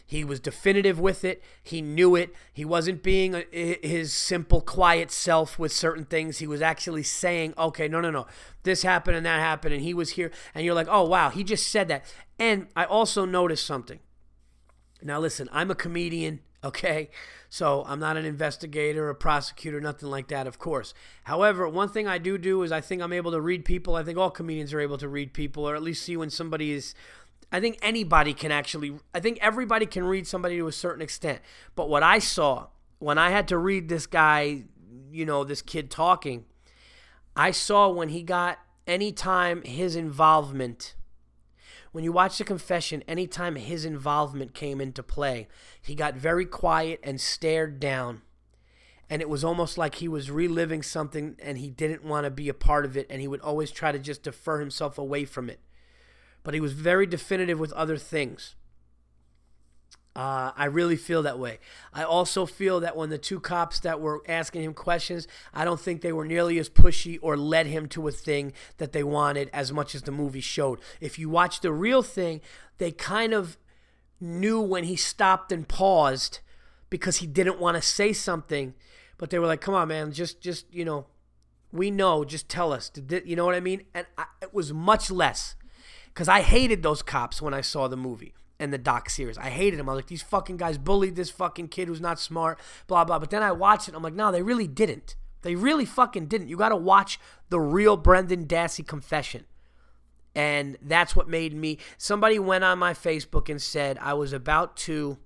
He 0.07 0.23
was 0.23 0.39
definitive 0.39 1.01
with 1.01 1.25
it. 1.25 1.43
He 1.61 1.83
knew 1.83 2.15
it. 2.15 2.33
He 2.53 2.65
wasn't 2.65 3.03
being 3.03 3.35
a, 3.35 3.45
his 3.53 4.13
simple, 4.13 4.61
quiet 4.61 5.11
self 5.11 5.59
with 5.59 5.73
certain 5.73 6.05
things. 6.05 6.39
He 6.39 6.47
was 6.47 6.63
actually 6.63 7.03
saying, 7.03 7.55
okay, 7.59 7.89
no, 7.89 8.01
no, 8.01 8.13
no, 8.13 8.29
this 8.63 8.85
happened 8.85 9.17
and 9.17 9.27
that 9.27 9.41
happened, 9.41 9.75
and 9.75 9.83
he 9.83 9.93
was 9.93 10.11
here. 10.11 10.31
And 10.55 10.65
you're 10.65 10.73
like, 10.73 10.87
oh, 10.89 11.03
wow, 11.03 11.31
he 11.31 11.43
just 11.43 11.67
said 11.67 11.89
that. 11.89 12.05
And 12.39 12.69
I 12.77 12.85
also 12.85 13.25
noticed 13.25 13.67
something. 13.67 13.99
Now, 15.03 15.19
listen, 15.19 15.49
I'm 15.51 15.73
a 15.73 15.75
comedian, 15.75 16.43
okay? 16.65 17.11
So 17.49 17.85
I'm 17.87 17.99
not 17.99 18.17
an 18.17 18.25
investigator, 18.25 19.09
a 19.09 19.15
prosecutor, 19.15 19.81
nothing 19.81 20.11
like 20.11 20.29
that, 20.29 20.47
of 20.47 20.59
course. 20.59 20.95
However, 21.25 21.69
one 21.69 21.89
thing 21.89 22.09
I 22.09 22.19
do 22.19 22.39
do 22.39 22.63
is 22.63 22.73
I 22.73 22.81
think 22.81 23.03
I'm 23.03 23.13
able 23.13 23.33
to 23.33 23.41
read 23.41 23.65
people. 23.65 23.95
I 23.95 24.03
think 24.03 24.19
all 24.19 24.31
comedians 24.31 24.73
are 24.73 24.81
able 24.81 24.99
to 24.99 25.09
read 25.09 25.33
people, 25.33 25.69
or 25.69 25.75
at 25.75 25.83
least 25.83 26.05
see 26.05 26.17
when 26.17 26.31
somebody 26.31 26.73
is 26.73 26.95
I 27.53 27.61
think 27.61 27.79
anybody 27.83 28.33
can 28.33 28.51
actually, 28.51 28.99
I 29.15 29.21
think 29.21 29.39
everybody 29.43 29.85
can 29.85 30.05
read 30.05 30.27
somebody 30.27 30.57
to 30.57 30.67
a 30.69 30.73
certain 30.73 31.03
extent. 31.03 31.41
But 31.77 31.91
what 31.91 32.03
I 32.03 32.19
saw 32.19 32.69
when 32.99 33.19
I 33.19 33.31
had 33.31 33.47
to 33.49 33.59
read 33.59 33.89
this 33.89 34.07
guy, 34.07 34.63
you 35.11 35.27
know, 35.27 35.45
this 35.45 35.61
kid 35.61 35.91
talking, 35.91 36.47
I 37.37 37.51
saw 37.51 37.91
when 37.91 38.09
he 38.09 38.23
got 38.23 38.59
anytime 38.87 39.63
his 39.63 39.97
involvement, 39.97 40.95
when 41.93 42.05
you 42.05 42.13
watch 42.13 42.39
the 42.39 42.45
confession, 42.45 43.03
anytime 43.07 43.57
his 43.57 43.85
involvement 43.85 44.55
came 44.55 44.81
into 44.81 45.03
play, 45.03 45.49
he 45.81 45.95
got 45.95 46.15
very 46.15 46.45
quiet 46.45 47.01
and 47.03 47.21
stared 47.21 47.79
down. 47.79 48.23
And 49.09 49.23
it 49.23 49.29
was 49.29 49.45
almost 49.45 49.79
like 49.79 49.97
he 49.97 50.09
was 50.09 50.31
reliving 50.31 50.83
something 50.83 51.37
and 51.39 51.59
he 51.59 51.71
didn't 51.71 52.05
want 52.05 52.25
to 52.25 52.31
be 52.31 52.49
a 52.49 52.55
part 52.55 52.85
of 52.85 52.97
it. 52.97 53.07
And 53.11 53.21
he 53.21 53.29
would 53.29 53.43
always 53.43 53.71
try 53.71 53.93
to 53.93 53.99
just 53.99 54.23
defer 54.23 54.59
himself 54.59 54.97
away 54.97 55.25
from 55.27 55.51
it 55.51 55.61
but 56.43 56.55
he 56.55 56.61
was 56.61 56.73
very 56.73 57.07
definitive 57.07 57.59
with 57.59 57.73
other 57.73 57.97
things. 57.97 58.55
Uh, 60.15 60.53
I 60.55 60.67
really 60.67 60.97
feel 60.97 61.23
that 61.23 61.39
way. 61.39 61.59
I 61.95 62.03
also 62.03 62.45
feel 62.45 62.81
that 62.81 62.97
when 62.97 63.09
the 63.09 63.17
two 63.17 63.41
cops 63.41 63.81
that 63.81 63.99
were 63.99 64.23
asking 64.29 64.63
him 64.63 64.75
questions, 64.75 65.27
I 65.55 65.65
don't 65.65 65.81
think 65.81 66.03
they 66.03 66.13
were 66.13 66.27
nearly 66.27 66.59
as 66.59 66.69
pushy 66.69 67.19
or 67.23 67.37
led 67.37 67.67
him 67.67 67.89
to 67.89 68.07
a 68.09 68.13
thing 68.13 68.53
that 68.77 68.93
they 68.93 69.03
wanted 69.03 69.49
as 69.55 69.73
much 69.73 69.95
as 69.95 70.03
the 70.03 70.13
movie 70.13 70.43
showed. 70.43 70.81
If 71.01 71.19
you 71.19 71.31
watch 71.31 71.61
the 71.61 71.73
real 71.73 72.03
thing, 72.03 72.43
they 72.77 72.91
kind 72.91 73.33
of 73.33 73.57
knew 74.21 74.61
when 74.61 74.85
he 74.85 74.97
stopped 74.97 75.51
and 75.51 75.67
paused 75.67 76.41
because 76.91 77.19
he 77.19 77.27
didn't 77.27 77.59
want 77.59 77.77
to 77.77 77.83
say 77.83 78.13
something, 78.13 78.75
but 79.17 79.31
they 79.31 79.39
were 79.39 79.47
like, 79.47 79.63
"Come 79.63 79.75
on, 79.75 79.89
man, 79.89 80.13
just, 80.13 80.43
just 80.43 80.67
you 80.75 80.85
know, 80.85 81.07
we 81.73 81.91
know, 81.91 82.23
just 82.23 82.51
tell 82.51 82.71
us." 82.71 82.91
You 83.25 83.35
know 83.35 83.47
what 83.47 83.55
I 83.55 83.61
mean? 83.61 83.87
And 83.95 84.07
I, 84.19 84.27
it 84.43 84.53
was 84.53 84.75
much 84.75 85.11
less 85.11 85.57
because 86.09 86.29
I 86.29 86.43
hated 86.43 86.83
those 86.83 87.03
cops 87.03 87.41
when 87.41 87.55
I 87.55 87.63
saw 87.63 87.89
the 87.89 87.97
movie 87.97 88.35
and 88.63 88.73
the 88.73 88.79
doc 88.79 89.11
series. 89.11 89.37
I 89.37 89.51
hated 89.51 89.79
them. 89.79 89.89
I 89.89 89.93
was 89.93 89.99
like, 89.99 90.07
these 90.07 90.23
fucking 90.23 90.57
guys 90.57 90.79
bullied 90.79 91.17
this 91.17 91.31
fucking 91.31 91.69
kid 91.69 91.89
who's 91.89 92.01
not 92.01 92.21
smart, 92.21 92.61
blah, 92.87 93.05
blah. 93.05 93.19
But 93.19 93.31
then 93.31 93.43
I 93.43 93.51
watched 93.51 93.89
it. 93.89 93.95
I'm 93.95 94.03
like, 94.03 94.15
no, 94.15 94.31
they 94.31 94.43
really 94.43 94.69
didn't. 94.69 95.17
They 95.43 95.57
really 95.57 95.85
fucking 95.85 96.27
didn't. 96.27 96.49
You 96.49 96.57
got 96.57 96.69
to 96.69 96.77
watch 96.77 97.19
the 97.49 97.61
real 97.61 97.97
Brendan 97.97 98.47
Dassey 98.47 98.87
confession. 98.87 99.45
And 100.35 100.79
that's 100.81 101.15
what 101.15 101.29
made 101.29 101.55
me. 101.55 101.79
Somebody 101.99 102.39
went 102.39 102.63
on 102.63 102.79
my 102.79 102.95
Facebook 102.95 103.51
and 103.51 103.61
said 103.61 103.99
I 104.01 104.15
was 104.15 104.33
about 104.33 104.77
to 104.79 105.19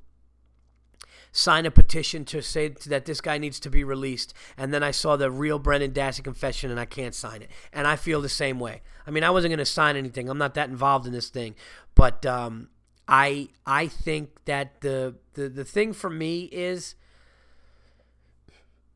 sign 1.30 1.66
a 1.66 1.70
petition 1.70 2.24
to 2.24 2.40
say 2.40 2.68
that 2.86 3.04
this 3.04 3.20
guy 3.20 3.36
needs 3.36 3.60
to 3.60 3.68
be 3.68 3.84
released. 3.84 4.32
And 4.56 4.72
then 4.72 4.82
I 4.82 4.90
saw 4.90 5.16
the 5.16 5.30
real 5.30 5.58
Brendan 5.58 5.92
Dassey 5.92 6.24
confession 6.24 6.70
and 6.70 6.80
I 6.80 6.86
can't 6.86 7.14
sign 7.14 7.42
it. 7.42 7.50
And 7.74 7.86
I 7.86 7.96
feel 7.96 8.22
the 8.22 8.30
same 8.30 8.58
way. 8.58 8.80
I 9.06 9.10
mean, 9.10 9.22
I 9.22 9.30
wasn't 9.30 9.50
going 9.50 9.58
to 9.58 9.66
sign 9.66 9.96
anything. 9.96 10.30
I'm 10.30 10.38
not 10.38 10.54
that 10.54 10.70
involved 10.70 11.06
in 11.06 11.12
this 11.12 11.28
thing. 11.28 11.54
But 11.94 12.24
um, 12.24 12.70
I 13.08 13.48
I 13.64 13.86
think 13.86 14.30
that 14.46 14.80
the, 14.80 15.14
the, 15.34 15.48
the 15.48 15.64
thing 15.64 15.92
for 15.92 16.10
me 16.10 16.44
is 16.52 16.94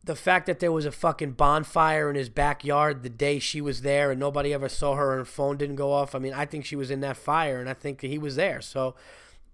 the 0.03 0.16
fact 0.16 0.47
that 0.47 0.61
there 0.61 0.73
was 0.73 0.87
a 0.87 0.93
fucking 0.93 1.32
bonfire 1.32 2.09
in 2.09 2.16
his 2.16 2.28
backyard 2.28 3.03
the 3.03 3.11
day 3.11 3.39
she 3.39 3.61
was 3.61 3.82
there 3.82 4.11
and 4.11 4.19
nobody 4.19 4.53
ever 4.53 4.69
saw 4.69 4.95
her 4.95 5.12
and 5.12 5.19
her 5.20 5.24
phone 5.24 5.59
didn't 5.59 5.77
go 5.77 5.93
off. 5.93 6.15
I 6.15 6.19
mean, 6.19 6.32
I 6.32 6.47
think 6.47 6.65
she 6.65 6.77
was 6.77 6.91
in 6.91 7.01
that 7.01 7.16
fire 7.16 7.61
and 7.61 7.69
I 7.69 7.74
think 7.74 8.01
he 8.01 8.19
was 8.19 8.37
there. 8.37 8.61
So, 8.62 8.95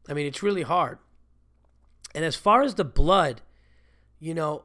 I 0.08 0.14
mean, 0.14 0.26
it's 0.26 0.42
really 0.42 0.62
hard. 0.62 0.98
And 2.14 2.24
as 2.24 2.36
far 2.36 2.62
as 2.62 2.76
the 2.76 2.84
blood, 2.84 3.42
you 4.20 4.34
know, 4.34 4.62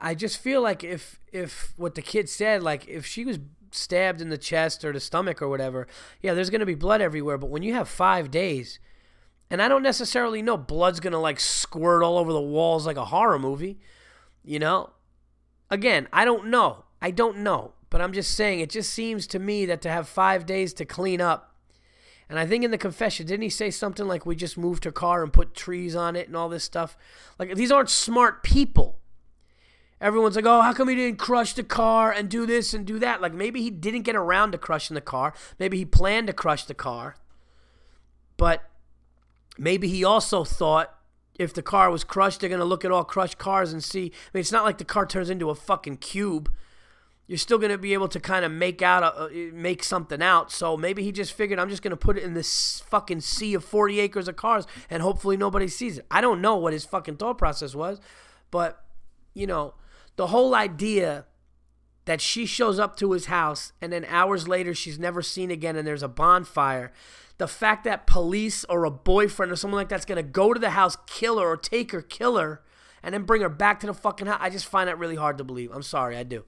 I 0.00 0.14
just 0.14 0.38
feel 0.38 0.62
like 0.62 0.84
if 0.84 1.18
if 1.32 1.74
what 1.76 1.96
the 1.96 2.02
kid 2.02 2.28
said, 2.28 2.62
like 2.62 2.86
if 2.88 3.04
she 3.04 3.24
was 3.24 3.38
stabbed 3.74 4.20
in 4.20 4.28
the 4.28 4.38
chest 4.38 4.84
or 4.84 4.92
the 4.92 5.00
stomach 5.00 5.40
or 5.40 5.48
whatever, 5.48 5.86
yeah, 6.20 6.34
there's 6.34 6.50
gonna 6.50 6.66
be 6.66 6.74
blood 6.74 7.00
everywhere. 7.00 7.38
But 7.38 7.50
when 7.50 7.62
you 7.62 7.74
have 7.74 7.88
five 7.88 8.30
days, 8.30 8.78
and 9.50 9.60
I 9.60 9.68
don't 9.68 9.82
necessarily 9.82 10.42
know 10.42 10.56
blood's 10.56 11.00
gonna 11.00 11.20
like 11.20 11.40
squirt 11.40 12.02
all 12.02 12.18
over 12.18 12.32
the 12.32 12.40
walls 12.40 12.86
like 12.86 12.96
a 12.96 13.06
horror 13.06 13.38
movie, 13.38 13.78
you 14.44 14.58
know. 14.58 14.90
Again, 15.70 16.08
I 16.12 16.24
don't 16.24 16.46
know. 16.46 16.84
I 17.00 17.10
don't 17.10 17.38
know. 17.38 17.74
But 17.90 18.00
I'm 18.00 18.12
just 18.12 18.34
saying, 18.36 18.60
it 18.60 18.70
just 18.70 18.92
seems 18.92 19.26
to 19.28 19.38
me 19.38 19.66
that 19.66 19.82
to 19.82 19.90
have 19.90 20.08
five 20.08 20.46
days 20.46 20.72
to 20.74 20.84
clean 20.84 21.20
up 21.20 21.50
and 22.30 22.38
I 22.38 22.46
think 22.46 22.62
in 22.62 22.70
the 22.70 22.78
confession, 22.78 23.26
didn't 23.26 23.42
he 23.42 23.50
say 23.50 23.72
something 23.72 24.06
like, 24.06 24.24
we 24.24 24.36
just 24.36 24.56
moved 24.56 24.84
her 24.84 24.92
car 24.92 25.24
and 25.24 25.32
put 25.32 25.52
trees 25.52 25.96
on 25.96 26.14
it 26.14 26.28
and 26.28 26.36
all 26.36 26.48
this 26.48 26.62
stuff? 26.62 26.96
Like, 27.40 27.56
these 27.56 27.72
aren't 27.72 27.90
smart 27.90 28.44
people. 28.44 28.99
Everyone's 30.00 30.36
like, 30.36 30.46
oh, 30.46 30.62
how 30.62 30.72
come 30.72 30.88
he 30.88 30.94
didn't 30.94 31.18
crush 31.18 31.52
the 31.52 31.62
car 31.62 32.10
and 32.10 32.28
do 32.28 32.46
this 32.46 32.72
and 32.72 32.86
do 32.86 32.98
that? 33.00 33.20
Like, 33.20 33.34
maybe 33.34 33.60
he 33.60 33.70
didn't 33.70 34.02
get 34.02 34.16
around 34.16 34.52
to 34.52 34.58
crushing 34.58 34.94
the 34.94 35.00
car. 35.00 35.34
Maybe 35.58 35.76
he 35.76 35.84
planned 35.84 36.28
to 36.28 36.32
crush 36.32 36.64
the 36.64 36.74
car. 36.74 37.16
But 38.36 38.64
maybe 39.58 39.88
he 39.88 40.02
also 40.02 40.44
thought 40.44 40.94
if 41.38 41.52
the 41.52 41.62
car 41.62 41.90
was 41.90 42.04
crushed, 42.04 42.40
they're 42.40 42.48
going 42.48 42.60
to 42.60 42.64
look 42.64 42.84
at 42.84 42.90
all 42.90 43.04
crushed 43.04 43.38
cars 43.38 43.72
and 43.72 43.84
see. 43.84 44.06
I 44.06 44.30
mean, 44.32 44.40
it's 44.40 44.52
not 44.52 44.64
like 44.64 44.78
the 44.78 44.84
car 44.84 45.04
turns 45.04 45.28
into 45.28 45.50
a 45.50 45.54
fucking 45.54 45.98
cube 45.98 46.50
you're 47.30 47.38
still 47.38 47.58
going 47.58 47.70
to 47.70 47.78
be 47.78 47.94
able 47.94 48.08
to 48.08 48.18
kind 48.18 48.44
of 48.44 48.50
make 48.50 48.82
out 48.82 49.04
a, 49.04 49.14
uh, 49.14 49.28
make 49.52 49.84
something 49.84 50.20
out. 50.20 50.50
So 50.50 50.76
maybe 50.76 51.04
he 51.04 51.12
just 51.12 51.32
figured 51.32 51.60
I'm 51.60 51.68
just 51.68 51.80
going 51.80 51.92
to 51.92 51.96
put 51.96 52.18
it 52.18 52.24
in 52.24 52.34
this 52.34 52.82
fucking 52.88 53.20
sea 53.20 53.54
of 53.54 53.64
40 53.64 54.00
acres 54.00 54.26
of 54.26 54.34
cars 54.34 54.66
and 54.90 55.00
hopefully 55.00 55.36
nobody 55.36 55.68
sees 55.68 55.98
it. 55.98 56.06
I 56.10 56.20
don't 56.20 56.40
know 56.40 56.56
what 56.56 56.72
his 56.72 56.84
fucking 56.84 57.18
thought 57.18 57.38
process 57.38 57.72
was, 57.72 58.00
but 58.50 58.84
you 59.32 59.46
know, 59.46 59.74
the 60.16 60.28
whole 60.28 60.54
idea 60.54 61.26
that 62.04 62.20
she 62.20 62.46
shows 62.46 62.78
up 62.78 62.96
to 62.96 63.12
his 63.12 63.26
house 63.26 63.72
and 63.80 63.92
then 63.92 64.04
hours 64.06 64.48
later 64.48 64.74
she's 64.74 64.98
never 64.98 65.22
seen 65.22 65.50
again 65.50 65.76
and 65.76 65.86
there's 65.86 66.02
a 66.02 66.08
bonfire. 66.08 66.92
The 67.38 67.48
fact 67.48 67.84
that 67.84 68.06
police 68.06 68.64
or 68.64 68.84
a 68.84 68.90
boyfriend 68.90 69.52
or 69.52 69.56
someone 69.56 69.78
like 69.78 69.88
that's 69.88 70.04
to 70.04 70.22
go 70.22 70.52
to 70.52 70.60
the 70.60 70.70
house, 70.70 70.96
kill 71.06 71.38
her 71.38 71.46
or 71.46 71.56
take 71.56 71.92
her, 71.92 72.02
kill 72.02 72.36
her 72.36 72.62
and 73.02 73.14
then 73.14 73.22
bring 73.22 73.42
her 73.42 73.48
back 73.48 73.80
to 73.80 73.86
the 73.86 73.94
fucking 73.94 74.26
house. 74.26 74.40
I 74.40 74.50
just 74.50 74.66
find 74.66 74.88
that 74.88 74.98
really 74.98 75.16
hard 75.16 75.38
to 75.38 75.44
believe. 75.44 75.70
I'm 75.72 75.82
sorry, 75.82 76.16
I 76.16 76.22
do. 76.22 76.44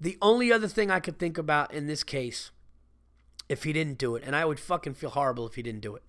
The 0.00 0.18
only 0.20 0.52
other 0.52 0.68
thing 0.68 0.90
I 0.90 1.00
could 1.00 1.18
think 1.18 1.38
about 1.38 1.72
in 1.72 1.86
this 1.86 2.02
case, 2.02 2.50
if 3.48 3.62
he 3.62 3.72
didn't 3.72 3.98
do 3.98 4.16
it, 4.16 4.24
and 4.26 4.34
I 4.34 4.44
would 4.44 4.58
fucking 4.58 4.94
feel 4.94 5.10
horrible 5.10 5.46
if 5.46 5.54
he 5.54 5.62
didn't 5.62 5.80
do 5.80 5.94
it. 5.94 6.02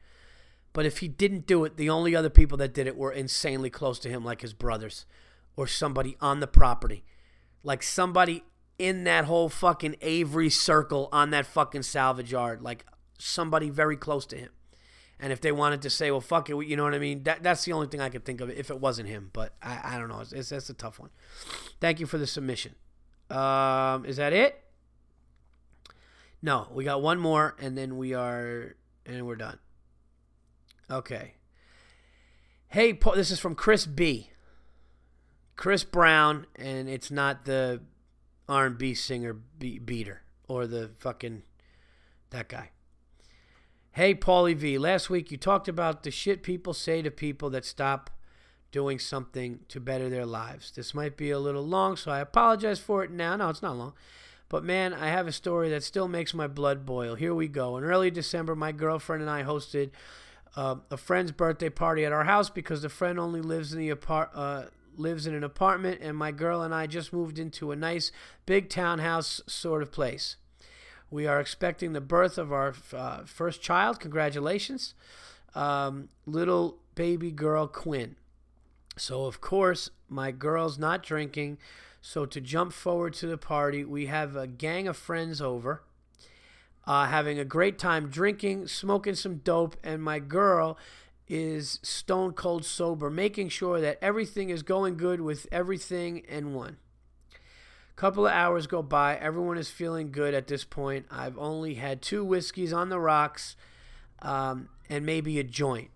But 0.74 0.88
if 0.88 0.98
he 0.98 1.08
didn't 1.08 1.46
do 1.46 1.64
it, 1.64 1.78
the 1.78 1.92
only 1.92 2.16
other 2.16 2.32
people 2.32 2.58
that 2.58 2.74
did 2.74 2.88
it 2.88 2.98
were 2.98 3.12
insanely 3.12 3.70
close 3.70 4.00
to 4.00 4.10
him, 4.10 4.26
like 4.26 4.42
his 4.42 4.54
brothers 4.54 5.06
or 5.56 5.68
somebody 5.68 6.18
on 6.20 6.40
the 6.40 6.48
property. 6.48 7.04
Like 7.64 7.84
somebody 7.84 8.44
in 8.78 9.04
that 9.06 9.26
whole 9.26 9.50
fucking 9.50 9.96
Avery 10.02 10.50
circle 10.50 11.10
on 11.12 11.30
that 11.32 11.46
fucking 11.46 11.84
salvage 11.84 12.32
yard. 12.32 12.62
Like 12.62 12.86
somebody 13.18 13.70
very 13.70 13.98
close 13.98 14.26
to 14.28 14.38
him. 14.38 14.50
And 15.20 15.32
if 15.32 15.40
they 15.40 15.52
wanted 15.52 15.82
to 15.84 15.90
say, 15.90 16.12
well, 16.12 16.20
fuck 16.20 16.50
it, 16.50 16.68
you 16.68 16.76
know 16.76 16.84
what 16.84 16.94
I 16.94 17.00
mean? 17.00 17.24
That, 17.24 17.44
that's 17.44 17.64
the 17.64 17.72
only 17.72 17.88
thing 17.88 18.02
I 18.02 18.10
could 18.10 18.26
think 18.26 18.42
of 18.42 18.50
if 18.50 18.70
it 18.70 18.80
wasn't 18.80 19.08
him. 19.08 19.30
But 19.32 19.54
I, 19.62 19.96
I 19.96 19.98
don't 19.98 20.10
know. 20.10 20.20
It's, 20.20 20.34
it's, 20.34 20.50
that's 20.50 20.70
a 20.70 20.74
tough 20.74 21.00
one. 21.00 21.12
Thank 21.80 22.00
you 22.02 22.06
for 22.06 22.18
the 22.18 22.28
submission. 22.28 22.76
Um, 23.30 24.06
is 24.06 24.18
that 24.18 24.34
it? 24.34 24.62
No, 26.42 26.68
we 26.74 26.84
got 26.84 27.02
one 27.02 27.20
more, 27.20 27.56
and 27.58 27.78
then 27.78 27.96
we 27.96 28.14
are, 28.14 28.76
and 29.06 29.26
we're 29.26 29.38
done. 29.38 29.60
Okay. 30.92 31.36
Hey, 32.68 33.00
this 33.16 33.32
is 33.32 33.40
from 33.40 33.56
Chris 33.56 33.86
B. 33.86 34.32
Chris 35.56 35.84
Brown, 35.84 36.46
and 36.56 36.90
it's 36.90 37.12
not 37.12 37.46
the 37.46 37.82
R&B 38.50 38.94
singer 38.94 39.34
be- 39.34 39.80
beater 39.80 40.22
or 40.48 40.68
the 40.68 40.92
fucking 41.00 41.44
that 42.32 42.50
guy. 42.50 42.72
Hey, 43.92 44.16
Paulie 44.16 44.56
V. 44.56 44.78
Last 44.78 45.10
week 45.10 45.32
you 45.32 45.38
talked 45.38 45.68
about 45.68 46.04
the 46.04 46.12
shit 46.12 46.42
people 46.42 46.74
say 46.74 47.02
to 47.02 47.12
people 47.12 47.50
that 47.52 47.64
stop 47.64 48.10
doing 48.72 48.98
something 48.98 49.60
to 49.68 49.80
better 49.80 50.10
their 50.10 50.26
lives. 50.26 50.72
This 50.72 50.96
might 50.96 51.16
be 51.16 51.30
a 51.30 51.40
little 51.40 51.66
long, 51.66 51.96
so 51.96 52.12
I 52.12 52.20
apologize 52.20 52.80
for 52.80 53.04
it 53.04 53.12
now. 53.12 53.36
No, 53.36 53.50
it's 53.50 53.62
not 53.62 53.78
long. 53.78 53.94
But 54.50 54.64
man, 54.64 54.94
I 54.94 55.08
have 55.08 55.28
a 55.28 55.32
story 55.32 55.70
that 55.70 55.84
still 55.84 56.08
makes 56.08 56.34
my 56.34 56.48
blood 56.48 56.86
boil. 56.86 57.16
Here 57.16 57.34
we 57.36 57.48
go. 57.48 57.78
In 57.78 57.84
early 57.84 58.10
December, 58.10 58.56
my 58.56 58.72
girlfriend 58.72 59.22
and 59.22 59.30
I 59.30 59.44
hosted 59.44 59.92
uh, 60.56 60.76
a 60.90 60.98
friend's 60.98 61.32
birthday 61.32 61.70
party 61.70 62.04
at 62.04 62.12
our 62.12 62.24
house 62.24 62.50
because 62.50 62.82
the 62.82 62.90
friend 62.90 63.20
only 63.20 63.42
lives 63.42 63.74
in 63.74 63.80
the 63.80 63.90
apart 63.90 64.32
uh, 64.34 64.64
lives 64.98 65.28
in 65.28 65.34
an 65.34 65.44
apartment, 65.44 66.02
and 66.02 66.18
my 66.18 66.32
girl 66.32 66.62
and 66.62 66.74
I 66.74 66.88
just 66.88 67.14
moved 67.14 67.40
into 67.40 67.72
a 67.72 67.76
nice 67.76 68.12
big 68.46 68.70
townhouse 68.70 69.42
sort 69.48 69.82
of 69.82 69.92
place. 69.92 70.38
We 71.10 71.28
are 71.28 71.40
expecting 71.40 71.94
the 71.94 72.02
birth 72.02 72.38
of 72.38 72.52
our 72.52 72.74
uh, 72.92 73.24
first 73.26 73.62
child. 73.62 74.00
Congratulations, 74.00 74.96
um, 75.54 76.10
little 76.26 76.78
baby 76.96 77.32
girl 77.32 77.68
Quinn. 77.68 78.16
So, 78.98 79.26
of 79.26 79.42
course, 79.42 79.90
my 80.08 80.32
girl's 80.32 80.78
not 80.78 81.04
drinking. 81.04 81.58
So, 82.02 82.26
to 82.26 82.42
jump 82.42 82.74
forward 82.74 83.14
to 83.16 83.28
the 83.28 83.38
party, 83.38 83.84
we 83.84 84.08
have 84.08 84.36
a 84.36 84.48
gang 84.48 84.88
of 84.88 84.98
friends 84.98 85.42
over, 85.42 85.84
uh, 86.86 87.06
having 87.06 87.40
a 87.40 87.46
great 87.46 87.80
time 87.80 88.10
drinking, 88.10 88.68
smoking 88.68 89.16
some 89.16 89.38
dope, 89.38 89.78
and 89.84 90.04
my 90.04 90.20
girl 90.20 90.78
is 91.28 91.80
stone 91.82 92.34
cold 92.34 92.66
sober, 92.66 93.10
making 93.10 93.50
sure 93.50 93.80
that 93.82 93.98
everything 94.02 94.50
is 94.50 94.64
going 94.64 94.98
good 94.98 95.22
with 95.22 95.48
everything 95.52 96.24
and 96.28 96.54
one. 96.54 96.78
Couple 97.96 98.26
of 98.26 98.34
hours 98.34 98.66
go 98.66 98.82
by. 98.82 99.16
Everyone 99.16 99.58
is 99.58 99.70
feeling 99.70 100.12
good 100.12 100.34
at 100.34 100.48
this 100.48 100.64
point. 100.64 101.06
I've 101.12 101.38
only 101.38 101.76
had 101.76 102.02
two 102.02 102.26
whiskeys 102.26 102.74
on 102.74 102.90
the 102.90 103.00
rocks 103.00 103.56
um, 104.22 104.70
and 104.90 105.06
maybe 105.06 105.40
a 105.40 105.44
joint. 105.44 105.90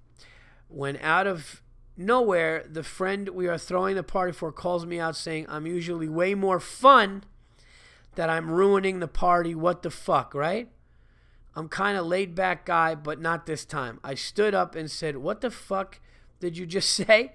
When 0.68 0.98
out 0.98 1.26
of 1.26 1.62
nowhere, 1.98 2.64
the 2.70 2.84
friend 2.84 3.30
we 3.30 3.48
are 3.48 3.58
throwing 3.58 3.96
the 3.96 4.04
party 4.04 4.32
for 4.32 4.52
calls 4.52 4.86
me 4.86 5.00
out 5.00 5.16
saying, 5.16 5.48
I'm 5.50 5.66
usually 5.66 6.08
way 6.08 6.36
more 6.36 6.60
fun, 6.60 7.24
that 8.16 8.30
I'm 8.30 8.52
ruining 8.52 9.00
the 9.00 9.08
party. 9.08 9.56
What 9.56 9.82
the 9.82 9.92
fuck, 9.92 10.34
right? 10.34 10.70
I'm 11.58 11.70
kind 11.70 11.98
of 11.98 12.06
laid 12.06 12.36
back 12.36 12.68
guy, 12.68 12.94
but 12.94 13.20
not 13.20 13.48
this 13.48 13.66
time. 13.66 14.00
I 14.04 14.14
stood 14.14 14.54
up 14.54 14.76
and 14.76 14.92
said, 14.92 15.18
What 15.18 15.42
the 15.42 15.50
fuck 15.50 16.00
did 16.40 16.56
you 16.56 16.68
just 16.68 16.90
say? 16.94 17.34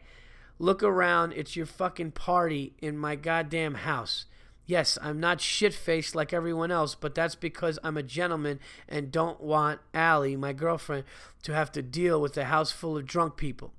Look 0.60 0.80
around. 0.80 1.32
It's 1.32 1.56
your 1.56 1.66
fucking 1.66 2.12
party 2.12 2.74
in 2.80 2.96
my 2.96 3.16
goddamn 3.16 3.74
house. 3.74 4.26
Yes, 4.64 4.96
I'm 5.02 5.18
not 5.18 5.40
shit 5.40 5.74
faced 5.74 6.14
like 6.14 6.32
everyone 6.32 6.70
else, 6.70 6.94
but 6.94 7.16
that's 7.16 7.34
because 7.34 7.80
I'm 7.82 7.96
a 7.96 8.02
gentleman 8.04 8.60
and 8.88 9.10
don't 9.10 9.40
want 9.40 9.80
Allie, 9.92 10.36
my 10.36 10.52
girlfriend, 10.52 11.02
to 11.42 11.52
have 11.52 11.72
to 11.72 11.82
deal 11.82 12.20
with 12.20 12.36
a 12.36 12.44
house 12.44 12.70
full 12.70 12.96
of 12.96 13.04
drunk 13.04 13.36
people. 13.36 13.72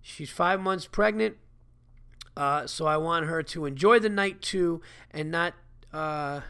She's 0.00 0.30
five 0.30 0.60
months 0.60 0.86
pregnant, 0.86 1.38
uh, 2.36 2.68
so 2.68 2.86
I 2.86 2.98
want 2.98 3.26
her 3.26 3.42
to 3.42 3.64
enjoy 3.64 3.98
the 3.98 4.08
night 4.08 4.42
too, 4.42 4.80
and 5.10 5.32
not 5.32 5.54
uh, 5.92 6.42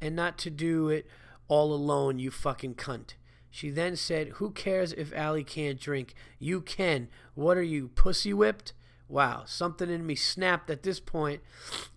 and 0.00 0.14
not 0.14 0.38
to 0.38 0.50
do 0.50 0.88
it 0.88 1.04
all 1.50 1.74
alone. 1.74 2.18
You 2.18 2.30
fucking 2.30 2.76
cunt. 2.76 3.14
She 3.50 3.68
then 3.68 3.96
said, 3.96 4.28
"Who 4.34 4.52
cares 4.52 4.92
if 4.92 5.12
Allie 5.12 5.44
can't 5.44 5.80
drink? 5.80 6.14
You 6.38 6.60
can. 6.60 7.08
What 7.34 7.58
are 7.58 7.62
you, 7.62 7.88
pussy 7.88 8.32
whipped?" 8.32 8.72
Wow, 9.08 9.42
something 9.44 9.90
in 9.90 10.06
me 10.06 10.14
snapped 10.14 10.70
at 10.70 10.84
this 10.84 11.00
point, 11.00 11.42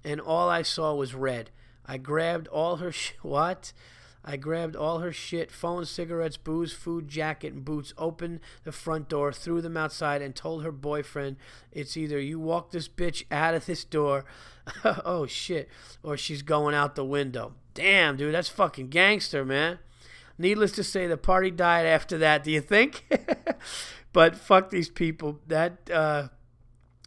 and 0.03 0.19
all 0.19 0.49
I 0.49 0.63
saw 0.63 0.95
was 0.95 1.13
red. 1.13 1.51
I 1.85 1.97
grabbed 1.97 2.47
all 2.47 2.77
her 2.77 2.91
sh- 2.91 3.13
what? 3.21 3.71
I 4.25 4.38
grabbed 4.38 4.75
all 4.75 4.99
her 4.99 5.11
shit 5.11 5.51
phone, 5.51 5.85
cigarettes, 5.85 6.38
booze, 6.38 6.73
food, 6.73 7.07
jacket, 7.09 7.53
and 7.53 7.65
boots, 7.65 7.93
opened 7.97 8.39
the 8.63 8.71
front 8.71 9.09
door, 9.09 9.34
threw 9.34 9.61
them 9.61 9.77
outside, 9.77 10.21
and 10.21 10.34
told 10.34 10.63
her 10.63 10.71
boyfriend, 10.71 11.35
It's 11.71 11.97
either 11.97 12.19
you 12.19 12.39
walk 12.39 12.71
this 12.71 12.88
bitch 12.88 13.25
out 13.30 13.53
of 13.53 13.65
this 13.65 13.84
door, 13.84 14.25
oh 14.84 15.27
shit, 15.27 15.69
or 16.01 16.17
she's 16.17 16.41
going 16.41 16.73
out 16.73 16.95
the 16.95 17.05
window. 17.05 17.53
Damn, 17.73 18.17
dude, 18.17 18.33
that's 18.33 18.49
fucking 18.49 18.89
gangster, 18.89 19.43
man. 19.43 19.79
Needless 20.37 20.71
to 20.73 20.83
say, 20.83 21.07
the 21.07 21.17
party 21.17 21.51
died 21.51 21.85
after 21.85 22.17
that, 22.19 22.43
do 22.43 22.51
you 22.51 22.61
think? 22.61 23.05
but 24.13 24.35
fuck 24.35 24.69
these 24.69 24.89
people. 24.89 25.39
That, 25.47 25.89
uh, 25.91 26.29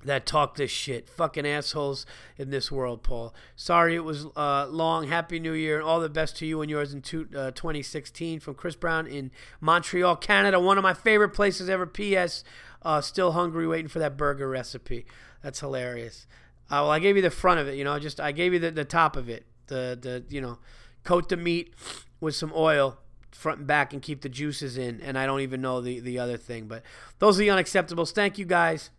that 0.05 0.26
talk 0.26 0.56
this 0.56 0.70
shit. 0.70 1.09
Fucking 1.09 1.47
assholes 1.47 2.06
in 2.38 2.51
this 2.51 2.70
world, 2.70 3.02
Paul. 3.02 3.34
Sorry 3.56 3.94
it 3.97 4.05
was 4.05 4.26
uh, 4.36 4.66
long. 4.68 5.09
Happy 5.09 5.38
New 5.38 5.52
Year 5.52 5.76
and 5.76 5.84
all 5.84 6.01
the 6.01 6.09
best 6.09 6.36
to 6.38 6.47
you 6.47 6.62
and 6.62 6.70
yours 6.70 6.94
in 6.94 7.02
two, 7.02 7.28
uh, 7.36 7.51
2016 7.51 8.40
from 8.40 8.55
Chris 8.55 8.76
Brown 8.76 9.06
in 9.06 9.30
Montreal, 9.60 10.16
Canada. 10.16 10.60
One 10.60 10.78
of 10.78 10.82
my 10.82 10.94
favorite 10.94 11.30
places 11.30 11.68
ever. 11.68 11.86
P.S. 11.86 12.44
Uh, 12.82 13.01
still 13.01 13.32
hungry, 13.32 13.66
waiting 13.66 13.88
for 13.88 13.98
that 13.98 14.16
burger 14.16 14.48
recipe. 14.48 15.06
That's 15.43 15.60
hilarious. 15.60 16.26
Uh, 16.68 16.82
well, 16.82 16.90
I 16.90 16.98
gave 16.98 17.16
you 17.16 17.22
the 17.22 17.30
front 17.30 17.60
of 17.60 17.68
it, 17.68 17.76
you 17.76 17.84
know, 17.84 17.98
just 17.98 18.20
I 18.20 18.32
gave 18.32 18.52
you 18.52 18.59
the, 18.59 18.70
the 18.70 18.84
top 18.84 19.16
of 19.16 19.28
it. 19.28 19.44
The, 19.68 19.98
the, 20.01 20.24
you 20.28 20.40
know, 20.40 20.59
coat 21.05 21.28
the 21.28 21.36
meat 21.36 21.74
with 22.20 22.34
some 22.34 22.52
oil 22.55 22.98
front 23.30 23.59
and 23.59 23.66
back 23.66 23.93
and 23.93 24.02
keep 24.02 24.22
the 24.22 24.28
juices 24.28 24.78
in. 24.78 25.01
And 25.01 25.18
I 25.18 25.26
don't 25.26 25.40
even 25.40 25.60
know 25.60 25.80
the, 25.80 26.01
the 26.01 26.18
other 26.18 26.36
thing. 26.36 26.66
But 26.66 26.82
those 27.18 27.36
are 27.38 27.40
the 27.40 27.48
unacceptables. 27.48 28.12
Thank 28.12 28.38
you 28.38 28.44
guys 28.44 28.90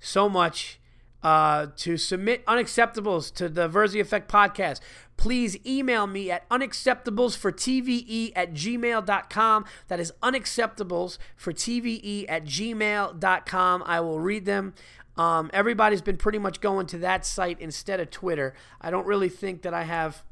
so 0.00 0.28
much 0.28 0.80
uh, 1.22 1.68
to 1.76 1.96
submit 1.96 2.44
unacceptables 2.46 3.32
to 3.34 3.48
the 3.48 3.68
Virzi 3.68 4.00
Effect 4.00 4.30
podcast. 4.30 4.80
Please 5.16 5.56
email 5.66 6.06
me 6.06 6.30
at 6.30 6.48
unacceptablesfortve 6.50 8.32
at 8.36 8.52
gmail.com. 8.52 9.64
That 9.88 10.00
is 10.00 10.12
unacceptables 10.22 11.18
for 11.36 11.52
tve 11.52 12.26
at 12.28 12.44
gmail.com. 12.44 13.82
I 13.86 14.00
will 14.00 14.20
read 14.20 14.44
them. 14.44 14.74
Um, 15.16 15.50
everybody's 15.52 16.02
been 16.02 16.16
pretty 16.16 16.38
much 16.38 16.60
going 16.60 16.86
to 16.88 16.98
that 16.98 17.24
site 17.24 17.60
instead 17.60 18.00
of 18.00 18.10
Twitter. 18.10 18.54
I 18.80 18.90
don't 18.90 19.06
really 19.06 19.28
think 19.28 19.62
that 19.62 19.72
I 19.72 19.84
have 19.84 20.22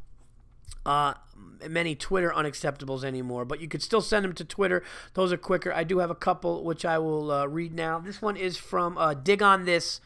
uh, 0.85 1.15
many 1.69 1.95
Twitter 1.95 2.33
unacceptables 2.35 3.05
anymore, 3.05 3.45
but 3.45 3.61
you 3.61 3.69
could 3.69 3.83
still 3.83 4.01
send 4.01 4.25
them 4.25 4.33
to 4.35 4.45
Twitter. 4.45 4.83
Those 5.15 5.33
are 5.33 5.37
quicker. 5.37 5.73
I 5.73 5.85
do 5.85 5.99
have 5.99 6.11
a 6.11 6.17
couple 6.17 6.65
which 6.65 6.85
I 6.85 6.99
will 6.99 7.31
uh, 7.31 7.47
read 7.47 7.73
now. 7.73 8.01
This 8.01 8.21
one 8.21 8.37
is 8.37 8.57
from 8.57 8.99
uh, 8.99 9.15
Dig 9.15 9.43
on 9.43 9.65
This 9.65 10.01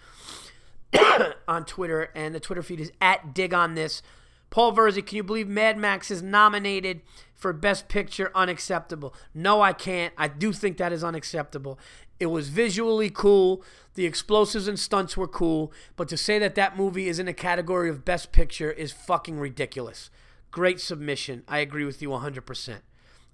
on 1.48 1.64
Twitter, 1.64 2.10
and 2.14 2.34
the 2.34 2.40
Twitter 2.40 2.62
feed 2.62 2.80
is 2.80 2.92
at 3.00 3.34
Dig 3.34 3.54
on 3.54 3.74
This 3.74 4.02
Paul 4.50 4.74
Virzi, 4.74 5.04
can 5.04 5.16
you 5.16 5.22
believe 5.22 5.48
Mad 5.48 5.76
Max 5.76 6.10
is 6.10 6.22
nominated 6.22 7.02
for 7.34 7.52
Best 7.52 7.88
Picture? 7.88 8.30
Unacceptable. 8.34 9.14
No, 9.34 9.60
I 9.60 9.72
can't. 9.72 10.14
I 10.16 10.28
do 10.28 10.52
think 10.52 10.76
that 10.76 10.92
is 10.92 11.02
unacceptable. 11.02 11.78
It 12.18 12.26
was 12.26 12.48
visually 12.48 13.10
cool. 13.10 13.62
The 13.94 14.06
explosives 14.06 14.68
and 14.68 14.78
stunts 14.78 15.16
were 15.16 15.28
cool. 15.28 15.72
But 15.96 16.08
to 16.08 16.16
say 16.16 16.38
that 16.38 16.54
that 16.54 16.76
movie 16.76 17.08
is 17.08 17.18
in 17.18 17.28
a 17.28 17.34
category 17.34 17.90
of 17.90 18.04
Best 18.04 18.32
Picture 18.32 18.70
is 18.70 18.92
fucking 18.92 19.38
ridiculous. 19.38 20.10
Great 20.50 20.80
submission. 20.80 21.42
I 21.46 21.58
agree 21.58 21.84
with 21.84 22.00
you 22.00 22.10
100%. 22.10 22.78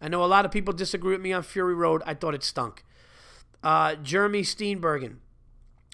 I 0.01 0.09
know 0.09 0.25
a 0.25 0.27
lot 0.27 0.45
of 0.45 0.51
people 0.51 0.75
disagree 0.75 1.13
with 1.13 1.21
me 1.21 1.33
on 1.33 1.45
Fury 1.45 1.75
Road. 1.75 2.03
I 2.05 2.15
thought 2.15 2.35
it 2.35 2.43
stunk. 2.43 2.85
Uh, 3.63 3.95
Jeremy 3.95 4.43
Steenbergen. 4.43 5.19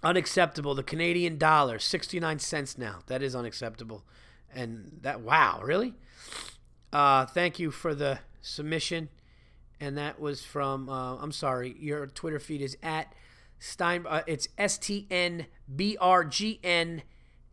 Unacceptable. 0.02 0.74
The 0.74 0.82
Canadian 0.82 1.36
dollar, 1.36 1.78
69 1.78 2.39
cents 2.39 2.78
now. 2.78 3.01
That 3.06 3.23
is 3.23 3.35
unacceptable. 3.35 4.05
And 4.55 5.01
that, 5.02 5.20
wow, 5.20 5.60
really? 5.62 5.94
Uh, 6.93 7.27
thank 7.27 7.59
you 7.59 7.70
for 7.70 7.94
the 7.94 8.20
submission. 8.40 9.10
And 9.80 9.96
that 9.96 10.20
was 10.20 10.42
from, 10.42 10.88
uh, 10.88 11.16
I'm 11.16 11.32
sorry, 11.32 11.76
your 11.78 12.06
Twitter 12.06 12.40
feed 12.40 12.62
is 12.62 12.76
at 12.82 13.12
Stein, 13.60 14.06
uh, 14.09 14.22
it's 14.26 14.48
S 14.56 14.78
T 14.78 15.06
N 15.10 15.46
B 15.74 15.96
R 16.00 16.24
G 16.24 16.60
N, 16.62 17.02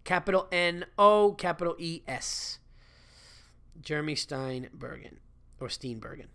capital 0.04 0.48
N 0.52 0.86
O, 0.98 1.34
capital 1.38 1.76
E 1.80 2.02
S. 2.08 2.60
Jeremy 3.82 4.16
Steinbergen, 4.16 5.18
or 5.60 5.68
Steenbergen. 5.68 6.28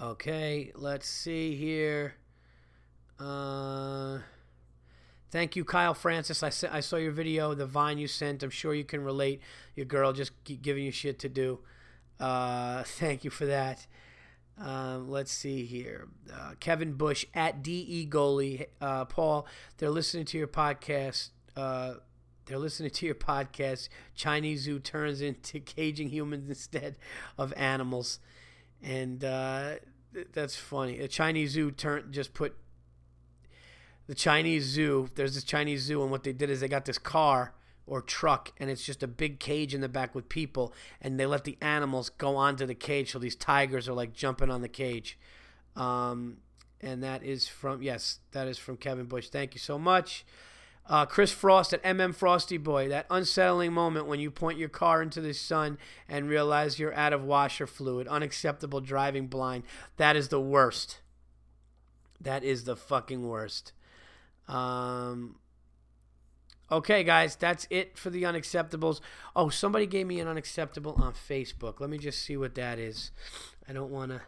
Okay, 0.00 0.72
let's 0.74 1.08
see 1.08 1.54
here. 1.54 2.14
Uh, 3.18 4.18
thank 5.30 5.56
you, 5.56 5.64
Kyle 5.64 5.94
Francis. 5.94 6.42
I, 6.42 6.50
I 6.76 6.80
saw 6.80 6.96
your 6.96 7.12
video, 7.12 7.54
the 7.54 7.66
Vine 7.66 7.98
you 7.98 8.08
sent. 8.08 8.42
I'm 8.42 8.50
sure 8.50 8.74
you 8.74 8.84
can 8.84 9.04
relate. 9.04 9.40
Your 9.76 9.86
girl 9.86 10.12
just 10.12 10.32
keep 10.44 10.62
giving 10.62 10.84
you 10.84 10.90
shit 10.90 11.18
to 11.20 11.28
do. 11.28 11.60
Uh, 12.18 12.82
thank 12.86 13.24
you 13.24 13.30
for 13.30 13.46
that. 13.46 13.86
Um, 14.58 15.10
let's 15.10 15.32
see 15.32 15.64
here. 15.64 16.08
Uh, 16.32 16.52
Kevin 16.60 16.92
Bush 16.94 17.26
at 17.34 17.62
DE 17.62 18.06
Goalie. 18.08 18.66
Uh, 18.80 19.04
Paul, 19.04 19.46
they're 19.78 19.90
listening 19.90 20.24
to 20.26 20.38
your 20.38 20.48
podcast. 20.48 21.30
Uh, 21.56 21.94
they're 22.46 22.58
listening 22.58 22.90
to 22.90 23.06
your 23.06 23.14
podcast. 23.14 23.88
Chinese 24.14 24.62
Zoo 24.62 24.78
turns 24.78 25.20
into 25.20 25.60
caging 25.60 26.10
humans 26.10 26.48
instead 26.48 26.96
of 27.38 27.52
animals. 27.56 28.18
And 28.82 29.24
uh, 29.24 29.76
that's 30.32 30.56
funny. 30.56 30.98
The 30.98 31.08
Chinese 31.08 31.52
Zoo 31.52 31.70
turn 31.70 32.08
just 32.10 32.34
put 32.34 32.56
the 34.06 34.14
Chinese 34.14 34.64
Zoo. 34.64 35.08
There's 35.14 35.34
this 35.34 35.44
Chinese 35.44 35.82
Zoo, 35.82 36.02
and 36.02 36.10
what 36.10 36.24
they 36.24 36.32
did 36.32 36.50
is 36.50 36.60
they 36.60 36.68
got 36.68 36.84
this 36.84 36.98
car 36.98 37.54
or 37.86 38.00
truck 38.00 38.52
and 38.58 38.70
it's 38.70 38.84
just 38.84 39.02
a 39.02 39.06
big 39.06 39.40
cage 39.40 39.74
in 39.74 39.80
the 39.80 39.88
back 39.88 40.14
with 40.14 40.28
people 40.28 40.72
and 41.00 41.18
they 41.18 41.26
let 41.26 41.44
the 41.44 41.58
animals 41.60 42.10
go 42.10 42.36
onto 42.36 42.66
the 42.66 42.74
cage 42.74 43.12
so 43.12 43.18
these 43.18 43.36
tigers 43.36 43.88
are 43.88 43.92
like 43.92 44.12
jumping 44.12 44.50
on 44.50 44.62
the 44.62 44.68
cage. 44.68 45.18
Um, 45.76 46.38
and 46.80 47.02
that 47.02 47.22
is 47.22 47.48
from 47.48 47.82
yes 47.82 48.20
that 48.32 48.46
is 48.46 48.58
from 48.58 48.76
kevin 48.76 49.06
bush. 49.06 49.28
Thank 49.28 49.54
you 49.54 49.60
so 49.60 49.78
much. 49.78 50.24
Uh, 50.86 51.06
chris 51.06 51.32
frost 51.32 51.72
at 51.72 51.82
mm 51.82 52.14
frosty 52.14 52.58
boy 52.58 52.88
that 52.88 53.06
unsettling 53.08 53.72
moment 53.72 54.06
when 54.06 54.18
you 54.18 54.30
point 54.30 54.58
your 54.58 54.68
car 54.68 55.00
into 55.00 55.20
the 55.20 55.32
sun 55.32 55.78
and 56.08 56.28
realize 56.28 56.78
you're 56.78 56.94
out 56.94 57.12
of 57.12 57.22
washer 57.22 57.66
fluid 57.66 58.08
unacceptable 58.08 58.80
driving 58.80 59.26
blind 59.26 59.64
that 59.96 60.16
is 60.16 60.28
the 60.28 60.40
worst. 60.40 60.98
That 62.20 62.44
is 62.44 62.64
the 62.64 62.76
fucking 62.76 63.28
worst. 63.28 63.72
Um, 64.46 65.36
Okay, 66.72 67.04
guys, 67.04 67.36
that's 67.36 67.66
it 67.68 67.98
for 67.98 68.08
the 68.08 68.22
unacceptables. 68.22 69.02
Oh, 69.36 69.50
somebody 69.50 69.84
gave 69.84 70.06
me 70.06 70.20
an 70.20 70.26
unacceptable 70.26 70.94
on 70.94 71.12
Facebook. 71.12 71.80
Let 71.80 71.90
me 71.90 71.98
just 71.98 72.22
see 72.22 72.34
what 72.34 72.54
that 72.54 72.78
is. 72.78 73.10
I 73.68 73.74
don't 73.74 73.90
want 73.90 74.10
to. 74.10 74.22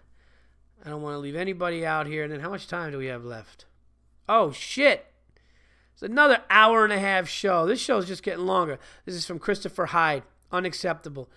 I 0.85 0.91
don't 0.91 1.01
want 1.01 1.15
to 1.15 1.21
leave 1.21 1.37
anybody 1.37 1.87
out 1.87 2.07
here. 2.07 2.23
And 2.23 2.31
then, 2.31 2.41
how 2.41 2.51
much 2.51 2.69
time 2.69 2.93
do 2.93 2.99
we 2.99 3.07
have 3.07 3.25
left? 3.25 3.65
Oh 4.29 4.53
shit! 4.53 5.07
It's 5.95 6.03
another 6.03 6.43
hour 6.51 6.85
and 6.85 6.93
a 6.93 6.99
half 6.99 7.31
show. 7.31 7.65
This 7.65 7.81
show 7.81 7.97
is 7.97 8.07
just 8.07 8.23
getting 8.23 8.45
longer. 8.45 8.79
This 9.07 9.15
is 9.15 9.25
from 9.25 9.39
Christopher 9.39 9.87
Hyde. 9.87 10.25
Unacceptable. 10.53 11.31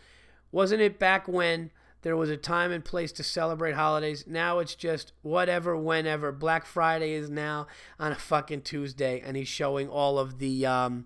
Wasn't 0.52 0.82
it 0.82 1.00
back 1.00 1.26
when 1.26 1.72
there 2.03 2.15
was 2.15 2.30
a 2.30 2.38
time 2.38 2.72
and 2.72 2.86
place 2.86 3.11
to 3.14 3.24
celebrate 3.24 3.74
holidays. 3.74 4.26
Now 4.28 4.60
it's 4.60 4.76
just 4.76 5.14
whatever, 5.24 5.76
whenever. 5.76 6.32
Black 6.32 6.65
Friday 6.65 7.14
is 7.14 7.30
now 7.30 7.68
on 7.99 8.11
a 8.11 8.15
fucking 8.15 8.61
Tuesday, 8.61 9.22
and 9.26 9.36
he's 9.36 9.48
showing 9.48 9.90
all 9.90 10.19
of 10.19 10.40
the 10.40 10.65
um, 10.65 11.06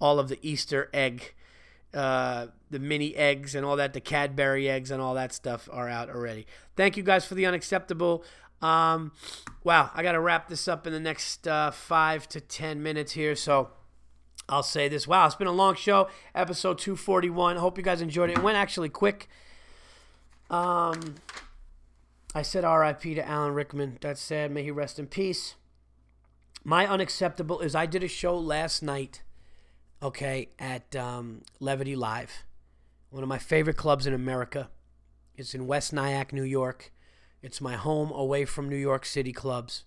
all 0.00 0.18
of 0.18 0.28
the 0.28 0.38
Easter 0.42 0.88
egg, 0.94 1.34
uh, 1.92 2.46
the 2.70 2.78
mini 2.78 3.16
eggs 3.16 3.54
and 3.54 3.66
all 3.66 3.76
that, 3.76 3.92
the 3.92 4.00
Cadbury 4.00 4.68
eggs 4.68 4.90
and 4.90 5.02
all 5.02 5.14
that 5.14 5.32
stuff 5.32 5.68
are 5.72 5.88
out 5.88 6.08
already. 6.08 6.46
Thank 6.76 6.96
you 6.96 7.02
guys 7.02 7.24
for 7.24 7.34
the 7.34 7.46
unacceptable. 7.46 8.24
Um, 8.62 9.12
wow, 9.64 9.90
I 9.94 10.02
got 10.02 10.12
to 10.12 10.20
wrap 10.20 10.48
this 10.48 10.68
up 10.68 10.86
in 10.86 10.92
the 10.92 11.00
next 11.00 11.48
uh, 11.48 11.72
five 11.72 12.28
to 12.30 12.40
ten 12.40 12.82
minutes 12.82 13.12
here, 13.12 13.34
so. 13.34 13.70
I'll 14.50 14.62
say 14.62 14.88
this. 14.88 15.06
Wow, 15.06 15.26
it's 15.26 15.34
been 15.34 15.46
a 15.46 15.52
long 15.52 15.74
show, 15.74 16.08
episode 16.34 16.78
241. 16.78 17.58
Hope 17.58 17.76
you 17.76 17.84
guys 17.84 18.00
enjoyed 18.00 18.30
it. 18.30 18.38
It 18.38 18.42
went 18.42 18.56
actually 18.56 18.88
quick. 18.88 19.28
Um, 20.50 21.16
I 22.34 22.42
said 22.42 22.64
R.I.P. 22.64 23.14
to 23.14 23.26
Alan 23.26 23.54
Rickman. 23.54 23.98
That's 24.00 24.20
sad. 24.20 24.50
May 24.50 24.62
he 24.62 24.70
rest 24.70 24.98
in 24.98 25.06
peace. 25.06 25.54
My 26.64 26.86
unacceptable 26.86 27.60
is 27.60 27.74
I 27.74 27.86
did 27.86 28.02
a 28.02 28.08
show 28.08 28.36
last 28.36 28.82
night, 28.82 29.22
okay, 30.02 30.50
at 30.58 30.94
um, 30.96 31.42
Levity 31.60 31.96
Live, 31.96 32.44
one 33.10 33.22
of 33.22 33.28
my 33.28 33.38
favorite 33.38 33.76
clubs 33.76 34.06
in 34.06 34.12
America. 34.12 34.68
It's 35.36 35.54
in 35.54 35.66
West 35.66 35.92
Nyack, 35.92 36.32
New 36.32 36.42
York. 36.42 36.92
It's 37.42 37.60
my 37.60 37.76
home 37.76 38.10
away 38.10 38.44
from 38.44 38.68
New 38.68 38.76
York 38.76 39.06
City 39.06 39.32
clubs. 39.32 39.84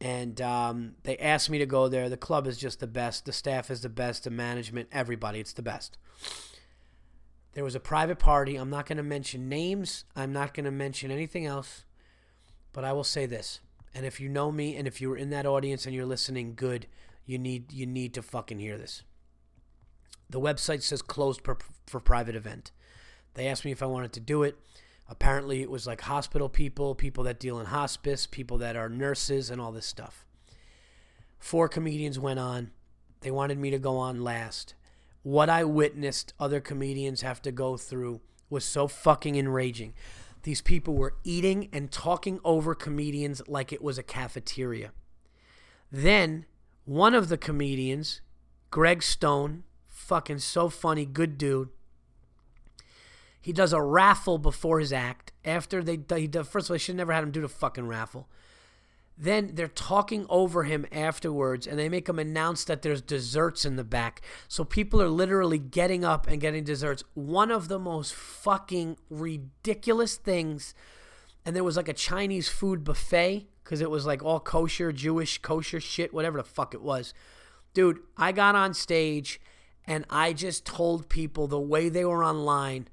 And 0.00 0.40
um, 0.40 0.96
they 1.04 1.16
asked 1.18 1.48
me 1.48 1.58
to 1.58 1.66
go 1.66 1.86
there. 1.86 2.08
The 2.08 2.16
club 2.16 2.48
is 2.48 2.58
just 2.58 2.80
the 2.80 2.88
best. 2.88 3.24
The 3.24 3.32
staff 3.32 3.70
is 3.70 3.82
the 3.82 3.88
best. 3.88 4.24
The 4.24 4.30
management, 4.30 4.88
everybody, 4.90 5.38
it's 5.38 5.52
the 5.52 5.62
best. 5.62 5.96
There 7.54 7.64
was 7.64 7.74
a 7.74 7.80
private 7.80 8.18
party. 8.18 8.56
I'm 8.56 8.70
not 8.70 8.86
going 8.86 8.96
to 8.96 9.02
mention 9.02 9.48
names. 9.48 10.04
I'm 10.16 10.32
not 10.32 10.54
going 10.54 10.64
to 10.64 10.70
mention 10.70 11.10
anything 11.10 11.44
else. 11.44 11.84
But 12.72 12.84
I 12.84 12.92
will 12.92 13.04
say 13.04 13.26
this. 13.26 13.60
And 13.94 14.06
if 14.06 14.20
you 14.20 14.28
know 14.28 14.50
me 14.50 14.74
and 14.76 14.88
if 14.88 15.00
you 15.00 15.10
were 15.10 15.16
in 15.16 15.30
that 15.30 15.44
audience 15.44 15.84
and 15.84 15.94
you're 15.94 16.06
listening, 16.06 16.54
good. 16.54 16.86
You 17.26 17.38
need 17.38 17.72
you 17.72 17.86
need 17.86 18.14
to 18.14 18.22
fucking 18.22 18.58
hear 18.58 18.78
this. 18.78 19.02
The 20.30 20.40
website 20.40 20.82
says 20.82 21.02
closed 21.02 21.42
per, 21.42 21.58
for 21.86 22.00
private 22.00 22.34
event. 22.34 22.72
They 23.34 23.46
asked 23.46 23.64
me 23.64 23.70
if 23.70 23.82
I 23.82 23.86
wanted 23.86 24.12
to 24.14 24.20
do 24.20 24.42
it. 24.42 24.56
Apparently, 25.08 25.60
it 25.60 25.70
was 25.70 25.86
like 25.86 26.00
hospital 26.00 26.48
people, 26.48 26.94
people 26.94 27.24
that 27.24 27.38
deal 27.38 27.60
in 27.60 27.66
hospice, 27.66 28.26
people 28.26 28.56
that 28.58 28.76
are 28.76 28.88
nurses, 28.88 29.50
and 29.50 29.60
all 29.60 29.72
this 29.72 29.86
stuff. 29.86 30.24
Four 31.38 31.68
comedians 31.68 32.18
went 32.18 32.38
on. 32.38 32.70
They 33.20 33.30
wanted 33.30 33.58
me 33.58 33.70
to 33.70 33.78
go 33.78 33.98
on 33.98 34.24
last 34.24 34.74
what 35.22 35.48
I 35.48 35.64
witnessed 35.64 36.34
other 36.38 36.60
comedians 36.60 37.22
have 37.22 37.40
to 37.42 37.52
go 37.52 37.76
through 37.76 38.20
was 38.50 38.64
so 38.64 38.88
fucking 38.88 39.36
enraging. 39.36 39.94
These 40.42 40.60
people 40.60 40.94
were 40.94 41.14
eating 41.24 41.68
and 41.72 41.90
talking 41.90 42.40
over 42.44 42.74
comedians 42.74 43.40
like 43.46 43.72
it 43.72 43.82
was 43.82 43.98
a 43.98 44.02
cafeteria. 44.02 44.92
Then 45.90 46.46
one 46.84 47.14
of 47.14 47.28
the 47.28 47.38
comedians, 47.38 48.20
Greg 48.70 49.02
Stone, 49.02 49.62
fucking 49.88 50.38
so 50.38 50.68
funny, 50.68 51.06
good 51.06 51.38
dude. 51.38 51.68
He 53.40 53.52
does 53.52 53.72
a 53.72 53.82
raffle 53.82 54.38
before 54.38 54.80
his 54.80 54.92
act. 54.92 55.32
After 55.44 55.82
they, 55.82 55.98
he 56.16 56.26
does, 56.26 56.48
first 56.48 56.66
of 56.66 56.70
all, 56.70 56.74
they 56.74 56.78
should 56.78 56.96
never 56.96 57.12
had 57.12 57.24
him 57.24 57.30
do 57.30 57.40
the 57.40 57.48
fucking 57.48 57.86
raffle. 57.86 58.28
Then 59.16 59.50
they're 59.54 59.68
talking 59.68 60.26
over 60.28 60.64
him 60.64 60.86
afterwards 60.90 61.66
and 61.66 61.78
they 61.78 61.88
make 61.88 62.08
him 62.08 62.18
announce 62.18 62.64
that 62.64 62.82
there's 62.82 63.02
desserts 63.02 63.64
in 63.64 63.76
the 63.76 63.84
back. 63.84 64.22
So 64.48 64.64
people 64.64 65.02
are 65.02 65.08
literally 65.08 65.58
getting 65.58 66.04
up 66.04 66.26
and 66.26 66.40
getting 66.40 66.64
desserts. 66.64 67.04
One 67.14 67.50
of 67.50 67.68
the 67.68 67.78
most 67.78 68.14
fucking 68.14 68.96
ridiculous 69.10 70.16
things. 70.16 70.74
And 71.44 71.54
there 71.54 71.64
was 71.64 71.76
like 71.76 71.88
a 71.88 71.94
Chinese 71.94 72.48
food 72.48 72.84
buffet 72.84 73.46
because 73.62 73.80
it 73.80 73.90
was 73.90 74.06
like 74.06 74.24
all 74.24 74.40
kosher, 74.40 74.92
Jewish, 74.92 75.38
kosher 75.38 75.80
shit, 75.80 76.14
whatever 76.14 76.38
the 76.38 76.44
fuck 76.44 76.74
it 76.74 76.82
was. 76.82 77.12
Dude, 77.74 78.00
I 78.16 78.32
got 78.32 78.54
on 78.54 78.74
stage 78.74 79.40
and 79.86 80.04
I 80.08 80.32
just 80.32 80.64
told 80.64 81.08
people 81.08 81.46
the 81.46 81.60
way 81.60 81.88
they 81.88 82.04
were 82.04 82.24
online 82.24 82.88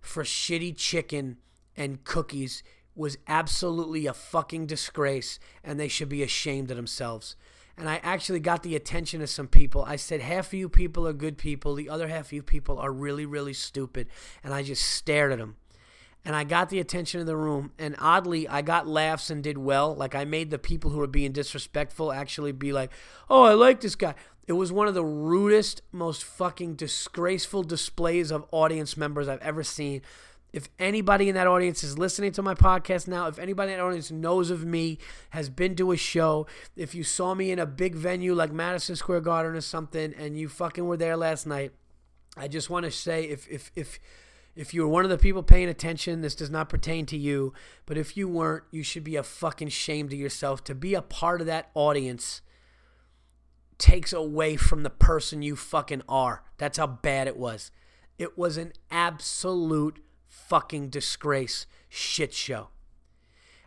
for 0.00 0.22
shitty 0.22 0.76
chicken 0.76 1.38
and 1.76 2.04
cookies 2.04 2.62
was 2.94 3.18
absolutely 3.26 4.06
a 4.06 4.14
fucking 4.14 4.66
disgrace 4.66 5.38
and 5.62 5.78
they 5.78 5.88
should 5.88 6.08
be 6.08 6.22
ashamed 6.22 6.70
of 6.70 6.76
themselves. 6.76 7.36
And 7.76 7.88
I 7.88 7.96
actually 8.04 8.40
got 8.40 8.62
the 8.62 8.76
attention 8.76 9.20
of 9.20 9.28
some 9.28 9.48
people. 9.48 9.84
I 9.84 9.96
said, 9.96 10.20
half 10.20 10.48
of 10.48 10.54
you 10.54 10.68
people 10.68 11.08
are 11.08 11.12
good 11.12 11.36
people, 11.36 11.74
the 11.74 11.88
other 11.88 12.06
half 12.06 12.26
of 12.26 12.32
you 12.32 12.42
people 12.42 12.78
are 12.78 12.92
really, 12.92 13.26
really 13.26 13.52
stupid. 13.52 14.06
And 14.44 14.54
I 14.54 14.62
just 14.62 14.84
stared 14.84 15.32
at 15.32 15.38
them. 15.38 15.56
And 16.24 16.34
I 16.34 16.44
got 16.44 16.70
the 16.70 16.80
attention 16.80 17.20
of 17.20 17.26
the 17.26 17.36
room. 17.36 17.72
And 17.78 17.96
oddly, 17.98 18.48
I 18.48 18.62
got 18.62 18.86
laughs 18.86 19.28
and 19.28 19.42
did 19.42 19.58
well. 19.58 19.94
Like 19.94 20.14
I 20.14 20.24
made 20.24 20.50
the 20.50 20.58
people 20.58 20.90
who 20.90 20.98
were 20.98 21.06
being 21.06 21.32
disrespectful 21.32 22.12
actually 22.12 22.52
be 22.52 22.72
like, 22.72 22.92
oh, 23.28 23.42
I 23.42 23.52
like 23.52 23.80
this 23.80 23.94
guy. 23.94 24.14
It 24.46 24.52
was 24.52 24.72
one 24.72 24.88
of 24.88 24.94
the 24.94 25.04
rudest, 25.04 25.82
most 25.90 26.22
fucking 26.22 26.76
disgraceful 26.76 27.62
displays 27.62 28.30
of 28.30 28.46
audience 28.52 28.96
members 28.96 29.26
I've 29.26 29.40
ever 29.42 29.62
seen. 29.62 30.02
If 30.54 30.68
anybody 30.78 31.28
in 31.28 31.34
that 31.34 31.48
audience 31.48 31.82
is 31.82 31.98
listening 31.98 32.30
to 32.30 32.42
my 32.42 32.54
podcast 32.54 33.08
now, 33.08 33.26
if 33.26 33.40
anybody 33.40 33.72
in 33.72 33.78
that 33.78 33.84
audience 33.84 34.12
knows 34.12 34.50
of 34.50 34.64
me, 34.64 34.98
has 35.30 35.48
been 35.50 35.74
to 35.74 35.90
a 35.90 35.96
show, 35.96 36.46
if 36.76 36.94
you 36.94 37.02
saw 37.02 37.34
me 37.34 37.50
in 37.50 37.58
a 37.58 37.66
big 37.66 37.96
venue 37.96 38.34
like 38.34 38.52
Madison 38.52 38.94
Square 38.94 39.22
Garden 39.22 39.56
or 39.56 39.60
something, 39.60 40.14
and 40.16 40.38
you 40.38 40.48
fucking 40.48 40.86
were 40.86 40.96
there 40.96 41.16
last 41.16 41.44
night, 41.44 41.72
I 42.36 42.46
just 42.46 42.70
want 42.70 42.84
to 42.84 42.92
say 42.92 43.24
if 43.24 43.48
if 43.48 43.72
if 43.74 43.98
if 44.54 44.72
you 44.72 44.82
were 44.82 44.88
one 44.88 45.02
of 45.02 45.10
the 45.10 45.18
people 45.18 45.42
paying 45.42 45.68
attention, 45.68 46.20
this 46.20 46.36
does 46.36 46.50
not 46.50 46.68
pertain 46.68 47.04
to 47.06 47.18
you. 47.18 47.52
But 47.84 47.98
if 47.98 48.16
you 48.16 48.28
weren't, 48.28 48.62
you 48.70 48.84
should 48.84 49.02
be 49.02 49.16
a 49.16 49.24
fucking 49.24 49.70
shame 49.70 50.08
to 50.08 50.16
yourself. 50.16 50.62
To 50.64 50.74
be 50.76 50.94
a 50.94 51.02
part 51.02 51.40
of 51.40 51.48
that 51.48 51.70
audience 51.74 52.42
takes 53.76 54.12
away 54.12 54.54
from 54.54 54.84
the 54.84 54.90
person 54.90 55.42
you 55.42 55.56
fucking 55.56 56.02
are. 56.08 56.44
That's 56.58 56.78
how 56.78 56.86
bad 56.86 57.26
it 57.26 57.36
was. 57.36 57.72
It 58.18 58.38
was 58.38 58.56
an 58.56 58.72
absolute 58.92 59.98
fucking 60.34 60.88
disgrace 60.88 61.66
shit 61.88 62.34
show. 62.34 62.68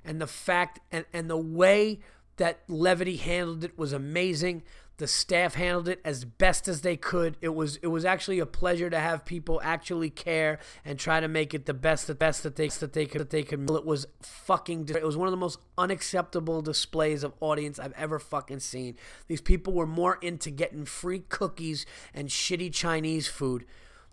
And 0.04 0.22
the 0.22 0.28
fact 0.28 0.80
and, 0.92 1.06
and 1.12 1.30
the 1.30 1.38
way 1.38 2.00
that 2.38 2.60
Levity 2.68 3.18
handled 3.18 3.64
it 3.64 3.78
was 3.78 3.94
amazing. 3.94 4.64
The 4.98 5.08
staff 5.08 5.54
handled 5.54 5.88
it 5.88 6.02
as 6.04 6.26
best 6.26 6.68
as 6.68 6.82
they 6.82 6.98
could. 6.98 7.38
It 7.42 7.54
was 7.54 7.78
it 7.78 7.88
was 7.88 8.04
actually 8.04 8.40
a 8.40 8.46
pleasure 8.46 8.90
to 8.90 9.00
have 9.00 9.26
people 9.26 9.62
actually 9.64 10.10
care 10.10 10.60
and 10.84 10.98
try 10.98 11.20
to 11.20 11.28
make 11.28 11.54
it 11.54 11.66
the 11.66 11.74
best 11.74 12.08
the 12.08 12.16
best 12.16 12.44
that 12.44 12.56
they 12.56 12.68
that 12.68 12.94
they 12.94 13.06
could 13.06 13.22
that 13.22 13.30
they 13.30 13.44
could. 13.44 13.70
It 13.70 13.86
was 13.86 14.08
fucking 14.22 14.90
it 14.90 15.04
was 15.04 15.18
one 15.18 15.28
of 15.28 15.32
the 15.32 15.38
most 15.38 15.60
unacceptable 15.78 16.62
displays 16.62 17.24
of 17.24 17.34
audience 17.40 17.80
I've 17.80 17.94
ever 17.94 18.18
fucking 18.18 18.60
seen. 18.60 18.96
These 19.28 19.42
people 19.42 19.74
were 19.74 19.88
more 19.88 20.18
into 20.22 20.50
getting 20.50 20.86
free 20.86 21.20
cookies 21.20 21.86
and 22.14 22.30
shitty 22.30 22.74
Chinese 22.74 23.28
food 23.28 23.66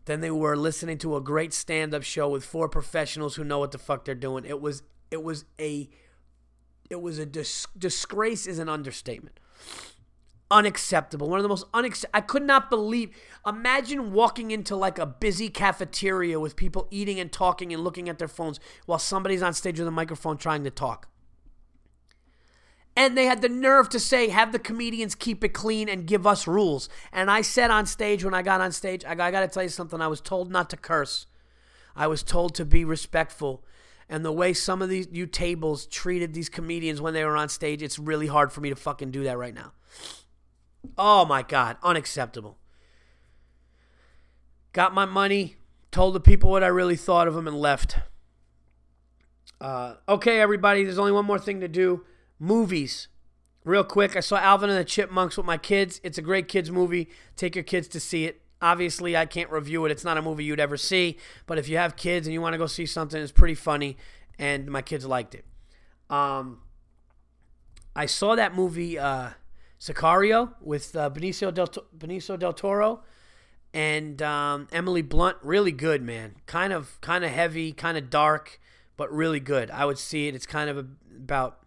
than 0.05 0.20
they 0.20 0.31
were 0.31 0.56
listening 0.56 0.98
to 0.98 1.16
a 1.16 1.20
great 1.20 1.52
stand-up 1.52 2.02
show 2.02 2.28
with 2.28 2.44
four 2.44 2.68
professionals 2.68 3.36
who 3.36 3.44
know 3.44 3.59
what 3.59 3.72
the 3.72 3.78
fuck 3.78 4.05
they're 4.05 4.14
doing. 4.14 4.44
It 4.44 4.60
was 4.60 4.82
it 5.10 5.22
was 5.22 5.44
a 5.60 5.89
it 6.90 7.01
was 7.01 7.18
a 7.18 7.26
dis- 7.26 7.66
disgrace 7.76 8.47
is 8.47 8.59
an 8.59 8.68
understatement. 8.68 9.40
Unacceptable. 10.51 11.28
One 11.28 11.39
of 11.39 11.43
the 11.43 11.48
most 11.48 11.64
unacceptable. 11.72 12.18
I 12.18 12.20
could 12.20 12.43
not 12.43 12.68
believe. 12.68 13.10
Imagine 13.47 14.12
walking 14.12 14.51
into 14.51 14.76
like 14.76 14.98
a 14.98 15.06
busy 15.06 15.48
cafeteria 15.48 16.39
with 16.39 16.55
people 16.55 16.86
eating 16.90 17.18
and 17.18 17.32
talking 17.32 17.72
and 17.72 17.82
looking 17.82 18.09
at 18.09 18.18
their 18.18 18.28
phones 18.28 18.60
while 18.86 18.98
somebody's 18.98 19.43
on 19.43 19.55
stage 19.55 19.78
with 19.78 19.89
a 19.89 19.93
microphone 19.93 20.36
trying 20.36 20.62
to 20.64 20.70
talk. 20.70 21.09
And 22.97 23.19
they 23.19 23.27
had 23.27 23.43
the 23.43 23.49
nerve 23.49 23.89
to 23.91 23.99
say, 23.99 24.29
have 24.29 24.53
the 24.53 24.59
comedians 24.59 25.15
keep 25.15 25.43
it 25.43 25.49
clean 25.49 25.89
and 25.89 26.07
give 26.07 26.27
us 26.27 26.47
rules. 26.47 26.89
And 27.12 27.31
I 27.31 27.41
said 27.41 27.71
on 27.71 27.87
stage, 27.87 28.25
when 28.25 28.35
I 28.35 28.43
got 28.43 28.61
on 28.61 28.71
stage, 28.71 29.05
I, 29.05 29.15
got 29.16 29.41
to 29.41 29.49
tell 29.49 29.65
you 29.65 29.69
something. 29.69 30.01
I 30.01 30.07
was 30.07 30.21
told 30.21 30.51
not 30.51 30.71
to 30.71 30.77
curse, 30.77 31.27
I 31.97 32.07
was 32.07 32.23
told 32.23 32.55
to 32.57 32.65
be 32.65 32.85
respectful. 32.85 33.65
And 34.09 34.25
the 34.25 34.33
way 34.33 34.53
some 34.53 34.83
of 34.83 34.89
these 34.89 35.09
you 35.11 35.27
tables 35.27 35.87
treated 35.87 36.35
these 36.35 36.49
comedians 36.49 37.01
when 37.01 37.15
they 37.15 37.25
were 37.25 37.37
on 37.37 37.49
stage, 37.49 37.83
it's 37.83 37.99
really 37.99 38.27
hard 38.27 38.53
for 38.53 38.61
me 38.61 38.69
to 38.69 38.77
fucking 38.77 39.11
do 39.11 39.25
that 39.25 39.39
right 39.39 39.55
now. 39.55 39.73
Oh 40.99 41.25
my 41.25 41.43
God, 41.43 41.79
unacceptable. 41.83 42.59
Got 44.73 44.93
my 44.93 45.07
money, 45.07 45.57
told 45.91 46.15
the 46.15 46.21
people 46.21 46.51
what 46.51 46.62
I 46.62 46.66
really 46.66 46.97
thought 46.97 47.29
of 47.29 47.35
them, 47.35 47.49
and 47.49 47.57
left. 47.57 47.97
Uh, 49.61 49.95
okay, 50.09 50.41
everybody, 50.41 50.85
there's 50.85 50.99
only 50.99 51.12
one 51.12 51.25
more 51.25 51.39
thing 51.39 51.61
to 51.61 51.69
do. 51.69 52.05
Movies. 52.39 53.09
Real 53.65 53.85
quick, 53.85 54.16
I 54.16 54.20
saw 54.20 54.36
Alvin 54.36 54.69
and 54.69 54.78
the 54.78 54.85
Chipmunks 54.85 55.36
with 55.36 55.47
my 55.47 55.56
kids. 55.56 56.01
It's 56.05 56.19
a 56.19 56.23
great 56.23 56.48
kids 56.48 56.70
movie. 56.70 57.09
Take 57.36 57.55
your 57.55 57.65
kids 57.65 57.89
to 57.89 58.01
see 58.01 58.27
it. 58.27 58.43
Obviously, 58.61 59.16
I 59.16 59.27
can't 59.27 59.51
review 59.51 59.85
it. 59.86 59.93
It's 59.93 60.05
not 60.05 60.19
a 60.19 60.23
movie 60.23 60.44
you'd 60.44 60.61
ever 60.61 60.77
see. 60.77 61.19
But 61.47 61.59
if 61.59 61.69
you 61.69 61.77
have 61.77 61.97
kids 61.97 62.27
and 62.27 62.35
you 62.35 62.40
want 62.40 62.55
to 62.55 62.59
go 62.59 62.66
see 62.66 62.86
something, 62.86 63.20
it's 63.20 63.32
pretty 63.32 63.55
funny. 63.55 63.97
And 64.39 64.66
my 64.66 64.82
kids 64.82 65.06
liked 65.06 65.35
it. 65.35 65.44
Um, 66.11 66.61
I 67.97 68.06
saw 68.06 68.35
that 68.35 68.55
movie, 68.55 68.98
uh, 68.98 69.31
Sicario, 69.81 70.55
with 70.61 70.94
uh, 70.97 71.11
Benicio, 71.11 71.52
del, 71.52 71.69
Benicio 71.97 72.39
del 72.39 72.52
Toro 72.52 73.02
and 73.73 74.23
um, 74.23 74.69
Emily 74.73 75.02
Blunt. 75.02 75.36
Really 75.43 75.73
good, 75.73 76.01
man. 76.02 76.36
Kind 76.47 76.73
of, 76.73 77.01
kind 77.01 77.24
of 77.24 77.31
heavy, 77.31 77.73
kind 77.73 77.98
of 77.98 78.09
dark, 78.09 78.61
but 78.97 79.12
really 79.12 79.40
good. 79.40 79.70
I 79.70 79.85
would 79.85 79.98
see 79.98 80.28
it. 80.28 80.35
It's 80.35 80.47
kind 80.47 80.70
of 80.70 80.86
about 81.16 81.64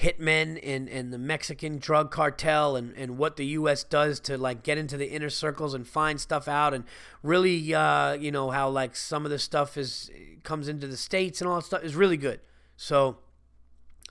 hitmen 0.00 0.60
and, 0.62 0.88
and 0.88 1.12
the 1.12 1.18
Mexican 1.18 1.78
drug 1.78 2.10
cartel 2.10 2.76
and, 2.76 2.94
and 2.96 3.16
what 3.16 3.36
the 3.36 3.46
U.S. 3.46 3.82
does 3.82 4.20
to 4.20 4.36
like 4.36 4.62
get 4.62 4.76
into 4.76 4.96
the 4.96 5.10
inner 5.10 5.30
circles 5.30 5.72
and 5.72 5.86
find 5.86 6.20
stuff 6.20 6.48
out 6.48 6.74
and 6.74 6.84
really 7.22 7.74
uh, 7.74 8.12
you 8.12 8.30
know 8.30 8.50
how 8.50 8.68
like 8.68 8.94
some 8.94 9.24
of 9.24 9.30
the 9.30 9.38
stuff 9.38 9.76
is 9.78 10.10
comes 10.42 10.68
into 10.68 10.86
the 10.86 10.96
states 10.96 11.40
and 11.40 11.48
all 11.48 11.56
that 11.56 11.64
stuff 11.64 11.82
is 11.82 11.94
really 11.94 12.18
good. 12.18 12.40
So 12.76 13.18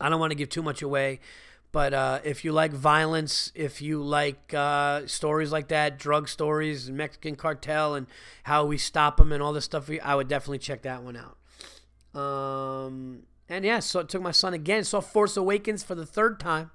I 0.01 0.09
don't 0.09 0.19
want 0.19 0.31
to 0.31 0.35
give 0.35 0.49
too 0.49 0.63
much 0.63 0.81
away, 0.81 1.19
but 1.71 1.93
uh, 1.93 2.19
if 2.23 2.43
you 2.43 2.51
like 2.51 2.71
violence, 2.71 3.51
if 3.53 3.79
you 3.79 4.01
like 4.01 4.53
uh, 4.55 5.05
stories 5.05 5.51
like 5.51 5.67
that, 5.67 5.99
drug 5.99 6.27
stories, 6.27 6.89
Mexican 6.89 7.35
cartel 7.35 7.93
and 7.93 8.07
how 8.43 8.65
we 8.65 8.79
stop 8.79 9.17
them 9.17 9.31
and 9.31 9.43
all 9.43 9.53
this 9.53 9.65
stuff, 9.65 9.89
I 10.03 10.15
would 10.15 10.27
definitely 10.27 10.59
check 10.59 10.81
that 10.81 11.03
one 11.03 11.15
out. 11.15 12.19
Um, 12.19 13.23
and 13.49 13.63
yeah, 13.65 13.79
so 13.79 13.99
it 13.99 14.09
took 14.09 14.21
my 14.21 14.31
son 14.31 14.53
again. 14.53 14.83
Saw 14.83 15.01
Force 15.01 15.37
Awakens 15.37 15.83
for 15.83 15.95
the 15.95 16.05
third 16.05 16.39
time. 16.39 16.71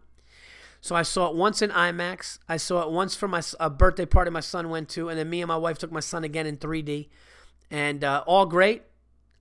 So 0.80 0.94
I 0.96 1.02
saw 1.02 1.28
it 1.28 1.36
once 1.36 1.60
in 1.60 1.70
IMAX. 1.70 2.38
I 2.48 2.56
saw 2.56 2.82
it 2.82 2.90
once 2.90 3.14
for 3.14 3.28
my 3.28 3.42
a 3.58 3.68
birthday 3.68 4.06
party 4.06 4.30
my 4.30 4.40
son 4.40 4.70
went 4.70 4.88
to, 4.90 5.08
and 5.08 5.18
then 5.18 5.28
me 5.28 5.42
and 5.42 5.48
my 5.48 5.56
wife 5.56 5.78
took 5.78 5.92
my 5.92 6.00
son 6.00 6.24
again 6.24 6.46
in 6.46 6.56
3D, 6.56 7.08
and 7.70 8.02
uh, 8.02 8.24
all 8.26 8.46
great. 8.46 8.82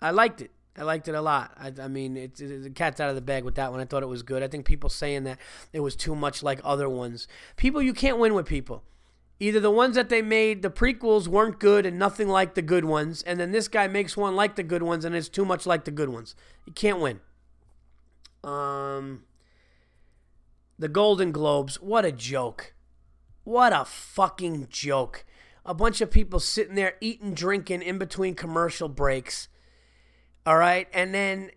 I 0.01 0.11
liked 0.11 0.41
it. 0.41 0.51
I 0.77 0.83
liked 0.83 1.07
it 1.07 1.15
a 1.15 1.21
lot. 1.21 1.51
I, 1.57 1.73
I 1.81 1.87
mean, 1.87 2.15
it, 2.15 2.39
it, 2.39 2.63
the 2.63 2.69
cat's 2.69 2.99
out 2.99 3.09
of 3.09 3.15
the 3.15 3.21
bag 3.21 3.43
with 3.43 3.55
that 3.55 3.71
one. 3.71 3.81
I 3.81 3.85
thought 3.85 4.03
it 4.03 4.07
was 4.07 4.23
good. 4.23 4.43
I 4.43 4.47
think 4.47 4.65
people 4.65 4.89
saying 4.89 5.25
that 5.25 5.37
it 5.73 5.81
was 5.81 5.95
too 5.95 6.15
much 6.15 6.41
like 6.41 6.61
other 6.63 6.89
ones. 6.89 7.27
People, 7.57 7.81
you 7.81 7.93
can't 7.93 8.17
win 8.17 8.33
with 8.33 8.45
people. 8.45 8.83
Either 9.39 9.59
the 9.59 9.71
ones 9.71 9.95
that 9.95 10.09
they 10.09 10.21
made, 10.21 10.61
the 10.61 10.69
prequels 10.69 11.27
weren't 11.27 11.59
good 11.59 11.85
and 11.85 11.97
nothing 11.97 12.27
like 12.27 12.55
the 12.55 12.61
good 12.61 12.83
ones, 12.83 13.21
and 13.23 13.39
then 13.39 13.51
this 13.51 13.69
guy 13.69 13.87
makes 13.87 14.17
one 14.17 14.35
like 14.35 14.55
the 14.55 14.63
good 14.63 14.83
ones 14.83 15.05
and 15.05 15.15
it's 15.15 15.29
too 15.29 15.45
much 15.45 15.65
like 15.65 15.85
the 15.85 15.91
good 15.91 16.09
ones. 16.09 16.35
You 16.65 16.73
can't 16.73 16.99
win. 16.99 17.21
Um, 18.43 19.23
the 20.77 20.89
Golden 20.89 21.31
Globes, 21.31 21.81
what 21.81 22.03
a 22.03 22.11
joke. 22.11 22.73
What 23.43 23.73
a 23.73 23.85
fucking 23.85 24.67
joke. 24.69 25.25
A 25.65 25.73
bunch 25.73 26.01
of 26.01 26.11
people 26.11 26.39
sitting 26.39 26.75
there 26.75 26.95
eating, 27.01 27.33
drinking 27.33 27.81
in 27.81 27.97
between 27.97 28.35
commercial 28.35 28.89
breaks. 28.89 29.47
All 30.45 30.57
right. 30.57 30.87
And 30.93 31.13
then, 31.13 31.51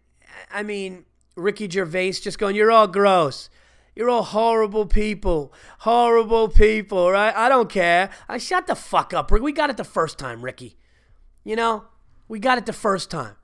I 0.51 0.63
mean, 0.63 1.05
Ricky 1.37 1.69
Gervais 1.69 2.13
just 2.13 2.39
going, 2.39 2.57
You're 2.57 2.73
all 2.73 2.87
gross. 2.87 3.49
You're 3.95 4.11
all 4.11 4.23
horrible 4.23 4.87
people. 4.87 5.53
Horrible 5.81 6.49
people, 6.49 7.11
right? 7.11 7.35
I 7.35 7.49
don't 7.49 7.69
care. 7.69 8.11
I 8.29 8.39
shut 8.39 8.67
the 8.67 8.75
fuck 8.75 9.13
up, 9.13 9.31
Rick. 9.31 9.43
We 9.43 9.53
got 9.53 9.71
it 9.71 9.77
the 9.77 9.85
first 9.85 10.19
time, 10.19 10.43
Ricky. 10.43 10.77
You 11.45 11.57
know? 11.57 11.85
We 12.29 12.39
got 12.39 12.57
it 12.57 12.67
the 12.67 12.73
first 12.73 13.11
time. 13.11 13.37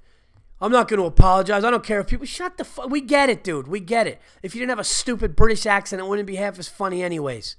I'm 0.60 0.72
not 0.72 0.88
going 0.88 1.00
to 1.00 1.06
apologize. 1.06 1.62
I 1.62 1.70
don't 1.70 1.84
care 1.84 2.00
if 2.00 2.08
people 2.08 2.26
shut 2.26 2.56
the 2.56 2.64
fuck. 2.64 2.90
We 2.90 3.00
get 3.00 3.28
it, 3.28 3.44
dude. 3.44 3.68
We 3.68 3.80
get 3.80 4.06
it. 4.06 4.20
If 4.42 4.54
you 4.54 4.60
didn't 4.60 4.70
have 4.70 4.78
a 4.78 4.84
stupid 4.84 5.36
British 5.36 5.66
accent, 5.66 6.00
it 6.00 6.08
wouldn't 6.08 6.26
be 6.26 6.36
half 6.36 6.58
as 6.58 6.68
funny, 6.68 7.02
anyways. 7.02 7.56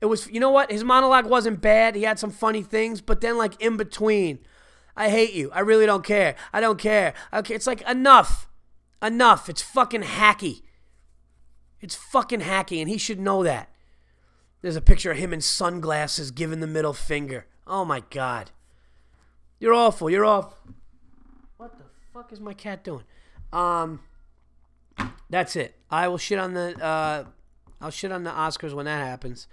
It 0.00 0.06
was, 0.06 0.28
you 0.30 0.38
know 0.38 0.50
what? 0.50 0.70
His 0.70 0.84
monologue 0.84 1.26
wasn't 1.26 1.60
bad. 1.60 1.94
He 1.94 2.02
had 2.02 2.18
some 2.18 2.30
funny 2.30 2.62
things, 2.62 3.00
but 3.00 3.20
then, 3.20 3.38
like, 3.38 3.60
in 3.60 3.76
between, 3.76 4.40
I 4.96 5.08
hate 5.08 5.32
you. 5.32 5.50
I 5.52 5.60
really 5.60 5.86
don't 5.86 6.04
care. 6.04 6.36
I 6.52 6.60
don't 6.60 6.78
care. 6.78 7.14
Okay, 7.32 7.54
it's 7.54 7.66
like 7.66 7.80
enough. 7.82 8.48
Enough. 9.00 9.48
It's 9.48 9.62
fucking 9.62 10.02
hacky. 10.02 10.62
It's 11.82 11.96
fucking 11.96 12.40
hacky, 12.40 12.80
and 12.80 12.88
he 12.88 12.96
should 12.96 13.20
know 13.20 13.42
that. 13.42 13.68
There's 14.62 14.76
a 14.76 14.80
picture 14.80 15.10
of 15.10 15.18
him 15.18 15.32
in 15.32 15.40
sunglasses 15.40 16.30
giving 16.30 16.60
the 16.60 16.66
middle 16.68 16.92
finger. 16.92 17.46
Oh 17.66 17.84
my 17.84 18.04
god. 18.10 18.52
You're 19.58 19.74
awful. 19.74 20.08
You're 20.08 20.24
off. 20.24 20.54
What 21.56 21.76
the 21.76 21.84
fuck 22.14 22.32
is 22.32 22.40
my 22.40 22.54
cat 22.54 22.84
doing? 22.84 23.04
Um 23.52 24.00
that's 25.28 25.56
it. 25.56 25.74
I 25.90 26.06
will 26.06 26.18
shit 26.18 26.38
on 26.38 26.54
the 26.54 26.80
uh 26.82 27.24
I'll 27.80 27.90
shit 27.90 28.12
on 28.12 28.22
the 28.22 28.30
Oscars 28.30 28.72
when 28.72 28.86
that 28.86 29.04
happens. 29.04 29.48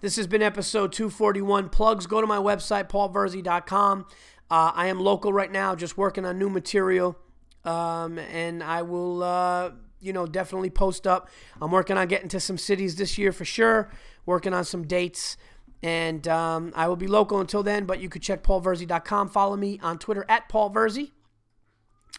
This 0.00 0.16
has 0.16 0.26
been 0.28 0.42
episode 0.42 0.92
241. 0.92 1.70
Plugs, 1.70 2.06
go 2.06 2.20
to 2.20 2.26
my 2.26 2.36
website, 2.36 2.88
paulvirzi.com. 2.88 4.06
Uh, 4.50 4.72
I 4.74 4.86
am 4.86 5.00
local 5.00 5.32
right 5.32 5.50
now, 5.50 5.74
just 5.74 5.96
working 5.96 6.24
on 6.24 6.38
new 6.38 6.50
material. 6.50 7.16
Um, 7.64 8.18
and 8.18 8.62
I 8.62 8.82
will 8.82 9.22
uh, 9.22 9.70
you 10.04 10.12
know, 10.12 10.26
definitely 10.26 10.70
post 10.70 11.06
up. 11.06 11.28
I'm 11.60 11.70
working 11.70 11.96
on 11.96 12.08
getting 12.08 12.28
to 12.30 12.40
some 12.40 12.58
cities 12.58 12.96
this 12.96 13.18
year 13.18 13.32
for 13.32 13.44
sure, 13.44 13.90
working 14.26 14.52
on 14.52 14.64
some 14.64 14.86
dates. 14.86 15.36
And 15.82 16.26
um, 16.28 16.72
I 16.74 16.88
will 16.88 16.96
be 16.96 17.06
local 17.06 17.40
until 17.40 17.62
then, 17.62 17.84
but 17.84 18.00
you 18.00 18.08
could 18.08 18.22
check 18.22 18.42
paulvirzi.com. 18.42 19.28
Follow 19.28 19.56
me 19.56 19.78
on 19.82 19.98
Twitter 19.98 20.24
at 20.28 20.48
paulverzi. 20.48 21.10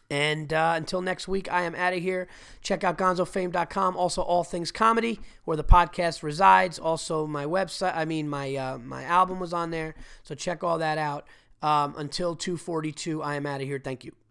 And 0.10 0.54
uh, 0.54 0.74
until 0.76 1.02
next 1.02 1.28
week, 1.28 1.52
I 1.52 1.64
am 1.64 1.74
out 1.74 1.94
of 1.94 2.02
here. 2.02 2.28
Check 2.62 2.84
out 2.84 2.98
gonzofame.com. 2.98 3.98
Also, 3.98 4.22
All 4.22 4.44
Things 4.44 4.72
Comedy, 4.72 5.20
where 5.46 5.58
the 5.58 5.64
podcast 5.64 6.22
resides. 6.22 6.78
Also, 6.78 7.26
my 7.26 7.46
website, 7.46 7.96
I 7.96 8.06
mean, 8.06 8.30
my, 8.30 8.56
uh, 8.56 8.78
my 8.78 9.04
album 9.04 9.40
was 9.40 9.54
on 9.54 9.72
there. 9.72 9.96
So 10.22 10.36
check 10.36 10.64
all 10.64 10.78
that 10.78 10.98
out. 10.98 11.28
Um, 11.62 11.96
until 11.98 12.36
242, 12.36 13.24
I 13.24 13.36
am 13.36 13.46
out 13.48 13.62
of 13.62 13.68
here. 13.68 13.82
Thank 13.84 14.04
you. 14.04 14.25